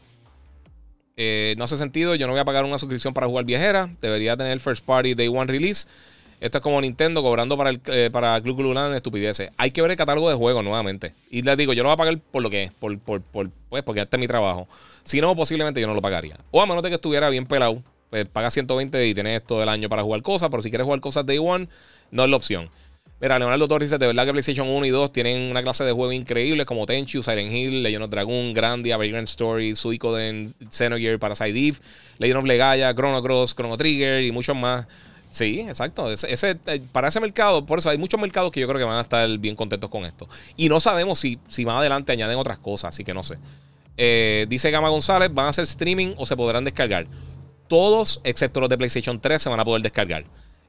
no 1.16 1.64
hace 1.64 1.76
sentido. 1.76 2.14
Yo 2.14 2.26
no 2.26 2.32
voy 2.32 2.40
a 2.40 2.44
pagar 2.44 2.64
una 2.64 2.78
suscripción 2.78 3.14
para 3.14 3.26
jugar 3.26 3.44
viajera. 3.44 3.90
Debería 4.00 4.36
tener 4.36 4.58
First 4.58 4.84
Party 4.84 5.14
Day 5.14 5.28
One 5.28 5.46
Release. 5.46 5.86
Esto 6.40 6.58
es 6.58 6.62
como 6.62 6.80
Nintendo 6.80 7.22
cobrando 7.22 7.56
para 7.56 7.70
el 7.70 7.80
eh, 7.86 8.10
para 8.12 8.40
Club 8.40 8.56
Club 8.56 8.76
estupideces. 8.94 9.50
Hay 9.56 9.70
que 9.70 9.80
ver 9.80 9.90
el 9.90 9.96
catálogo 9.96 10.28
de 10.28 10.34
juegos 10.34 10.62
nuevamente. 10.62 11.14
Y 11.30 11.42
les 11.42 11.56
digo, 11.56 11.72
yo 11.72 11.82
lo 11.82 11.88
voy 11.88 11.94
a 11.94 11.96
pagar 11.96 12.18
por 12.18 12.42
lo 12.42 12.50
que 12.50 12.64
es, 12.64 12.72
por, 12.72 12.98
por, 12.98 13.22
por, 13.22 13.50
pues 13.70 13.82
porque 13.82 14.02
este 14.02 14.16
es 14.16 14.20
mi 14.20 14.26
trabajo. 14.26 14.68
Si 15.04 15.20
no, 15.20 15.34
posiblemente 15.34 15.80
yo 15.80 15.86
no 15.86 15.94
lo 15.94 16.02
pagaría. 16.02 16.36
O 16.50 16.60
a 16.60 16.66
menos 16.66 16.82
de 16.82 16.90
que 16.90 16.96
estuviera 16.96 17.30
bien 17.30 17.46
pelado, 17.46 17.82
pues 18.10 18.28
paga 18.28 18.50
120 18.50 19.06
y 19.06 19.14
tienes 19.14 19.44
todo 19.44 19.62
el 19.62 19.68
año 19.68 19.88
para 19.88 20.02
jugar 20.02 20.22
cosas, 20.22 20.50
pero 20.50 20.62
si 20.62 20.68
quieres 20.68 20.84
jugar 20.84 21.00
cosas 21.00 21.24
Day 21.24 21.38
One, 21.38 21.68
no 22.10 22.24
es 22.24 22.30
la 22.30 22.36
opción. 22.36 22.70
Mira, 23.18 23.38
Leonardo 23.38 23.66
Torres 23.66 23.88
dice, 23.88 23.96
de 23.96 24.06
verdad 24.06 24.26
que 24.26 24.32
PlayStation 24.32 24.68
1 24.68 24.84
y 24.84 24.90
2 24.90 25.10
tienen 25.10 25.50
una 25.50 25.62
clase 25.62 25.84
de 25.84 25.92
juegos 25.92 26.14
increíbles 26.14 26.66
como 26.66 26.84
Tenchu, 26.84 27.22
Silent 27.22 27.50
Hill, 27.50 27.82
Legend 27.82 28.04
of 28.04 28.10
Dragon, 28.10 28.52
Grandia, 28.52 28.98
Vagrant 28.98 29.26
Story, 29.26 29.74
Suicoden, 29.74 30.52
Xenogear, 30.70 31.18
Parasite 31.18 31.58
Eve, 31.58 31.78
Legend 32.18 32.40
of 32.40 32.44
Legaia, 32.44 32.94
Chrono 32.94 33.22
Cross, 33.22 33.54
Chrono 33.54 33.78
Trigger 33.78 34.22
y 34.22 34.32
muchos 34.32 34.54
más. 34.54 34.86
Sí, 35.36 35.60
exacto. 35.60 36.10
Ese, 36.10 36.56
eh, 36.66 36.80
para 36.92 37.08
ese 37.08 37.20
mercado, 37.20 37.66
por 37.66 37.78
eso 37.78 37.90
hay 37.90 37.98
muchos 37.98 38.18
mercados 38.18 38.50
que 38.50 38.58
yo 38.58 38.66
creo 38.66 38.78
que 38.78 38.84
van 38.86 38.96
a 38.96 39.02
estar 39.02 39.28
bien 39.36 39.54
contentos 39.54 39.90
con 39.90 40.06
esto. 40.06 40.26
Y 40.56 40.70
no 40.70 40.80
sabemos 40.80 41.18
si, 41.18 41.38
si 41.46 41.66
más 41.66 41.74
adelante 41.74 42.10
añaden 42.10 42.38
otras 42.38 42.56
cosas, 42.56 42.94
así 42.94 43.04
que 43.04 43.12
no 43.12 43.22
sé. 43.22 43.36
Eh, 43.98 44.46
dice 44.48 44.70
Gama 44.70 44.88
González, 44.88 45.28
¿van 45.34 45.44
a 45.44 45.48
hacer 45.50 45.64
streaming 45.64 46.14
o 46.16 46.24
se 46.24 46.34
podrán 46.38 46.64
descargar? 46.64 47.06
Todos, 47.68 48.22
excepto 48.24 48.60
los 48.60 48.70
de 48.70 48.78
PlayStation 48.78 49.20
3, 49.20 49.42
se 49.42 49.50
van 49.50 49.60
a 49.60 49.64
poder 49.66 49.82
descargar. 49.82 50.24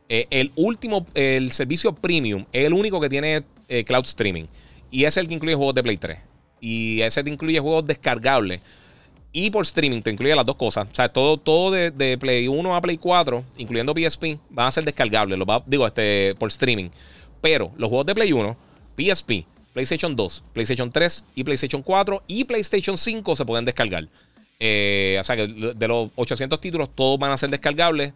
Eh, 0.10 0.28
el 0.32 0.52
último, 0.58 1.06
el 1.14 1.54
servicio 1.54 1.96
premium, 1.96 2.44
es 2.52 2.66
el 2.66 2.74
único 2.74 3.00
que 3.00 3.08
tiene 3.08 3.46
cloud 3.86 4.04
streaming. 4.04 4.48
Y 4.92 5.06
es 5.06 5.16
el 5.16 5.30
que 5.30 5.34
incluye 5.34 5.56
juegos 5.56 5.76
de 5.76 5.84
Play 5.84 5.96
3. 5.96 6.20
Y 6.60 7.00
ese 7.04 7.24
te 7.24 7.30
incluye 7.30 7.62
juegos 7.62 7.86
descargables 7.86 8.60
y 9.38 9.52
por 9.52 9.62
streaming 9.62 10.02
te 10.02 10.10
incluye 10.10 10.36
las 10.36 10.48
dos 10.48 10.56
cosas. 10.56 10.88
O 10.92 10.96
sea, 10.96 11.10
todo, 11.10 11.38
todo 11.38 11.70
de, 11.70 12.18
Play 12.18 12.48
1 12.48 12.76
a 12.76 12.82
Play 12.82 12.98
4, 12.98 13.44
incluyendo 13.58 13.94
PSP, 13.94 14.40
van 14.50 14.66
a 14.66 14.72
ser 14.72 14.84
descargables. 14.84 15.38
digo, 15.68 15.86
este, 15.86 16.34
por 16.40 16.50
streaming. 16.50 16.90
Pero 17.40 17.72
los 17.78 17.88
juegos 17.88 18.08
de 18.08 18.16
Play 18.16 18.34
1, 18.34 18.58
PSP, 18.98 19.46
PlayStation 19.74 20.16
2, 20.16 20.44
PlayStation 20.54 20.92
3 20.92 21.26
y 21.36 21.44
PlayStation 21.44 21.84
4 21.84 22.24
y 22.26 22.46
PlayStation 22.46 22.98
5 22.98 23.36
se 23.36 23.46
pueden 23.46 23.64
descargar. 23.64 24.08
Eh, 24.60 25.18
o 25.22 25.24
sea 25.24 25.36
que 25.36 25.46
de 25.46 25.88
los 25.88 26.10
800 26.16 26.60
títulos, 26.60 26.90
todos 26.96 27.20
van 27.20 27.32
a 27.32 27.38
ser 27.38 27.52
descargables, 27.52 28.14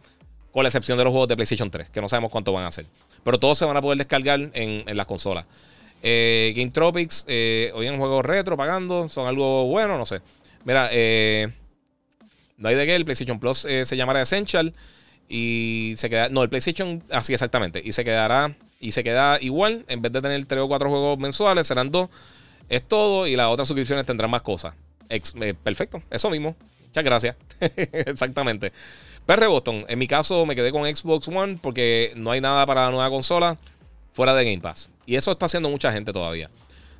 con 0.51 0.63
la 0.63 0.69
excepción 0.69 0.97
de 0.97 1.03
los 1.03 1.11
juegos 1.11 1.29
de 1.29 1.35
PlayStation 1.35 1.69
3, 1.69 1.91
que 1.91 2.01
no 2.01 2.09
sabemos 2.09 2.31
cuánto 2.31 2.51
van 2.51 2.65
a 2.65 2.71
ser. 2.71 2.87
Pero 3.23 3.37
todos 3.37 3.59
se 3.59 3.65
van 3.65 3.77
a 3.77 3.81
poder 3.81 3.99
descargar 3.99 4.39
en, 4.39 4.83
en 4.87 4.97
las 4.97 5.05
consolas. 5.05 5.45
Eh, 6.03 6.53
Game 6.55 6.71
Tropics, 6.71 7.25
eh, 7.27 7.71
hoy 7.75 7.85
en 7.85 7.97
juegos 7.97 8.25
retro 8.25 8.57
pagando, 8.57 9.07
son 9.07 9.27
algo 9.27 9.67
bueno, 9.67 9.97
no 9.97 10.05
sé. 10.05 10.21
Mira, 10.63 10.89
eh, 10.91 11.51
no 12.57 12.69
hay 12.69 12.75
de 12.75 12.85
qué, 12.85 12.95
el 12.95 13.05
PlayStation 13.05 13.39
Plus 13.39 13.65
eh, 13.65 13.85
se 13.85 13.97
llamará 13.97 14.21
Essential 14.21 14.73
y 15.27 15.93
se 15.97 16.09
queda, 16.09 16.29
no, 16.29 16.43
el 16.43 16.49
PlayStation, 16.49 17.01
así 17.09 17.33
exactamente, 17.33 17.81
y 17.83 17.93
se 17.93 18.03
quedará, 18.03 18.55
y 18.79 18.91
se 18.91 19.03
queda 19.03 19.39
igual, 19.41 19.85
en 19.87 20.01
vez 20.01 20.11
de 20.11 20.21
tener 20.21 20.45
3 20.45 20.61
o 20.61 20.67
4 20.67 20.89
juegos 20.89 21.17
mensuales, 21.19 21.65
serán 21.67 21.89
dos, 21.89 22.09
es 22.67 22.85
todo, 22.85 23.27
y 23.27 23.35
las 23.35 23.47
otras 23.47 23.67
suscripciones 23.67 24.05
tendrán 24.05 24.29
más 24.29 24.41
cosas. 24.41 24.75
Eh, 25.09 25.53
perfecto, 25.63 26.03
eso 26.09 26.29
mismo, 26.29 26.55
muchas 26.87 27.03
gracias, 27.03 27.35
exactamente. 27.59 28.73
PR 29.25 29.47
Boston, 29.47 29.85
en 29.87 29.99
mi 29.99 30.07
caso 30.07 30.45
me 30.45 30.55
quedé 30.55 30.71
con 30.71 30.83
Xbox 30.83 31.27
One 31.29 31.59
porque 31.61 32.11
no 32.15 32.31
hay 32.31 32.41
nada 32.41 32.65
para 32.65 32.85
la 32.85 32.91
nueva 32.91 33.09
consola 33.09 33.57
fuera 34.13 34.33
de 34.33 34.43
Game 34.43 34.59
Pass. 34.59 34.89
Y 35.05 35.15
eso 35.15 35.31
está 35.31 35.45
haciendo 35.45 35.69
mucha 35.69 35.91
gente 35.93 36.11
todavía. 36.11 36.49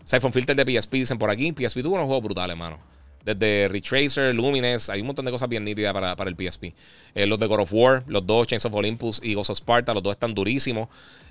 Siphon 0.04 0.34
Filter 0.34 0.56
de 0.56 0.80
PSP 0.80 0.94
dicen 0.94 1.18
por 1.18 1.30
aquí. 1.30 1.52
PSP 1.52 1.82
tuvo 1.82 1.96
unos 1.96 2.06
juegos 2.06 2.24
brutales, 2.24 2.54
hermano. 2.54 2.80
Desde 3.24 3.68
Retracer, 3.68 4.34
Lumines, 4.34 4.90
hay 4.90 5.02
un 5.02 5.08
montón 5.08 5.26
de 5.26 5.32
cosas 5.32 5.48
bien 5.48 5.64
nítidas 5.64 5.94
para, 5.94 6.30
el 6.30 6.36
PSP. 6.36 6.74
Eh, 7.14 7.28
los 7.28 7.40
de 7.40 7.46
God 7.46 7.62
of 7.62 7.74
War, 7.74 8.04
los 8.08 8.26
dos, 8.26 8.48
Chains 8.48 8.66
of 8.66 8.74
Olympus 8.74 9.22
y 9.24 9.36
Ghost 9.36 9.52
of 9.52 9.58
Sparta, 9.58 9.94
los 9.94 10.02
dos 10.02 10.14
están 10.14 10.34
durísimos. 10.34 10.90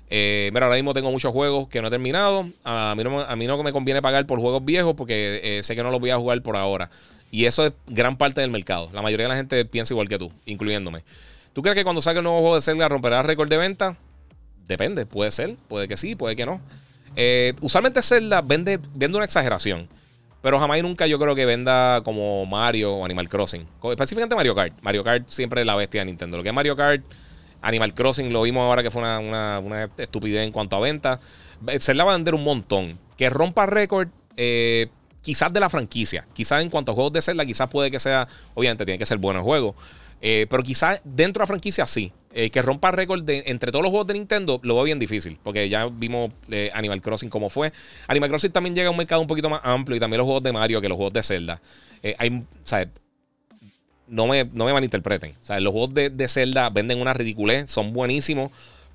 Eh, 0.09 0.49
mira, 0.53 0.65
ahora 0.65 0.77
mismo 0.77 0.93
tengo 0.93 1.11
muchos 1.11 1.31
juegos 1.33 1.67
que 1.67 1.81
no 1.81 1.89
he 1.89 1.91
terminado. 1.91 2.47
A 2.63 2.93
mí 2.95 3.03
no, 3.03 3.21
a 3.21 3.35
mí 3.35 3.45
no 3.45 3.61
me 3.61 3.73
conviene 3.73 4.01
pagar 4.01 4.25
por 4.25 4.39
juegos 4.39 4.63
viejos 4.63 4.95
porque 4.95 5.41
eh, 5.43 5.63
sé 5.63 5.75
que 5.75 5.83
no 5.83 5.91
los 5.91 5.99
voy 5.99 6.11
a 6.11 6.17
jugar 6.17 6.41
por 6.41 6.55
ahora. 6.55 6.89
Y 7.29 7.45
eso 7.45 7.65
es 7.65 7.73
gran 7.87 8.17
parte 8.17 8.41
del 8.41 8.51
mercado. 8.51 8.89
La 8.93 9.01
mayoría 9.01 9.25
de 9.25 9.29
la 9.29 9.37
gente 9.37 9.65
piensa 9.65 9.93
igual 9.93 10.07
que 10.07 10.17
tú, 10.17 10.31
incluyéndome. 10.45 11.03
¿Tú 11.53 11.61
crees 11.61 11.75
que 11.75 11.83
cuando 11.83 12.01
salga 12.01 12.19
un 12.19 12.25
nuevo 12.25 12.39
juego 12.39 12.55
de 12.55 12.61
Zelda 12.61 12.87
romperá 12.87 13.21
récord 13.21 13.49
de 13.49 13.57
venta? 13.57 13.97
Depende, 14.67 15.05
puede 15.05 15.31
ser, 15.31 15.55
puede 15.67 15.87
que 15.87 15.97
sí, 15.97 16.15
puede 16.15 16.35
que 16.35 16.45
no. 16.45 16.61
usualmente 17.61 18.01
Zelda 18.01 18.41
vende, 18.41 18.79
vende 18.93 19.17
una 19.17 19.25
exageración. 19.25 19.89
Pero 20.41 20.59
jamás 20.59 20.79
y 20.79 20.81
nunca 20.81 21.05
yo 21.05 21.19
creo 21.19 21.35
que 21.35 21.45
venda 21.45 22.01
como 22.03 22.45
Mario 22.45 22.95
o 22.95 23.05
Animal 23.05 23.29
Crossing. 23.29 23.65
Específicamente 23.91 24.35
Mario 24.35 24.55
Kart. 24.55 24.73
Mario 24.81 25.03
Kart 25.03 25.27
siempre 25.27 25.61
es 25.61 25.67
la 25.67 25.75
bestia 25.75 26.01
de 26.01 26.05
Nintendo. 26.05 26.37
Lo 26.37 26.43
que 26.43 26.49
es 26.49 26.55
Mario 26.55 26.75
Kart, 26.75 27.03
Animal 27.61 27.93
Crossing 27.93 28.33
lo 28.33 28.41
vimos 28.41 28.61
ahora 28.61 28.81
que 28.81 28.89
fue 28.89 29.01
una, 29.01 29.89
estupidez 29.97 30.43
en 30.43 30.51
cuanto 30.51 30.75
a 30.75 30.79
venta. 30.79 31.19
Se 31.79 31.93
la 31.93 32.03
va 32.03 32.13
a 32.13 32.15
vender 32.15 32.33
un 32.33 32.43
montón. 32.43 32.97
Que 33.17 33.29
rompa 33.29 33.67
récord, 33.67 34.09
eh, 34.35 34.87
quizás 35.21 35.53
de 35.53 35.59
la 35.59 35.69
franquicia. 35.69 36.25
Quizás 36.33 36.63
en 36.63 36.71
cuanto 36.71 36.91
a 36.91 36.95
juegos 36.95 37.13
de 37.13 37.21
Zelda, 37.21 37.45
quizás 37.45 37.69
puede 37.69 37.91
que 37.91 37.99
sea. 37.99 38.27
Obviamente 38.55 38.83
tiene 38.83 38.97
que 38.97 39.05
ser 39.05 39.19
bueno 39.19 39.41
el 39.41 39.45
juego. 39.45 39.75
Eh, 40.21 40.45
pero 40.49 40.61
quizás 40.61 41.01
dentro 41.03 41.41
de 41.41 41.43
la 41.43 41.47
franquicia 41.47 41.85
sí. 41.87 42.13
Eh, 42.33 42.49
que 42.49 42.61
rompa 42.61 42.91
récord 42.91 43.29
entre 43.29 43.73
todos 43.73 43.83
los 43.83 43.89
juegos 43.89 44.07
de 44.07 44.13
Nintendo 44.13 44.61
lo 44.63 44.75
veo 44.75 44.83
bien 44.85 44.99
difícil. 44.99 45.37
Porque 45.43 45.67
ya 45.67 45.87
vimos 45.87 46.31
eh, 46.49 46.69
Animal 46.73 47.01
Crossing 47.01 47.29
como 47.29 47.49
fue. 47.49 47.73
Animal 48.07 48.29
Crossing 48.29 48.51
también 48.51 48.75
llega 48.75 48.87
a 48.87 48.91
un 48.91 48.97
mercado 48.97 49.21
un 49.21 49.27
poquito 49.27 49.49
más 49.49 49.61
amplio. 49.63 49.97
Y 49.97 49.99
también 49.99 50.19
los 50.19 50.25
juegos 50.25 50.43
de 50.43 50.53
Mario 50.53 50.79
que 50.79 50.87
los 50.87 50.95
juegos 50.95 51.13
de 51.13 51.23
Zelda. 51.23 51.61
hay, 52.17 52.43
no 54.07 54.27
me, 54.27 54.45
no 54.45 54.65
me 54.65 54.73
malinterpreten. 54.73 55.33
Los 55.59 55.71
juegos 55.73 55.93
de, 55.93 56.09
de 56.09 56.27
Zelda 56.27 56.69
venden 56.69 57.01
una 57.01 57.13
ridiculez. 57.13 57.69
Son 57.69 57.91
buenísimos. 57.91 58.51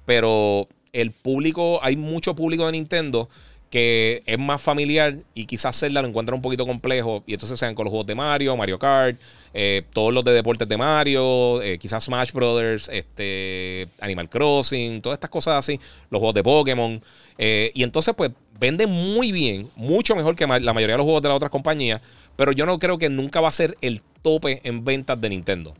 Pero 0.07 0.69
el 0.93 1.11
público, 1.11 1.81
hay 1.83 1.97
mucho 1.97 2.35
público 2.35 2.65
de 2.65 2.73
Nintendo 2.73 3.29
que 3.71 4.23
es 4.27 4.39
más 4.39 4.63
familiar 4.63 5.17
y 5.35 5.47
quizás 5.47 5.79
Zelda 5.79 6.01
lo 6.01 6.09
encuentra 6.09 6.35
un 6.35 6.43
poquito 6.43 6.67
complejo 6.67 7.25
y 7.27 7.35
entonces 7.35 7.59
sean 7.59 7.75
con 7.75 7.85
los 7.85 7.91
juegos 7.91 8.07
de 8.07 8.15
Mario, 8.15 8.57
Mario 8.57 8.79
Kart, 8.79 9.19
eh, 9.53 9.83
todos 9.93 10.15
los 10.15 10.25
de 10.25 10.33
deportes 10.33 10.69
de 10.69 10.77
Mario, 10.77 11.61
eh, 11.63 11.79
quizás 11.79 12.05
Smash 12.05 12.33
Brothers, 12.33 12.89
este, 12.89 13.89
Animal 14.01 14.29
Crossing, 14.29 15.03
todas 15.03 15.17
estas 15.17 15.31
cosas 15.31 15.59
así, 15.59 15.81
los 16.11 16.21
juegos 16.21 16.35
de 16.35 16.43
Pokémon. 16.43 17.03
Eh, 17.39 17.73
y 17.75 17.83
entonces 17.83 18.15
pues 18.17 18.31
vende 18.59 18.87
muy 18.87 19.33
bien, 19.33 19.69
mucho 19.75 20.15
mejor 20.15 20.37
que 20.37 20.47
la 20.47 20.73
mayoría 20.73 20.95
de 20.95 20.99
los 20.99 21.05
juegos 21.05 21.23
de 21.23 21.29
las 21.29 21.37
otras 21.37 21.51
compañías, 21.51 22.01
pero 22.37 22.53
yo 22.53 22.67
no 22.67 22.79
creo 22.79 22.99
que 22.99 23.09
nunca 23.09 23.41
va 23.41 23.49
a 23.49 23.53
ser 23.53 23.77
el 23.81 24.01
tope 24.23 24.61
en 24.65 24.85
ventas 24.85 25.21
de 25.21 25.29
Nintendo, 25.29 25.75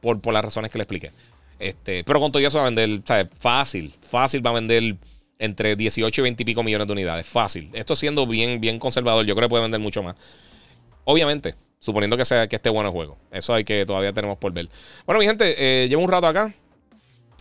por, 0.00 0.20
por, 0.20 0.34
las 0.34 0.44
razones 0.44 0.70
que 0.70 0.78
le 0.78 0.82
expliqué. 0.82 1.12
Este, 1.58 2.02
pero 2.02 2.18
con 2.18 2.32
todo 2.32 2.44
eso 2.44 2.58
va 2.58 2.64
a 2.64 2.70
vender, 2.70 3.00
¿sabes? 3.06 3.28
Fácil, 3.38 3.94
fácil 4.00 4.44
va 4.44 4.50
a 4.50 4.54
vender 4.54 4.96
entre 5.42 5.74
18 5.74 6.20
y 6.20 6.22
20 6.22 6.42
y 6.42 6.46
pico 6.46 6.62
millones 6.62 6.86
de 6.86 6.92
unidades. 6.92 7.26
Fácil. 7.26 7.68
Esto 7.72 7.96
siendo 7.96 8.26
bien, 8.26 8.60
bien 8.60 8.78
conservador, 8.78 9.26
yo 9.26 9.34
creo 9.34 9.48
que 9.48 9.50
puede 9.50 9.62
vender 9.62 9.80
mucho 9.80 10.02
más. 10.02 10.14
Obviamente, 11.04 11.56
suponiendo 11.80 12.16
que, 12.16 12.24
sea, 12.24 12.46
que 12.46 12.56
esté 12.56 12.70
bueno 12.70 12.90
el 12.90 12.92
juego. 12.92 13.18
Eso 13.32 13.52
hay 13.52 13.64
que 13.64 13.84
todavía 13.84 14.12
tenemos 14.12 14.38
por 14.38 14.52
ver. 14.52 14.68
Bueno, 15.04 15.18
mi 15.18 15.26
gente, 15.26 15.54
eh, 15.58 15.88
llevo 15.88 16.02
un 16.02 16.10
rato 16.10 16.28
acá 16.28 16.54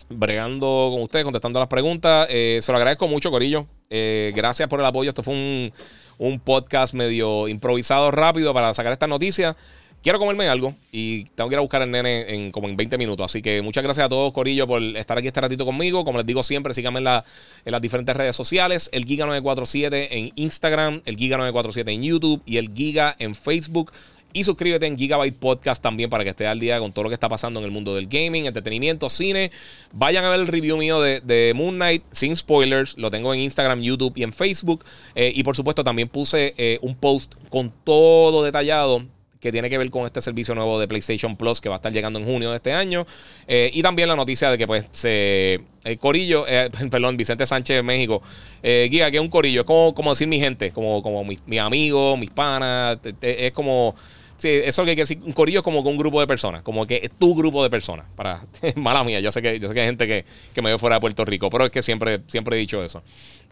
bregando 0.10 0.90
con 0.92 1.04
ustedes, 1.04 1.24
contestando 1.24 1.60
las 1.60 1.70
preguntas. 1.70 2.28
Eh, 2.32 2.60
se 2.62 2.72
lo 2.72 2.78
agradezco 2.80 3.08
mucho, 3.08 3.30
Corillo. 3.30 3.68
Eh, 3.92 4.34
gracias 4.36 4.68
por 4.68 4.80
el 4.80 4.86
apoyo. 4.88 5.10
Esto 5.10 5.22
fue 5.22 5.36
un, 5.36 5.72
un 6.18 6.40
podcast 6.40 6.96
medio 6.96 7.48
improvisado 7.48 8.10
rápido 8.10 8.52
para 8.52 8.74
sacar 8.74 8.94
esta 8.94 9.06
noticia 9.06 9.56
quiero 10.02 10.20
comerme 10.20 10.48
algo 10.48 10.74
y 10.92 11.26
tengo 11.36 11.50
que 11.50 11.56
ir 11.56 11.58
a 11.58 11.62
buscar 11.62 11.82
al 11.82 11.92
nene 11.92 12.26
en, 12.34 12.52
como 12.52 12.68
en 12.68 12.76
20 12.76 12.98
minutos. 12.98 13.26
Así 13.26 13.42
que 13.42 13.62
muchas 13.62 13.84
gracias 13.84 14.06
a 14.06 14.10
todos, 14.10 14.34
Corillo, 14.34 14.68
por 14.68 14.82
estar 14.82 15.18
aquí 15.18 15.28
este 15.28 15.42
ratito 15.42 15.66
conmigo. 15.66 16.04
Como 16.04 16.18
les 16.18 16.28
digo 16.28 16.44
siempre, 16.44 16.74
síganme 16.74 17.00
en, 17.00 17.06
las 17.06 17.82
diferentes 17.82 18.16
redes 18.16 18.36
sociales. 18.36 18.90
El 18.94 19.06
Giga947 19.06 20.08
en 20.12 20.32
Instagram, 20.36 21.02
el 21.06 21.18
Giga947 21.18 21.92
en 21.94 22.04
YouTube 22.04 22.42
y 22.46 22.58
el 22.58 22.74
Giga 22.74 23.16
en 23.20 23.36
Facebook. 23.36 23.92
Y 24.34 24.46
suscríbete 24.46 24.86
en 24.86 24.98
Gigabyte 24.98 25.36
Podcast 25.38 25.84
también 25.84 26.10
para 26.10 26.24
que 26.24 26.30
estés 26.30 26.48
al 26.48 26.58
día 26.58 26.80
con 26.80 26.94
todo 26.94 27.04
lo 27.04 27.10
que 27.10 27.16
está 27.16 27.28
pasando 27.28 27.60
en 27.60 27.66
el 27.66 27.72
mundo 27.72 27.94
del 27.96 28.08
gaming, 28.08 28.46
entretenimiento, 28.46 29.10
cine. 29.10 29.52
Vayan 29.92 30.24
a 30.24 30.30
ver 30.30 30.40
el 30.40 30.48
review 30.48 30.78
mío 30.78 31.02
de, 31.02 31.52
Moon 31.54 31.76
Knight 31.76 32.04
sin 32.12 32.34
spoilers. 32.34 32.98
Lo 32.98 33.12
tengo 33.12 33.34
en 33.34 33.42
Instagram, 33.42 33.82
YouTube 33.82 34.14
y 34.16 34.24
en 34.24 34.32
Facebook. 34.32 34.86
Eh, 35.16 35.34
y 35.36 35.44
por 35.44 35.58
supuesto 35.58 35.84
también 35.84 36.08
puse 36.08 36.54
eh, 36.58 36.80
un 36.82 36.96
post 36.96 37.34
con 37.50 37.74
todo 37.84 38.42
detallado 38.42 39.06
que 39.42 39.52
tiene 39.52 39.70
que 39.70 39.78
ver 39.78 39.90
con 39.90 40.06
este 40.06 40.22
servicio 40.22 40.54
nuevo 40.54 40.80
de 40.80 40.88
PlayStation 40.88 41.36
Plus 41.36 41.60
que 41.60 41.68
va 41.68 41.76
a 41.76 41.78
estar 41.78 41.92
llegando 41.92 42.20
en 42.20 42.26
junio 42.26 42.52
de 42.52 42.58
este 42.58 42.74
año. 42.74 43.08
Eh, 43.48 43.72
y 43.74 43.82
también 43.82 44.08
la 44.08 44.16
noticia 44.16 44.52
de 44.52 44.58
que, 44.58 44.68
pues, 44.68 44.86
se. 44.92 45.60
El 45.84 45.98
Corillo, 45.98 46.46
eh, 46.48 46.70
perdón, 46.92 47.18
Vicente 47.18 47.46
Sánchez 47.46 47.78
de 47.78 47.84
México. 47.84 48.22
Eh, 48.62 48.88
guía, 48.90 49.10
que 49.10 49.18
es 49.18 49.22
un 49.22 49.30
Corillo, 49.30 49.62
es 49.62 49.68
como, 49.68 49.96
como 49.96 50.12
decir 50.12 50.28
mi 50.28 50.40
gente, 50.40 50.72
como, 50.72 51.02
como 51.02 51.24
mis, 51.24 51.42
amigos, 51.60 52.18
mis 52.20 52.30
panas. 52.30 53.00
Es 53.20 53.52
como. 53.52 53.96
Sí, 54.38 54.50
eso 54.50 54.84
que 54.84 54.96
quiere 54.96 55.02
decir. 55.02 55.20
Un 55.24 55.34
corillo 55.34 55.60
es 55.60 55.64
como 55.64 55.82
un 55.82 55.98
grupo 55.98 56.20
de 56.20 56.26
personas. 56.26 56.64
Como 56.64 56.88
que 56.88 57.00
es 57.04 57.12
tu 57.12 57.36
grupo 57.36 57.62
de 57.62 57.70
personas. 57.70 58.08
Para. 58.16 58.44
Mala 58.76 59.04
mía. 59.04 59.20
Yo 59.20 59.32
sé 59.32 59.40
que, 59.40 59.60
yo 59.60 59.68
sé 59.68 59.74
que 59.76 59.82
hay 59.82 59.86
gente 59.86 60.08
que, 60.08 60.26
que, 60.54 60.62
me 60.64 60.72
ve 60.72 60.80
fuera 60.80 60.96
de 60.96 61.00
Puerto 61.00 61.24
Rico. 61.26 61.52
Pero 61.52 61.66
es 61.66 61.72
que 61.72 61.84
siempre, 61.84 62.22
siempre 62.26 62.56
he 62.56 62.60
dicho 62.60 62.84
eso. 62.84 63.04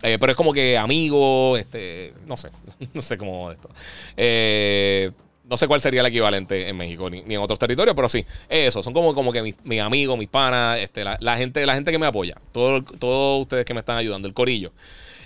pero 0.01 0.31
es 0.31 0.35
como 0.35 0.51
que 0.51 0.77
amigos. 0.79 1.59
Este. 1.59 2.13
No 2.27 2.37
sé. 2.37 2.49
No 2.93 3.01
sé 3.01 3.17
cómo 3.17 3.51
esto. 3.51 3.69
Eh. 4.17 5.11
No 5.49 5.57
sé 5.57 5.67
cuál 5.67 5.81
sería 5.81 6.01
el 6.01 6.07
equivalente 6.07 6.69
en 6.69 6.77
México 6.77 7.09
ni, 7.09 7.23
en 7.27 7.41
otros 7.41 7.57
territorios, 7.57 7.95
pero 7.95 8.07
sí, 8.07 8.25
eso. 8.47 8.83
Son 8.83 8.93
como, 8.93 9.13
como 9.15 9.33
que 9.33 9.41
mis, 9.41 9.55
mis 9.63 9.81
amigos, 9.81 10.17
mis 10.17 10.29
panas, 10.29 10.79
este, 10.79 11.03
la, 11.03 11.37
gente, 11.37 11.65
la 11.65 11.73
gente 11.75 11.91
que 11.91 11.99
me 11.99 12.05
apoya. 12.05 12.35
Todos 12.51 13.41
ustedes 13.41 13.65
que 13.65 13.73
me 13.73 13.79
están 13.79 13.97
ayudando, 13.97 14.27
el 14.27 14.33
corillo. 14.33 14.71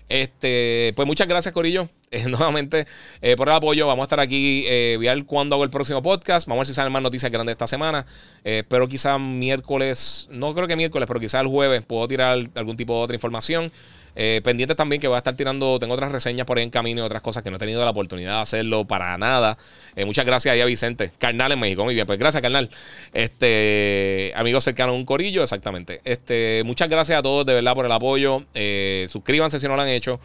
Este, 0.09 0.93
pues 0.95 1.07
muchas 1.07 1.27
gracias, 1.27 1.53
Corillo, 1.53 1.89
eh, 2.11 2.25
nuevamente 2.27 2.85
eh, 3.21 3.35
por 3.35 3.47
el 3.47 3.55
apoyo. 3.55 3.87
Vamos 3.87 4.03
a 4.03 4.05
estar 4.05 4.19
aquí, 4.19 4.65
eh, 4.67 4.97
ver 4.99 5.25
cuándo 5.25 5.55
hago 5.55 5.63
el 5.63 5.69
próximo 5.69 6.01
podcast. 6.01 6.47
Vamos 6.47 6.59
a 6.59 6.61
ver 6.61 6.67
si 6.67 6.73
salen 6.73 6.91
más 6.91 7.01
noticias 7.01 7.31
grandes 7.31 7.53
esta 7.53 7.67
semana. 7.67 8.05
espero 8.43 8.87
quizás 8.87 9.19
miércoles, 9.19 10.27
no 10.29 10.53
creo 10.53 10.67
que 10.67 10.75
miércoles, 10.75 11.07
pero 11.07 11.19
quizás 11.19 11.41
el 11.41 11.47
jueves 11.47 11.81
puedo 11.83 12.07
tirar 12.07 12.37
algún 12.55 12.77
tipo 12.77 12.95
de 12.97 13.03
otra 13.03 13.15
información. 13.15 13.71
Eh, 14.15 14.41
pendiente 14.43 14.75
también 14.75 15.01
que 15.01 15.07
voy 15.07 15.15
a 15.15 15.19
estar 15.19 15.35
tirando, 15.35 15.79
tengo 15.79 15.93
otras 15.93 16.11
reseñas 16.11 16.45
por 16.45 16.57
ahí 16.57 16.63
en 16.63 16.69
camino 16.69 17.01
y 17.01 17.05
otras 17.05 17.21
cosas 17.21 17.43
que 17.43 17.49
no 17.49 17.57
he 17.57 17.59
tenido 17.59 17.83
la 17.83 17.91
oportunidad 17.91 18.35
de 18.35 18.41
hacerlo 18.41 18.85
para 18.85 19.17
nada. 19.17 19.57
Eh, 19.95 20.05
muchas 20.05 20.25
gracias 20.25 20.53
ahí 20.53 20.61
a 20.61 20.65
Vicente. 20.65 21.11
Carnal 21.17 21.51
en 21.51 21.59
México, 21.59 21.83
muy 21.83 21.93
bien. 21.93 22.05
Pues 22.05 22.19
gracias, 22.19 22.41
carnal. 22.41 22.69
Este, 23.13 24.31
amigo 24.35 24.61
cercano 24.61 24.93
un 24.93 25.05
corillo, 25.05 25.43
exactamente. 25.43 26.01
Este, 26.03 26.61
muchas 26.65 26.89
gracias 26.89 27.19
a 27.19 27.21
todos 27.21 27.45
de 27.45 27.53
verdad 27.53 27.73
por 27.73 27.85
el 27.85 27.91
apoyo. 27.91 28.43
Eh, 28.53 29.07
suscríbanse 29.09 29.59
si 29.59 29.67
no 29.67 29.75
lo 29.75 29.81
han 29.81 29.89
hecho. 29.89 30.19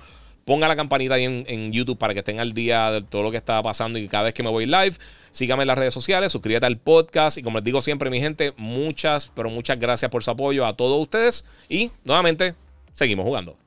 Ponga 0.44 0.66
la 0.66 0.76
campanita 0.76 1.14
ahí 1.14 1.24
en, 1.24 1.72
YouTube 1.72 1.98
para 1.98 2.14
que 2.14 2.20
estén 2.20 2.40
al 2.40 2.54
día 2.54 2.90
de 2.90 3.02
todo 3.02 3.22
lo 3.22 3.30
que 3.30 3.36
está 3.36 3.62
pasando 3.62 3.98
y 3.98 4.08
cada 4.08 4.24
vez 4.24 4.34
que 4.34 4.42
me 4.42 4.48
voy 4.48 4.64
live. 4.64 4.94
Síganme 5.30 5.64
en 5.64 5.66
las 5.66 5.76
redes 5.76 5.92
sociales, 5.92 6.32
suscríbete 6.32 6.64
al 6.64 6.78
podcast. 6.78 7.36
Y 7.36 7.42
como 7.42 7.58
les 7.58 7.64
digo 7.64 7.82
siempre, 7.82 8.08
mi 8.08 8.18
gente, 8.18 8.54
muchas, 8.56 9.30
pero 9.34 9.50
muchas 9.50 9.78
gracias 9.78 10.10
por 10.10 10.24
su 10.24 10.30
apoyo 10.30 10.64
a 10.64 10.72
todos 10.72 11.02
ustedes. 11.02 11.44
Y 11.68 11.90
nuevamente, 12.02 12.54
seguimos 12.94 13.26
jugando. 13.26 13.58